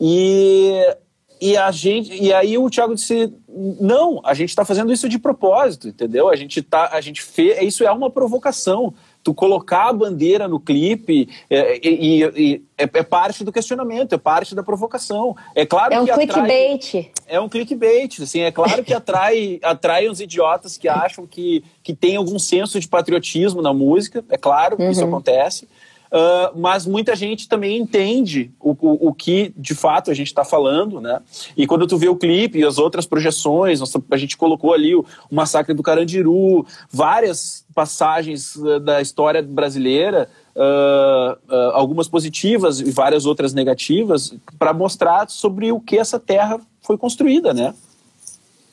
E, 0.00 0.96
e 1.40 1.56
a 1.56 1.70
gente 1.72 2.14
e 2.14 2.32
aí 2.32 2.56
o 2.56 2.70
Thiago 2.70 2.94
disse 2.94 3.32
não 3.80 4.20
a 4.24 4.32
gente 4.32 4.50
está 4.50 4.64
fazendo 4.64 4.92
isso 4.92 5.08
de 5.08 5.18
propósito 5.18 5.88
entendeu 5.88 6.28
a 6.28 6.36
gente 6.36 6.62
tá 6.62 6.88
a 6.92 7.00
gente 7.00 7.20
fez 7.22 7.62
isso 7.62 7.84
é 7.84 7.90
uma 7.90 8.10
provocação 8.10 8.94
tu 9.22 9.32
colocar 9.32 9.88
a 9.88 9.92
bandeira 9.92 10.48
no 10.48 10.58
clipe 10.58 11.28
é, 11.48 11.78
e, 11.82 12.24
e, 12.36 12.62
é, 12.76 12.82
é, 12.82 13.02
parte 13.02 13.44
do 13.44 13.52
questionamento, 13.52 14.14
é 14.14 14.18
parte 14.18 14.54
da 14.54 14.62
provocação. 14.62 15.36
É 15.54 15.64
claro 15.64 15.94
é 15.94 16.00
um 16.00 16.04
que 16.04 16.12
clickbait. 16.12 16.88
Atrai, 16.88 17.10
é 17.26 17.40
um 17.40 17.48
clickbait, 17.48 18.20
assim, 18.20 18.40
é 18.40 18.50
claro 18.50 18.82
que 18.82 18.92
atrai, 18.92 19.60
atrai 19.64 20.08
os 20.08 20.20
idiotas 20.20 20.76
que 20.76 20.88
acham 20.88 21.26
que, 21.26 21.64
que 21.82 21.94
tem 21.94 22.16
algum 22.16 22.38
senso 22.38 22.80
de 22.80 22.88
patriotismo 22.88 23.62
na 23.62 23.72
música, 23.72 24.24
é 24.28 24.36
claro 24.36 24.76
que 24.76 24.82
uhum. 24.82 24.90
isso 24.90 25.04
acontece. 25.04 25.68
Uh, 26.12 26.60
mas 26.60 26.84
muita 26.84 27.16
gente 27.16 27.48
também 27.48 27.78
entende 27.78 28.50
o, 28.60 28.72
o, 28.72 29.08
o 29.08 29.14
que 29.14 29.50
de 29.56 29.74
fato 29.74 30.10
a 30.10 30.14
gente 30.14 30.26
está 30.26 30.44
falando, 30.44 31.00
né? 31.00 31.22
E 31.56 31.66
quando 31.66 31.86
tu 31.86 31.96
vê 31.96 32.06
o 32.06 32.16
clipe 32.16 32.58
e 32.58 32.64
as 32.64 32.76
outras 32.76 33.06
projeções, 33.06 33.80
a 34.10 34.16
gente 34.18 34.36
colocou 34.36 34.74
ali 34.74 34.94
o, 34.94 35.06
o 35.30 35.34
massacre 35.34 35.72
do 35.72 35.82
Carandiru, 35.82 36.66
várias 36.90 37.64
passagens 37.74 38.56
uh, 38.56 38.78
da 38.78 39.00
história 39.00 39.40
brasileira, 39.40 40.28
uh, 40.54 41.54
algumas 41.72 42.08
positivas 42.08 42.80
e 42.80 42.90
várias 42.90 43.24
outras 43.24 43.54
negativas, 43.54 44.34
para 44.58 44.74
mostrar 44.74 45.30
sobre 45.30 45.72
o 45.72 45.80
que 45.80 45.96
essa 45.96 46.20
terra 46.20 46.60
foi 46.82 46.98
construída, 46.98 47.54
né? 47.54 47.72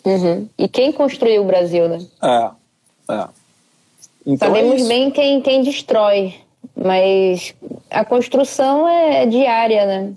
Uhum. 0.04 0.50
E 0.58 0.68
quem 0.68 0.92
construiu 0.92 1.44
o 1.44 1.48
Brasil, 1.48 1.88
né? 1.88 2.06
É, 2.22 2.50
é. 3.14 3.28
Então 4.26 4.50
Sabemos 4.50 4.82
é 4.82 4.88
bem 4.90 5.10
quem, 5.10 5.40
quem 5.40 5.64
destrói 5.64 6.49
mas 6.82 7.54
a 7.90 8.06
construção 8.06 8.88
é 8.88 9.26
diária, 9.26 9.86
né? 9.86 10.14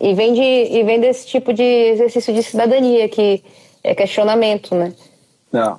E 0.00 0.12
vem, 0.12 0.34
de, 0.34 0.40
e 0.40 0.82
vem 0.82 1.00
desse 1.00 1.26
tipo 1.26 1.52
de 1.52 1.62
exercício 1.62 2.34
de 2.34 2.42
cidadania, 2.42 3.08
que 3.08 3.42
é 3.82 3.94
questionamento, 3.94 4.74
né? 4.74 4.92
Não. 5.52 5.78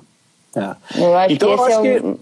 É. 0.56 0.74
Eu 0.96 1.16
acho 1.16 1.34
então, 1.34 1.48
que 1.48 1.54
esse 1.54 1.72
é, 1.72 1.80
o, 1.80 2.18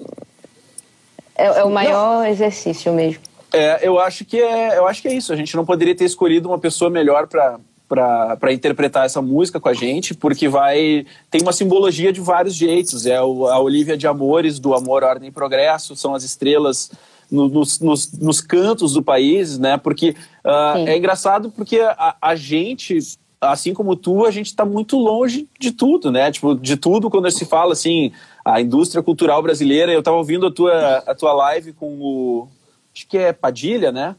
é, 1.36 1.44
é, 1.60 1.64
o 1.64 1.70
maior 1.70 2.18
não. 2.18 2.26
exercício 2.26 2.93
mesmo. 2.93 3.22
É, 3.52 3.86
eu 3.86 4.01
acho 4.01 4.24
que 4.24 4.40
é, 4.40 4.76
eu 4.76 4.86
acho 4.86 5.01
que 5.01 5.09
é 5.09 5.14
isso. 5.14 5.32
A 5.32 5.36
gente 5.36 5.55
não 5.55 5.64
poderia 5.64 5.94
ter 5.94 6.05
escolhido 6.05 6.48
uma 6.48 6.59
pessoa 6.59 6.90
melhor 6.90 7.28
para 7.28 7.59
para 7.86 8.52
interpretar 8.52 9.06
essa 9.06 9.22
música 9.22 9.60
com 9.60 9.68
a 9.68 9.74
gente, 9.74 10.14
porque 10.14 10.48
vai 10.48 11.06
tem 11.31 11.43
uma 11.43 11.52
simbologia 11.52 12.12
de 12.12 12.20
vários 12.20 12.55
jeitos. 12.55 13.06
É 13.06 13.22
o, 13.22 13.47
a 13.47 13.60
Olivia 13.60 13.97
de 13.97 14.06
Amores, 14.06 14.59
do 14.59 14.74
Amor, 14.74 15.05
Ordem 15.05 15.28
e 15.28 15.32
Progresso, 15.32 15.94
são 15.94 16.12
as 16.12 16.24
estrelas 16.24 16.90
no, 17.35 17.48
nos, 17.48 17.81
nos, 17.81 18.12
nos, 18.12 18.40
cantos 18.40 18.93
do 18.93 19.02
país, 19.02 19.59
né? 19.59 19.77
Porque 19.77 20.15
uh, 20.44 20.78
é 20.86 20.97
engraçado 20.97 21.51
porque 21.51 21.81
a, 21.81 22.16
a, 22.23 22.36
gente, 22.36 22.98
assim 23.40 23.74
como 23.74 23.97
tu, 23.97 24.24
a 24.24 24.31
gente 24.31 24.47
está 24.47 24.65
muito 24.65 24.97
longe 24.97 25.48
de 25.59 25.73
tudo, 25.73 26.12
né? 26.12 26.31
Tipo, 26.31 26.55
de 26.55 26.77
tudo 26.77 27.11
quando 27.11 27.31
se 27.31 27.44
fala 27.44 27.73
assim, 27.73 28.12
a 28.44 28.61
indústria 28.61 29.02
cultural 29.02 29.43
brasileira. 29.43 29.93
Eu 29.93 29.98
estava 29.98 30.16
ouvindo 30.16 30.47
a 30.47 30.52
tua, 30.52 30.98
a 30.98 31.15
tua 31.15 31.32
live 31.32 31.73
com 31.73 32.01
o. 32.01 32.48
Acho 32.94 33.09
que 33.09 33.19
é 33.19 33.32
Padilha, 33.32 33.90
né? 33.90 34.15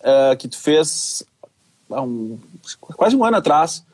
Uh, 0.00 0.36
que 0.36 0.48
tu 0.48 0.58
fez 0.58 1.22
há 1.88 2.02
um, 2.02 2.38
quase 2.96 3.14
um 3.14 3.24
ano 3.24 3.36
atrás. 3.36 3.84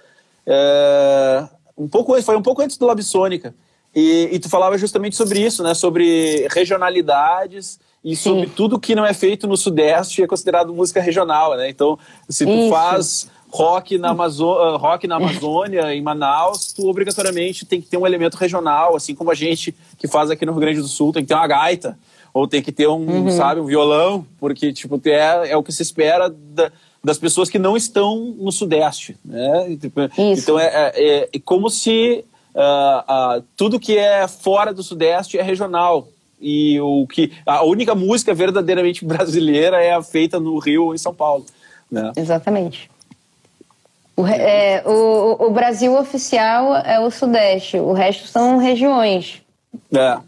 Uh, 0.47 1.49
um 1.77 1.89
pouco, 1.89 2.20
foi 2.23 2.37
um 2.37 2.43
pouco 2.43 2.62
antes 2.62 2.78
do 2.78 2.87
Labsônica. 2.87 3.55
E, 3.95 4.31
e 4.33 4.39
tu 4.39 4.49
falava 4.49 4.78
justamente 4.78 5.16
sobre 5.16 5.41
isso, 5.41 5.62
né? 5.62 5.74
Sobre 5.74 6.47
regionalidades 6.51 7.78
e 8.07 8.15
Sim. 8.15 8.23
sobre 8.23 8.47
tudo 8.47 8.78
que 8.78 8.95
não 8.95 9.05
é 9.05 9.12
feito 9.12 9.49
no 9.49 9.57
Sudeste 9.57 10.23
é 10.23 10.28
considerado 10.28 10.73
música 10.73 11.01
regional, 11.01 11.57
né? 11.57 11.69
Então, 11.69 11.99
se 12.28 12.47
tu 12.47 12.53
isso. 12.53 12.70
faz 12.70 13.31
rock 13.51 13.99
na, 13.99 14.11
Amazo 14.11 14.49
ah, 14.53 14.77
rock 14.77 15.09
na 15.09 15.16
Amazônia, 15.16 15.93
em 15.93 16.01
Manaus, 16.01 16.73
tu 16.73 16.89
obrigatoriamente 16.89 17.66
tem 17.66 17.81
que 17.81 17.89
ter 17.89 17.97
um 17.97 18.07
elemento 18.07 18.37
regional, 18.37 18.95
assim 18.95 19.12
como 19.12 19.33
a 19.33 19.35
gente 19.35 19.74
que 19.99 20.07
faz 20.07 20.31
aqui 20.31 20.47
no 20.47 20.53
Rio 20.53 20.61
Grande 20.61 20.81
do 20.81 20.87
Sul, 20.87 21.12
tem 21.12 21.23
que 21.23 21.28
ter 21.28 21.35
uma 21.35 21.49
gaita, 21.49 21.99
ou 22.33 22.47
tem 22.47 22.62
que 22.62 22.70
ter 22.70 22.87
um, 22.87 23.24
uhum. 23.24 23.31
sabe, 23.33 23.61
um 23.61 23.66
violão, 23.66 24.24
porque, 24.39 24.73
tipo, 24.73 25.01
é, 25.07 25.51
é 25.51 25.57
o 25.57 25.62
que 25.65 25.73
se 25.73 25.83
espera 25.83 26.31
da, 26.31 26.70
das 27.03 27.19
pessoas 27.19 27.51
que 27.51 27.59
não 27.59 27.77
estão 27.77 28.37
no 28.39 28.53
Sudeste, 28.53 29.16
né? 29.24 29.77
Tipo, 29.81 30.03
então, 30.16 30.61
é, 30.61 30.66
é, 30.95 31.28
é, 31.35 31.39
como 31.45 31.69
se 31.69 32.24
uh, 32.55 33.39
uh, 33.39 33.45
tudo 33.57 33.81
que 33.81 33.99
é 33.99 34.28
fora 34.28 34.73
do 34.73 34.85
Sudeste 34.85 35.37
é 35.39 35.43
regional, 35.43 36.07
e 36.48 36.81
o 36.81 37.05
que 37.09 37.32
a 37.44 37.64
única 37.64 37.93
música 37.93 38.32
verdadeiramente 38.32 39.02
brasileira 39.05 39.82
é 39.82 39.93
a 39.93 40.02
feita 40.02 40.39
no 40.39 40.56
Rio 40.59 40.85
ou 40.85 40.94
em 40.94 40.98
São 40.98 41.12
Paulo. 41.12 41.44
Né? 41.90 42.12
Exatamente. 42.16 42.89
O, 44.16 44.24
é, 44.27 44.82
o, 44.86 45.47
o, 45.47 45.51
Brasil 45.51 45.94
oficial 45.98 46.74
é 46.77 47.01
o 47.01 47.10
Sudeste, 47.10 47.78
o 47.78 47.93
resto 47.93 48.28
são 48.28 48.59
regiões. 48.59 49.43
É. 49.93 50.18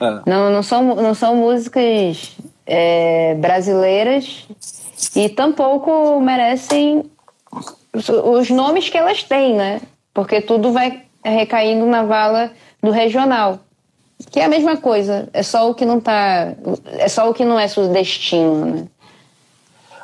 é. 0.00 0.20
Não, 0.24 0.50
não, 0.50 0.62
são, 0.62 0.94
não 0.94 1.14
são 1.14 1.36
músicas 1.36 2.36
é, 2.64 3.34
brasileiras 3.34 4.46
e 5.14 5.28
tampouco 5.28 6.20
merecem 6.20 7.04
os 7.92 8.48
nomes 8.48 8.88
que 8.88 8.96
elas 8.96 9.22
têm, 9.24 9.56
né? 9.56 9.80
Porque 10.14 10.40
tudo 10.40 10.72
vai 10.72 11.02
recaindo 11.22 11.84
na 11.84 12.04
vala 12.04 12.52
do 12.82 12.90
regional. 12.90 13.60
Que 14.30 14.40
é 14.40 14.44
a 14.44 14.48
mesma 14.48 14.76
coisa, 14.76 15.28
é 15.32 15.42
só 15.42 15.70
o 15.70 15.74
que 15.74 15.84
não 15.84 16.00
tá. 16.00 16.54
É 16.98 17.08
só 17.08 17.30
o 17.30 17.34
que 17.34 17.44
não 17.44 17.58
é 17.58 17.68
sudestino, 17.68 18.64
né? 18.66 18.88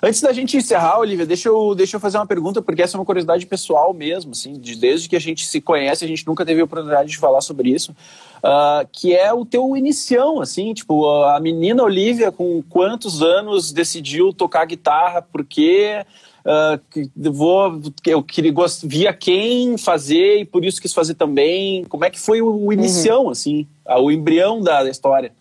Antes 0.06 0.20
da 0.20 0.34
gente 0.34 0.54
encerrar, 0.54 0.98
Olivia, 0.98 1.24
deixa 1.24 1.48
eu, 1.48 1.74
deixa 1.74 1.96
eu 1.96 2.00
fazer 2.00 2.18
uma 2.18 2.26
pergunta, 2.26 2.60
porque 2.60 2.82
essa 2.82 2.94
é 2.94 2.98
uma 2.98 3.06
curiosidade 3.06 3.46
pessoal 3.46 3.94
mesmo, 3.94 4.32
assim, 4.32 4.52
de, 4.52 4.76
desde 4.76 5.08
que 5.08 5.16
a 5.16 5.20
gente 5.20 5.46
se 5.46 5.62
conhece, 5.62 6.04
a 6.04 6.08
gente 6.08 6.26
nunca 6.26 6.44
teve 6.44 6.60
a 6.60 6.64
oportunidade 6.64 7.08
de 7.08 7.16
falar 7.16 7.40
sobre 7.40 7.70
isso, 7.70 7.92
uh, 7.92 8.86
que 8.92 9.16
é 9.16 9.32
o 9.32 9.46
teu 9.46 9.74
inicião, 9.74 10.42
assim, 10.42 10.74
tipo, 10.74 11.08
a 11.24 11.40
menina 11.40 11.82
Olivia, 11.82 12.30
com 12.30 12.62
quantos 12.68 13.22
anos 13.22 13.72
decidiu 13.72 14.30
tocar 14.30 14.66
guitarra, 14.66 15.22
porque 15.22 16.04
uh, 16.44 17.32
vou, 17.32 17.80
eu 18.06 18.22
queria, 18.22 18.52
via 18.84 19.12
quem 19.12 19.76
fazer 19.76 20.40
e 20.40 20.44
por 20.44 20.64
isso 20.64 20.80
quis 20.80 20.92
fazer 20.92 21.14
também, 21.14 21.84
como 21.84 22.04
é 22.04 22.10
que 22.10 22.20
foi 22.20 22.42
o, 22.42 22.66
o 22.66 22.72
inicião, 22.72 23.24
uhum. 23.24 23.30
assim, 23.30 23.66
o 23.86 24.10
embrião 24.10 24.60
da, 24.60 24.82
da 24.82 24.90
história? 24.90 25.32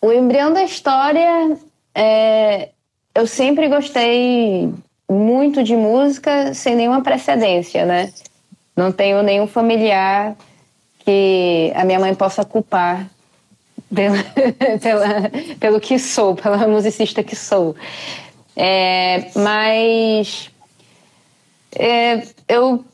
O 0.00 0.12
embrião 0.12 0.52
da 0.52 0.62
história 0.62 1.56
é, 1.94 2.70
eu 3.14 3.26
sempre 3.26 3.68
gostei 3.68 4.72
muito 5.08 5.62
de 5.62 5.76
música 5.76 6.52
sem 6.52 6.74
nenhuma 6.74 7.02
precedência, 7.02 7.86
né? 7.86 8.12
Não 8.76 8.90
tenho 8.90 9.22
nenhum 9.22 9.46
familiar 9.46 10.36
que 11.04 11.72
a 11.74 11.84
minha 11.84 12.00
mãe 12.00 12.14
possa 12.14 12.44
culpar 12.44 13.08
pela, 13.94 14.16
pela, 14.82 15.06
pelo 15.60 15.80
que 15.80 15.98
sou, 15.98 16.34
pela 16.34 16.66
musicista 16.66 17.22
que 17.22 17.36
sou. 17.36 17.76
É, 18.56 19.30
mas 19.34 20.50
é, 21.76 22.22
eu, 22.48 22.84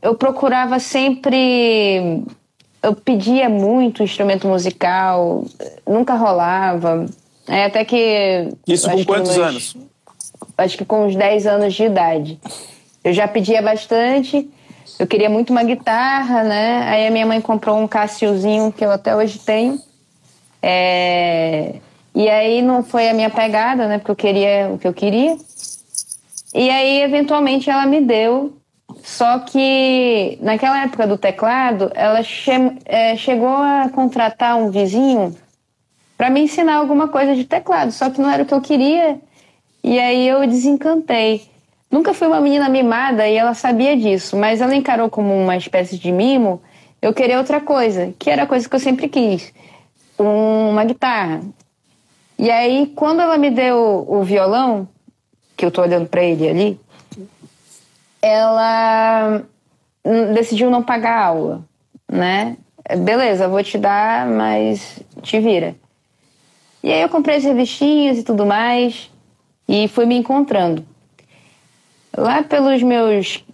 eu 0.00 0.14
procurava 0.14 0.78
sempre. 0.78 2.22
Eu 2.80 2.94
pedia 2.94 3.48
muito 3.48 4.02
instrumento 4.02 4.46
musical, 4.46 5.44
nunca 5.86 6.14
rolava. 6.14 7.06
É, 7.46 7.64
até 7.64 7.84
que. 7.84 8.48
Isso 8.66 8.90
com 8.90 9.04
quantos 9.04 9.36
meus, 9.36 9.48
anos? 9.48 9.76
Acho 10.56 10.78
que 10.78 10.84
com 10.84 11.06
uns 11.06 11.16
10 11.16 11.46
anos 11.46 11.74
de 11.74 11.84
idade. 11.84 12.38
Eu 13.02 13.12
já 13.12 13.26
pedia 13.26 13.60
bastante. 13.60 14.48
Eu 14.98 15.06
queria 15.06 15.30
muito 15.30 15.50
uma 15.50 15.62
guitarra, 15.62 16.42
né? 16.44 16.82
Aí 16.88 17.06
a 17.06 17.10
minha 17.10 17.26
mãe 17.26 17.40
comprou 17.40 17.78
um 17.78 17.86
Cassiozinho 17.86 18.72
que 18.72 18.84
eu 18.84 18.90
até 18.90 19.14
hoje 19.14 19.38
tenho. 19.38 19.80
É... 20.62 21.76
E 22.14 22.28
aí 22.28 22.62
não 22.62 22.82
foi 22.82 23.08
a 23.08 23.14
minha 23.14 23.30
pegada, 23.30 23.86
né? 23.86 23.98
Porque 23.98 24.10
eu 24.10 24.16
queria 24.16 24.70
o 24.72 24.78
que 24.78 24.88
eu 24.88 24.94
queria. 24.94 25.36
E 26.54 26.70
aí, 26.70 27.02
eventualmente, 27.02 27.70
ela 27.70 27.86
me 27.86 28.00
deu. 28.00 28.54
Só 29.02 29.38
que 29.40 30.38
naquela 30.40 30.82
época 30.82 31.06
do 31.06 31.18
teclado, 31.18 31.90
ela 31.94 32.22
che... 32.22 32.50
é, 32.84 33.16
chegou 33.16 33.56
a 33.56 33.88
contratar 33.90 34.56
um 34.56 34.70
vizinho 34.70 35.36
para 36.16 36.30
me 36.30 36.40
ensinar 36.40 36.76
alguma 36.76 37.08
coisa 37.08 37.34
de 37.34 37.44
teclado, 37.44 37.92
só 37.92 38.10
que 38.10 38.20
não 38.20 38.30
era 38.30 38.42
o 38.42 38.46
que 38.46 38.54
eu 38.54 38.60
queria. 38.60 39.20
E 39.84 39.98
aí 39.98 40.26
eu 40.26 40.46
desencantei. 40.46 41.42
Nunca 41.90 42.12
fui 42.12 42.26
uma 42.26 42.40
menina 42.40 42.68
mimada 42.68 43.28
e 43.28 43.36
ela 43.36 43.54
sabia 43.54 43.96
disso, 43.96 44.36
mas 44.36 44.60
ela 44.60 44.74
encarou 44.74 45.08
como 45.08 45.34
uma 45.34 45.56
espécie 45.56 45.96
de 45.98 46.10
mimo 46.10 46.60
eu 47.00 47.14
queria 47.14 47.38
outra 47.38 47.60
coisa, 47.60 48.12
que 48.18 48.28
era 48.28 48.42
a 48.42 48.46
coisa 48.46 48.68
que 48.68 48.74
eu 48.74 48.80
sempre 48.80 49.08
quis, 49.08 49.52
uma 50.18 50.84
guitarra. 50.84 51.40
E 52.38 52.50
aí, 52.50 52.92
quando 52.94 53.20
ela 53.20 53.36
me 53.36 53.50
deu 53.50 54.06
o 54.08 54.22
violão, 54.22 54.88
que 55.56 55.64
eu 55.64 55.70
tô 55.72 55.82
olhando 55.82 56.06
para 56.06 56.22
ele 56.22 56.48
ali, 56.48 56.80
ela 58.22 59.42
decidiu 60.32 60.70
não 60.70 60.82
pagar 60.82 61.18
a 61.18 61.26
aula, 61.26 61.64
né? 62.10 62.56
Beleza, 62.98 63.48
vou 63.48 63.62
te 63.62 63.76
dar, 63.76 64.26
mas 64.26 65.00
te 65.20 65.40
vira. 65.40 65.74
E 66.82 66.92
aí 66.92 67.02
eu 67.02 67.08
comprei 67.08 67.36
as 67.36 67.44
revistinhas 67.44 68.18
e 68.18 68.22
tudo 68.22 68.46
mais 68.46 69.10
e 69.68 69.88
fui 69.88 70.06
me 70.06 70.16
encontrando. 70.16 70.86
Lá 72.16 72.42
pelos 72.42 72.82
meus 72.82 73.44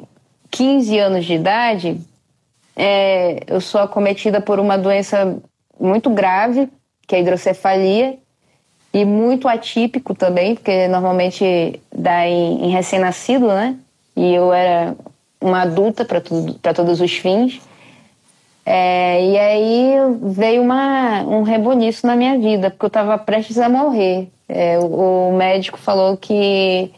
15 0.50 0.98
anos 0.98 1.24
de 1.24 1.34
idade, 1.34 2.00
é, 2.76 3.40
eu 3.46 3.60
sou 3.60 3.80
acometida 3.80 4.40
por 4.40 4.60
uma 4.60 4.76
doença 4.76 5.38
muito 5.80 6.10
grave, 6.10 6.68
que 7.06 7.14
é 7.14 7.18
a 7.18 7.20
hidrocefalia, 7.22 8.18
e 8.94 9.04
muito 9.04 9.48
atípico 9.48 10.14
também, 10.14 10.54
porque 10.54 10.86
normalmente 10.86 11.80
dá 11.92 12.28
em, 12.28 12.66
em 12.66 12.70
recém-nascido, 12.70 13.48
né? 13.48 13.76
E 14.14 14.32
eu 14.32 14.52
era 14.52 14.94
uma 15.40 15.62
adulta 15.62 16.04
para 16.04 16.72
todos 16.72 17.00
os 17.00 17.12
fins. 17.12 17.60
É, 18.64 19.30
e 19.30 19.36
aí 19.36 19.94
veio 20.22 20.62
uma, 20.62 21.22
um 21.24 21.42
reboliço 21.42 22.06
na 22.06 22.14
minha 22.14 22.38
vida, 22.38 22.70
porque 22.70 22.84
eu 22.84 22.88
estava 22.88 23.18
prestes 23.18 23.58
a 23.58 23.68
morrer. 23.68 24.28
É, 24.48 24.78
o, 24.78 25.30
o, 25.30 25.36
médico 25.36 25.76
falou 25.76 26.16
que, 26.16 26.92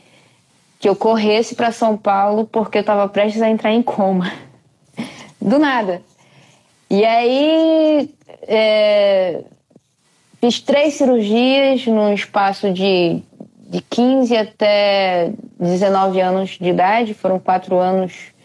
que 0.78 0.86
eu 0.86 0.94
corresse 0.94 1.54
para 1.54 1.72
São 1.72 1.96
Paulo 1.96 2.44
porque 2.44 2.76
eu 2.76 2.82
estava 2.82 3.08
prestes 3.08 3.40
a 3.40 3.48
entrar 3.48 3.72
em 3.72 3.82
coma. 3.82 4.30
Do 5.40 5.58
nada. 5.58 6.02
E 6.90 7.04
aí 7.06 8.10
é, 8.42 9.42
fiz 10.40 10.60
três 10.60 10.94
cirurgias 10.94 11.86
num 11.86 12.12
espaço 12.12 12.72
de, 12.72 13.22
de 13.68 13.80
15 13.80 14.36
até 14.36 15.32
19 15.58 16.20
anos 16.20 16.50
de 16.50 16.68
idade, 16.68 17.14
foram 17.14 17.38
quatro 17.38 17.76
anos 17.78 18.36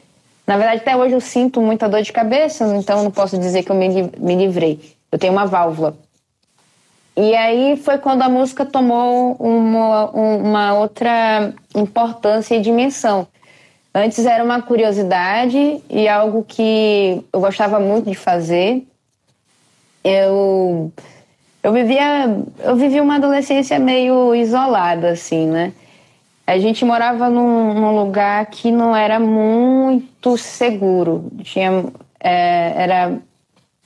na 0.51 0.57
verdade, 0.57 0.81
até 0.81 0.97
hoje 0.97 1.13
eu 1.13 1.21
sinto 1.21 1.61
muita 1.61 1.87
dor 1.87 2.01
de 2.01 2.11
cabeça, 2.11 2.65
então 2.75 3.03
não 3.03 3.11
posso 3.11 3.37
dizer 3.37 3.63
que 3.63 3.71
eu 3.71 3.75
me, 3.75 3.87
me 4.17 4.35
livrei. 4.35 4.81
Eu 5.09 5.17
tenho 5.17 5.31
uma 5.31 5.45
válvula. 5.45 5.95
e 7.15 7.33
aí 7.35 7.77
foi 7.77 7.97
quando 7.97 8.21
a 8.21 8.27
música 8.27 8.65
tomou 8.65 9.33
uma, 9.39 10.09
uma 10.09 10.73
outra 10.73 11.53
importância 11.73 12.55
e 12.55 12.61
dimensão. 12.61 13.27
Antes 13.95 14.25
era 14.25 14.43
uma 14.43 14.61
curiosidade 14.61 15.81
e 15.89 16.07
algo 16.09 16.43
que 16.45 17.23
eu 17.31 17.39
gostava 17.39 17.79
muito 17.79 18.09
de 18.09 18.15
fazer. 18.15 18.85
Eu 20.03 20.91
eu 21.63 21.73
vivia 21.73 22.43
eu 22.59 22.75
vivi 22.75 22.99
uma 22.99 23.15
adolescência 23.15 23.79
meio 23.79 24.35
isolada 24.35 25.11
assim, 25.11 25.47
né? 25.47 25.73
A 26.45 26.57
gente 26.57 26.83
morava 26.83 27.29
num, 27.29 27.73
num 27.73 27.95
lugar 27.95 28.45
que 28.47 28.71
não 28.71 28.95
era 28.95 29.19
muito 29.19 30.37
seguro. 30.37 31.31
Tinha 31.43 31.85
é, 32.19 32.73
era 32.75 33.17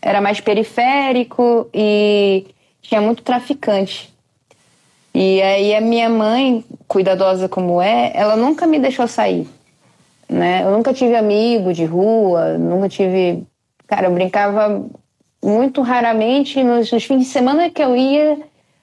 era 0.01 0.21
mais 0.21 0.39
periférico 0.39 1.69
e 1.73 2.47
tinha 2.81 3.01
muito 3.01 3.23
traficante. 3.23 4.13
E 5.13 5.41
aí 5.41 5.75
a 5.75 5.81
minha 5.81 6.09
mãe, 6.09 6.63
cuidadosa 6.87 7.47
como 7.49 7.81
é, 7.81 8.11
ela 8.13 8.35
nunca 8.35 8.67
me 8.67 8.79
deixou 8.79 9.07
sair 9.07 9.47
né? 10.29 10.63
Eu 10.63 10.71
nunca 10.71 10.93
tive 10.93 11.15
amigo 11.15 11.73
de 11.73 11.85
rua, 11.85 12.57
nunca 12.57 12.89
tive. 12.89 13.45
Cara, 13.87 14.07
eu 14.07 14.13
brincava 14.13 14.85
muito 15.43 15.81
raramente 15.81 16.63
nos, 16.63 16.91
nos 16.91 17.03
fins 17.03 17.19
de 17.19 17.25
semana 17.25 17.69
que 17.69 17.81
eu 17.81 17.95
ia 17.95 18.39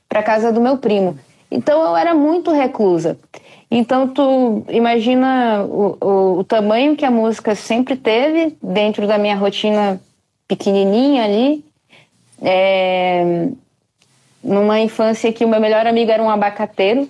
para 0.08 0.22
casa 0.22 0.52
do 0.52 0.60
meu 0.60 0.78
primo. 0.78 1.18
Então 1.50 1.82
eu 1.82 1.96
era 1.96 2.14
muito 2.14 2.50
reclusa. 2.50 3.18
Então 3.70 4.08
tu 4.08 4.64
imagina 4.68 5.64
o, 5.64 5.96
o, 6.00 6.38
o, 6.38 6.44
tamanho 6.44 6.96
que 6.96 7.04
a 7.04 7.10
música 7.10 7.54
sempre 7.54 7.96
teve 7.96 8.56
dentro 8.62 9.06
da 9.06 9.18
minha 9.18 9.36
rotina 9.36 10.00
pequenininha 10.46 11.24
ali. 11.24 11.64
É, 12.40 13.48
numa 14.42 14.80
infância 14.80 15.32
que 15.32 15.44
o 15.44 15.48
meu 15.48 15.60
melhor 15.60 15.86
amigo 15.86 16.10
era 16.10 16.22
um 16.22 16.28
abacateiro 16.28 17.08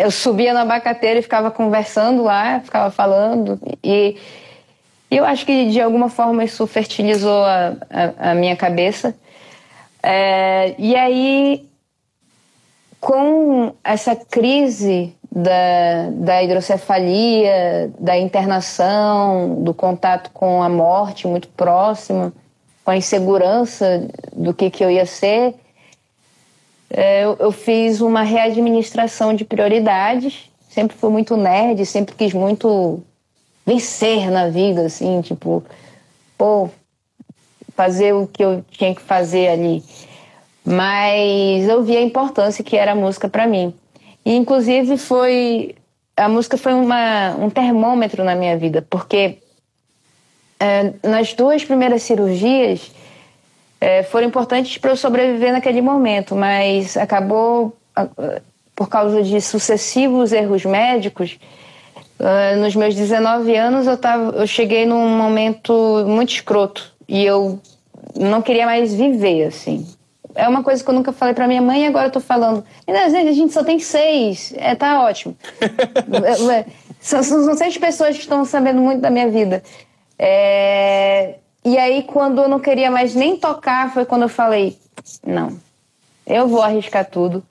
eu 0.00 0.10
subia 0.10 0.54
na 0.54 0.62
abacateira 0.62 1.18
e 1.18 1.22
ficava 1.22 1.50
conversando 1.50 2.22
lá, 2.22 2.58
ficava 2.60 2.90
falando. 2.90 3.60
E 3.84 4.16
eu 5.10 5.24
acho 5.24 5.44
que 5.44 5.70
de 5.70 5.80
alguma 5.80 6.08
forma 6.08 6.44
isso 6.44 6.66
fertilizou 6.66 7.44
a, 7.44 7.76
a, 7.90 8.30
a 8.30 8.34
minha 8.34 8.56
cabeça. 8.56 9.14
É, 10.02 10.74
e 10.78 10.94
aí, 10.96 11.68
com 13.00 13.74
essa 13.82 14.14
crise 14.14 15.14
da, 15.30 16.10
da 16.12 16.42
hidrocefalia, 16.42 17.92
da 17.98 18.18
internação, 18.18 19.62
do 19.62 19.74
contato 19.74 20.30
com 20.32 20.62
a 20.62 20.68
morte 20.68 21.26
muito 21.26 21.48
próxima, 21.48 22.32
com 22.84 22.90
a 22.90 22.96
insegurança 22.96 24.08
do 24.32 24.54
que, 24.54 24.70
que 24.70 24.84
eu 24.84 24.90
ia 24.90 25.06
ser, 25.06 25.54
é, 26.90 27.24
eu, 27.24 27.36
eu 27.38 27.52
fiz 27.52 28.00
uma 28.00 28.22
readministração 28.22 29.32
de 29.32 29.44
prioridades. 29.44 30.50
Sempre 30.68 30.96
fui 30.96 31.10
muito 31.10 31.36
nerd, 31.36 31.84
sempre 31.86 32.14
quis 32.14 32.32
muito 32.32 33.02
vencer 33.66 34.30
na 34.30 34.48
vida, 34.48 34.82
assim, 34.82 35.20
tipo, 35.20 35.62
pô, 36.36 36.68
fazer 37.76 38.14
o 38.14 38.26
que 38.26 38.42
eu 38.44 38.64
tinha 38.70 38.94
que 38.94 39.00
fazer 39.00 39.48
ali. 39.48 39.82
Mas 40.64 41.68
eu 41.68 41.82
vi 41.82 41.96
a 41.96 42.02
importância 42.02 42.62
que 42.62 42.76
era 42.76 42.92
a 42.92 42.94
música 42.94 43.28
para 43.28 43.46
mim. 43.46 43.74
E, 44.24 44.34
inclusive, 44.34 44.96
foi. 44.96 45.74
A 46.16 46.28
música 46.28 46.58
foi 46.58 46.74
uma, 46.74 47.34
um 47.36 47.48
termômetro 47.48 48.22
na 48.22 48.34
minha 48.34 48.56
vida, 48.56 48.86
porque 48.90 49.38
é, 50.58 50.92
nas 51.02 51.32
duas 51.32 51.64
primeiras 51.64 52.02
cirurgias 52.02 52.92
é, 53.80 54.02
foram 54.02 54.26
importantes 54.26 54.76
para 54.76 54.90
eu 54.90 54.96
sobreviver 54.96 55.52
naquele 55.52 55.80
momento, 55.80 56.36
mas 56.36 56.98
acabou, 56.98 57.74
por 58.76 58.88
causa 58.88 59.22
de 59.22 59.40
sucessivos 59.40 60.32
erros 60.32 60.66
médicos, 60.66 61.38
uh, 62.20 62.60
nos 62.60 62.76
meus 62.76 62.94
19 62.94 63.56
anos 63.56 63.86
eu, 63.86 63.96
tava, 63.96 64.36
eu 64.36 64.46
cheguei 64.46 64.86
num 64.86 65.08
momento 65.08 66.04
muito 66.06 66.32
escroto 66.32 66.92
e 67.08 67.24
eu 67.24 67.58
não 68.18 68.42
queria 68.42 68.66
mais 68.66 68.94
viver, 68.94 69.46
assim. 69.46 69.86
É 70.34 70.48
uma 70.48 70.62
coisa 70.62 70.82
que 70.82 70.88
eu 70.88 70.94
nunca 70.94 71.12
falei 71.12 71.34
para 71.34 71.48
minha 71.48 71.60
mãe 71.60 71.82
e 71.82 71.86
agora 71.86 72.06
eu 72.06 72.12
tô 72.12 72.20
falando. 72.20 72.64
A 72.86 73.08
gente 73.32 73.52
só 73.52 73.64
tem 73.64 73.78
seis, 73.80 74.54
é, 74.56 74.74
tá 74.74 75.02
ótimo. 75.02 75.36
É, 76.22 76.58
é, 76.58 76.66
são, 77.00 77.22
são 77.22 77.56
seis 77.56 77.76
pessoas 77.78 78.16
que 78.16 78.22
estão 78.22 78.44
sabendo 78.44 78.80
muito 78.80 79.00
da 79.00 79.10
minha 79.10 79.28
vida. 79.28 79.62
É, 80.18 81.36
e 81.64 81.78
aí, 81.78 82.02
quando 82.02 82.42
eu 82.42 82.48
não 82.48 82.60
queria 82.60 82.90
mais 82.90 83.14
nem 83.14 83.36
tocar, 83.36 83.92
foi 83.92 84.04
quando 84.04 84.22
eu 84.22 84.28
falei: 84.28 84.78
não, 85.26 85.58
eu 86.26 86.46
vou 86.46 86.62
arriscar 86.62 87.04
tudo. 87.04 87.42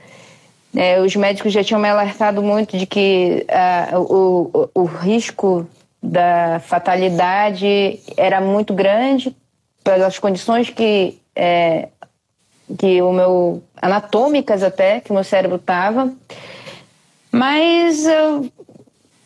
É, 0.76 1.02
os 1.02 1.16
médicos 1.16 1.52
já 1.52 1.64
tinham 1.64 1.82
me 1.82 1.90
alertado 1.90 2.44
muito 2.44 2.78
de 2.78 2.86
que 2.86 3.46
uh, 3.94 4.00
o, 4.00 4.70
o, 4.74 4.84
risco 4.84 5.68
da 6.02 6.60
fatalidade 6.60 8.00
era 8.16 8.40
muito 8.40 8.74
grande 8.74 9.36
pelas 9.84 10.20
condições 10.20 10.70
que 10.70 11.18
é, 11.36 11.90
que 12.78 13.02
o 13.02 13.12
meu 13.12 13.64
anatômicas 13.82 14.62
até 14.62 15.00
que 15.00 15.10
o 15.10 15.14
meu 15.16 15.24
cérebro 15.24 15.58
estava 15.58 16.14
mas 17.32 18.06
eu, 18.06 18.50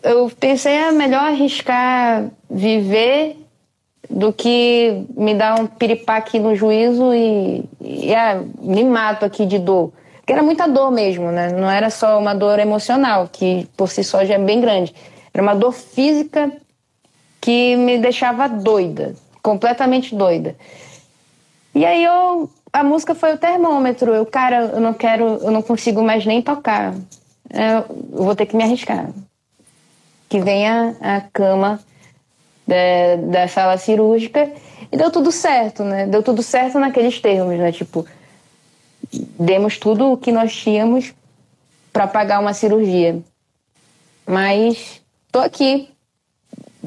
eu 0.01 0.31
pensei 0.39 0.73
é 0.73 0.91
melhor 0.91 1.25
arriscar 1.25 2.29
viver 2.49 3.37
do 4.09 4.31
que 4.31 5.05
me 5.15 5.33
dar 5.33 5.59
um 5.59 5.65
piripaque 5.65 6.39
no 6.39 6.55
juízo 6.55 7.13
e, 7.13 7.63
e 7.81 8.13
ah, 8.13 8.43
me 8.61 8.83
mato 8.83 9.25
aqui 9.25 9.45
de 9.45 9.57
dor. 9.57 9.91
Porque 10.23 10.31
era 10.31 10.41
muita 10.41 10.67
dor 10.67 10.89
mesmo, 10.89 11.33
né? 11.33 11.51
Não 11.51 11.69
era 11.69 11.89
só 11.89 12.17
uma 12.17 12.33
dor 12.33 12.57
emocional, 12.57 13.27
que 13.29 13.67
por 13.75 13.89
si 13.89 14.05
só 14.05 14.23
já 14.23 14.35
é 14.35 14.39
bem 14.39 14.61
grande. 14.61 14.95
Era 15.33 15.43
uma 15.43 15.53
dor 15.53 15.73
física 15.73 16.49
que 17.41 17.75
me 17.75 17.97
deixava 17.97 18.47
doida, 18.47 19.15
completamente 19.41 20.15
doida. 20.15 20.55
E 21.75 21.85
aí 21.85 22.05
eu, 22.05 22.49
a 22.71 22.85
música 22.85 23.13
foi 23.13 23.33
o 23.33 23.37
termômetro. 23.37 24.13
Eu, 24.13 24.25
cara, 24.25 24.71
eu 24.73 24.79
não 24.79 24.93
quero, 24.93 25.25
eu 25.41 25.51
não 25.51 25.61
consigo 25.61 26.01
mais 26.01 26.25
nem 26.25 26.41
tocar. 26.41 26.93
Eu 27.49 27.83
vou 28.11 28.33
ter 28.33 28.45
que 28.45 28.55
me 28.55 28.63
arriscar. 28.63 29.09
Que 30.29 30.39
venha 30.39 30.95
a 31.01 31.19
cama 31.33 31.81
da, 32.65 33.17
da 33.29 33.47
sala 33.49 33.77
cirúrgica 33.77 34.49
e 34.89 34.95
deu 34.95 35.11
tudo 35.11 35.33
certo, 35.33 35.83
né? 35.83 36.07
Deu 36.07 36.23
tudo 36.23 36.41
certo 36.41 36.79
naqueles 36.79 37.19
termos, 37.19 37.59
né? 37.59 37.73
Tipo, 37.73 38.05
demos 39.39 39.77
tudo 39.77 40.11
o 40.11 40.17
que 40.17 40.31
nós 40.31 40.55
tínhamos 40.55 41.13
para 41.91 42.07
pagar 42.07 42.39
uma 42.39 42.53
cirurgia. 42.53 43.19
Mas 44.25 45.01
tô 45.31 45.39
aqui 45.39 45.89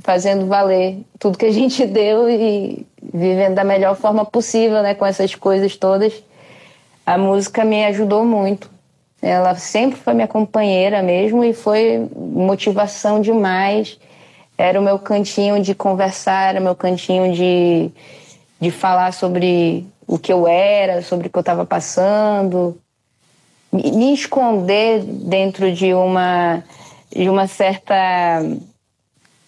fazendo 0.02 0.46
valer 0.46 0.98
tudo 1.18 1.38
que 1.38 1.46
a 1.46 1.52
gente 1.52 1.86
deu 1.86 2.28
e 2.28 2.86
vivendo 3.14 3.54
da 3.54 3.64
melhor 3.64 3.96
forma 3.96 4.24
possível, 4.24 4.82
né, 4.82 4.94
com 4.94 5.06
essas 5.06 5.34
coisas 5.34 5.76
todas. 5.76 6.12
A 7.04 7.16
música 7.16 7.64
me 7.64 7.84
ajudou 7.84 8.24
muito. 8.24 8.70
Ela 9.22 9.54
sempre 9.54 9.98
foi 9.98 10.12
minha 10.12 10.28
companheira 10.28 11.02
mesmo 11.02 11.44
e 11.44 11.52
foi 11.52 12.08
motivação 12.14 13.20
demais 13.20 13.98
era 14.58 14.80
o 14.80 14.82
meu 14.82 14.98
cantinho 14.98 15.62
de 15.62 15.74
conversar, 15.74 16.50
era 16.50 16.60
o 16.60 16.62
meu 16.62 16.74
cantinho 16.74 17.32
de, 17.34 17.90
de 18.60 18.70
falar 18.70 19.12
sobre 19.12 19.86
o 20.06 20.18
que 20.18 20.32
eu 20.32 20.46
era, 20.46 21.02
sobre 21.02 21.26
o 21.26 21.30
que 21.30 21.36
eu 21.36 21.40
estava 21.40 21.66
passando. 21.66 22.78
Me 23.72 24.14
esconder 24.14 25.02
dentro 25.02 25.72
de 25.72 25.92
uma, 25.92 26.62
de 27.10 27.28
uma 27.28 27.46
certa 27.46 27.94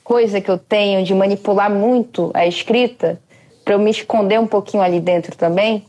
coisa 0.02 0.40
que 0.40 0.50
eu 0.50 0.58
tenho 0.58 1.04
de 1.04 1.14
manipular 1.14 1.70
muito 1.70 2.30
a 2.34 2.46
escrita, 2.46 3.20
para 3.64 3.74
eu 3.74 3.78
me 3.78 3.90
esconder 3.90 4.40
um 4.40 4.46
pouquinho 4.46 4.82
ali 4.82 5.00
dentro 5.00 5.36
também. 5.36 5.84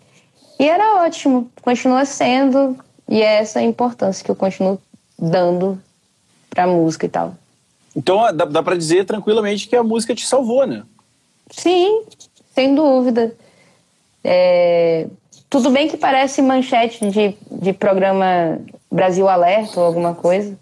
E 0.59 0.67
era 0.67 1.03
ótimo, 1.03 1.49
continua 1.61 2.03
sendo, 2.03 2.77
e 3.07 3.21
é 3.21 3.37
essa 3.37 3.59
a 3.59 3.63
importância 3.63 4.23
que 4.23 4.29
eu 4.29 4.35
continuo 4.35 4.79
dando 5.17 5.81
para 6.49 6.67
música 6.67 7.05
e 7.05 7.09
tal. 7.09 7.33
Então 7.95 8.17
dá, 8.33 8.45
dá 8.45 8.61
para 8.61 8.75
dizer 8.75 9.05
tranquilamente 9.05 9.67
que 9.67 9.75
a 9.75 9.83
música 9.83 10.13
te 10.13 10.25
salvou, 10.25 10.67
né? 10.67 10.83
Sim, 11.49 12.03
sem 12.53 12.75
dúvida. 12.75 13.35
É, 14.23 15.07
tudo 15.49 15.69
bem 15.69 15.87
que 15.87 15.97
parece 15.97 16.41
manchete 16.41 17.09
de, 17.09 17.35
de 17.51 17.73
programa 17.73 18.59
Brasil 18.91 19.27
Alerta 19.27 19.79
ou 19.79 19.85
alguma 19.85 20.13
coisa, 20.13 20.57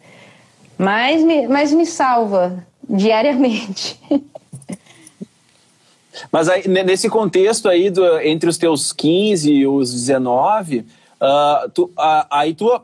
mas 0.78 1.24
me, 1.24 1.48
mas 1.48 1.74
me 1.74 1.86
salva 1.86 2.66
diariamente. 2.88 4.00
Mas 6.32 6.50
aí, 6.50 6.68
nesse 6.68 7.10
contexto 7.10 7.70
aí, 7.70 7.92
do, 7.92 8.20
entre 8.22 8.50
os 8.50 8.58
teus 8.58 8.92
15 8.92 9.52
e 9.52 9.68
os 9.68 9.94
19, 9.94 10.84
Uh, 11.18 11.68
tu, 11.72 11.86
uh, 11.86 12.28
aí 12.30 12.54
tu 12.54 12.80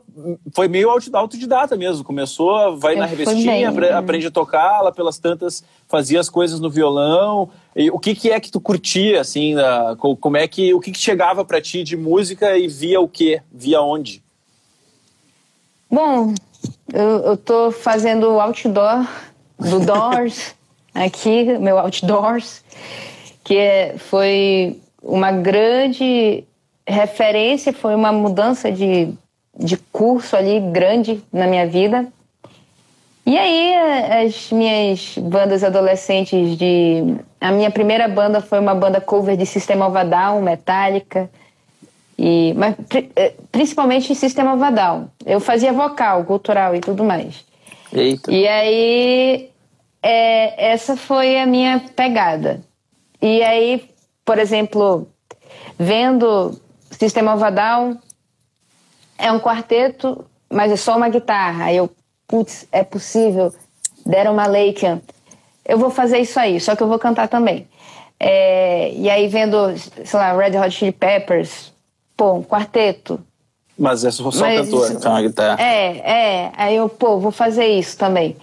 foi 0.52 0.66
meio 0.66 0.90
autodidata 0.90 1.76
mesmo, 1.76 2.02
começou, 2.02 2.76
vai 2.76 2.94
Eu 2.94 2.98
na 2.98 3.06
revestinha, 3.06 3.52
bem, 3.52 3.64
apre- 3.64 3.90
né? 3.90 3.92
aprende 3.92 4.26
a 4.26 4.30
tocar, 4.30 4.82
lá 4.82 4.90
pelas 4.90 5.18
tantas 5.18 5.62
fazia 5.86 6.18
as 6.18 6.28
coisas 6.28 6.58
no 6.58 6.68
violão. 6.68 7.50
E 7.76 7.90
o 7.90 7.98
que 7.98 8.14
que 8.14 8.30
é 8.30 8.38
que 8.38 8.50
tu 8.50 8.60
curtia, 8.60 9.20
assim, 9.20 9.54
da- 9.54 9.96
co- 9.98 10.16
como 10.16 10.36
é 10.36 10.46
que, 10.46 10.72
o 10.72 10.80
que 10.80 10.92
que 10.92 10.98
chegava 10.98 11.44
pra 11.44 11.60
ti 11.60 11.82
de 11.82 11.96
música 11.96 12.56
e 12.56 12.68
via 12.68 13.00
o 13.00 13.08
quê? 13.08 13.40
Via 13.52 13.80
onde? 13.82 14.22
Bom, 15.90 16.34
eu, 16.92 17.18
eu 17.24 17.36
tô 17.36 17.70
fazendo 17.70 18.28
o 18.30 18.40
outdoor 18.40 19.06
do 19.58 19.80
Doors 19.80 20.54
aqui, 20.94 21.44
meu 21.58 21.78
outdoors, 21.78 22.62
que 23.42 23.56
é- 23.56 23.96
foi 23.98 24.80
uma 25.02 25.32
grande 25.32 26.44
referência, 26.86 27.72
foi 27.72 27.94
uma 27.94 28.12
mudança 28.12 28.70
de, 28.70 29.12
de 29.58 29.76
curso 29.76 30.36
ali 30.36 30.60
grande 30.60 31.22
na 31.32 31.46
minha 31.46 31.66
vida. 31.66 32.06
E 33.26 33.38
aí, 33.38 33.74
as 34.24 34.52
minhas 34.52 35.16
bandas 35.18 35.64
adolescentes 35.64 36.58
de. 36.58 37.16
A 37.40 37.50
minha 37.50 37.70
primeira 37.70 38.06
banda 38.06 38.40
foi 38.40 38.58
uma 38.58 38.74
banda 38.74 39.00
cover 39.00 39.36
de 39.36 39.46
Sistema 39.46 39.88
Down, 40.04 40.42
Metallica. 40.42 41.30
E, 42.18 42.54
mas 42.54 42.76
eh, 43.16 43.34
principalmente 43.50 44.14
Sistema 44.14 44.70
Down. 44.70 45.08
Eu 45.24 45.40
fazia 45.40 45.72
vocal, 45.72 46.24
cultural 46.24 46.74
e 46.74 46.80
tudo 46.80 47.02
mais. 47.02 47.44
Eita. 47.92 48.30
E 48.30 48.46
aí, 48.46 49.50
é, 50.02 50.72
essa 50.72 50.96
foi 50.96 51.38
a 51.40 51.46
minha 51.46 51.80
pegada. 51.96 52.60
E 53.22 53.42
aí, 53.42 53.88
por 54.22 54.38
exemplo, 54.38 55.08
vendo 55.78 56.60
Sistema 56.90 57.50
Down, 57.50 57.98
é 59.16 59.32
um 59.32 59.40
quarteto, 59.40 60.24
mas 60.50 60.70
é 60.70 60.76
só 60.76 60.96
uma 60.96 61.08
guitarra. 61.08 61.64
Aí 61.64 61.76
eu, 61.76 61.90
putz, 62.34 62.66
é 62.72 62.82
possível. 62.82 63.54
Deram 64.04 64.32
uma 64.32 64.46
Laken. 64.46 65.00
Eu 65.64 65.78
vou 65.78 65.88
fazer 65.88 66.18
isso 66.18 66.38
aí, 66.40 66.60
só 66.60 66.74
que 66.74 66.82
eu 66.82 66.88
vou 66.88 66.98
cantar 66.98 67.28
também. 67.28 67.68
É, 68.18 68.92
e 68.92 69.08
aí 69.08 69.28
vendo, 69.28 69.56
sei 70.04 70.18
lá, 70.18 70.36
Red 70.36 70.58
Hot 70.58 70.70
Chili 70.72 70.90
Peppers, 70.90 71.72
pô, 72.16 72.32
um 72.34 72.42
quarteto. 72.42 73.20
Mas 73.78 74.04
é 74.04 74.10
só, 74.10 74.24
Mas 74.24 74.36
cantor. 74.36 74.84
isso- 74.86 74.92
Então, 74.94 75.14
a 75.14 75.22
guitarra. 75.22 75.62
É, 75.62 75.96
é. 76.46 76.52
Aí 76.56 76.74
eu, 76.76 76.88
pô, 76.88 77.18
vou 77.20 77.30
fazer 77.30 77.66
isso 77.66 77.96
também. 77.96 78.36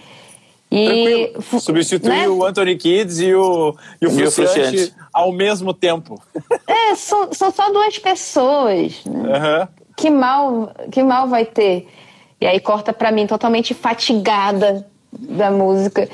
E 0.70 1.28
Tranquilo. 1.34 1.60
Substituir 1.60 2.08
né? 2.08 2.28
o 2.28 2.44
Anthony 2.46 2.76
Kids 2.76 3.20
e 3.20 3.34
o, 3.34 3.76
e 4.00 4.06
o 4.06 4.10
E 4.10 4.24
o 4.24 4.30
Frustrante 4.32 4.94
ao 5.12 5.30
mesmo 5.30 5.74
tempo. 5.74 6.18
É, 6.66 6.94
são, 6.94 7.30
são 7.32 7.50
só 7.50 7.70
duas 7.70 7.98
pessoas. 7.98 9.04
né? 9.04 9.36
Aham. 9.36 9.68
Que 9.96 10.08
mal, 10.08 10.72
que 10.90 11.02
mal 11.02 11.28
vai 11.28 11.44
ter. 11.44 11.86
E 12.42 12.46
aí 12.46 12.58
corta 12.58 12.92
pra 12.92 13.12
mim 13.12 13.24
totalmente 13.24 13.72
fatigada 13.72 14.84
da 15.12 15.48
música, 15.48 16.08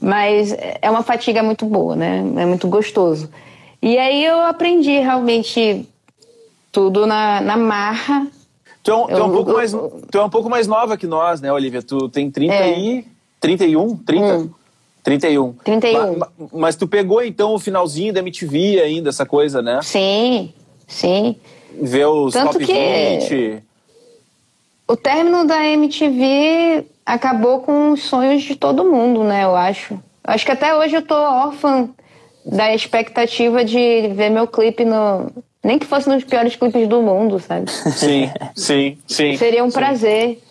mas 0.00 0.56
é 0.80 0.88
uma 0.90 1.02
fatiga 1.02 1.42
muito 1.42 1.66
boa, 1.66 1.94
né? 1.94 2.20
É 2.38 2.46
muito 2.46 2.66
gostoso. 2.68 3.28
E 3.82 3.98
aí 3.98 4.24
eu 4.24 4.40
aprendi 4.40 4.98
realmente 4.98 5.86
tudo 6.72 7.06
na, 7.06 7.42
na 7.42 7.54
marra. 7.58 8.26
Tu 8.82 8.90
é, 8.90 8.94
um, 8.94 9.06
tu, 9.06 9.10
é 9.12 9.14
um 9.24 9.26
Eu- 9.26 9.32
pouco 9.34 9.50
eu- 9.50 9.56
mais, 9.56 9.72
tu 9.72 10.18
é 10.18 10.24
um 10.24 10.30
pouco 10.30 10.48
mais 10.48 10.66
nova 10.66 10.96
que 10.96 11.06
nós, 11.06 11.42
né, 11.42 11.52
Olivia? 11.52 11.82
Tu 11.82 12.08
tem 12.08 12.30
30 12.30 12.54
É. 12.54 12.78
e... 12.78 13.06
31? 13.38 13.94
30? 13.96 14.24
Hum. 14.38 14.50
31. 15.02 15.52
31. 15.62 15.98
Ma- 15.98 16.16
ma- 16.16 16.28
Mas, 16.50 16.76
tu 16.76 16.88
pegou, 16.88 17.22
então, 17.22 17.52
o 17.52 17.58
finalzinho 17.58 18.10
da 18.10 18.20
MTV 18.20 18.80
ainda, 18.80 19.10
essa 19.10 19.26
coisa, 19.26 19.60
né? 19.60 19.80
Sim, 19.82 20.50
sim. 20.88 21.36
Ver 21.78 22.06
os 22.06 22.32
Tanto 22.32 22.52
top 22.54 22.64
que- 22.64 22.72
20. 22.72 23.62
O 24.86 24.96
término 24.96 25.46
da 25.46 25.64
MTV 25.66 26.86
acabou 27.06 27.60
com 27.60 27.92
os 27.92 28.02
sonhos 28.02 28.42
de 28.42 28.54
todo 28.54 28.84
mundo, 28.84 29.24
né? 29.24 29.44
Eu 29.44 29.56
acho. 29.56 29.98
Acho 30.22 30.44
que 30.44 30.52
até 30.52 30.74
hoje 30.74 30.96
eu 30.96 31.02
tô 31.02 31.14
órfã 31.14 31.88
da 32.44 32.74
expectativa 32.74 33.64
de 33.64 34.08
ver 34.14 34.30
meu 34.30 34.46
clipe 34.46 34.84
no. 34.84 35.30
Nem 35.62 35.78
que 35.78 35.86
fosse 35.86 36.08
nos 36.08 36.22
piores 36.24 36.54
clipes 36.56 36.86
do 36.86 37.00
mundo, 37.00 37.40
sabe? 37.40 37.70
Sim, 37.92 38.30
sim, 38.54 38.98
sim. 39.06 39.36
Seria 39.38 39.64
um 39.64 39.70
sim. 39.70 39.78
prazer. 39.78 40.42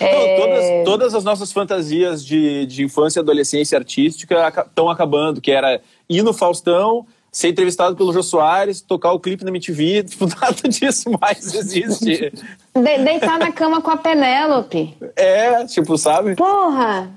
Não, 0.00 0.06
É, 0.06 0.36
todas, 0.36 0.84
todas 0.84 1.14
as 1.14 1.24
nossas 1.24 1.52
fantasias 1.52 2.24
de, 2.24 2.66
de 2.66 2.84
infância 2.84 3.18
e 3.18 3.22
adolescência 3.22 3.78
artística 3.78 4.52
estão 4.64 4.88
acabando, 4.88 5.40
que 5.40 5.50
era 5.50 5.80
ir 6.08 6.22
no 6.22 6.32
Faustão, 6.32 7.06
ser 7.36 7.48
entrevistado 7.48 7.96
pelo 7.96 8.12
Jô 8.12 8.22
Soares, 8.22 8.80
tocar 8.80 9.10
o 9.12 9.18
clipe 9.18 9.42
na 9.44 9.50
MTV, 9.50 10.04
tipo, 10.08 10.26
nada 10.26 10.68
disso 10.68 11.10
mais 11.20 11.52
existe. 11.52 12.30
de- 12.30 12.98
deitar 13.04 13.38
na 13.40 13.50
cama 13.50 13.82
com 13.82 13.90
a 13.90 13.96
Penélope. 13.96 14.96
É, 15.16 15.64
tipo, 15.66 15.98
sabe? 15.98 16.36
Porra! 16.36 17.10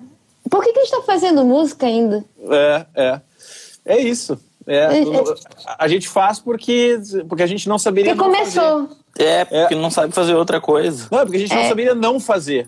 Por 0.49 0.64
que, 0.64 0.73
que 0.73 0.80
a 0.80 0.84
gente 0.84 0.91
tá 0.91 1.02
fazendo 1.03 1.45
música 1.45 1.85
ainda? 1.85 2.26
É, 2.49 2.85
é. 2.95 3.22
É 3.85 4.02
isso. 4.02 4.39
É, 4.65 4.76
É, 4.77 5.03
a- 5.68 5.76
a 5.85 5.88
gente 5.88 6.10
faz 6.10 6.39
porque, 6.39 6.99
porque 7.30 7.44
a 7.44 7.48
gente 7.48 7.69
não 7.69 7.77
saberia 7.77 8.14
Que 8.14 8.18
não 8.18 8.34
fazer. 8.34 8.60
começou. 8.60 8.98
É, 9.19 9.45
porque 9.45 9.76
não 9.76 9.91
sabe 9.91 10.14
fazer 10.14 10.34
outra 10.34 10.60
coisa. 10.60 11.07
Não, 11.11 11.19
é 11.19 11.23
porque 11.26 11.38
a 11.38 11.39
gente 11.41 11.53
não 11.53 11.61
É. 11.61 11.69
saberia 11.69 11.94
não 11.95 12.19
fazer. 12.19 12.68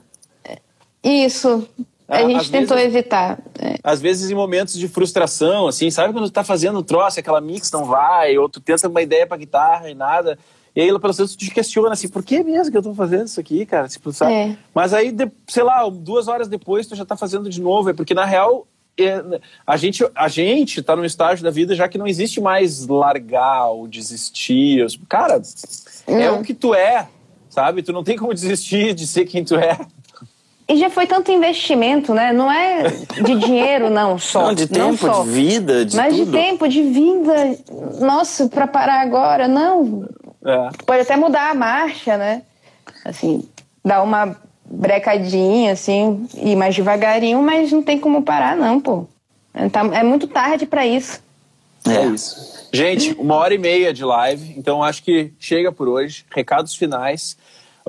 Isso. 1.04 1.68
A 2.10 2.18
Ah, 2.18 2.28
gente 2.28 2.50
tentou 2.52 2.76
vezes- 2.76 2.94
evitar. 2.96 3.38
É. 3.60 3.76
Às 3.84 4.02
vezes 4.02 4.32
em 4.32 4.36
momentos 4.36 4.74
de 4.74 4.88
frustração, 4.88 5.68
assim, 5.68 5.92
sabe 5.92 6.12
quando 6.12 6.26
tu 6.26 6.34
tá 6.34 6.44
fazendo 6.44 6.80
um 6.80 6.84
troço, 6.84 7.20
aquela 7.20 7.40
mix 7.40 7.72
não 7.72 7.86
vai, 7.86 8.36
ou 8.38 8.50
tu 8.50 8.60
tenta 8.60 8.88
uma 8.90 9.02
ideia 9.02 9.28
pra 9.28 9.38
guitarra 9.38 9.90
e 9.92 9.94
nada. 9.94 10.38
E 10.76 10.82
aí, 10.82 10.88
pelo 10.88 11.02
menos, 11.02 11.18
tu 11.36 11.38
te 11.38 11.52
questiona 11.52 11.92
assim, 11.94 12.08
por 12.08 12.24
que 12.24 12.44
mesmo 12.44 12.72
que 12.72 12.78
eu 12.78 12.82
tô 12.84 12.94
fazendo 12.96 13.26
isso 13.28 13.40
aqui, 13.40 13.66
cara? 13.66 13.88
Tipo, 13.88 14.12
sabe? 14.12 14.34
É. 14.34 14.58
Mas 14.74 14.94
aí, 14.94 15.16
sei 15.48 15.64
lá, 15.64 15.88
duas 15.90 16.28
horas 16.28 16.48
depois 16.48 16.88
tu 16.88 16.96
já 16.96 17.06
tá 17.06 17.16
fazendo 17.16 17.50
de 17.50 17.62
novo. 17.62 17.90
É 17.90 17.94
porque, 17.94 18.14
na 18.14 18.26
real, 18.26 18.68
é, 18.98 19.24
a, 19.68 19.78
gente, 19.78 20.04
a 20.16 20.28
gente 20.28 20.82
tá 20.82 20.96
num 20.96 21.06
estágio 21.06 21.44
da 21.44 21.52
vida 21.52 21.76
já 21.76 21.88
que 21.88 21.98
não 21.98 22.08
existe 22.08 22.42
mais 22.42 22.88
largar 22.88 23.68
ou 23.70 23.88
desistir. 23.88 24.86
Cara, 25.08 25.42
é 26.08 26.28
Não. 26.28 26.40
o 26.42 26.44
que 26.44 26.54
tu 26.54 26.74
é, 26.74 27.08
sabe? 27.50 27.82
Tu 27.84 27.92
não 27.94 28.04
tem 28.04 28.18
como 28.18 28.34
desistir 28.34 28.94
de 28.94 29.06
ser 29.08 29.26
quem 29.26 29.44
tu 29.44 29.56
é. 29.56 29.78
E 30.70 30.78
já 30.78 30.90
foi 30.90 31.08
tanto 31.08 31.32
investimento, 31.32 32.14
né? 32.14 32.32
Não 32.32 32.50
é 32.52 32.84
de 33.24 33.36
dinheiro, 33.40 33.90
não, 33.92 34.20
só. 34.20 34.44
Não, 34.48 34.54
de 34.54 34.68
tempo, 34.68 34.98
só. 34.98 35.24
de 35.24 35.30
vida, 35.30 35.84
de 35.84 35.96
Mas 35.98 36.16
tudo. 36.16 36.26
de 36.26 36.32
tempo, 36.32 36.68
de 36.68 36.84
vida. 36.84 37.58
Nossa, 38.00 38.48
pra 38.48 38.68
parar 38.68 39.02
agora, 39.02 39.48
não. 39.48 40.08
É. 40.46 40.70
Pode 40.86 41.02
até 41.02 41.16
mudar 41.18 41.50
a 41.50 41.56
marcha, 41.56 42.16
né? 42.18 42.44
Assim, 43.04 43.44
dar 43.84 44.04
uma 44.04 44.38
brecadinha, 44.64 45.74
assim, 45.74 46.28
ir 46.36 46.56
mais 46.56 46.76
devagarinho, 46.76 47.42
mas 47.42 47.72
não 47.72 47.82
tem 47.82 48.00
como 48.00 48.22
parar, 48.22 48.56
não, 48.56 48.80
pô. 48.80 49.08
É, 49.54 49.68
tá- 49.70 49.90
é 49.94 50.04
muito 50.04 50.28
tarde 50.28 50.68
pra 50.68 50.86
isso. 50.86 51.20
É 51.88 52.06
isso. 52.06 52.60
Gente, 52.72 53.16
uma 53.18 53.36
hora 53.36 53.56
e 53.56 53.58
meia 53.58 53.92
de 53.92 54.06
live, 54.06 54.54
então 54.56 54.84
acho 54.84 55.02
que 55.02 55.34
chega 55.40 55.72
por 55.72 55.88
hoje. 55.90 56.24
Recados 56.30 56.76
finais. 56.76 57.36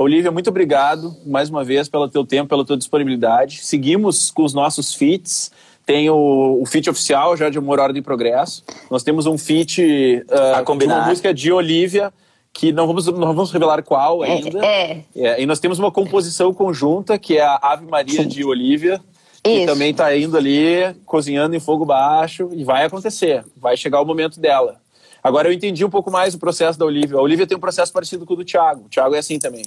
Olivia, 0.03 0.31
muito 0.31 0.49
obrigado 0.49 1.15
mais 1.27 1.51
uma 1.51 1.63
vez 1.63 1.87
pelo 1.87 2.09
teu 2.09 2.25
tempo, 2.25 2.49
pela 2.49 2.65
tua 2.65 2.75
disponibilidade. 2.75 3.61
Seguimos 3.63 4.31
com 4.31 4.45
os 4.45 4.55
nossos 4.55 4.95
feats. 4.95 5.53
Tem 5.85 6.09
o, 6.09 6.59
o 6.63 6.65
feat 6.65 6.89
oficial 6.89 7.37
já 7.37 7.51
de 7.51 7.59
Amor, 7.59 7.79
Ordem 7.79 8.01
e 8.01 8.03
Progresso. 8.03 8.65
Nós 8.91 9.03
temos 9.03 9.27
um 9.27 9.37
feat 9.37 10.25
ah, 10.31 10.61
A 10.61 10.63
combinar. 10.63 10.95
de 10.95 11.01
uma 11.01 11.07
música 11.09 11.35
de 11.35 11.53
Olivia, 11.53 12.11
que 12.51 12.73
não 12.73 12.87
vamos, 12.87 13.09
não 13.09 13.35
vamos 13.35 13.53
revelar 13.53 13.83
qual 13.83 14.23
ainda. 14.23 14.65
É, 14.65 15.03
É, 15.15 15.43
e 15.43 15.45
nós 15.45 15.61
temos 15.61 15.79
uma 15.79 15.93
composição 15.93 16.55
conjunta, 16.55 17.19
que 17.19 17.37
é 17.37 17.43
a 17.43 17.59
Ave 17.61 17.85
Maria 17.85 18.25
de 18.25 18.43
Olivia, 18.43 18.99
que 19.43 19.51
Isso. 19.51 19.67
também 19.67 19.91
está 19.91 20.17
indo 20.17 20.35
ali, 20.35 20.95
cozinhando 21.05 21.55
em 21.55 21.61
fogo 21.61 21.85
baixo, 21.85 22.49
e 22.53 22.65
vai 22.65 22.87
acontecer, 22.87 23.45
vai 23.55 23.77
chegar 23.77 24.01
o 24.01 24.07
momento 24.07 24.41
dela. 24.41 24.81
Agora 25.23 25.49
eu 25.49 25.53
entendi 25.53 25.85
um 25.85 25.91
pouco 25.91 26.11
mais 26.11 26.35
o 26.35 26.39
processo 26.39 26.79
da 26.79 26.87
Olivia. 26.87 27.19
A 27.19 27.21
Olivia 27.21 27.47
tem 27.47 27.57
um 27.57 27.61
processo 27.61 27.93
parecido 27.93 28.25
com 28.25 28.33
o 28.33 28.37
do 28.37 28.45
Thiago. 28.45 28.87
O 28.87 28.89
Thiago 28.89 29.15
é 29.15 29.19
assim 29.19 29.39
também. 29.39 29.65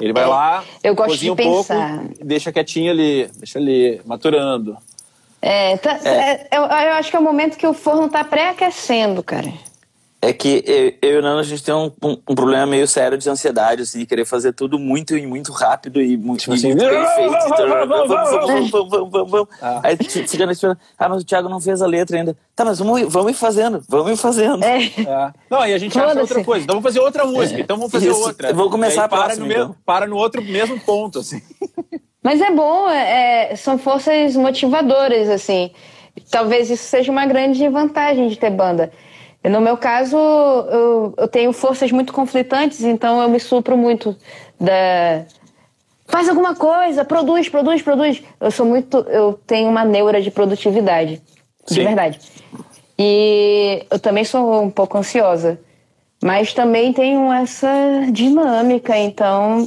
Ele 0.00 0.12
vai 0.12 0.24
É, 0.24 0.26
lá, 0.26 0.64
eu 0.82 0.94
gosto 0.94 1.10
cozinha 1.10 1.34
de 1.34 1.42
um 1.42 1.44
pouco, 1.50 1.68
pensar. 1.68 2.04
deixa 2.22 2.52
quietinho 2.52 2.90
ali, 2.90 3.30
deixa 3.36 3.58
ali, 3.58 4.00
maturando. 4.04 4.76
É, 5.42 5.76
tá- 5.78 5.98
é, 6.04 6.48
eu, 6.52 6.62
eu 6.62 6.92
acho 6.94 7.10
que 7.10 7.16
é 7.16 7.18
o 7.18 7.22
momento 7.22 7.56
que 7.56 7.66
o 7.66 7.72
forno 7.72 8.08
tá 8.08 8.22
pré-aquecendo, 8.24 9.22
cara 9.22 9.52
é 10.22 10.34
que 10.34 10.62
eu, 10.66 11.08
eu 11.08 11.16
e 11.16 11.18
o 11.18 11.22
Nando, 11.22 11.40
a 11.40 11.42
gente 11.42 11.62
tem 11.62 11.74
um, 11.74 11.90
um, 12.02 12.34
problema 12.34 12.66
meio 12.66 12.86
sério 12.86 13.16
de 13.16 13.28
ansiedade, 13.28 13.82
assim, 13.82 14.00
de 14.00 14.06
querer 14.06 14.26
fazer 14.26 14.52
tudo 14.52 14.78
muito 14.78 15.16
e 15.16 15.26
muito 15.26 15.50
rápido 15.50 16.00
e 16.02 16.14
muito, 16.16 16.40
tipo 16.40 16.52
e 16.52 16.56
assim, 16.56 16.74
muito 16.74 16.86
bem 16.86 16.98
ah, 16.98 17.06
feito. 17.06 17.34
Então, 17.34 17.68
vamos, 17.88 18.08
vamos, 18.08 18.70
vamos, 18.70 18.90
vamos, 18.90 19.30
vamos. 19.30 19.48
Ah. 19.62 19.80
Aí 19.82 19.96
tipo, 19.96 20.28
fica 20.28 20.44
na 20.44 20.52
ah, 20.98 21.08
mas 21.08 21.22
o 21.22 21.24
Thiago 21.24 21.48
não 21.48 21.58
fez 21.58 21.80
a 21.80 21.86
letra 21.86 22.18
ainda. 22.18 22.36
Tá, 22.54 22.66
mas 22.66 22.78
vamos, 22.78 23.10
vamos 23.10 23.32
ir 23.32 23.34
fazendo, 23.34 23.82
vamos 23.88 24.12
ir 24.12 24.16
fazendo. 24.16 24.62
É. 24.62 24.84
É. 24.84 25.32
Não, 25.48 25.66
e 25.66 25.72
a 25.72 25.78
gente 25.78 25.98
acha 25.98 26.20
outra 26.20 26.44
coisa, 26.44 26.64
então 26.64 26.74
vamos 26.74 26.88
fazer 26.88 27.00
outra 27.00 27.24
música, 27.24 27.58
é. 27.58 27.62
então 27.62 27.76
vamos 27.78 27.90
fazer 27.90 28.10
Isso. 28.10 28.20
outra. 28.20 28.52
Vou 28.52 28.68
começar 28.68 29.04
a 29.04 29.08
para, 29.08 29.36
no 29.36 29.46
então. 29.46 29.46
mesmo, 29.46 29.76
para 29.86 30.06
no 30.06 30.16
outro 30.16 30.42
mesmo 30.42 30.78
ponto, 30.80 31.20
assim. 31.20 31.40
Mas 32.22 32.42
é 32.42 32.50
bom, 32.50 32.90
é, 32.90 33.52
é, 33.52 33.56
são 33.56 33.78
forças 33.78 34.36
motivadoras, 34.36 35.30
assim. 35.30 35.70
Talvez 36.30 36.68
isso 36.68 36.84
seja 36.84 37.10
uma 37.10 37.24
grande 37.24 37.66
vantagem 37.70 38.28
de 38.28 38.36
ter 38.36 38.50
banda 38.50 38.92
no 39.42 39.60
meu 39.60 39.76
caso, 39.76 40.16
eu, 40.16 41.14
eu 41.16 41.28
tenho 41.28 41.52
forças 41.52 41.90
muito 41.90 42.12
conflitantes, 42.12 42.82
então 42.82 43.22
eu 43.22 43.28
me 43.28 43.40
supro 43.40 43.76
muito 43.76 44.14
da. 44.60 45.24
Faz 46.06 46.28
alguma 46.28 46.54
coisa, 46.54 47.04
produz, 47.04 47.48
produz, 47.48 47.80
produz. 47.80 48.22
Eu 48.38 48.50
sou 48.50 48.66
muito. 48.66 48.98
Eu 49.08 49.40
tenho 49.46 49.70
uma 49.70 49.84
neura 49.84 50.20
de 50.20 50.30
produtividade. 50.30 51.22
De 51.66 51.74
Sim. 51.74 51.84
verdade. 51.84 52.20
E 52.98 53.86
eu 53.90 53.98
também 53.98 54.24
sou 54.24 54.62
um 54.62 54.70
pouco 54.70 54.98
ansiosa. 54.98 55.58
Mas 56.22 56.52
também 56.52 56.92
tenho 56.92 57.32
essa 57.32 57.70
dinâmica, 58.12 58.98
então. 58.98 59.66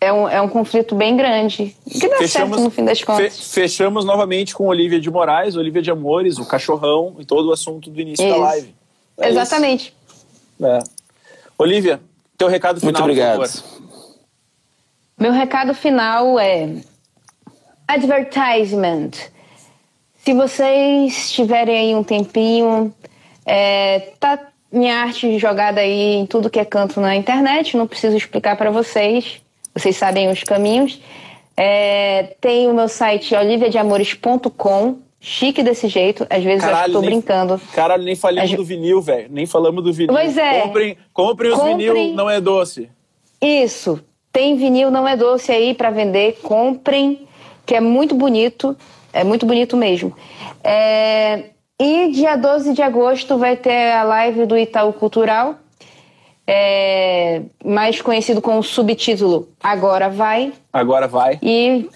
É 0.00 0.12
um, 0.12 0.28
é 0.28 0.40
um 0.42 0.48
conflito 0.48 0.94
bem 0.94 1.16
grande. 1.16 1.74
Que 1.90 2.06
dá 2.08 2.26
certo 2.28 2.60
no 2.60 2.70
fim 2.70 2.84
das 2.84 3.02
contas. 3.02 3.38
fe- 3.38 3.60
fechamos 3.62 4.04
novamente 4.04 4.54
com 4.54 4.66
Olivia 4.66 5.00
de 5.00 5.10
Moraes, 5.10 5.56
Olivia 5.56 5.80
de 5.80 5.90
Amores, 5.90 6.38
o 6.38 6.46
cachorrão 6.46 7.16
e 7.18 7.24
todo 7.24 7.48
o 7.48 7.52
assunto 7.52 7.88
do 7.90 7.98
início 8.00 8.24
da 8.24 8.30
Isso. 8.32 8.40
live. 8.40 8.74
É 9.18 9.28
Exatamente. 9.30 9.94
É. 10.62 10.78
Olivia, 11.58 11.98
teu 12.36 12.48
recado 12.48 12.78
final, 12.78 12.92
Muito 12.92 13.02
obrigado. 13.02 13.38
por 13.38 13.48
favor. 13.48 13.76
Meu 15.18 15.32
recado 15.32 15.72
final 15.72 16.38
é 16.38 16.74
advertisement. 17.88 19.10
Se 20.22 20.34
vocês 20.34 21.30
tiverem 21.32 21.78
aí 21.78 21.94
um 21.94 22.02
tempinho, 22.04 22.92
é, 23.46 24.12
tá 24.20 24.38
minha 24.70 24.96
arte 24.98 25.38
jogada 25.38 25.80
aí 25.80 26.16
em 26.16 26.26
tudo 26.26 26.50
que 26.50 26.58
é 26.58 26.64
canto 26.64 27.00
na 27.00 27.14
internet, 27.16 27.76
não 27.76 27.86
preciso 27.86 28.16
explicar 28.16 28.56
para 28.56 28.70
vocês. 28.70 29.40
Vocês 29.76 29.96
sabem 29.96 30.30
os 30.30 30.42
caminhos. 30.42 31.00
É, 31.56 32.34
tem 32.40 32.66
o 32.68 32.74
meu 32.74 32.88
site 32.88 33.34
oliviadeamores.com, 33.34 34.98
chique 35.20 35.62
desse 35.62 35.88
jeito. 35.88 36.26
Às 36.30 36.42
vezes 36.42 36.64
eu 36.64 36.74
acho 36.74 36.84
que 36.86 36.92
tô 36.92 37.00
nem, 37.00 37.10
brincando. 37.10 37.60
Caralho, 37.74 38.02
nem 38.02 38.14
falamos 38.16 38.52
A 38.52 38.56
do 38.56 38.64
vinil, 38.64 39.00
velho. 39.00 39.28
Nem 39.30 39.46
falamos 39.46 39.82
do 39.82 39.92
vinil. 39.92 40.12
Pois 40.14 40.36
é. 40.36 40.60
Comprem, 40.62 40.96
comprem 41.12 41.50
os 41.52 41.58
Comprem. 41.58 41.76
vinil, 41.76 42.14
não 42.14 42.28
é 42.28 42.40
doce. 42.40 42.88
Isso. 43.40 44.00
Tem 44.32 44.56
vinil 44.56 44.90
não 44.90 45.06
é 45.08 45.16
doce 45.16 45.50
aí 45.52 45.72
para 45.74 45.90
vender. 45.90 46.38
Comprem, 46.42 47.26
que 47.64 47.74
é 47.74 47.80
muito 47.80 48.14
bonito. 48.14 48.76
É 49.12 49.24
muito 49.24 49.46
bonito 49.46 49.76
mesmo. 49.76 50.14
É, 50.62 51.44
E 51.80 52.10
dia 52.10 52.36
12 52.36 52.72
de 52.74 52.82
agosto 52.82 53.38
vai 53.38 53.56
ter 53.56 53.92
a 53.92 54.02
live 54.02 54.46
do 54.46 54.56
Itaú 54.58 54.92
Cultural. 54.92 55.56
É, 56.46 57.42
Mais 57.64 58.00
conhecido 58.00 58.40
com 58.40 58.58
o 58.58 58.62
subtítulo 58.62 59.48
Agora 59.62 60.08
Vai. 60.08 60.52
Agora 60.72 61.08
vai. 61.08 61.38
E, 61.42 61.88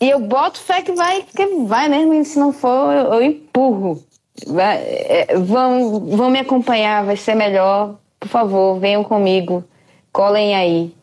e 0.00 0.10
eu 0.10 0.20
boto 0.20 0.58
fé 0.58 0.82
que 0.82 0.92
vai, 0.92 1.22
que 1.22 1.46
vai 1.64 1.88
mesmo. 1.88 2.14
E 2.14 2.24
se 2.24 2.38
não 2.38 2.52
for, 2.52 2.92
eu, 2.92 3.14
eu 3.14 3.22
empurro. 3.22 4.02
Vai- 4.46 4.82
é, 4.82 5.36
vão, 5.38 6.00
vão 6.16 6.30
me 6.30 6.40
acompanhar, 6.40 7.04
vai 7.04 7.16
ser 7.16 7.34
melhor. 7.34 7.96
Por 8.18 8.28
favor, 8.28 8.78
venham 8.80 9.04
comigo. 9.04 9.62
Colhem 10.12 10.54
aí. 10.54 10.94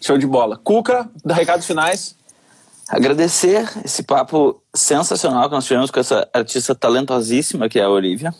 Show 0.00 0.16
de 0.16 0.26
bola. 0.26 0.56
Cuca, 0.62 1.08
dá 1.24 1.34
recados 1.34 1.66
finais. 1.66 2.14
Agradecer 2.88 3.68
esse 3.84 4.04
papo 4.04 4.62
sensacional 4.72 5.48
que 5.48 5.54
nós 5.56 5.64
tivemos 5.64 5.90
com 5.90 5.98
essa 5.98 6.28
artista 6.32 6.74
talentosíssima 6.74 7.68
que 7.68 7.80
é 7.80 7.82
a 7.82 7.90
Olivia. 7.90 8.32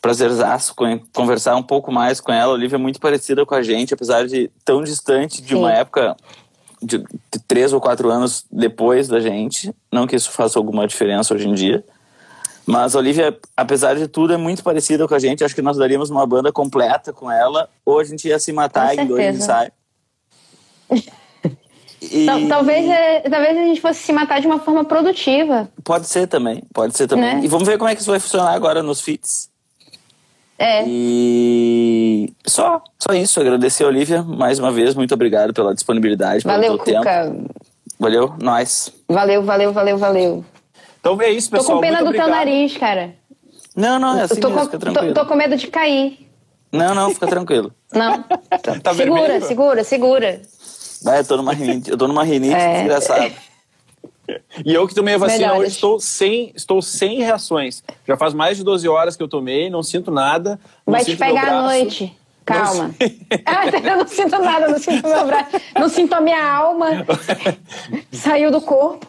Prazerzaço 0.00 0.74
con- 0.74 1.00
conversar 1.14 1.56
um 1.56 1.62
pouco 1.62 1.92
mais 1.92 2.20
com 2.20 2.32
ela. 2.32 2.52
A 2.52 2.54
Olivia 2.54 2.76
é 2.76 2.80
muito 2.80 2.98
parecida 3.00 3.44
com 3.44 3.54
a 3.54 3.62
gente, 3.62 3.92
apesar 3.94 4.26
de 4.26 4.50
tão 4.64 4.82
distante 4.82 5.42
de 5.42 5.54
uma 5.54 5.70
Sim. 5.70 5.76
época 5.78 6.16
de, 6.82 7.04
três 7.46 7.72
ou 7.72 7.80
quatro 7.80 8.10
anos 8.10 8.44
depois 8.50 9.08
da 9.08 9.20
gente. 9.20 9.74
Não 9.92 10.06
que 10.06 10.16
isso 10.16 10.30
faça 10.30 10.58
alguma 10.58 10.86
diferença 10.86 11.34
hoje 11.34 11.46
em 11.48 11.52
dia. 11.54 11.84
Mas 12.66 12.94
a 12.94 12.98
Olivia, 12.98 13.36
apesar 13.56 13.94
de 13.96 14.06
tudo, 14.06 14.32
é 14.32 14.36
muito 14.36 14.62
parecida 14.62 15.06
com 15.08 15.14
a 15.14 15.18
gente. 15.18 15.42
Acho 15.44 15.54
que 15.54 15.60
nós 15.62 15.76
daríamos 15.76 16.08
uma 16.08 16.24
banda 16.26 16.50
completa 16.52 17.12
com 17.12 17.30
ela. 17.30 17.68
Ou 17.84 17.98
a 17.98 18.04
gente 18.04 18.28
ia 18.28 18.38
se 18.38 18.52
matar 18.52 18.96
em 18.96 19.06
dois 19.06 19.36
ensaios. 19.36 19.72
E- 22.02 22.24
Tal- 22.24 22.48
Talvez, 22.48 22.88
é, 22.88 23.20
talvez 23.28 23.58
a 23.58 23.60
gente 23.60 23.78
fosse 23.78 24.00
se 24.00 24.10
matar 24.10 24.40
de 24.40 24.46
uma 24.46 24.58
forma 24.58 24.82
produtiva. 24.86 25.68
Pode 25.84 26.06
ser 26.08 26.26
também, 26.26 26.62
pode 26.72 26.96
ser 26.96 27.06
também. 27.06 27.34
Né? 27.36 27.44
E 27.44 27.46
vamos 27.46 27.68
ver 27.68 27.76
como 27.76 27.90
é 27.90 27.94
que 27.94 28.00
isso 28.00 28.10
vai 28.10 28.18
funcionar 28.18 28.52
agora 28.54 28.82
nos 28.82 29.02
fits. 29.02 29.49
É. 30.62 30.84
E 30.86 32.32
só, 32.46 32.82
só 32.98 33.14
isso. 33.14 33.40
Agradecer 33.40 33.82
a 33.84 33.86
Olivia 33.86 34.22
mais 34.22 34.58
uma 34.58 34.70
vez. 34.70 34.94
Muito 34.94 35.14
obrigado 35.14 35.54
pela 35.54 35.74
disponibilidade, 35.74 36.42
pelo 36.44 36.54
Valeu, 36.54 36.78
teu 36.78 37.00
tempo. 37.00 37.50
Valeu, 37.98 38.34
nós. 38.38 38.92
Valeu, 39.08 39.42
valeu, 39.42 39.72
valeu, 39.72 39.96
valeu. 39.96 40.44
Então 41.00 41.20
é 41.22 41.30
isso, 41.30 41.50
Tô 41.50 41.56
pessoal. 41.56 41.76
com 41.78 41.80
pena 41.80 41.96
Muito 42.02 42.08
do 42.08 42.12
teu 42.12 42.20
obrigado. 42.24 42.46
nariz, 42.46 42.76
cara. 42.76 43.14
Não, 43.74 43.98
não, 43.98 44.18
é 44.18 44.22
assim 44.24 44.38
tô 44.38 44.48
mesmo, 44.48 44.60
com, 44.60 44.66
fica 44.66 44.78
tô, 44.78 44.92
tranquilo. 44.92 45.14
tô 45.14 45.24
com 45.26 45.34
medo 45.34 45.56
de 45.56 45.66
cair. 45.68 46.28
Não, 46.70 46.94
não, 46.94 47.10
fica 47.14 47.26
tranquilo. 47.26 47.72
Não. 47.92 48.22
Tá 48.82 48.94
segura, 48.94 49.22
vermelho? 49.22 49.44
segura, 49.46 49.82
segura. 49.84 50.42
Vai, 51.02 51.20
eu 51.20 51.24
tô 51.24 51.36
numa 51.38 51.52
rinite, 51.54 51.90
eu 51.90 51.96
tô 51.96 52.06
numa 52.06 52.22
rinite 52.22 52.54
É. 52.54 52.74
desgraçada. 52.80 53.32
E 54.64 54.74
eu 54.74 54.86
que 54.86 54.94
tomei 54.94 55.14
a 55.14 55.18
vacina 55.18 55.38
Melhoras. 55.48 55.60
hoje 55.62 55.74
estou 55.74 56.00
sem, 56.00 56.52
estou 56.54 56.82
sem 56.82 57.18
reações. 57.18 57.82
Já 58.06 58.16
faz 58.16 58.34
mais 58.34 58.56
de 58.56 58.64
12 58.64 58.88
horas 58.88 59.16
que 59.16 59.22
eu 59.22 59.28
tomei, 59.28 59.70
não 59.70 59.82
sinto 59.82 60.10
nada. 60.10 60.58
não 60.86 60.92
Vai 60.92 61.04
te 61.04 61.12
sinto 61.12 61.20
meu 61.20 61.28
pegar 61.34 61.52
à 61.52 61.62
noite. 61.62 62.16
Calma. 62.44 62.94
Ah, 63.46 63.66
eu 63.72 63.96
não 63.96 64.06
sinto 64.08 64.38
nada, 64.38 64.68
não 64.68 64.78
sinto 64.78 65.06
meu 65.08 65.26
braço, 65.26 65.50
não 65.74 65.88
sinto 65.88 66.12
a 66.14 66.20
minha 66.20 66.42
alma. 66.42 67.06
Saiu 68.12 68.50
do 68.50 68.60
corpo. 68.60 69.06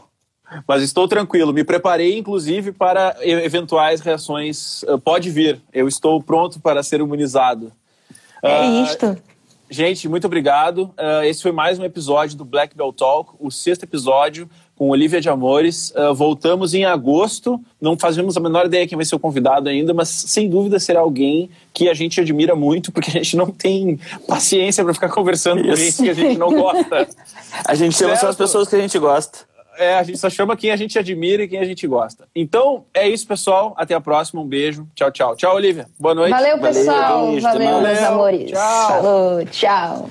Mas 0.67 0.83
estou 0.83 1.07
tranquilo. 1.07 1.53
Me 1.53 1.63
preparei, 1.63 2.17
inclusive, 2.17 2.71
para 2.71 3.15
eventuais 3.21 4.01
reações. 4.01 4.83
Uh, 4.83 4.99
Pode 4.99 5.29
vir. 5.29 5.61
Eu 5.73 5.87
estou 5.87 6.21
pronto 6.21 6.59
para 6.59 6.83
ser 6.83 6.99
imunizado. 6.99 7.71
É 8.43 8.59
Ah, 8.59 8.83
isto. 8.83 9.17
Gente, 9.69 10.09
muito 10.09 10.27
obrigado. 10.27 10.93
Uh, 10.99 11.23
esse 11.23 11.41
foi 11.41 11.53
mais 11.53 11.79
um 11.79 11.85
episódio 11.85 12.37
do 12.37 12.43
Black 12.43 12.75
Belt 12.75 12.97
Talk, 12.97 13.31
o 13.39 13.49
sexto 13.49 13.83
episódio 13.83 14.49
com 14.81 14.89
Olivia 14.89 15.21
de 15.21 15.29
Amores. 15.29 15.93
Uh, 15.95 16.11
voltamos 16.11 16.73
em 16.73 16.85
agosto. 16.85 17.61
Não 17.79 17.95
fazemos 17.95 18.35
a 18.35 18.39
menor 18.39 18.65
ideia 18.65 18.87
quem 18.87 18.95
vai 18.95 19.05
ser 19.05 19.13
o 19.13 19.19
convidado 19.19 19.69
ainda, 19.69 19.93
mas 19.93 20.09
sem 20.09 20.49
dúvida 20.49 20.79
será 20.79 21.01
alguém 21.01 21.51
que 21.71 21.87
a 21.87 21.93
gente 21.93 22.19
admira 22.19 22.55
muito, 22.55 22.91
porque 22.91 23.11
a 23.11 23.13
gente 23.13 23.37
não 23.37 23.51
tem 23.51 23.99
paciência 24.27 24.83
para 24.83 24.91
ficar 24.91 25.09
conversando 25.09 25.61
com 25.61 25.71
Isso. 25.71 25.83
gente 25.83 26.03
que 26.03 26.09
a 26.09 26.13
gente 26.15 26.39
não 26.39 26.51
gosta. 26.51 27.07
A 27.63 27.75
gente 27.75 27.95
chama 27.95 28.15
só 28.15 28.29
as 28.29 28.35
pessoas 28.35 28.67
que 28.67 28.75
a 28.75 28.79
gente 28.79 28.97
gosta. 28.97 29.39
É, 29.77 29.95
a 29.95 30.03
gente 30.03 30.17
só 30.17 30.29
chama 30.29 30.55
quem 30.55 30.71
a 30.71 30.75
gente 30.75 30.97
admira 30.97 31.43
e 31.43 31.47
quem 31.47 31.59
a 31.59 31.65
gente 31.65 31.85
gosta. 31.85 32.25
Então, 32.33 32.85
é 32.93 33.07
isso, 33.07 33.27
pessoal. 33.27 33.73
Até 33.77 33.93
a 33.93 34.01
próxima. 34.01 34.41
Um 34.41 34.47
beijo. 34.47 34.87
Tchau, 34.95 35.11
tchau. 35.11 35.35
Tchau, 35.35 35.55
Olivia. 35.55 35.87
Boa 35.99 36.15
noite. 36.15 36.31
Valeu, 36.31 36.57
Valeu, 36.57 36.73
pessoal. 36.73 37.27
beijo, 37.27 37.41
Valeu, 37.41 37.77
até 37.77 37.87
meus 37.87 37.99
amores. 37.99 38.51
Tchau. 38.51 38.87
Falou, 38.87 39.45
tchau. 39.45 40.09